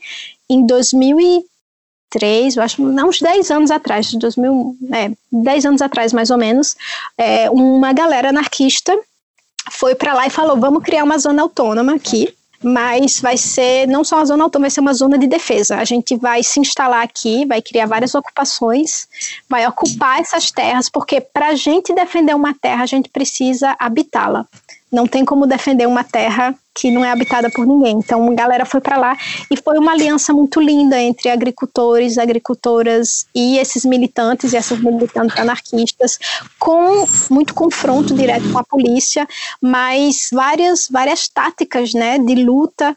em 0.49 0.67
2003, 0.67 2.57
eu 2.57 2.63
acho, 2.63 2.83
não, 2.83 3.09
uns 3.09 3.21
10 3.21 3.51
anos 3.51 3.71
atrás, 3.71 4.13
2000, 4.13 4.77
é, 4.93 5.11
10 5.31 5.65
anos 5.67 5.83
atrás 5.83 6.13
mais 6.13 6.31
ou 6.31 6.39
menos, 6.39 6.77
é, 7.17 7.49
uma 7.51 7.93
galera 7.93 8.31
anarquista 8.31 8.99
foi 9.71 9.95
para 9.95 10.15
lá 10.15 10.27
e 10.27 10.31
falou: 10.31 10.59
vamos 10.59 10.83
criar 10.83 11.05
uma 11.05 11.19
zona 11.19 11.43
autônoma 11.43 11.95
aqui, 11.95 12.35
mas 12.63 13.21
vai 13.21 13.37
ser 13.37 13.87
não 13.87 14.05
só 14.05 14.17
uma 14.17 14.27
zona 14.27 14.45
autônoma, 14.45 14.65
vai 14.65 14.71
ser 14.71 14.81
uma 14.81 14.95
zona 14.95 15.19
de 15.19 15.27
defesa. 15.27 15.77
A 15.77 15.85
gente 15.85 16.17
vai 16.17 16.43
se 16.43 16.61
instalar 16.61 17.03
aqui, 17.03 17.47
vai 17.47 17.63
criar 17.63 17.87
várias 17.87 18.15
ocupações, 18.15 19.09
vai 19.49 19.67
ocupar 19.67 20.21
essas 20.21 20.51
terras, 20.51 20.89
porque 20.89 21.21
para 21.21 21.49
a 21.49 21.55
gente 21.55 21.95
defender 21.95 22.35
uma 22.35 22.55
terra, 22.55 22.83
a 22.83 22.87
gente 22.87 23.09
precisa 23.09 23.75
habitá-la 23.79 24.47
não 24.91 25.07
tem 25.07 25.25
como 25.25 25.47
defender 25.47 25.87
uma 25.87 26.03
terra 26.03 26.55
que 26.75 26.91
não 26.91 27.05
é 27.05 27.11
habitada 27.11 27.51
por 27.51 27.67
ninguém. 27.67 27.97
Então, 27.99 28.31
a 28.31 28.35
galera 28.35 28.65
foi 28.65 28.81
para 28.81 28.97
lá 28.97 29.17
e 29.51 29.57
foi 29.57 29.79
uma 29.79 29.93
aliança 29.93 30.33
muito 30.33 30.61
linda 30.61 31.01
entre 31.01 31.29
agricultores, 31.29 32.19
agricultoras 32.19 33.27
e 33.35 33.59
esses 33.59 33.85
militantes 33.85 34.53
e 34.53 34.57
essas 34.57 34.81
militantes 34.81 35.39
anarquistas, 35.39 36.19
com 36.59 37.07
muito 37.31 37.55
confronto 37.55 38.15
direto 38.15 38.51
com 38.53 38.59
a 38.59 38.65
polícia, 38.65 39.29
mas 39.61 40.29
várias 40.33 40.89
várias 40.91 41.29
táticas, 41.29 41.93
né, 41.93 42.19
de 42.19 42.35
luta, 42.37 42.97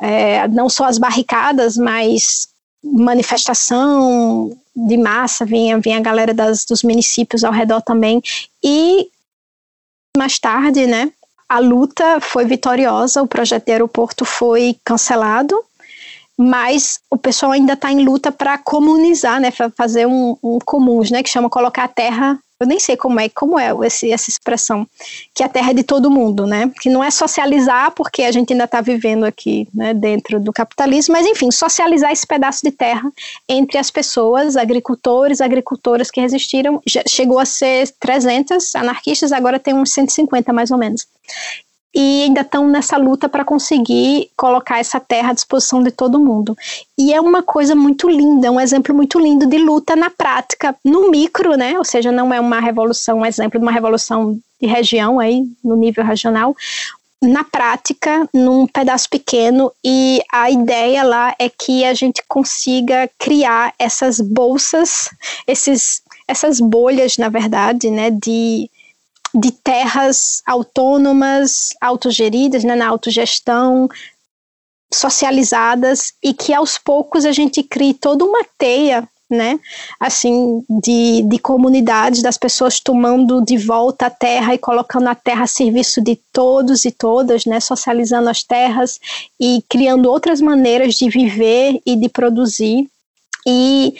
é, 0.00 0.46
não 0.48 0.68
só 0.68 0.84
as 0.84 0.98
barricadas, 0.98 1.76
mas 1.76 2.48
manifestação 2.82 4.56
de 4.76 4.96
massa, 4.96 5.44
vinha, 5.44 5.78
vinha 5.78 5.98
a 5.98 6.02
galera 6.02 6.34
das, 6.34 6.64
dos 6.64 6.82
municípios 6.82 7.44
ao 7.44 7.52
redor 7.52 7.80
também, 7.80 8.20
e 8.62 9.08
mais 10.16 10.38
tarde, 10.38 10.86
né, 10.86 11.10
a 11.54 11.60
luta 11.60 12.20
foi 12.20 12.44
vitoriosa, 12.44 13.22
o 13.22 13.28
projeto 13.28 13.66
de 13.66 13.72
aeroporto 13.72 14.24
foi 14.24 14.76
cancelado, 14.84 15.56
mas 16.36 16.98
o 17.08 17.16
pessoal 17.16 17.52
ainda 17.52 17.74
está 17.74 17.92
em 17.92 18.04
luta 18.04 18.32
para 18.32 18.58
comunizar, 18.58 19.40
né, 19.40 19.52
fazer 19.76 20.04
um, 20.04 20.36
um 20.42 20.58
comuns, 20.64 21.12
né, 21.12 21.22
que 21.22 21.28
chama 21.28 21.48
colocar 21.48 21.84
a 21.84 21.88
terra 21.88 22.36
eu 22.64 22.68
nem 22.68 22.80
sei 22.80 22.96
como 22.96 23.20
é, 23.20 23.28
como 23.28 23.58
é 23.58 23.70
esse, 23.86 24.10
essa 24.10 24.28
expressão, 24.28 24.86
que 25.34 25.42
a 25.42 25.48
terra 25.48 25.70
é 25.70 25.74
de 25.74 25.82
todo 25.82 26.10
mundo, 26.10 26.46
né? 26.46 26.70
Que 26.80 26.88
não 26.88 27.04
é 27.04 27.10
socializar, 27.10 27.92
porque 27.92 28.22
a 28.22 28.32
gente 28.32 28.52
ainda 28.52 28.64
está 28.64 28.80
vivendo 28.80 29.24
aqui 29.24 29.68
né, 29.72 29.94
dentro 29.94 30.40
do 30.40 30.52
capitalismo, 30.52 31.12
mas 31.12 31.26
enfim, 31.26 31.50
socializar 31.50 32.10
esse 32.10 32.26
pedaço 32.26 32.62
de 32.64 32.72
terra 32.72 33.10
entre 33.48 33.78
as 33.78 33.90
pessoas, 33.90 34.56
agricultores, 34.56 35.40
agricultoras 35.40 36.10
que 36.10 36.20
resistiram, 36.20 36.82
chegou 37.06 37.38
a 37.38 37.44
ser 37.44 37.90
300 38.00 38.74
anarquistas, 38.74 39.32
agora 39.32 39.58
tem 39.58 39.74
uns 39.74 39.92
150 39.92 40.52
mais 40.52 40.70
ou 40.70 40.78
menos 40.78 41.06
e 41.94 42.24
ainda 42.24 42.40
estão 42.40 42.66
nessa 42.66 42.96
luta 42.96 43.28
para 43.28 43.44
conseguir 43.44 44.30
colocar 44.36 44.78
essa 44.78 44.98
terra 44.98 45.30
à 45.30 45.34
disposição 45.34 45.82
de 45.82 45.90
todo 45.90 46.18
mundo. 46.18 46.56
E 46.98 47.12
é 47.14 47.20
uma 47.20 47.42
coisa 47.42 47.74
muito 47.74 48.08
linda, 48.08 48.50
um 48.50 48.60
exemplo 48.60 48.94
muito 48.94 49.18
lindo 49.18 49.46
de 49.46 49.58
luta 49.58 49.94
na 49.94 50.10
prática, 50.10 50.74
no 50.84 51.10
micro, 51.10 51.54
né? 51.54 51.78
Ou 51.78 51.84
seja, 51.84 52.10
não 52.10 52.34
é 52.34 52.40
uma 52.40 52.58
revolução, 52.58 53.18
um 53.18 53.26
exemplo 53.26 53.60
de 53.60 53.64
uma 53.64 53.72
revolução 53.72 54.38
de 54.60 54.66
região 54.66 55.20
aí, 55.20 55.44
no 55.62 55.76
nível 55.76 56.04
regional, 56.04 56.56
na 57.22 57.44
prática, 57.44 58.28
num 58.34 58.66
pedaço 58.66 59.08
pequeno, 59.08 59.72
e 59.82 60.20
a 60.30 60.50
ideia 60.50 61.02
lá 61.02 61.34
é 61.38 61.48
que 61.48 61.84
a 61.84 61.94
gente 61.94 62.22
consiga 62.28 63.08
criar 63.18 63.72
essas 63.78 64.20
bolsas, 64.20 65.08
esses, 65.46 66.02
essas 66.28 66.60
bolhas, 66.60 67.16
na 67.16 67.28
verdade, 67.28 67.90
né, 67.90 68.10
de 68.10 68.68
de 69.34 69.50
terras 69.50 70.42
autônomas, 70.46 71.70
autogeridas, 71.80 72.62
né, 72.62 72.76
na 72.76 72.86
autogestão, 72.86 73.88
socializadas 74.92 76.12
e 76.22 76.32
que 76.32 76.54
aos 76.54 76.78
poucos 76.78 77.24
a 77.24 77.32
gente 77.32 77.62
crie 77.62 77.94
toda 77.94 78.24
uma 78.24 78.44
teia 78.56 79.08
né, 79.28 79.58
assim, 79.98 80.62
de, 80.68 81.22
de 81.22 81.38
comunidades, 81.38 82.22
das 82.22 82.36
pessoas 82.36 82.78
tomando 82.78 83.42
de 83.42 83.56
volta 83.56 84.06
a 84.06 84.10
terra 84.10 84.54
e 84.54 84.58
colocando 84.58 85.08
a 85.08 85.14
terra 85.14 85.44
a 85.44 85.48
serviço 85.48 86.00
de 86.00 86.16
todos 86.32 86.84
e 86.84 86.90
todas, 86.90 87.44
né, 87.44 87.58
socializando 87.58 88.28
as 88.28 88.42
terras 88.42 89.00
e 89.40 89.62
criando 89.68 90.10
outras 90.10 90.40
maneiras 90.40 90.94
de 90.94 91.08
viver 91.08 91.80
e 91.84 91.96
de 91.96 92.08
produzir. 92.08 92.88
E 93.46 93.94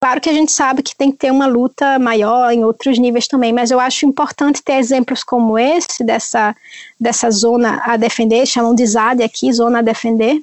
Claro 0.00 0.20
que 0.20 0.28
a 0.28 0.32
gente 0.32 0.52
sabe 0.52 0.82
que 0.82 0.94
tem 0.94 1.10
que 1.10 1.18
ter 1.18 1.32
uma 1.32 1.46
luta 1.46 1.98
maior 1.98 2.52
em 2.52 2.64
outros 2.64 2.98
níveis 2.98 3.26
também, 3.26 3.52
mas 3.52 3.70
eu 3.72 3.80
acho 3.80 4.06
importante 4.06 4.62
ter 4.62 4.74
exemplos 4.74 5.24
como 5.24 5.58
esse, 5.58 6.04
dessa, 6.04 6.54
dessa 7.00 7.30
zona 7.30 7.82
a 7.84 7.96
defender, 7.96 8.46
chamam 8.46 8.74
de 8.74 8.86
ZAD 8.86 9.24
aqui, 9.24 9.52
zona 9.52 9.80
a 9.80 9.82
defender, 9.82 10.40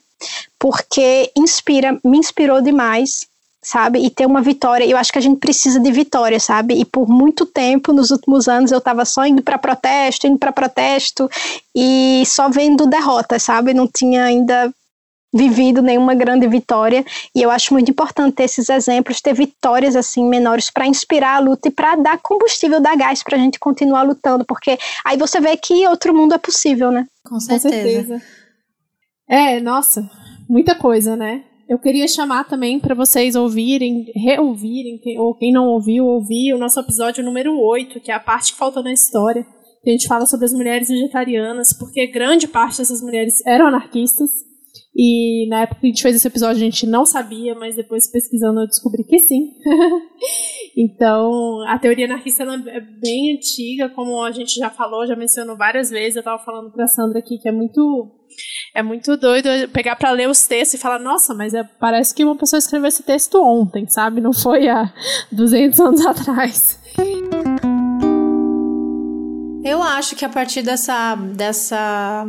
porque 0.59 1.31
inspira, 1.37 1.97
me 2.03 2.17
inspirou 2.17 2.61
demais, 2.61 3.27
sabe? 3.61 3.99
E 3.99 4.09
ter 4.09 4.25
uma 4.25 4.41
vitória, 4.41 4.85
eu 4.85 4.97
acho 4.97 5.11
que 5.11 5.19
a 5.19 5.21
gente 5.21 5.39
precisa 5.39 5.79
de 5.79 5.91
vitória, 5.91 6.39
sabe? 6.39 6.75
E 6.75 6.83
por 6.83 7.07
muito 7.07 7.45
tempo, 7.45 7.93
nos 7.93 8.11
últimos 8.11 8.49
anos, 8.49 8.71
eu 8.71 8.79
estava 8.79 9.05
só 9.05 9.25
indo 9.25 9.41
para 9.41 9.57
protesto, 9.57 10.27
indo 10.27 10.37
para 10.37 10.51
protesto 10.51 11.29
e 11.73 12.23
só 12.25 12.49
vendo 12.49 12.85
derrotas, 12.85 13.43
sabe? 13.43 13.73
Não 13.73 13.87
tinha 13.87 14.25
ainda 14.25 14.71
vivido 15.35 15.81
nenhuma 15.81 16.15
grande 16.15 16.47
vitória 16.47 17.03
e 17.35 17.41
eu 17.41 17.51
acho 17.51 17.73
muito 17.73 17.91
importante 17.91 18.35
ter 18.35 18.45
esses 18.45 18.69
exemplos, 18.69 19.19
ter 19.19 19.33
vitórias 19.33 19.93
assim 19.93 20.25
menores 20.25 20.69
para 20.69 20.87
inspirar 20.87 21.35
a 21.35 21.39
luta 21.39 21.67
e 21.67 21.71
para 21.71 21.97
dar 21.97 22.17
combustível, 22.19 22.79
dar 22.79 22.95
gás 22.95 23.21
para 23.21 23.35
a 23.35 23.39
gente 23.39 23.59
continuar 23.59 24.03
lutando, 24.03 24.45
porque 24.45 24.77
aí 25.05 25.17
você 25.17 25.41
vê 25.41 25.57
que 25.57 25.85
outro 25.87 26.15
mundo 26.15 26.33
é 26.33 26.37
possível, 26.37 26.89
né? 26.89 27.05
Com 27.25 27.37
certeza. 27.39 27.69
Com 27.69 27.83
certeza. 27.83 28.21
É, 29.27 29.59
nossa, 29.59 30.09
muita 30.47 30.73
coisa, 30.73 31.17
né? 31.17 31.43
Eu 31.67 31.79
queria 31.79 32.07
chamar 32.07 32.45
também 32.45 32.79
para 32.79 32.95
vocês 32.95 33.35
ouvirem, 33.35 34.05
reouvirem, 34.15 35.01
ou 35.17 35.35
quem 35.35 35.51
não 35.51 35.65
ouviu, 35.65 36.05
ouvir 36.05 36.53
o 36.53 36.59
nosso 36.59 36.79
episódio 36.79 37.23
número 37.23 37.59
8, 37.59 37.99
que 37.99 38.11
é 38.11 38.13
a 38.13 38.19
parte 38.19 38.53
que 38.53 38.59
faltou 38.59 38.83
na 38.83 38.93
história. 38.93 39.43
Que 39.83 39.89
a 39.89 39.93
gente 39.93 40.07
fala 40.07 40.27
sobre 40.27 40.45
as 40.45 40.53
mulheres 40.53 40.87
vegetarianas, 40.87 41.73
porque 41.73 42.05
grande 42.07 42.47
parte 42.47 42.77
dessas 42.77 43.01
mulheres 43.01 43.43
eram 43.47 43.67
anarquistas 43.67 44.29
e 44.97 45.45
na 45.49 45.63
época 45.63 45.81
que 45.81 45.87
a 45.87 45.89
gente 45.89 46.01
fez 46.01 46.15
esse 46.15 46.27
episódio 46.27 46.55
a 46.55 46.65
gente 46.65 46.87
não 46.87 47.05
sabia, 47.05 47.53
mas 47.53 47.75
depois 47.75 48.09
pesquisando 48.09 48.61
eu 48.61 48.67
descobri 48.67 49.03
que 49.03 49.19
sim. 49.19 49.51
então, 50.77 51.61
a 51.67 51.77
teoria 51.77 52.05
anarquista 52.05 52.43
é 52.43 52.79
bem 52.79 53.35
antiga, 53.35 53.89
como 53.89 54.23
a 54.23 54.31
gente 54.31 54.55
já 54.57 54.69
falou, 54.69 55.05
já 55.05 55.13
mencionou 55.13 55.57
várias 55.57 55.89
vezes. 55.89 56.15
Eu 56.15 56.21
estava 56.21 56.41
falando 56.41 56.71
para 56.71 56.87
Sandra 56.87 57.19
aqui 57.19 57.37
que 57.37 57.49
é 57.49 57.51
muito 57.51 58.09
é 58.73 58.81
muito 58.81 59.17
doido 59.17 59.49
pegar 59.73 59.97
para 59.97 60.11
ler 60.11 60.29
os 60.29 60.47
textos 60.47 60.79
e 60.79 60.81
falar, 60.81 60.99
nossa, 60.99 61.33
mas 61.33 61.53
é, 61.53 61.63
parece 61.63 62.15
que 62.15 62.23
uma 62.23 62.37
pessoa 62.37 62.57
escreveu 62.57 62.87
esse 62.87 63.03
texto 63.03 63.35
ontem, 63.43 63.89
sabe? 63.89 64.21
Não 64.21 64.31
foi 64.31 64.69
há 64.69 64.93
200 65.29 65.79
anos 65.81 66.03
atrás. 66.07 66.79
Eu 69.61 69.83
acho 69.83 70.15
que 70.15 70.23
a 70.23 70.29
partir 70.29 70.61
dessa 70.61 71.15
dessa 71.15 72.27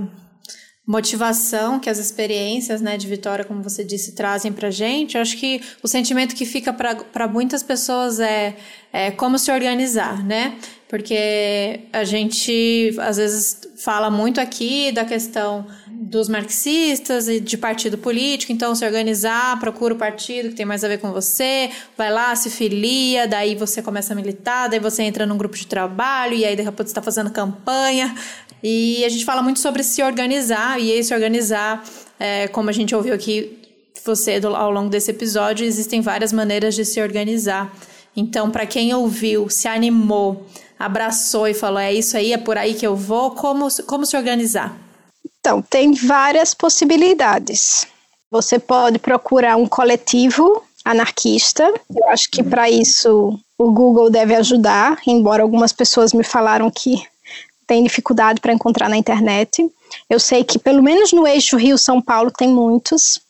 motivação 0.86 1.80
que 1.80 1.90
as 1.90 1.98
experiências 1.98 2.80
né, 2.80 2.96
de 2.96 3.08
vitória, 3.08 3.44
como 3.44 3.62
você 3.62 3.82
disse, 3.82 4.12
trazem 4.12 4.52
para 4.52 4.70
gente, 4.70 5.16
eu 5.16 5.20
acho 5.20 5.36
que 5.36 5.60
o 5.82 5.88
sentimento 5.88 6.34
que 6.34 6.46
fica 6.46 6.72
para 6.72 7.26
muitas 7.26 7.62
pessoas 7.62 8.20
é, 8.20 8.56
é 8.92 9.10
como 9.10 9.36
se 9.38 9.50
organizar, 9.50 10.24
né? 10.24 10.56
Porque 10.88 11.80
a 11.92 12.04
gente 12.04 12.94
às 13.00 13.16
vezes 13.16 13.60
fala 13.76 14.10
muito 14.10 14.40
aqui 14.40 14.92
da 14.92 15.04
questão 15.04 15.66
dos 15.88 16.28
marxistas 16.28 17.26
e 17.26 17.40
de 17.40 17.58
partido 17.58 17.98
político, 17.98 18.52
então 18.52 18.74
se 18.74 18.84
organizar, 18.84 19.58
procura 19.58 19.94
o 19.94 19.96
partido 19.96 20.50
que 20.50 20.54
tem 20.54 20.66
mais 20.66 20.84
a 20.84 20.88
ver 20.88 20.98
com 20.98 21.10
você, 21.10 21.70
vai 21.96 22.12
lá, 22.12 22.36
se 22.36 22.50
filia, 22.50 23.26
daí 23.26 23.56
você 23.56 23.82
começa 23.82 24.12
a 24.12 24.16
militar, 24.16 24.68
daí 24.68 24.78
você 24.78 25.02
entra 25.02 25.26
num 25.26 25.36
grupo 25.36 25.56
de 25.56 25.66
trabalho 25.66 26.34
e 26.34 26.44
aí 26.44 26.54
de 26.54 26.62
repente 26.62 26.86
você 26.86 26.92
está 26.92 27.02
fazendo 27.02 27.30
campanha 27.30 28.14
e 28.62 29.04
a 29.04 29.08
gente 29.08 29.24
fala 29.24 29.42
muito 29.42 29.60
sobre 29.60 29.82
se 29.82 30.02
organizar, 30.02 30.80
e 30.80 30.90
esse 30.90 31.14
organizar, 31.14 31.84
é, 32.18 32.48
como 32.48 32.70
a 32.70 32.72
gente 32.72 32.94
ouviu 32.94 33.14
aqui 33.14 33.58
você 34.04 34.40
ao 34.42 34.70
longo 34.70 34.88
desse 34.88 35.10
episódio, 35.10 35.66
existem 35.66 36.00
várias 36.00 36.32
maneiras 36.32 36.74
de 36.74 36.84
se 36.84 37.00
organizar. 37.00 37.74
Então, 38.16 38.50
para 38.50 38.64
quem 38.64 38.94
ouviu, 38.94 39.48
se 39.50 39.68
animou, 39.68 40.46
abraçou 40.78 41.46
e 41.48 41.54
falou: 41.54 41.78
é 41.78 41.92
isso 41.92 42.16
aí, 42.16 42.32
é 42.32 42.38
por 42.38 42.56
aí 42.56 42.74
que 42.74 42.86
eu 42.86 42.96
vou, 42.96 43.32
como, 43.32 43.68
como 43.86 44.06
se 44.06 44.16
organizar? 44.16 44.76
Então, 45.40 45.62
tem 45.62 45.92
várias 45.92 46.54
possibilidades. 46.54 47.86
Você 48.30 48.58
pode 48.58 48.98
procurar 48.98 49.56
um 49.56 49.66
coletivo 49.66 50.62
anarquista. 50.84 51.62
Eu 51.94 52.08
acho 52.08 52.30
que 52.30 52.42
para 52.42 52.68
isso 52.70 53.38
o 53.58 53.72
Google 53.72 54.10
deve 54.10 54.34
ajudar, 54.34 54.98
embora 55.06 55.42
algumas 55.42 55.72
pessoas 55.72 56.12
me 56.12 56.24
falaram 56.24 56.70
que 56.70 57.02
tem 57.66 57.82
dificuldade 57.82 58.40
para 58.40 58.52
encontrar 58.52 58.88
na 58.88 58.96
internet. 58.96 59.68
Eu 60.08 60.20
sei 60.20 60.44
que 60.44 60.58
pelo 60.58 60.82
menos 60.82 61.12
no 61.12 61.26
eixo 61.26 61.56
Rio-São 61.56 62.00
Paulo 62.00 62.30
tem 62.30 62.48
muitos, 62.48 63.20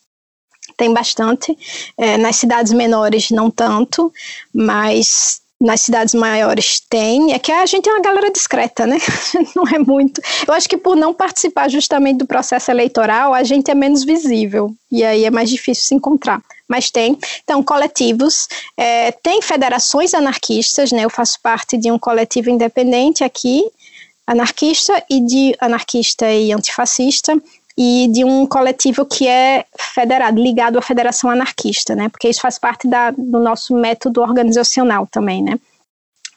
tem 0.76 0.92
bastante. 0.92 1.56
É, 1.96 2.16
nas 2.18 2.36
cidades 2.36 2.72
menores 2.72 3.30
não 3.30 3.50
tanto, 3.50 4.12
mas 4.52 5.40
nas 5.60 5.80
cidades 5.80 6.14
maiores 6.14 6.80
tem, 6.80 7.32
é 7.32 7.38
que 7.38 7.50
a 7.50 7.64
gente 7.64 7.88
é 7.88 7.92
uma 7.92 8.02
galera 8.02 8.30
discreta, 8.30 8.86
né? 8.86 8.98
não 9.56 9.64
é 9.66 9.78
muito. 9.78 10.20
Eu 10.46 10.52
acho 10.52 10.68
que 10.68 10.76
por 10.76 10.94
não 10.96 11.14
participar 11.14 11.68
justamente 11.70 12.18
do 12.18 12.26
processo 12.26 12.70
eleitoral, 12.70 13.32
a 13.32 13.42
gente 13.42 13.70
é 13.70 13.74
menos 13.74 14.04
visível 14.04 14.74
e 14.90 15.02
aí 15.02 15.24
é 15.24 15.30
mais 15.30 15.48
difícil 15.48 15.84
se 15.84 15.94
encontrar. 15.94 16.42
Mas 16.68 16.90
tem, 16.90 17.16
então, 17.42 17.62
coletivos, 17.62 18.48
é, 18.76 19.12
tem 19.12 19.40
federações 19.40 20.12
anarquistas, 20.14 20.92
né? 20.92 21.04
Eu 21.04 21.10
faço 21.10 21.38
parte 21.40 21.76
de 21.76 21.90
um 21.90 21.98
coletivo 21.98 22.50
independente 22.50 23.22
aqui, 23.22 23.64
anarquista 24.26 25.02
e 25.08 25.20
de 25.20 25.56
anarquista 25.60 26.30
e 26.30 26.52
antifascista, 26.52 27.40
e 27.76 28.08
de 28.10 28.24
um 28.24 28.46
coletivo 28.46 29.04
que 29.04 29.28
é 29.28 29.64
federado, 29.78 30.40
ligado 30.40 30.78
à 30.78 30.82
Federação 30.82 31.28
Anarquista, 31.28 31.94
né? 31.94 32.08
Porque 32.08 32.28
isso 32.28 32.40
faz 32.40 32.58
parte 32.58 32.88
da, 32.88 33.10
do 33.10 33.38
nosso 33.38 33.74
método 33.74 34.22
organizacional 34.22 35.06
também, 35.06 35.42
né? 35.42 35.58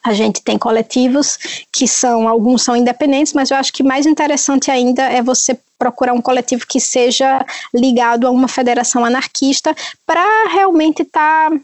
A 0.03 0.13
gente 0.13 0.41
tem 0.41 0.57
coletivos 0.57 1.37
que 1.71 1.87
são, 1.87 2.27
alguns 2.27 2.63
são 2.63 2.75
independentes, 2.75 3.33
mas 3.33 3.51
eu 3.51 3.57
acho 3.57 3.71
que 3.73 3.83
mais 3.83 4.05
interessante 4.05 4.71
ainda 4.71 5.03
é 5.03 5.21
você 5.21 5.57
procurar 5.77 6.13
um 6.13 6.21
coletivo 6.21 6.65
que 6.67 6.79
seja 6.79 7.45
ligado 7.73 8.27
a 8.27 8.31
uma 8.31 8.47
federação 8.47 9.03
anarquista 9.03 9.75
para 10.05 10.25
realmente 10.51 11.03
estar 11.03 11.49
tá 11.49 11.57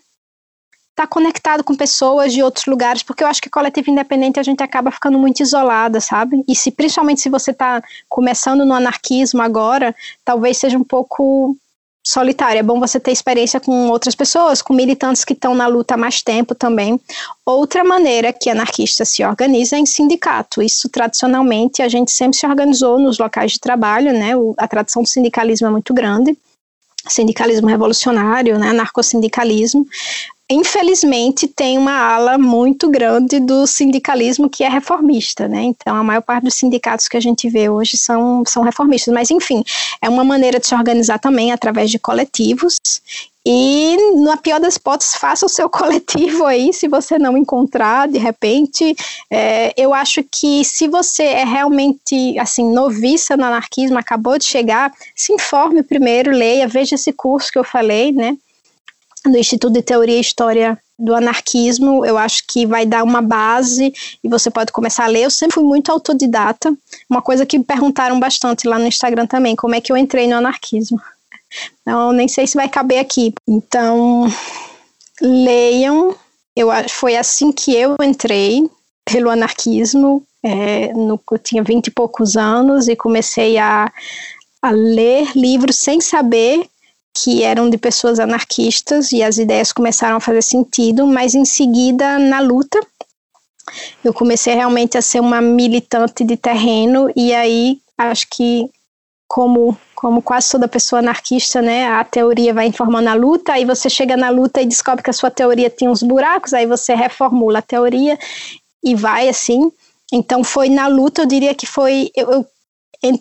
estar 0.96 1.04
tá 1.04 1.08
conectado 1.08 1.62
com 1.62 1.76
pessoas 1.76 2.32
de 2.32 2.42
outros 2.42 2.66
lugares, 2.66 3.04
porque 3.04 3.22
eu 3.22 3.28
acho 3.28 3.42
que 3.42 3.50
coletivo 3.50 3.92
independente 3.92 4.40
a 4.40 4.44
gente 4.44 4.64
acaba 4.64 4.90
ficando 4.90 5.20
muito 5.20 5.42
isolada, 5.42 6.00
sabe? 6.00 6.42
E 6.48 6.56
se 6.56 6.72
principalmente 6.72 7.20
se 7.20 7.30
você 7.30 7.52
está 7.52 7.84
começando 8.08 8.66
no 8.66 8.74
anarquismo 8.74 9.42
agora, 9.42 9.94
talvez 10.24 10.58
seja 10.58 10.78
um 10.78 10.84
pouco 10.84 11.56
solitário. 12.02 12.60
É 12.60 12.64
bom 12.64 12.80
você 12.80 12.98
ter 13.00 13.12
experiência 13.12 13.60
com 13.60 13.90
outras 13.90 14.16
pessoas, 14.16 14.62
com 14.62 14.74
militantes 14.74 15.26
que 15.26 15.34
estão 15.34 15.54
na 15.54 15.68
luta 15.68 15.96
há 15.96 15.98
mais 15.98 16.22
tempo 16.22 16.56
também. 16.56 17.00
Outra 17.46 17.84
maneira 17.84 18.32
que 18.32 18.50
anarquista 18.50 19.04
se 19.04 19.24
organiza 19.24 19.76
é 19.76 19.80
em 19.80 19.86
sindicato. 19.86 20.62
Isso 20.62 20.88
tradicionalmente 20.88 21.82
a 21.82 21.90
gente 21.90 22.12
sempre 22.12 22.38
se 22.38 22.46
organizou 22.46 23.00
nos 23.00 23.18
locais 23.18 23.54
de 23.54 23.60
trabalho, 23.60 24.14
né? 24.14 24.38
O, 24.38 24.54
a 24.58 24.68
tradição 24.68 25.02
do 25.02 25.10
sindicalismo 25.10 25.68
é 25.68 25.72
muito 25.72 25.94
grande 25.94 26.38
sindicalismo 27.08 27.68
revolucionário, 27.68 28.58
né, 28.58 28.70
anarcossindicalismo, 28.70 29.86
infelizmente 30.50 31.48
tem 31.48 31.78
uma 31.78 31.98
ala 31.98 32.38
muito 32.38 32.90
grande 32.90 33.40
do 33.40 33.66
sindicalismo 33.66 34.50
que 34.50 34.64
é 34.64 34.70
reformista, 34.70 35.48
né? 35.48 35.64
Então 35.64 35.96
a 35.96 36.04
maior 36.04 36.22
parte 36.22 36.44
dos 36.44 36.56
sindicatos 36.56 37.08
que 37.08 37.18
a 37.18 37.20
gente 37.22 37.50
vê 37.50 37.70
hoje 37.70 37.98
são, 37.98 38.44
são 38.46 38.64
reformistas, 38.64 39.14
mas 39.14 39.32
enfim, 39.32 39.64
é 40.02 40.08
uma 40.08 40.24
maneira 40.24 40.60
de 40.60 40.68
se 40.68 40.76
organizar 40.76 41.20
também 41.20 41.52
através 41.52 41.90
de 41.90 41.98
coletivos. 41.98 42.78
E, 43.48 43.96
na 44.24 44.38
pior 44.38 44.60
das 44.60 44.76
hipóteses, 44.76 45.16
faça 45.16 45.46
o 45.46 45.50
seu 45.50 45.70
coletivo 45.70 46.46
aí, 46.46 46.74
se 46.74 46.88
você 46.88 47.20
não 47.20 47.38
encontrar, 47.38 48.08
de 48.08 48.18
repente. 48.18 48.96
É, 49.30 49.72
eu 49.78 49.94
acho 49.94 50.24
que 50.24 50.66
se 50.66 50.88
você 50.88 51.24
é 51.24 51.44
realmente, 51.44 52.40
assim, 52.40 52.68
noviça 52.74 53.38
no 53.38 53.46
anarquismo, 53.46 54.00
acabou 54.00 54.40
de 54.40 54.46
chegar, 54.46 54.92
se 55.16 55.32
informe 55.32 55.84
primeiro, 55.84 56.32
leia, 56.32 56.68
veja 56.68 56.96
esse 56.96 57.14
curso 57.14 57.52
que 57.52 57.60
eu 57.60 57.64
falei, 57.64 58.12
né? 58.12 58.36
Do 59.30 59.38
Instituto 59.38 59.74
de 59.74 59.82
Teoria 59.82 60.18
e 60.18 60.22
História 60.22 60.78
do 60.98 61.14
Anarquismo, 61.14 62.06
eu 62.06 62.18
acho 62.18 62.44
que 62.48 62.66
vai 62.66 62.86
dar 62.86 63.04
uma 63.04 63.22
base 63.22 63.94
e 64.24 64.30
você 64.30 64.50
pode 64.50 64.72
começar 64.72 65.04
a 65.06 65.08
ler. 65.08 65.24
Eu 65.24 65.30
sempre 65.30 65.56
fui 65.56 65.64
muito 65.64 65.92
autodidata, 65.92 66.74
uma 67.10 67.22
coisa 67.22 67.46
que 67.46 67.60
perguntaram 67.60 68.20
bastante 68.20 68.68
lá 68.68 68.80
no 68.80 68.88
Instagram 68.88 69.28
também, 69.28 69.56
como 69.56 69.76
é 69.76 69.82
que 69.82 69.92
eu 69.92 69.98
entrei 69.98 70.28
no 70.28 70.36
anarquismo. 70.36 71.02
Então, 71.82 72.12
nem 72.12 72.28
sei 72.28 72.48
se 72.48 72.56
vai 72.56 72.70
caber 72.70 73.00
aqui. 73.00 73.34
Então, 73.48 74.32
leiam. 75.22 76.16
Eu, 76.56 76.70
foi 76.90 77.18
assim 77.18 77.52
que 77.52 77.74
eu 77.76 77.96
entrei 78.02 78.70
pelo 79.04 79.30
anarquismo. 79.30 80.24
É, 80.42 80.94
no, 80.94 81.20
eu 81.32 81.40
tinha 81.40 81.64
vinte 81.64 81.88
e 81.88 81.92
poucos 81.92 82.38
anos 82.38 82.88
e 82.88 82.96
comecei 82.96 83.58
a, 83.58 83.92
a 84.62 84.72
ler 84.72 85.36
livros 85.36 85.76
sem 85.78 86.00
saber 86.00 86.68
que 87.16 87.44
eram 87.44 87.70
de 87.70 87.78
pessoas 87.78 88.20
anarquistas 88.20 89.14
e 89.14 89.24
as 89.24 89.38
ideias 89.38 89.72
começaram 89.72 90.18
a 90.18 90.20
fazer 90.20 90.42
sentido, 90.42 91.08
mas 91.08 91.34
em 91.34 91.46
seguida, 91.46 92.20
na 92.20 92.42
luta, 92.42 92.78
eu 94.04 94.14
comecei 94.14 94.54
realmente 94.54 94.98
a 94.98 95.02
ser 95.02 95.22
uma 95.22 95.42
militante 95.42 96.26
de 96.26 96.36
terreno 96.36 97.10
e 97.16 97.34
aí 97.34 97.80
acho 97.98 98.28
que 98.30 98.70
como 99.28 99.78
como 99.96 100.22
quase 100.22 100.52
toda 100.52 100.68
pessoa 100.68 101.00
anarquista, 101.00 101.62
né, 101.62 101.88
a 101.88 102.04
teoria 102.04 102.54
vai 102.54 102.68
informando 102.68 103.10
a 103.10 103.14
luta, 103.16 103.54
aí 103.54 103.66
você 103.66 103.90
chega 103.90 104.16
na 104.16 104.30
luta 104.30 104.62
e 104.62 104.66
descobre 104.66 105.02
que 105.02 105.10
a 105.10 105.14
sua 105.14 105.32
teoria 105.32 105.70
tinha 105.70 105.90
uns 105.90 106.04
buracos, 106.04 106.54
aí 106.54 106.68
você 106.68 106.94
reformula 106.94 107.58
a 107.60 107.62
teoria 107.62 108.20
e 108.84 108.94
vai 108.94 109.28
assim. 109.28 109.72
Então 110.14 110.44
foi 110.44 110.70
na 110.70 110.86
luta, 110.88 111.22
eu 111.22 111.26
diria 111.26 111.56
que 111.56 111.66
foi 111.66 112.12
eu, 112.16 112.30
eu 112.30 112.46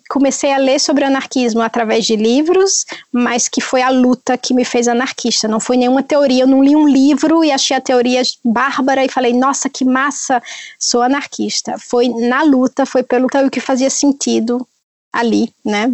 comecei 0.08 0.52
a 0.52 0.58
ler 0.58 0.78
sobre 0.78 1.04
anarquismo 1.04 1.60
através 1.60 2.04
de 2.04 2.16
livros, 2.16 2.84
mas 3.12 3.48
que 3.48 3.60
foi 3.60 3.82
a 3.82 3.90
luta 3.90 4.36
que 4.36 4.54
me 4.54 4.64
fez 4.64 4.88
anarquista. 4.88 5.48
Não 5.48 5.60
foi 5.60 5.76
nenhuma 5.76 6.02
teoria. 6.02 6.44
Eu 6.44 6.48
não 6.48 6.62
li 6.62 6.76
um 6.76 6.88
livro 6.88 7.44
e 7.44 7.50
achei 7.50 7.76
a 7.76 7.80
teoria 7.80 8.22
bárbara 8.44 9.04
e 9.04 9.08
falei, 9.08 9.32
nossa, 9.32 9.68
que 9.68 9.84
massa, 9.84 10.42
sou 10.78 11.02
anarquista. 11.02 11.76
Foi 11.78 12.08
na 12.08 12.42
luta, 12.42 12.86
foi 12.86 13.02
pelo 13.02 13.28
que 13.50 13.60
fazia 13.60 13.90
sentido 13.90 14.66
ali, 15.12 15.52
né? 15.64 15.88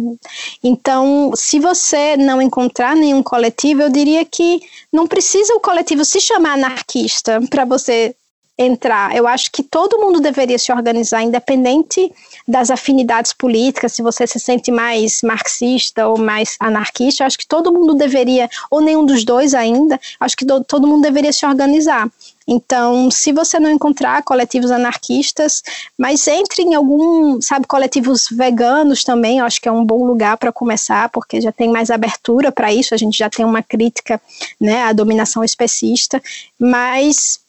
Então, 0.63 1.31
se 1.35 1.59
você 1.59 2.17
não 2.17 2.41
encontrar 2.41 2.95
nenhum 2.95 3.21
coletivo, 3.21 3.83
eu 3.83 3.89
diria 3.89 4.25
que 4.25 4.59
não 4.91 5.05
precisa 5.05 5.53
o 5.53 5.59
coletivo 5.59 6.03
se 6.03 6.19
chamar 6.19 6.53
anarquista 6.53 7.39
para 7.49 7.63
você 7.63 8.15
entrar. 8.63 9.15
Eu 9.15 9.27
acho 9.27 9.51
que 9.51 9.63
todo 9.63 9.99
mundo 9.99 10.19
deveria 10.19 10.57
se 10.57 10.71
organizar, 10.71 11.23
independente 11.23 12.11
das 12.47 12.69
afinidades 12.71 13.33
políticas, 13.33 13.93
se 13.93 14.01
você 14.01 14.25
se 14.25 14.39
sente 14.39 14.71
mais 14.71 15.21
marxista 15.21 16.07
ou 16.07 16.17
mais 16.17 16.55
anarquista, 16.59 17.25
acho 17.25 17.37
que 17.37 17.47
todo 17.47 17.71
mundo 17.71 17.93
deveria, 17.93 18.49
ou 18.69 18.81
nenhum 18.81 19.05
dos 19.05 19.23
dois 19.23 19.53
ainda, 19.53 19.99
acho 20.19 20.35
que 20.35 20.45
do, 20.45 20.63
todo 20.63 20.87
mundo 20.87 21.03
deveria 21.03 21.31
se 21.31 21.45
organizar. 21.45 22.09
Então, 22.47 23.09
se 23.11 23.31
você 23.31 23.59
não 23.59 23.69
encontrar 23.69 24.23
coletivos 24.23 24.71
anarquistas, 24.71 25.61
mas 25.97 26.27
entre 26.27 26.63
em 26.63 26.73
algum, 26.73 27.39
sabe, 27.41 27.67
coletivos 27.67 28.27
veganos 28.31 29.03
também, 29.03 29.39
acho 29.39 29.61
que 29.61 29.69
é 29.69 29.71
um 29.71 29.85
bom 29.85 30.05
lugar 30.05 30.37
para 30.37 30.51
começar, 30.51 31.07
porque 31.09 31.39
já 31.39 31.51
tem 31.51 31.69
mais 31.69 31.91
abertura 31.91 32.51
para 32.51 32.73
isso, 32.73 32.93
a 32.93 32.97
gente 32.97 33.17
já 33.17 33.29
tem 33.29 33.45
uma 33.45 33.61
crítica, 33.61 34.19
né, 34.59 34.83
à 34.83 34.91
dominação 34.91 35.43
especista, 35.43 36.21
mas 36.59 37.39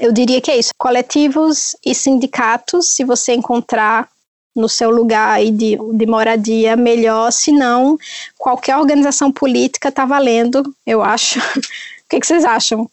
eu 0.00 0.12
diria 0.12 0.40
que 0.40 0.50
é 0.50 0.58
isso. 0.58 0.70
Coletivos 0.78 1.76
e 1.84 1.94
sindicatos, 1.94 2.94
se 2.94 3.04
você 3.04 3.34
encontrar 3.34 4.08
no 4.54 4.68
seu 4.68 4.90
lugar 4.90 5.30
aí 5.30 5.50
de, 5.50 5.78
de 5.94 6.06
moradia, 6.06 6.76
melhor. 6.76 7.30
Se 7.30 7.52
não, 7.52 7.96
qualquer 8.38 8.76
organização 8.76 9.32
política 9.32 9.88
está 9.88 10.04
valendo, 10.04 10.62
eu 10.86 11.02
acho. 11.02 11.38
o 11.56 11.62
que, 12.08 12.20
que, 12.20 12.26
vocês 12.26 12.44
acham? 12.44 12.88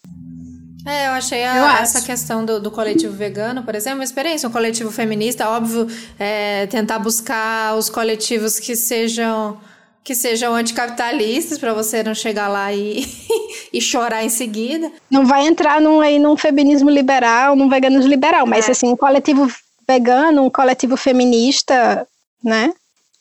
É, 0.86 1.08
eu 1.08 1.12
achei 1.12 1.44
a, 1.44 1.58
eu 1.58 1.66
essa 1.66 2.02
questão 2.02 2.46
do, 2.46 2.60
do, 2.60 2.72
coletivo 2.72 3.14
vegano, 3.14 3.64
por 3.64 3.76
exemplo, 3.76 4.00
uma 4.00 4.04
experiência. 4.04 4.48
Um 4.48 4.52
coletivo 4.52 4.92
feminista, 4.92 5.50
óbvio, 5.50 5.88
é, 6.18 6.66
tentar 6.68 7.00
buscar 7.00 7.76
os 7.76 7.90
coletivos 7.90 8.60
que 8.60 8.76
sejam 8.76 9.58
que 10.04 10.16
sejam 10.16 10.56
anticapitalistas 10.56 11.58
para 11.58 11.74
você 11.74 12.02
não 12.04 12.16
chegar 12.16 12.48
lá 12.48 12.74
e, 12.74 13.06
e 13.72 13.82
chorar 13.82 14.24
em 14.24 14.30
seguida. 14.30 14.92
Não 15.10 15.26
vai 15.26 15.48
entrar 15.48 15.80
num, 15.80 16.02
aí, 16.02 16.20
num 16.20 16.36
feminismo 16.36 16.90
liberal, 16.90 17.56
num 17.56 17.70
veganismo 17.70 18.10
liberal, 18.10 18.46
mas 18.48 18.68
é. 18.68 18.72
assim, 18.72 18.88
um 18.88 18.98
coletivo 18.98 19.52
vegano, 19.88 20.44
um 20.44 20.50
coletivo 20.50 20.96
feminista, 20.96 22.08
né? 22.44 22.74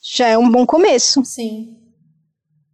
Já 0.03 0.29
é 0.29 0.39
um 0.39 0.51
bom 0.51 0.65
começo. 0.65 1.25
Sim. 1.25 1.75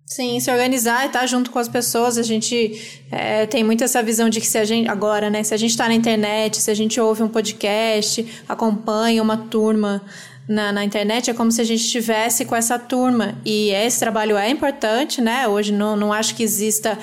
Sim, 0.06 0.38
se 0.38 0.50
organizar 0.50 1.04
e 1.04 1.06
estar 1.06 1.20
tá 1.20 1.26
junto 1.26 1.50
com 1.50 1.58
as 1.58 1.68
pessoas. 1.68 2.18
A 2.18 2.22
gente 2.22 3.04
é, 3.10 3.46
tem 3.46 3.64
muito 3.64 3.82
essa 3.82 4.02
visão 4.02 4.28
de 4.28 4.40
que 4.40 4.46
se 4.46 4.58
a 4.58 4.64
gente, 4.64 4.88
agora, 4.88 5.30
né? 5.30 5.42
Se 5.42 5.54
a 5.54 5.56
gente 5.56 5.70
está 5.70 5.88
na 5.88 5.94
internet, 5.94 6.60
se 6.60 6.70
a 6.70 6.74
gente 6.74 7.00
ouve 7.00 7.22
um 7.22 7.28
podcast, 7.28 8.24
acompanha 8.48 9.22
uma 9.22 9.36
turma 9.36 10.02
na, 10.48 10.72
na 10.72 10.84
internet, 10.84 11.30
é 11.30 11.34
como 11.34 11.50
se 11.50 11.60
a 11.60 11.64
gente 11.64 11.80
estivesse 11.80 12.44
com 12.44 12.54
essa 12.54 12.78
turma. 12.78 13.34
E 13.44 13.70
esse 13.70 13.98
trabalho 13.98 14.36
é 14.36 14.48
importante, 14.50 15.20
né? 15.20 15.48
Hoje 15.48 15.72
não, 15.72 15.96
não 15.96 16.12
acho 16.12 16.34
que 16.34 16.42
exista 16.42 16.98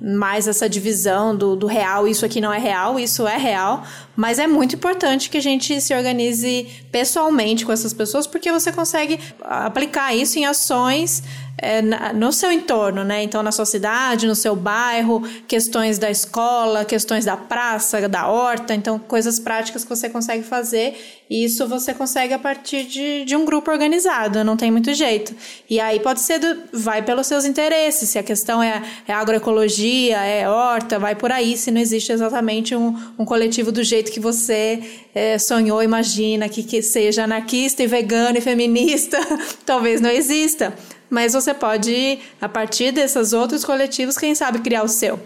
mais 0.00 0.46
essa 0.46 0.68
divisão 0.68 1.34
do, 1.34 1.56
do 1.56 1.66
real, 1.66 2.06
isso 2.06 2.24
aqui 2.26 2.40
não 2.40 2.52
é 2.52 2.58
real, 2.58 2.98
isso 2.98 3.26
é 3.26 3.38
real, 3.38 3.82
mas 4.16 4.38
é 4.38 4.46
muito 4.46 4.74
importante 4.74 5.28
que 5.28 5.36
a 5.36 5.42
gente 5.42 5.80
se 5.80 5.94
organize 5.94 6.66
pessoalmente 6.90 7.64
com 7.66 7.72
essas 7.72 7.92
pessoas, 7.92 8.26
porque 8.26 8.50
você 8.50 8.72
consegue 8.72 9.20
aplicar 9.42 10.14
isso 10.14 10.38
em 10.38 10.46
ações 10.46 11.22
é, 11.58 11.80
no 12.12 12.32
seu 12.32 12.52
entorno, 12.52 13.02
né? 13.02 13.22
Então, 13.22 13.42
na 13.42 13.50
sua 13.50 13.64
cidade, 13.64 14.26
no 14.26 14.34
seu 14.34 14.54
bairro, 14.54 15.22
questões 15.48 15.98
da 15.98 16.10
escola, 16.10 16.84
questões 16.84 17.24
da 17.24 17.36
praça, 17.36 18.06
da 18.08 18.28
horta, 18.28 18.74
então, 18.74 18.98
coisas 18.98 19.38
práticas 19.38 19.82
que 19.82 19.88
você 19.88 20.08
consegue 20.10 20.42
fazer, 20.44 20.94
e 21.30 21.44
isso 21.44 21.66
você 21.66 21.94
consegue 21.94 22.34
a 22.34 22.38
partir 22.38 22.84
de, 22.84 23.24
de 23.24 23.34
um 23.34 23.44
grupo 23.44 23.70
organizado, 23.70 24.44
não 24.44 24.56
tem 24.56 24.70
muito 24.70 24.92
jeito. 24.92 25.34
E 25.68 25.80
aí 25.80 25.98
pode 25.98 26.20
ser, 26.20 26.38
do, 26.38 26.62
vai 26.72 27.02
pelos 27.02 27.26
seus 27.26 27.44
interesses, 27.44 28.10
se 28.10 28.18
a 28.18 28.22
questão 28.22 28.62
é, 28.62 28.82
é 29.08 29.12
agroecologia, 29.12 30.18
é 30.18 30.48
horta, 30.48 30.98
vai 30.98 31.14
por 31.14 31.32
aí, 31.32 31.56
se 31.56 31.70
não 31.70 31.80
existe 31.80 32.12
exatamente 32.12 32.76
um, 32.76 32.94
um 33.18 33.24
coletivo 33.24 33.72
do 33.72 33.82
jeito 33.82 34.05
que 34.10 34.20
você 34.20 34.82
é, 35.14 35.38
sonhou, 35.38 35.82
imagina, 35.82 36.48
que, 36.48 36.62
que 36.62 36.82
seja 36.82 37.24
anarquista 37.24 37.82
e 37.82 37.86
vegano 37.86 38.38
e 38.38 38.40
feminista, 38.40 39.18
talvez 39.64 40.00
não 40.00 40.10
exista 40.10 40.74
mas 41.10 41.32
você 41.32 41.54
pode, 41.54 42.18
a 42.40 42.48
partir 42.48 42.92
desses 42.92 43.32
outros 43.32 43.64
coletivos, 43.64 44.16
quem 44.16 44.34
sabe 44.34 44.58
criar 44.58 44.82
o 44.82 44.88
seu. 44.88 45.18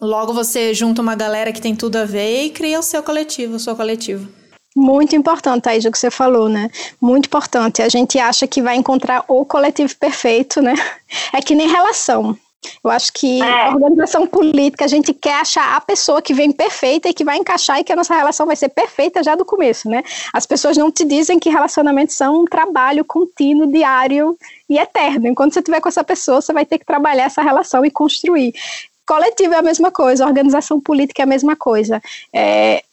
Logo 0.00 0.32
você 0.32 0.72
junta 0.72 1.02
uma 1.02 1.14
galera 1.14 1.52
que 1.52 1.60
tem 1.60 1.76
tudo 1.76 1.96
a 1.96 2.04
ver 2.04 2.44
e 2.44 2.50
cria 2.50 2.78
o 2.78 2.82
seu 2.82 3.02
coletivo, 3.02 3.56
o 3.56 3.60
seu 3.60 3.76
coletivo. 3.76 4.28
Muito 4.74 5.14
importante, 5.14 5.64
Thaís, 5.64 5.84
o 5.84 5.90
que 5.90 5.98
você 5.98 6.10
falou, 6.10 6.48
né? 6.48 6.70
Muito 7.00 7.26
importante. 7.26 7.82
A 7.82 7.88
gente 7.88 8.18
acha 8.18 8.46
que 8.46 8.62
vai 8.62 8.76
encontrar 8.76 9.24
o 9.28 9.44
coletivo 9.44 9.94
perfeito, 9.96 10.62
né? 10.62 10.74
É 11.32 11.42
que 11.42 11.54
nem 11.54 11.68
relação. 11.68 12.38
Eu 12.82 12.90
acho 12.90 13.12
que 13.12 13.42
é. 13.42 13.66
a 13.66 13.70
organização 13.70 14.26
política, 14.26 14.84
a 14.84 14.88
gente 14.88 15.14
quer 15.14 15.34
achar 15.34 15.76
a 15.76 15.80
pessoa 15.80 16.20
que 16.20 16.34
vem 16.34 16.52
perfeita 16.52 17.08
e 17.08 17.14
que 17.14 17.24
vai 17.24 17.36
encaixar 17.36 17.80
e 17.80 17.84
que 17.84 17.92
a 17.92 17.96
nossa 17.96 18.14
relação 18.14 18.46
vai 18.46 18.56
ser 18.56 18.68
perfeita 18.68 19.22
já 19.22 19.34
do 19.34 19.44
começo, 19.44 19.88
né? 19.88 20.02
As 20.32 20.46
pessoas 20.46 20.76
não 20.76 20.90
te 20.90 21.04
dizem 21.04 21.38
que 21.38 21.48
relacionamentos 21.48 22.16
são 22.16 22.42
um 22.42 22.44
trabalho 22.44 23.04
contínuo, 23.04 23.66
diário 23.66 24.36
e 24.68 24.78
eterno. 24.78 25.26
Enquanto 25.26 25.54
você 25.54 25.60
estiver 25.60 25.80
com 25.80 25.88
essa 25.88 26.04
pessoa, 26.04 26.40
você 26.40 26.52
vai 26.52 26.66
ter 26.66 26.78
que 26.78 26.84
trabalhar 26.84 27.24
essa 27.24 27.42
relação 27.42 27.84
e 27.84 27.90
construir. 27.90 28.54
Coletivo 29.06 29.54
é 29.54 29.58
a 29.58 29.62
mesma 29.62 29.90
coisa, 29.90 30.26
organização 30.26 30.80
política 30.80 31.22
é 31.22 31.24
a 31.24 31.26
mesma 31.26 31.56
coisa. 31.56 32.00
É, 32.32 32.84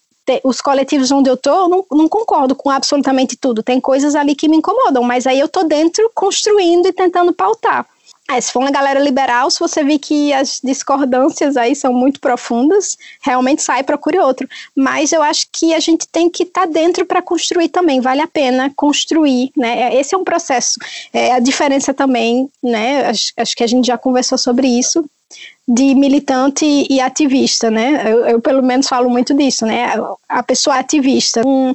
os 0.44 0.60
coletivos 0.60 1.11
onde 1.11 1.30
eu 1.30 1.35
estou, 1.35 1.69
não, 1.69 1.85
não 1.91 2.10
concordo 2.10 2.56
com 2.56 2.69
absolutamente 2.69 3.38
tudo. 3.38 3.64
Tem 3.64 3.80
coisas 3.80 4.15
ali 4.15 4.35
que 4.35 4.49
me 4.49 4.57
incomodam, 4.57 5.03
mas 5.03 5.26
aí 5.27 5.39
eu 5.39 5.45
estou 5.45 5.64
dentro 5.64 6.10
construindo 6.14 6.88
e 6.88 6.94
tentando 6.94 7.31
pautar. 7.34 7.85
É, 8.30 8.41
se 8.41 8.52
for 8.52 8.60
uma 8.60 8.72
galera 8.72 8.99
liberal, 8.99 9.49
se 9.49 9.60
você 9.60 9.84
vir 9.84 9.99
que 9.99 10.34
as 10.34 10.60
discordâncias 10.62 11.56
aí 11.56 11.74
são 11.74 11.94
muito 11.94 12.20
profundas, 12.20 12.98
realmente 13.22 13.62
sai, 13.62 13.84
procure 13.84 14.20
outro. 14.20 14.48
Mas 14.76 15.14
eu 15.14 15.24
acho 15.24 15.48
que 15.52 15.74
a 15.74 15.80
gente 15.80 16.06
tem 16.10 16.30
que 16.30 16.44
estar 16.44 16.62
tá 16.62 16.68
dentro 16.68 17.06
para 17.06 17.22
construir 17.22 17.70
também, 17.70 18.02
vale 18.02 18.22
a 18.22 18.28
pena 18.28 18.72
construir, 18.76 19.52
né? 19.56 19.95
Esse 19.95 20.14
é 20.14 20.18
um 20.18 20.26
processo. 20.26 20.74
É, 21.14 21.32
a 21.32 21.40
diferença 21.40 21.94
também, 21.94 22.49
né? 22.62 23.08
Acho, 23.08 23.32
acho 23.38 23.56
que 23.56 23.64
a 23.64 23.68
gente 23.68 23.88
já 23.88 23.98
conversou 23.98 24.38
sobre 24.38 24.68
isso, 24.68 25.06
de 25.66 25.95
militante 25.95 26.66
e 26.90 26.99
ativista, 26.99 27.72
né? 27.72 28.04
Eu, 28.12 28.26
eu, 28.26 28.41
pelo 28.41 28.62
menos 28.62 28.88
falo 28.88 29.10
muito 29.10 29.34
disso, 29.34 29.66
né? 29.66 29.94
A 30.28 30.44
pessoa 30.44 30.78
ativista, 30.78 31.41
um, 31.45 31.74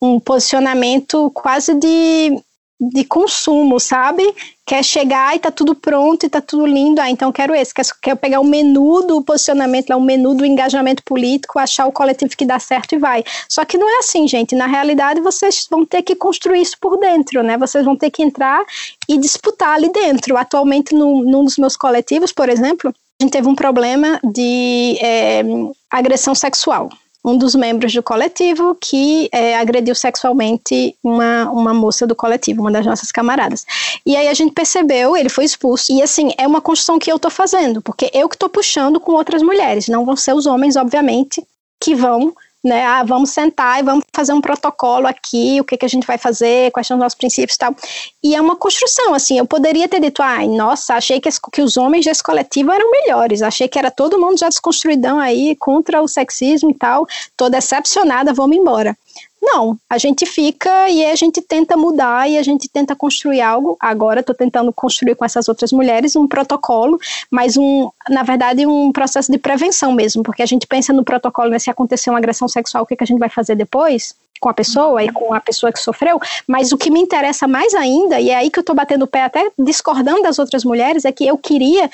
um 0.00 0.18
posicionamento 0.18 1.30
quase 1.34 1.74
de 1.74 2.42
de 2.80 3.04
consumo, 3.04 3.78
sabe? 3.78 4.34
Quer 4.66 4.82
chegar 4.82 5.36
e 5.36 5.38
tá 5.38 5.50
tudo 5.50 5.74
pronto 5.74 6.24
e 6.24 6.28
tá 6.30 6.40
tudo 6.40 6.64
lindo. 6.64 7.00
Ah, 7.00 7.10
então 7.10 7.30
quero 7.30 7.54
esse. 7.54 7.74
Quer, 8.00 8.16
pegar 8.16 8.40
o 8.40 8.44
menu 8.44 9.06
do 9.06 9.22
posicionamento, 9.22 9.90
lá, 9.90 9.96
o 9.96 10.00
menu 10.00 10.34
do 10.34 10.46
engajamento 10.46 11.02
político, 11.04 11.58
achar 11.58 11.86
o 11.86 11.92
coletivo 11.92 12.34
que 12.34 12.46
dá 12.46 12.58
certo 12.58 12.94
e 12.94 12.98
vai. 12.98 13.22
Só 13.48 13.64
que 13.66 13.76
não 13.76 13.88
é 13.88 13.98
assim, 13.98 14.26
gente. 14.26 14.54
Na 14.54 14.66
realidade, 14.66 15.20
vocês 15.20 15.66
vão 15.70 15.84
ter 15.84 16.02
que 16.02 16.14
construir 16.14 16.62
isso 16.62 16.76
por 16.80 16.96
dentro, 16.98 17.42
né? 17.42 17.58
Vocês 17.58 17.84
vão 17.84 17.96
ter 17.96 18.10
que 18.10 18.22
entrar 18.22 18.64
e 19.06 19.18
disputar 19.18 19.74
ali 19.74 19.92
dentro. 19.92 20.36
Atualmente, 20.38 20.94
no, 20.94 21.22
num 21.22 21.44
dos 21.44 21.58
meus 21.58 21.76
coletivos, 21.76 22.32
por 22.32 22.48
exemplo, 22.48 22.94
a 23.20 23.22
gente 23.22 23.32
teve 23.32 23.46
um 23.46 23.54
problema 23.54 24.18
de 24.24 24.96
é, 25.02 25.42
agressão 25.90 26.34
sexual 26.34 26.88
um 27.24 27.36
dos 27.36 27.54
membros 27.54 27.92
do 27.92 28.02
coletivo 28.02 28.76
que 28.80 29.28
é, 29.32 29.56
agrediu 29.56 29.94
sexualmente 29.94 30.96
uma, 31.02 31.50
uma 31.50 31.74
moça 31.74 32.06
do 32.06 32.14
coletivo, 32.14 32.62
uma 32.62 32.70
das 32.70 32.86
nossas 32.86 33.12
camaradas. 33.12 33.66
E 34.06 34.16
aí 34.16 34.28
a 34.28 34.34
gente 34.34 34.52
percebeu, 34.52 35.16
ele 35.16 35.28
foi 35.28 35.44
expulso. 35.44 35.92
E 35.92 36.02
assim, 36.02 36.32
é 36.38 36.46
uma 36.46 36.60
construção 36.60 36.98
que 36.98 37.10
eu 37.12 37.18
tô 37.18 37.28
fazendo, 37.28 37.82
porque 37.82 38.10
eu 38.14 38.28
que 38.28 38.38
tô 38.38 38.48
puxando 38.48 38.98
com 38.98 39.12
outras 39.12 39.42
mulheres, 39.42 39.88
não 39.88 40.04
vão 40.04 40.16
ser 40.16 40.34
os 40.34 40.46
homens, 40.46 40.76
obviamente, 40.76 41.44
que 41.78 41.94
vão 41.94 42.34
né? 42.62 42.84
Ah, 42.84 43.02
vamos 43.02 43.30
sentar 43.30 43.80
e 43.80 43.82
vamos 43.82 44.04
fazer 44.12 44.32
um 44.32 44.40
protocolo 44.40 45.06
aqui, 45.06 45.60
o 45.60 45.64
que, 45.64 45.76
que 45.76 45.84
a 45.84 45.88
gente 45.88 46.06
vai 46.06 46.18
fazer, 46.18 46.70
quais 46.70 46.86
são 46.86 46.96
os 46.96 47.02
nossos 47.02 47.16
princípios 47.16 47.56
e 47.56 47.58
tal. 47.58 47.74
E 48.22 48.34
é 48.34 48.40
uma 48.40 48.56
construção, 48.56 49.14
assim, 49.14 49.38
eu 49.38 49.46
poderia 49.46 49.88
ter 49.88 50.00
dito, 50.00 50.22
ai, 50.22 50.46
nossa, 50.46 50.94
achei 50.94 51.20
que, 51.20 51.28
que 51.52 51.62
os 51.62 51.76
homens 51.76 52.04
desse 52.04 52.22
coletivo 52.22 52.70
eram 52.70 52.90
melhores, 52.90 53.42
achei 53.42 53.66
que 53.66 53.78
era 53.78 53.90
todo 53.90 54.20
mundo 54.20 54.38
já 54.38 54.48
desconstruidão 54.48 55.18
aí 55.18 55.56
contra 55.56 56.02
o 56.02 56.08
sexismo 56.08 56.70
e 56.70 56.74
tal, 56.74 57.06
tô 57.36 57.48
decepcionada, 57.48 58.32
vamos 58.32 58.56
embora. 58.56 58.96
Não, 59.42 59.78
a 59.88 59.96
gente 59.96 60.26
fica 60.26 60.90
e 60.90 61.04
a 61.04 61.14
gente 61.14 61.40
tenta 61.40 61.76
mudar 61.76 62.28
e 62.28 62.36
a 62.36 62.42
gente 62.42 62.68
tenta 62.68 62.94
construir 62.94 63.40
algo. 63.40 63.76
Agora 63.80 64.20
estou 64.20 64.34
tentando 64.34 64.70
construir 64.72 65.14
com 65.14 65.24
essas 65.24 65.48
outras 65.48 65.72
mulheres 65.72 66.14
um 66.14 66.28
protocolo, 66.28 66.98
mas 67.30 67.56
um, 67.56 67.90
na 68.08 68.22
verdade, 68.22 68.66
um 68.66 68.92
processo 68.92 69.32
de 69.32 69.38
prevenção 69.38 69.92
mesmo, 69.92 70.22
porque 70.22 70.42
a 70.42 70.46
gente 70.46 70.66
pensa 70.66 70.92
no 70.92 71.02
protocolo, 71.02 71.50
né, 71.50 71.58
se 71.58 71.70
acontecer 71.70 72.10
uma 72.10 72.18
agressão 72.18 72.48
sexual, 72.48 72.84
o 72.84 72.86
que, 72.86 72.96
que 72.96 73.04
a 73.04 73.06
gente 73.06 73.18
vai 73.18 73.30
fazer 73.30 73.54
depois? 73.54 74.14
com 74.40 74.48
a 74.48 74.54
pessoa 74.54 75.04
e 75.04 75.12
com 75.12 75.34
a 75.34 75.40
pessoa 75.40 75.70
que 75.70 75.78
sofreu, 75.78 76.18
mas 76.46 76.72
o 76.72 76.78
que 76.78 76.90
me 76.90 76.98
interessa 76.98 77.46
mais 77.46 77.74
ainda, 77.74 78.18
e 78.18 78.30
é 78.30 78.36
aí 78.36 78.50
que 78.50 78.58
eu 78.58 78.62
estou 78.62 78.74
batendo 78.74 79.02
o 79.02 79.06
pé 79.06 79.24
até 79.24 79.50
discordando 79.58 80.22
das 80.22 80.38
outras 80.38 80.64
mulheres, 80.64 81.04
é 81.04 81.12
que 81.12 81.26
eu 81.26 81.36
queria 81.36 81.90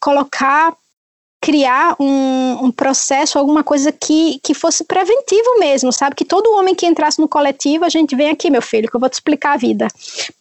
colocar 0.00 0.74
criar 1.44 1.94
um, 2.00 2.64
um, 2.64 2.72
processo, 2.72 3.38
alguma 3.38 3.62
coisa 3.62 3.92
que, 3.92 4.40
que 4.42 4.54
fosse 4.54 4.82
preventivo 4.82 5.58
mesmo, 5.60 5.92
sabe? 5.92 6.16
Que 6.16 6.24
todo 6.24 6.54
homem 6.54 6.74
que 6.74 6.86
entrasse 6.86 7.20
no 7.20 7.28
coletivo, 7.28 7.84
a 7.84 7.90
gente 7.90 8.16
vem 8.16 8.30
aqui, 8.30 8.48
meu 8.48 8.62
filho, 8.62 8.88
que 8.88 8.96
eu 8.96 9.00
vou 9.00 9.10
te 9.10 9.14
explicar 9.14 9.52
a 9.52 9.56
vida, 9.58 9.86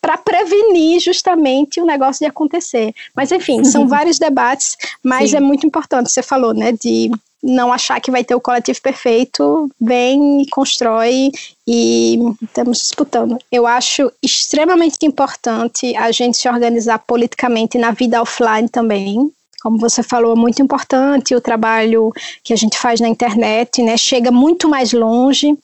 para 0.01 0.17
prevenir 0.17 1.01
justamente 1.01 1.81
o 1.81 1.85
negócio 1.85 2.19
de 2.19 2.25
acontecer. 2.25 2.95
Mas 3.13 3.33
enfim, 3.33 3.65
são 3.67 3.85
vários 3.85 4.17
debates, 4.17 4.77
mas 5.03 5.31
Sim. 5.31 5.37
é 5.37 5.39
muito 5.41 5.67
importante, 5.67 6.09
você 6.09 6.23
falou, 6.23 6.53
né, 6.53 6.71
de 6.71 7.11
não 7.43 7.73
achar 7.73 7.99
que 7.99 8.09
vai 8.09 8.23
ter 8.23 8.35
o 8.35 8.39
coletivo 8.39 8.81
perfeito, 8.81 9.69
vem 9.81 10.43
e 10.43 10.49
constrói 10.49 11.33
e 11.67 12.17
estamos 12.41 12.77
disputando. 12.77 13.37
Eu 13.51 13.67
acho 13.67 14.09
extremamente 14.23 15.05
importante 15.05 15.93
a 15.97 16.09
gente 16.13 16.37
se 16.37 16.47
organizar 16.47 16.99
politicamente 16.99 17.77
na 17.77 17.91
vida 17.91 18.21
offline 18.21 18.69
também, 18.69 19.29
como 19.63 19.77
você 19.77 20.03
falou, 20.03 20.33
é 20.33 20.35
muito 20.35 20.61
importante 20.61 21.33
o 21.33 21.39
trabalho 21.39 22.11
que 22.43 22.51
a 22.51 22.55
gente 22.57 22.77
faz 22.77 22.99
na 22.99 23.07
internet, 23.07 23.81
né? 23.81 23.95
Chega 23.95 24.29
muito 24.29 24.67
mais 24.67 24.91
longe. 24.91 25.57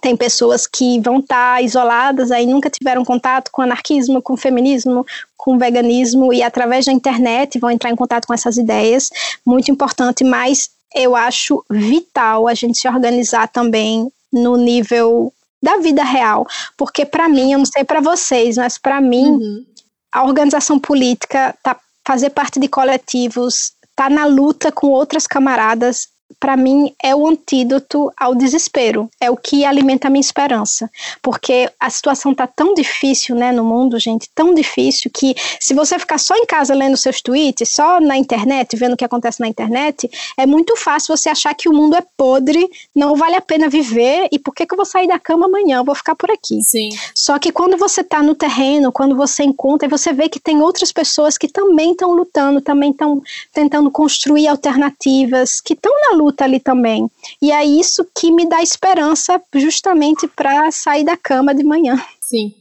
Tem 0.00 0.16
pessoas 0.16 0.66
que 0.66 0.98
vão 1.00 1.18
estar 1.18 1.56
tá 1.56 1.62
isoladas, 1.62 2.30
aí 2.30 2.46
nunca 2.46 2.70
tiveram 2.70 3.04
contato 3.04 3.50
com 3.52 3.60
anarquismo, 3.60 4.22
com 4.22 4.38
feminismo, 4.38 5.04
com 5.36 5.58
veganismo 5.58 6.32
e 6.32 6.42
através 6.42 6.86
da 6.86 6.92
internet 6.92 7.58
vão 7.58 7.70
entrar 7.70 7.90
em 7.90 7.96
contato 7.96 8.26
com 8.26 8.32
essas 8.32 8.56
ideias. 8.56 9.10
Muito 9.44 9.70
importante, 9.70 10.24
mas 10.24 10.70
eu 10.94 11.14
acho 11.14 11.62
vital 11.70 12.48
a 12.48 12.54
gente 12.54 12.78
se 12.78 12.88
organizar 12.88 13.48
também 13.48 14.10
no 14.32 14.56
nível 14.56 15.30
da 15.62 15.76
vida 15.76 16.04
real, 16.04 16.46
porque 16.76 17.04
para 17.04 17.28
mim, 17.28 17.52
eu 17.52 17.58
não 17.58 17.66
sei 17.66 17.84
para 17.84 18.00
vocês, 18.00 18.56
mas 18.56 18.78
para 18.78 19.00
mim 19.00 19.26
uhum. 19.26 19.64
a 20.12 20.24
organização 20.24 20.78
política 20.78 21.54
está 21.56 21.76
fazer 22.06 22.30
parte 22.30 22.60
de 22.60 22.68
coletivos, 22.68 23.72
estar 23.90 24.08
tá 24.08 24.10
na 24.10 24.26
luta 24.26 24.70
com 24.70 24.88
outras 24.88 25.26
camaradas 25.26 26.08
para 26.38 26.56
mim, 26.56 26.92
é 27.02 27.14
o 27.14 27.26
antídoto 27.26 28.12
ao 28.16 28.34
desespero, 28.34 29.08
é 29.20 29.30
o 29.30 29.36
que 29.36 29.64
alimenta 29.64 30.08
a 30.08 30.10
minha 30.10 30.20
esperança, 30.20 30.90
porque 31.22 31.70
a 31.78 31.88
situação 31.88 32.34
tá 32.34 32.46
tão 32.46 32.74
difícil, 32.74 33.34
né, 33.34 33.52
no 33.52 33.64
mundo, 33.64 33.98
gente, 33.98 34.28
tão 34.34 34.54
difícil 34.54 35.10
que 35.12 35.34
se 35.60 35.72
você 35.72 35.98
ficar 35.98 36.18
só 36.18 36.36
em 36.36 36.44
casa 36.44 36.74
lendo 36.74 36.96
seus 36.96 37.22
tweets, 37.22 37.68
só 37.68 38.00
na 38.00 38.16
internet, 38.16 38.76
vendo 38.76 38.94
o 38.94 38.96
que 38.96 39.04
acontece 39.04 39.40
na 39.40 39.48
internet, 39.48 40.10
é 40.36 40.46
muito 40.46 40.76
fácil 40.76 41.16
você 41.16 41.28
achar 41.28 41.54
que 41.54 41.68
o 41.68 41.72
mundo 41.72 41.96
é 41.96 42.02
podre, 42.16 42.68
não 42.94 43.16
vale 43.16 43.36
a 43.36 43.40
pena 43.40 43.68
viver 43.68 44.28
e 44.30 44.38
por 44.38 44.54
que, 44.54 44.66
que 44.66 44.74
eu 44.74 44.76
vou 44.76 44.86
sair 44.86 45.06
da 45.06 45.18
cama 45.18 45.46
amanhã? 45.46 45.78
Eu 45.78 45.84
vou 45.84 45.94
ficar 45.94 46.14
por 46.14 46.30
aqui. 46.30 46.62
Sim. 46.62 46.90
Só 47.14 47.38
que 47.38 47.52
quando 47.52 47.76
você 47.76 48.02
tá 48.02 48.22
no 48.22 48.34
terreno, 48.34 48.92
quando 48.92 49.16
você 49.16 49.42
encontra 49.42 49.86
e 49.86 49.90
você 49.90 50.12
vê 50.12 50.28
que 50.28 50.40
tem 50.40 50.60
outras 50.60 50.92
pessoas 50.92 51.38
que 51.38 51.48
também 51.48 51.92
estão 51.92 52.12
lutando, 52.12 52.60
também 52.60 52.90
estão 52.90 53.22
tentando 53.52 53.90
construir 53.90 54.48
alternativas, 54.48 55.60
que 55.60 55.74
estão 55.74 55.92
na 56.10 56.15
luta 56.16 56.44
ali 56.44 56.58
também. 56.58 57.08
E 57.40 57.52
é 57.52 57.64
isso 57.64 58.06
que 58.16 58.32
me 58.32 58.48
dá 58.48 58.62
esperança 58.62 59.40
justamente 59.54 60.26
para 60.26 60.70
sair 60.70 61.04
da 61.04 61.16
cama 61.16 61.54
de 61.54 61.62
manhã. 61.62 61.96
Sim. 62.20 62.52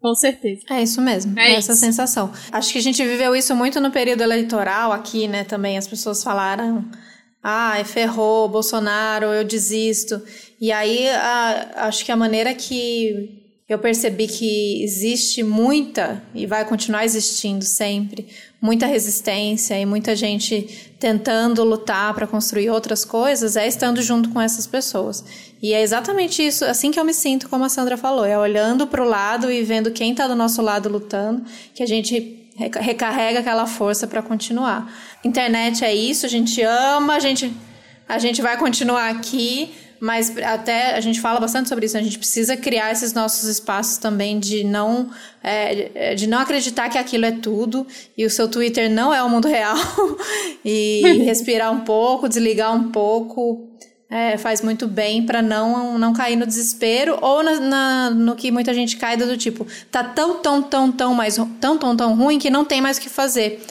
Com 0.00 0.14
certeza. 0.14 0.62
É 0.70 0.80
isso 0.80 1.00
mesmo, 1.00 1.36
é, 1.38 1.50
é 1.50 1.54
essa 1.56 1.72
isso. 1.72 1.80
sensação. 1.80 2.32
Acho 2.52 2.72
que 2.72 2.78
a 2.78 2.82
gente 2.82 3.04
viveu 3.04 3.34
isso 3.34 3.54
muito 3.56 3.80
no 3.80 3.90
período 3.90 4.22
eleitoral 4.22 4.92
aqui, 4.92 5.26
né? 5.26 5.42
Também 5.42 5.76
as 5.76 5.88
pessoas 5.88 6.22
falaram, 6.22 6.84
ah, 7.42 7.82
ferrou, 7.84 8.48
Bolsonaro, 8.48 9.26
eu 9.26 9.44
desisto. 9.44 10.22
E 10.60 10.70
aí, 10.70 11.08
a, 11.08 11.86
acho 11.88 12.04
que 12.04 12.12
a 12.12 12.16
maneira 12.16 12.54
que 12.54 13.47
eu 13.68 13.78
percebi 13.78 14.26
que 14.26 14.82
existe 14.82 15.42
muita, 15.42 16.22
e 16.34 16.46
vai 16.46 16.64
continuar 16.64 17.04
existindo 17.04 17.62
sempre, 17.64 18.26
muita 18.60 18.86
resistência 18.86 19.78
e 19.78 19.84
muita 19.84 20.16
gente 20.16 20.90
tentando 20.98 21.62
lutar 21.62 22.14
para 22.14 22.26
construir 22.26 22.70
outras 22.70 23.04
coisas, 23.04 23.56
é 23.56 23.68
estando 23.68 24.00
junto 24.00 24.30
com 24.30 24.40
essas 24.40 24.66
pessoas. 24.66 25.22
E 25.60 25.74
é 25.74 25.82
exatamente 25.82 26.44
isso, 26.44 26.64
assim 26.64 26.90
que 26.90 26.98
eu 26.98 27.04
me 27.04 27.12
sinto, 27.12 27.48
como 27.48 27.62
a 27.62 27.68
Sandra 27.68 27.98
falou, 27.98 28.24
é 28.24 28.38
olhando 28.38 28.86
para 28.86 29.02
o 29.02 29.08
lado 29.08 29.52
e 29.52 29.62
vendo 29.62 29.90
quem 29.90 30.12
está 30.12 30.26
do 30.26 30.34
nosso 30.34 30.62
lado 30.62 30.88
lutando, 30.88 31.44
que 31.74 31.82
a 31.82 31.86
gente 31.86 32.48
recarrega 32.56 33.40
aquela 33.40 33.66
força 33.66 34.06
para 34.06 34.22
continuar. 34.22 34.90
Internet 35.22 35.84
é 35.84 35.94
isso, 35.94 36.24
a 36.24 36.28
gente 36.28 36.62
ama, 36.62 37.16
a 37.16 37.20
gente, 37.20 37.52
a 38.08 38.18
gente 38.18 38.40
vai 38.40 38.56
continuar 38.56 39.10
aqui 39.10 39.70
mas 40.00 40.36
até 40.38 40.94
a 40.94 41.00
gente 41.00 41.20
fala 41.20 41.40
bastante 41.40 41.68
sobre 41.68 41.86
isso. 41.86 41.96
A 41.96 42.02
gente 42.02 42.18
precisa 42.18 42.56
criar 42.56 42.92
esses 42.92 43.12
nossos 43.12 43.48
espaços 43.48 43.98
também 43.98 44.38
de 44.38 44.64
não 44.64 45.10
é, 45.42 46.14
de 46.14 46.26
não 46.26 46.38
acreditar 46.38 46.88
que 46.88 46.98
aquilo 46.98 47.24
é 47.24 47.32
tudo 47.32 47.86
e 48.16 48.24
o 48.24 48.30
seu 48.30 48.48
Twitter 48.48 48.90
não 48.90 49.12
é 49.12 49.22
o 49.22 49.28
mundo 49.28 49.48
real 49.48 49.76
e 50.64 51.02
respirar 51.24 51.72
um 51.72 51.80
pouco, 51.80 52.28
desligar 52.28 52.74
um 52.74 52.90
pouco. 52.90 53.64
É, 54.10 54.38
faz 54.38 54.62
muito 54.62 54.86
bem 54.88 55.26
para 55.26 55.42
não, 55.42 55.98
não 55.98 56.14
cair 56.14 56.34
no 56.34 56.46
desespero 56.46 57.18
ou 57.20 57.42
na, 57.42 57.60
na, 57.60 58.10
no 58.10 58.34
que 58.34 58.50
muita 58.50 58.72
gente 58.72 58.96
cai 58.96 59.18
do 59.18 59.36
tipo, 59.36 59.66
tá 59.90 60.02
tão, 60.02 60.38
tão, 60.38 60.62
tão, 60.62 60.90
tão 60.90 61.14
mais 61.14 61.38
tão, 61.60 61.76
tão, 61.76 61.94
tão 61.94 62.14
ruim 62.16 62.38
que 62.38 62.48
não 62.48 62.64
tem 62.64 62.80
mais 62.80 62.96
o 62.96 63.02
que 63.02 63.10
fazer. 63.10 63.62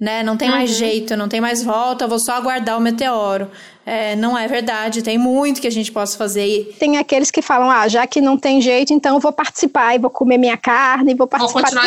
Né? 0.00 0.22
Não 0.22 0.36
tem 0.36 0.48
uhum. 0.48 0.56
mais 0.56 0.70
jeito, 0.70 1.14
não 1.14 1.28
tem 1.28 1.40
mais 1.42 1.62
volta, 1.62 2.06
eu 2.06 2.08
vou 2.08 2.18
só 2.18 2.32
aguardar 2.32 2.78
o 2.78 2.80
meteoro. 2.80 3.50
É, 3.84 4.14
não 4.14 4.38
é 4.38 4.46
verdade, 4.46 5.02
tem 5.02 5.18
muito 5.18 5.60
que 5.60 5.66
a 5.66 5.70
gente 5.70 5.90
possa 5.90 6.16
fazer. 6.16 6.76
Tem 6.78 6.98
aqueles 6.98 7.32
que 7.32 7.42
falam, 7.42 7.68
ah, 7.68 7.88
já 7.88 8.06
que 8.06 8.20
não 8.20 8.38
tem 8.38 8.60
jeito, 8.60 8.92
então 8.92 9.16
eu 9.16 9.20
vou 9.20 9.32
participar 9.32 9.96
e 9.96 9.98
vou 9.98 10.08
comer 10.08 10.38
minha 10.38 10.56
carne, 10.56 11.14
vou 11.14 11.26
participar. 11.26 11.52
Vou 11.52 11.62
continuar 11.62 11.86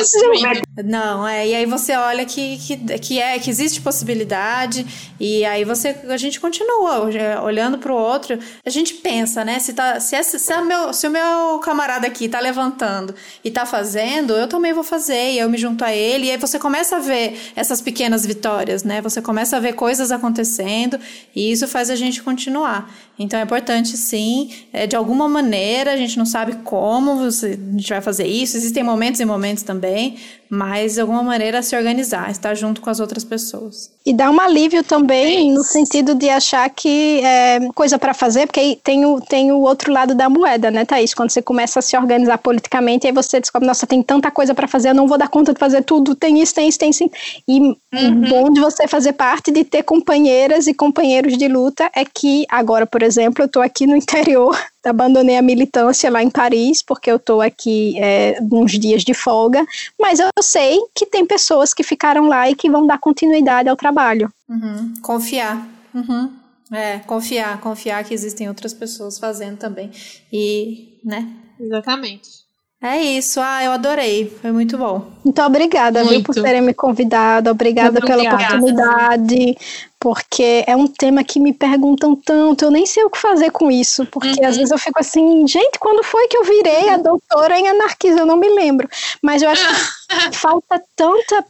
Não, 0.84 1.26
é, 1.26 1.48
e 1.48 1.56
aí 1.56 1.66
você 1.66 1.96
olha 1.96 2.26
que, 2.26 2.58
que, 2.58 3.00
que, 3.00 3.20
é, 3.20 3.40
que 3.40 3.50
existe 3.50 3.80
possibilidade, 3.80 4.86
e 5.18 5.46
aí 5.46 5.64
você, 5.64 5.96
a 6.10 6.18
gente 6.18 6.38
continua 6.38 7.10
olhando 7.42 7.78
para 7.78 7.94
o 7.94 7.96
outro, 7.96 8.38
a 8.66 8.70
gente 8.70 8.96
pensa, 8.96 9.46
né, 9.46 9.60
se, 9.60 9.72
tá, 9.72 9.98
se, 10.02 10.18
esse, 10.18 10.38
se, 10.38 10.62
meu, 10.62 10.92
se 10.92 11.08
o 11.08 11.10
meu 11.10 11.60
camarada 11.60 12.06
aqui 12.06 12.28
tá 12.28 12.42
levantando 12.42 13.16
e 13.42 13.50
tá 13.50 13.66
fazendo, 13.66 14.34
eu 14.34 14.50
também 14.50 14.74
vou 14.74 14.84
fazer, 14.84 15.32
e 15.32 15.40
eu 15.40 15.50
me 15.50 15.58
junto 15.58 15.86
a 15.86 15.94
ele, 15.94 16.28
e 16.28 16.32
aí 16.32 16.38
você 16.38 16.60
começa 16.60 16.98
a 16.98 17.00
ver 17.00 17.40
essas 17.56 17.80
pequenas 17.80 18.26
vitórias, 18.26 18.84
né, 18.84 19.00
você 19.00 19.22
começa 19.22 19.56
a 19.56 19.62
ver 19.62 19.74
coisas 19.74 20.12
acontecendo, 20.12 21.00
e 21.34 21.54
isso 21.54 21.66
faz 21.70 21.85
faz 21.86 21.90
a 21.92 21.96
gente 21.96 22.24
continuar. 22.24 22.90
Então 23.18 23.40
é 23.40 23.44
importante 23.44 23.96
sim, 23.96 24.52
é, 24.74 24.86
de 24.86 24.96
alguma 24.96 25.28
maneira, 25.30 25.94
a 25.94 25.98
gente 25.98 26.18
não 26.18 26.26
sabe 26.26 26.58
como 26.64 27.16
você, 27.16 27.58
a 27.58 27.72
gente 27.72 27.90
vai 27.90 28.02
fazer 28.02 28.28
isso, 28.28 28.58
existem 28.58 28.84
momentos 28.84 29.22
e 29.22 29.26
momentos 29.26 29.64
também, 29.64 30.18
mas 30.50 30.96
de 30.96 31.02
alguma 31.02 31.24
maneira 31.24 31.62
se 31.62 31.76
organizar, 31.76 32.30
estar 32.30 32.54
junto 32.56 32.82
com 32.82 32.90
as 32.90 33.00
outras 33.00 33.24
pessoas. 33.24 33.92
E 34.06 34.14
dá 34.14 34.30
um 34.30 34.40
alívio 34.40 34.84
também 34.84 35.52
no 35.52 35.64
sentido 35.64 36.14
de 36.14 36.30
achar 36.30 36.70
que 36.70 37.22
é 37.24 37.60
coisa 37.74 37.98
para 37.98 38.14
fazer, 38.14 38.46
porque 38.46 38.60
aí 38.60 38.80
tem 38.84 39.06
o, 39.06 39.20
tem 39.20 39.52
o 39.52 39.62
outro 39.62 39.92
lado 39.92 40.14
da 40.14 40.30
moeda, 40.30 40.70
né, 40.70 40.86
Thaís? 40.86 41.14
Quando 41.14 41.32
você 41.32 41.42
começa 41.42 41.80
a 41.80 41.82
se 41.82 41.98
organizar 41.98 42.38
politicamente, 42.38 43.08
aí 43.08 43.14
você 43.14 43.40
descobre, 43.40 43.68
nossa, 43.68 43.88
tem 43.88 44.04
tanta 44.04 44.30
coisa 44.30 44.54
para 44.54 44.68
fazer, 44.68 44.90
eu 44.90 44.96
não 44.96 45.08
vou 45.08 45.18
dar 45.18 45.28
conta 45.28 45.54
de 45.54 45.60
fazer 45.60 45.84
tudo, 45.84 46.14
tem 46.16 46.42
isso, 46.42 46.54
tem 46.54 46.70
isso, 46.70 46.78
tem 46.78 46.90
isso. 46.92 47.10
E 47.48 47.60
uhum. 47.60 48.22
bom 48.30 48.54
de 48.54 48.60
você 48.60 48.88
fazer 48.88 49.14
parte 49.14 49.52
de 49.52 49.64
ter 49.64 49.84
companheiras 49.84 50.68
e 50.68 50.74
companheiros 50.74 51.38
de 51.38 51.48
luta 51.48 51.90
é 51.96 52.06
que 52.06 52.46
agora, 52.50 52.86
por 52.86 53.02
exemplo, 53.06 53.44
eu 53.44 53.46
estou 53.46 53.62
aqui 53.62 53.88
no 53.88 53.96
interior, 53.96 54.58
abandonei 54.86 55.38
a 55.38 55.42
militância 55.42 56.10
lá 56.12 56.22
em 56.22 56.30
Paris, 56.30 56.82
porque 56.82 57.10
eu 57.10 57.16
estou 57.16 57.42
aqui 57.42 57.98
é, 58.00 58.38
uns 58.52 58.74
dias 58.74 59.04
de 59.04 59.14
folga, 59.14 59.66
mas 60.00 60.20
eu 60.20 60.30
sei 60.42 60.80
que 60.94 61.06
tem 61.06 61.26
pessoas 61.26 61.74
que 61.74 61.84
ficaram 61.84 62.28
lá 62.28 62.50
e 62.50 62.56
que 62.56 62.70
vão 62.70 62.86
dar 62.86 63.00
continuidade 63.00 63.70
ao 63.70 63.76
trabalho. 63.76 64.32
Uhum. 64.50 64.94
Confiar. 65.02 65.68
Uhum. 65.94 66.34
É, 66.72 67.00
confiar, 67.00 67.60
confiar 67.62 68.04
que 68.04 68.14
existem 68.14 68.48
outras 68.48 68.74
pessoas 68.74 69.20
fazendo 69.20 69.58
também. 69.58 69.92
E, 70.32 71.00
né? 71.04 71.28
Exatamente. 71.60 72.45
É 72.82 73.02
isso, 73.02 73.40
ah, 73.42 73.64
eu 73.64 73.72
adorei, 73.72 74.30
foi 74.42 74.52
muito 74.52 74.78
bom. 74.78 75.10
Muito 75.24 75.42
obrigada, 75.42 76.04
muito. 76.04 76.14
viu, 76.14 76.24
por 76.24 76.36
terem 76.36 76.62
me 76.62 76.74
convidado, 76.74 77.50
obrigada 77.50 78.00
muito 78.00 78.06
pela 78.06 78.22
obrigada. 78.22 78.58
oportunidade, 78.58 79.58
porque 80.00 80.64
é 80.68 80.76
um 80.76 80.86
tema 80.86 81.24
que 81.24 81.40
me 81.40 81.52
perguntam 81.52 82.16
tanto, 82.16 82.66
eu 82.66 82.70
nem 82.70 82.86
sei 82.86 83.04
o 83.04 83.10
que 83.10 83.18
fazer 83.18 83.50
com 83.50 83.72
isso, 83.72 84.06
porque 84.08 84.40
uhum. 84.40 84.48
às 84.48 84.58
vezes 84.58 84.72
eu 84.72 84.78
fico 84.78 85.00
assim, 85.00 85.48
gente, 85.48 85.80
quando 85.80 86.04
foi 86.04 86.28
que 86.28 86.38
eu 86.38 86.44
virei 86.44 86.90
a 86.90 86.98
doutora 86.98 87.58
em 87.58 87.68
anarquismo? 87.68 88.20
Eu 88.20 88.26
não 88.26 88.38
me 88.38 88.50
lembro, 88.50 88.88
mas 89.22 89.42
eu 89.42 89.50
acho 89.50 89.66
que 89.68 89.74
falta 90.38 90.80
tanta, 90.96 91.44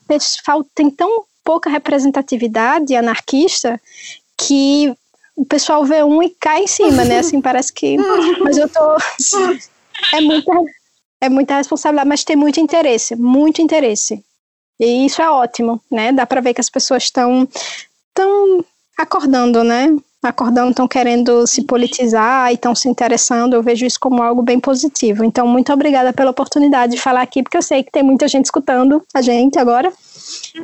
falta, 0.45 0.69
tem 0.73 0.89
tão 0.89 1.25
pouca 1.43 1.69
representatividade 1.69 2.95
anarquista 2.95 3.79
que 4.37 4.95
o 5.35 5.45
pessoal 5.45 5.83
vê 5.83 6.01
um 6.01 6.23
e 6.23 6.29
cai 6.29 6.63
em 6.63 6.67
cima, 6.67 7.03
né? 7.03 7.19
Assim, 7.19 7.41
parece 7.41 7.73
que. 7.73 7.97
Mas 8.39 8.57
eu 8.57 8.69
tô. 8.69 8.79
É 10.13 10.19
muita, 10.19 10.51
é 11.25 11.29
muita 11.29 11.57
responsabilidade, 11.57 12.07
mas 12.07 12.23
tem 12.23 12.35
muito 12.35 12.59
interesse, 12.59 13.15
muito 13.15 13.61
interesse. 13.61 14.23
E 14.79 15.05
isso 15.05 15.21
é 15.21 15.29
ótimo, 15.29 15.81
né? 15.91 16.11
Dá 16.11 16.25
para 16.25 16.41
ver 16.41 16.53
que 16.53 16.61
as 16.61 16.69
pessoas 16.69 17.03
estão 17.03 17.47
estão 18.09 18.63
acordando, 18.97 19.63
né? 19.63 19.95
Acordando, 20.23 20.71
estão 20.71 20.87
querendo 20.87 21.45
se 21.45 21.63
politizar 21.63 22.51
e 22.51 22.55
estão 22.55 22.73
se 22.73 22.89
interessando. 22.89 23.53
Eu 23.53 23.61
vejo 23.61 23.85
isso 23.85 23.99
como 23.99 24.23
algo 24.23 24.41
bem 24.41 24.59
positivo. 24.59 25.23
Então, 25.23 25.47
muito 25.47 25.71
obrigada 25.71 26.11
pela 26.11 26.31
oportunidade 26.31 26.93
de 26.93 27.01
falar 27.01 27.21
aqui, 27.21 27.43
porque 27.43 27.57
eu 27.57 27.61
sei 27.61 27.83
que 27.83 27.91
tem 27.91 28.01
muita 28.01 28.27
gente 28.27 28.45
escutando 28.45 29.03
a 29.13 29.21
gente 29.21 29.59
agora 29.59 29.93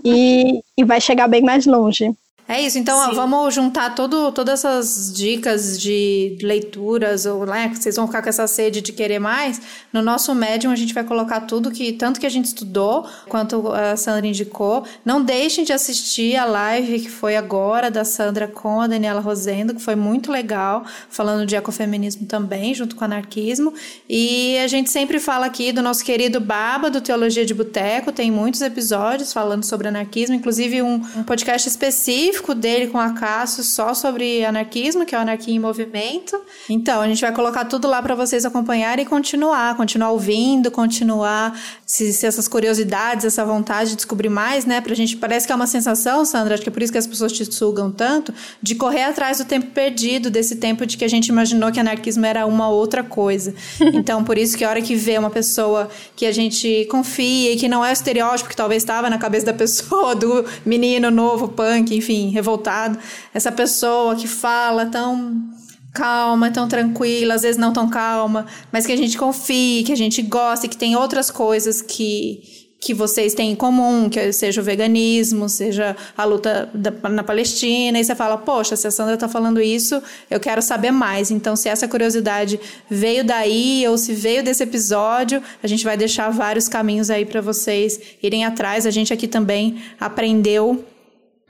e, 0.04 0.64
e 0.78 0.84
vai 0.84 1.00
chegar 1.00 1.28
bem 1.28 1.44
mais 1.44 1.66
longe. 1.66 2.12
É 2.48 2.62
isso, 2.62 2.78
então 2.78 2.98
ó, 2.98 3.14
vamos 3.14 3.56
juntar 3.56 3.96
todo, 3.96 4.32
todas 4.34 4.60
essas 4.60 5.14
dicas 5.14 5.80
de 5.80 6.38
leituras, 6.42 7.26
ou 7.26 7.46
né, 7.46 7.72
vocês 7.74 7.96
vão 7.96 8.08
ficar 8.08 8.22
com 8.22 8.28
essa 8.28 8.46
sede 8.46 8.82
de 8.82 8.92
querer 8.92 9.20
mais. 9.20 9.62
No 9.94 10.02
nosso 10.02 10.36
Medium 10.36 10.70
a 10.70 10.76
gente 10.76 10.94
vai 10.94 11.04
colocar 11.04 11.42
tudo 11.42 11.72
que, 11.72 11.94
tanto 11.94 12.20
que 12.20 12.26
a 12.26 12.30
gente 12.30 12.46
estudou, 12.46 13.08
quanto 13.30 13.72
a 13.72 13.96
Sandra 13.96 14.28
indicou. 14.28 14.84
Não 15.06 15.24
deixem 15.24 15.64
de 15.64 15.72
assistir 15.72 16.36
a 16.36 16.44
live 16.44 17.00
que 17.00 17.10
foi 17.10 17.38
agora 17.38 17.90
da 17.90 18.04
Sandra 18.04 18.48
com 18.50 18.82
a 18.82 18.88
Daniela 18.88 19.22
Rosendo, 19.22 19.74
que 19.74 19.82
foi 19.82 19.96
muito 19.96 20.30
legal, 20.30 20.86
falando 21.10 21.46
de 21.46 21.56
ecofeminismo 21.56 22.26
também, 22.26 22.74
junto 22.74 22.98
com 22.98 23.04
o 23.04 23.06
anarquismo. 23.06 23.74
E 24.10 24.58
a 24.58 24.68
gente 24.68 24.92
sempre 24.92 25.20
fala 25.20 25.46
aqui 25.46 25.72
do 25.72 25.82
nosso 25.82 26.04
querido 26.04 26.42
Baba, 26.42 26.90
do 26.90 27.00
Teologia 27.00 27.46
de 27.46 27.54
Boteco, 27.54 28.12
tem 28.12 28.30
muitos 28.30 28.62
episódios 28.62 29.32
falando 29.32 29.64
sobre 29.64 29.88
anarquismo, 29.88 30.36
inclusive 30.36 30.82
um, 30.82 30.96
um 31.16 31.24
podcast 31.24 31.70
específico 31.70 32.41
específico 32.42 32.56
dele 32.56 32.88
com 32.88 32.98
a 32.98 33.12
Cássio 33.12 33.64
só 33.64 33.94
sobre 33.94 34.44
anarquismo, 34.44 35.06
que 35.06 35.16
é 35.16 35.18
o 35.18 35.22
Anarquia 35.22 35.54
em 35.54 35.60
Movimento. 35.60 36.40
Então, 36.70 37.02
a 37.02 37.08
gente 37.08 37.22
vai 37.22 37.32
colocar 37.34 37.66
tudo 37.66 37.88
lá 37.88 38.02
para 38.02 38.16
vocês 38.16 38.44
acompanharem 38.46 39.06
e 39.06 39.08
continuar, 39.08 39.78
continuar 39.78 40.12
ouvindo, 40.12 40.72
continuar 40.72 41.58
se, 41.86 42.12
se, 42.12 42.26
essas 42.26 42.48
curiosidades, 42.48 43.26
essa 43.26 43.46
vontade 43.46 43.92
de 43.92 43.96
descobrir 43.98 44.30
mais, 44.30 44.66
né? 44.66 44.82
Pra 44.82 44.96
gente 44.96 45.16
parece 45.18 45.46
que 45.46 45.54
é 45.54 45.56
uma 45.56 45.68
sensação, 45.68 46.26
Sandra, 46.26 46.56
acho 46.56 46.64
que 46.64 46.70
é 46.70 46.72
por 46.72 46.82
isso 46.82 46.92
que 46.92 46.98
as 46.98 47.08
pessoas 47.08 47.32
te 47.32 47.46
sugam 47.54 47.92
tanto, 47.92 48.34
de 48.62 48.76
correr 48.76 49.04
atrás 49.04 49.38
do 49.38 49.46
tempo 49.46 49.68
perdido, 49.68 50.30
desse 50.30 50.56
tempo 50.56 50.86
de 50.86 50.98
que 50.98 51.06
a 51.06 51.10
gente 51.10 51.28
imaginou 51.28 51.72
que 51.72 51.80
anarquismo 51.80 52.26
era 52.26 52.46
uma 52.46 52.70
outra 52.70 53.04
coisa. 53.04 53.54
Então, 54.02 54.24
por 54.24 54.38
isso 54.38 54.58
que 54.58 54.64
a 54.64 54.70
hora 54.70 54.82
que 54.82 54.96
vê 54.96 55.18
uma 55.18 55.30
pessoa 55.30 55.90
que 56.16 56.26
a 56.26 56.32
gente 56.32 56.88
confia 56.90 57.52
e 57.52 57.58
que 57.58 57.68
não 57.68 57.86
é 57.86 57.90
o 57.90 57.94
estereótipo 57.94 58.50
que 58.50 58.56
talvez 58.56 58.82
estava 58.82 59.10
na 59.10 59.18
cabeça 59.18 59.46
da 59.46 59.54
pessoa, 59.54 60.16
do 60.16 60.46
menino 60.66 61.12
novo, 61.12 61.50
punk, 61.50 61.96
enfim, 61.96 62.21
revoltado, 62.30 62.98
essa 63.34 63.52
pessoa 63.52 64.16
que 64.16 64.28
fala 64.28 64.86
tão 64.86 65.50
calma, 65.94 66.52
tão 66.52 66.68
tranquila, 66.68 67.36
às 67.36 67.42
vezes 67.42 67.58
não 67.58 67.74
tão 67.74 67.90
calma, 67.90 68.46
mas 68.72 68.86
que 68.86 68.92
a 68.92 68.98
gente 68.98 69.18
confie, 69.18 69.84
que 69.84 69.92
a 69.92 69.98
gente 69.98 70.22
gosta 70.22 70.66
e 70.66 70.70
que 70.70 70.78
tem 70.78 70.96
outras 70.96 71.30
coisas 71.30 71.82
que 71.82 72.62
que 72.82 72.96
vocês 72.96 73.36
têm 73.36 73.52
em 73.52 73.56
comum, 73.56 74.10
que 74.10 74.34
seja 74.34 74.60
o 74.60 74.64
veganismo, 74.64 75.48
seja 75.48 75.96
a 76.18 76.26
luta 76.26 76.68
da, 76.74 77.10
na 77.10 77.24
Palestina, 77.24 78.00
e 78.00 78.04
você 78.04 78.16
fala, 78.16 78.40
poxa, 78.40 78.76
se 78.76 78.88
a 78.88 78.92
Sandra 78.92 79.14
está 79.14 79.30
falando 79.30 79.62
isso, 79.62 80.02
eu 80.32 80.40
quero 80.40 80.64
saber 80.64 80.90
mais. 80.90 81.30
Então, 81.30 81.56
se 81.56 81.70
essa 81.70 81.88
curiosidade 81.88 82.60
veio 82.90 83.24
daí 83.24 83.86
ou 83.88 84.00
se 84.00 84.14
veio 84.16 84.44
desse 84.44 84.64
episódio, 84.64 85.44
a 85.62 85.68
gente 85.68 85.84
vai 85.84 85.96
deixar 85.96 86.32
vários 86.32 86.68
caminhos 86.68 87.12
aí 87.12 87.24
para 87.24 87.40
vocês 87.40 88.00
irem 88.22 88.46
atrás. 88.46 88.88
A 88.88 88.92
gente 88.92 89.14
aqui 89.14 89.28
também 89.28 89.80
aprendeu 90.00 90.84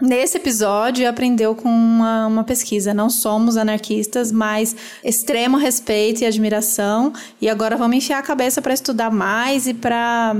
nesse 0.01 0.37
episódio 0.37 1.07
aprendeu 1.07 1.55
com 1.55 1.69
uma, 1.69 2.27
uma 2.27 2.43
pesquisa. 2.43 2.93
Não 2.93 3.09
somos 3.09 3.57
anarquistas, 3.57 4.31
mas 4.31 4.75
extremo 5.03 5.57
respeito 5.57 6.21
e 6.21 6.25
admiração. 6.25 7.13
E 7.41 7.47
agora 7.47 7.77
vamos 7.77 7.97
enfiar 7.97 8.19
a 8.19 8.23
cabeça 8.23 8.61
para 8.61 8.73
estudar 8.73 9.11
mais 9.11 9.67
e 9.67 9.73
para 9.73 10.35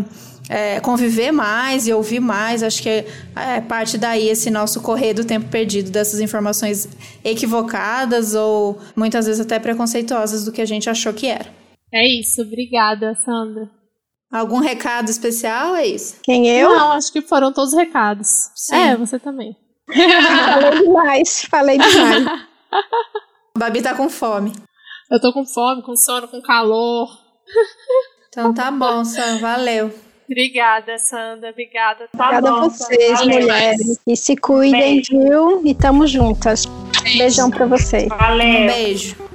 é, 0.49 0.79
conviver 0.79 1.31
mais 1.31 1.88
e 1.88 1.93
ouvir 1.93 2.19
mais. 2.19 2.63
Acho 2.63 2.81
que 2.81 2.89
é, 2.89 3.05
é, 3.35 3.61
parte 3.61 3.97
daí 3.97 4.27
esse 4.27 4.49
nosso 4.49 4.81
correr 4.81 5.13
do 5.13 5.23
tempo 5.23 5.47
perdido, 5.49 5.91
dessas 5.91 6.19
informações 6.19 6.89
equivocadas 7.23 8.35
ou 8.35 8.79
muitas 8.95 9.25
vezes 9.25 9.39
até 9.39 9.59
preconceituosas 9.59 10.43
do 10.45 10.51
que 10.51 10.61
a 10.61 10.65
gente 10.65 10.89
achou 10.89 11.13
que 11.13 11.27
era. 11.27 11.47
É 11.93 12.07
isso, 12.07 12.41
obrigada, 12.41 13.15
Sandra. 13.23 13.80
Algum 14.31 14.59
recado 14.59 15.09
especial? 15.09 15.75
É 15.75 15.85
isso? 15.85 16.15
Quem 16.23 16.47
eu? 16.47 16.69
Não, 16.69 16.93
acho 16.93 17.11
que 17.11 17.21
foram 17.21 17.51
todos 17.51 17.73
os 17.73 17.77
recados. 17.79 18.27
Sim. 18.55 18.75
É, 18.75 18.95
você 18.95 19.19
também. 19.19 19.55
falei 19.93 20.79
demais, 20.83 21.45
falei 21.49 21.77
demais. 21.77 22.25
Babi 23.57 23.81
tá 23.81 23.93
com 23.93 24.09
fome. 24.09 24.53
Eu 25.11 25.19
tô 25.19 25.33
com 25.33 25.45
fome, 25.45 25.83
com 25.83 25.95
sono, 25.97 26.27
com 26.29 26.41
calor. 26.41 27.09
Então 28.29 28.53
tá 28.53 28.71
bom, 28.71 29.03
Sam, 29.03 29.39
valeu. 29.39 29.93
Obrigada, 30.29 30.97
Sandra. 30.97 31.49
Obrigada. 31.49 32.07
Tá 32.17 32.29
Obrigada 32.29 32.51
bom, 32.51 32.57
a 32.57 32.69
vocês, 32.69 33.19
valeu. 33.19 33.41
mulheres. 33.41 33.99
E 34.07 34.15
se 34.15 34.37
cuidem, 34.37 35.01
Beijo. 35.01 35.19
viu? 35.19 35.65
E 35.65 35.75
tamo 35.75 36.07
juntas. 36.07 36.65
Beijo. 37.03 37.17
Beijão 37.17 37.51
pra 37.51 37.65
vocês. 37.65 38.07
Valeu. 38.07 38.47
Um 38.47 38.65
beijo. 38.67 39.30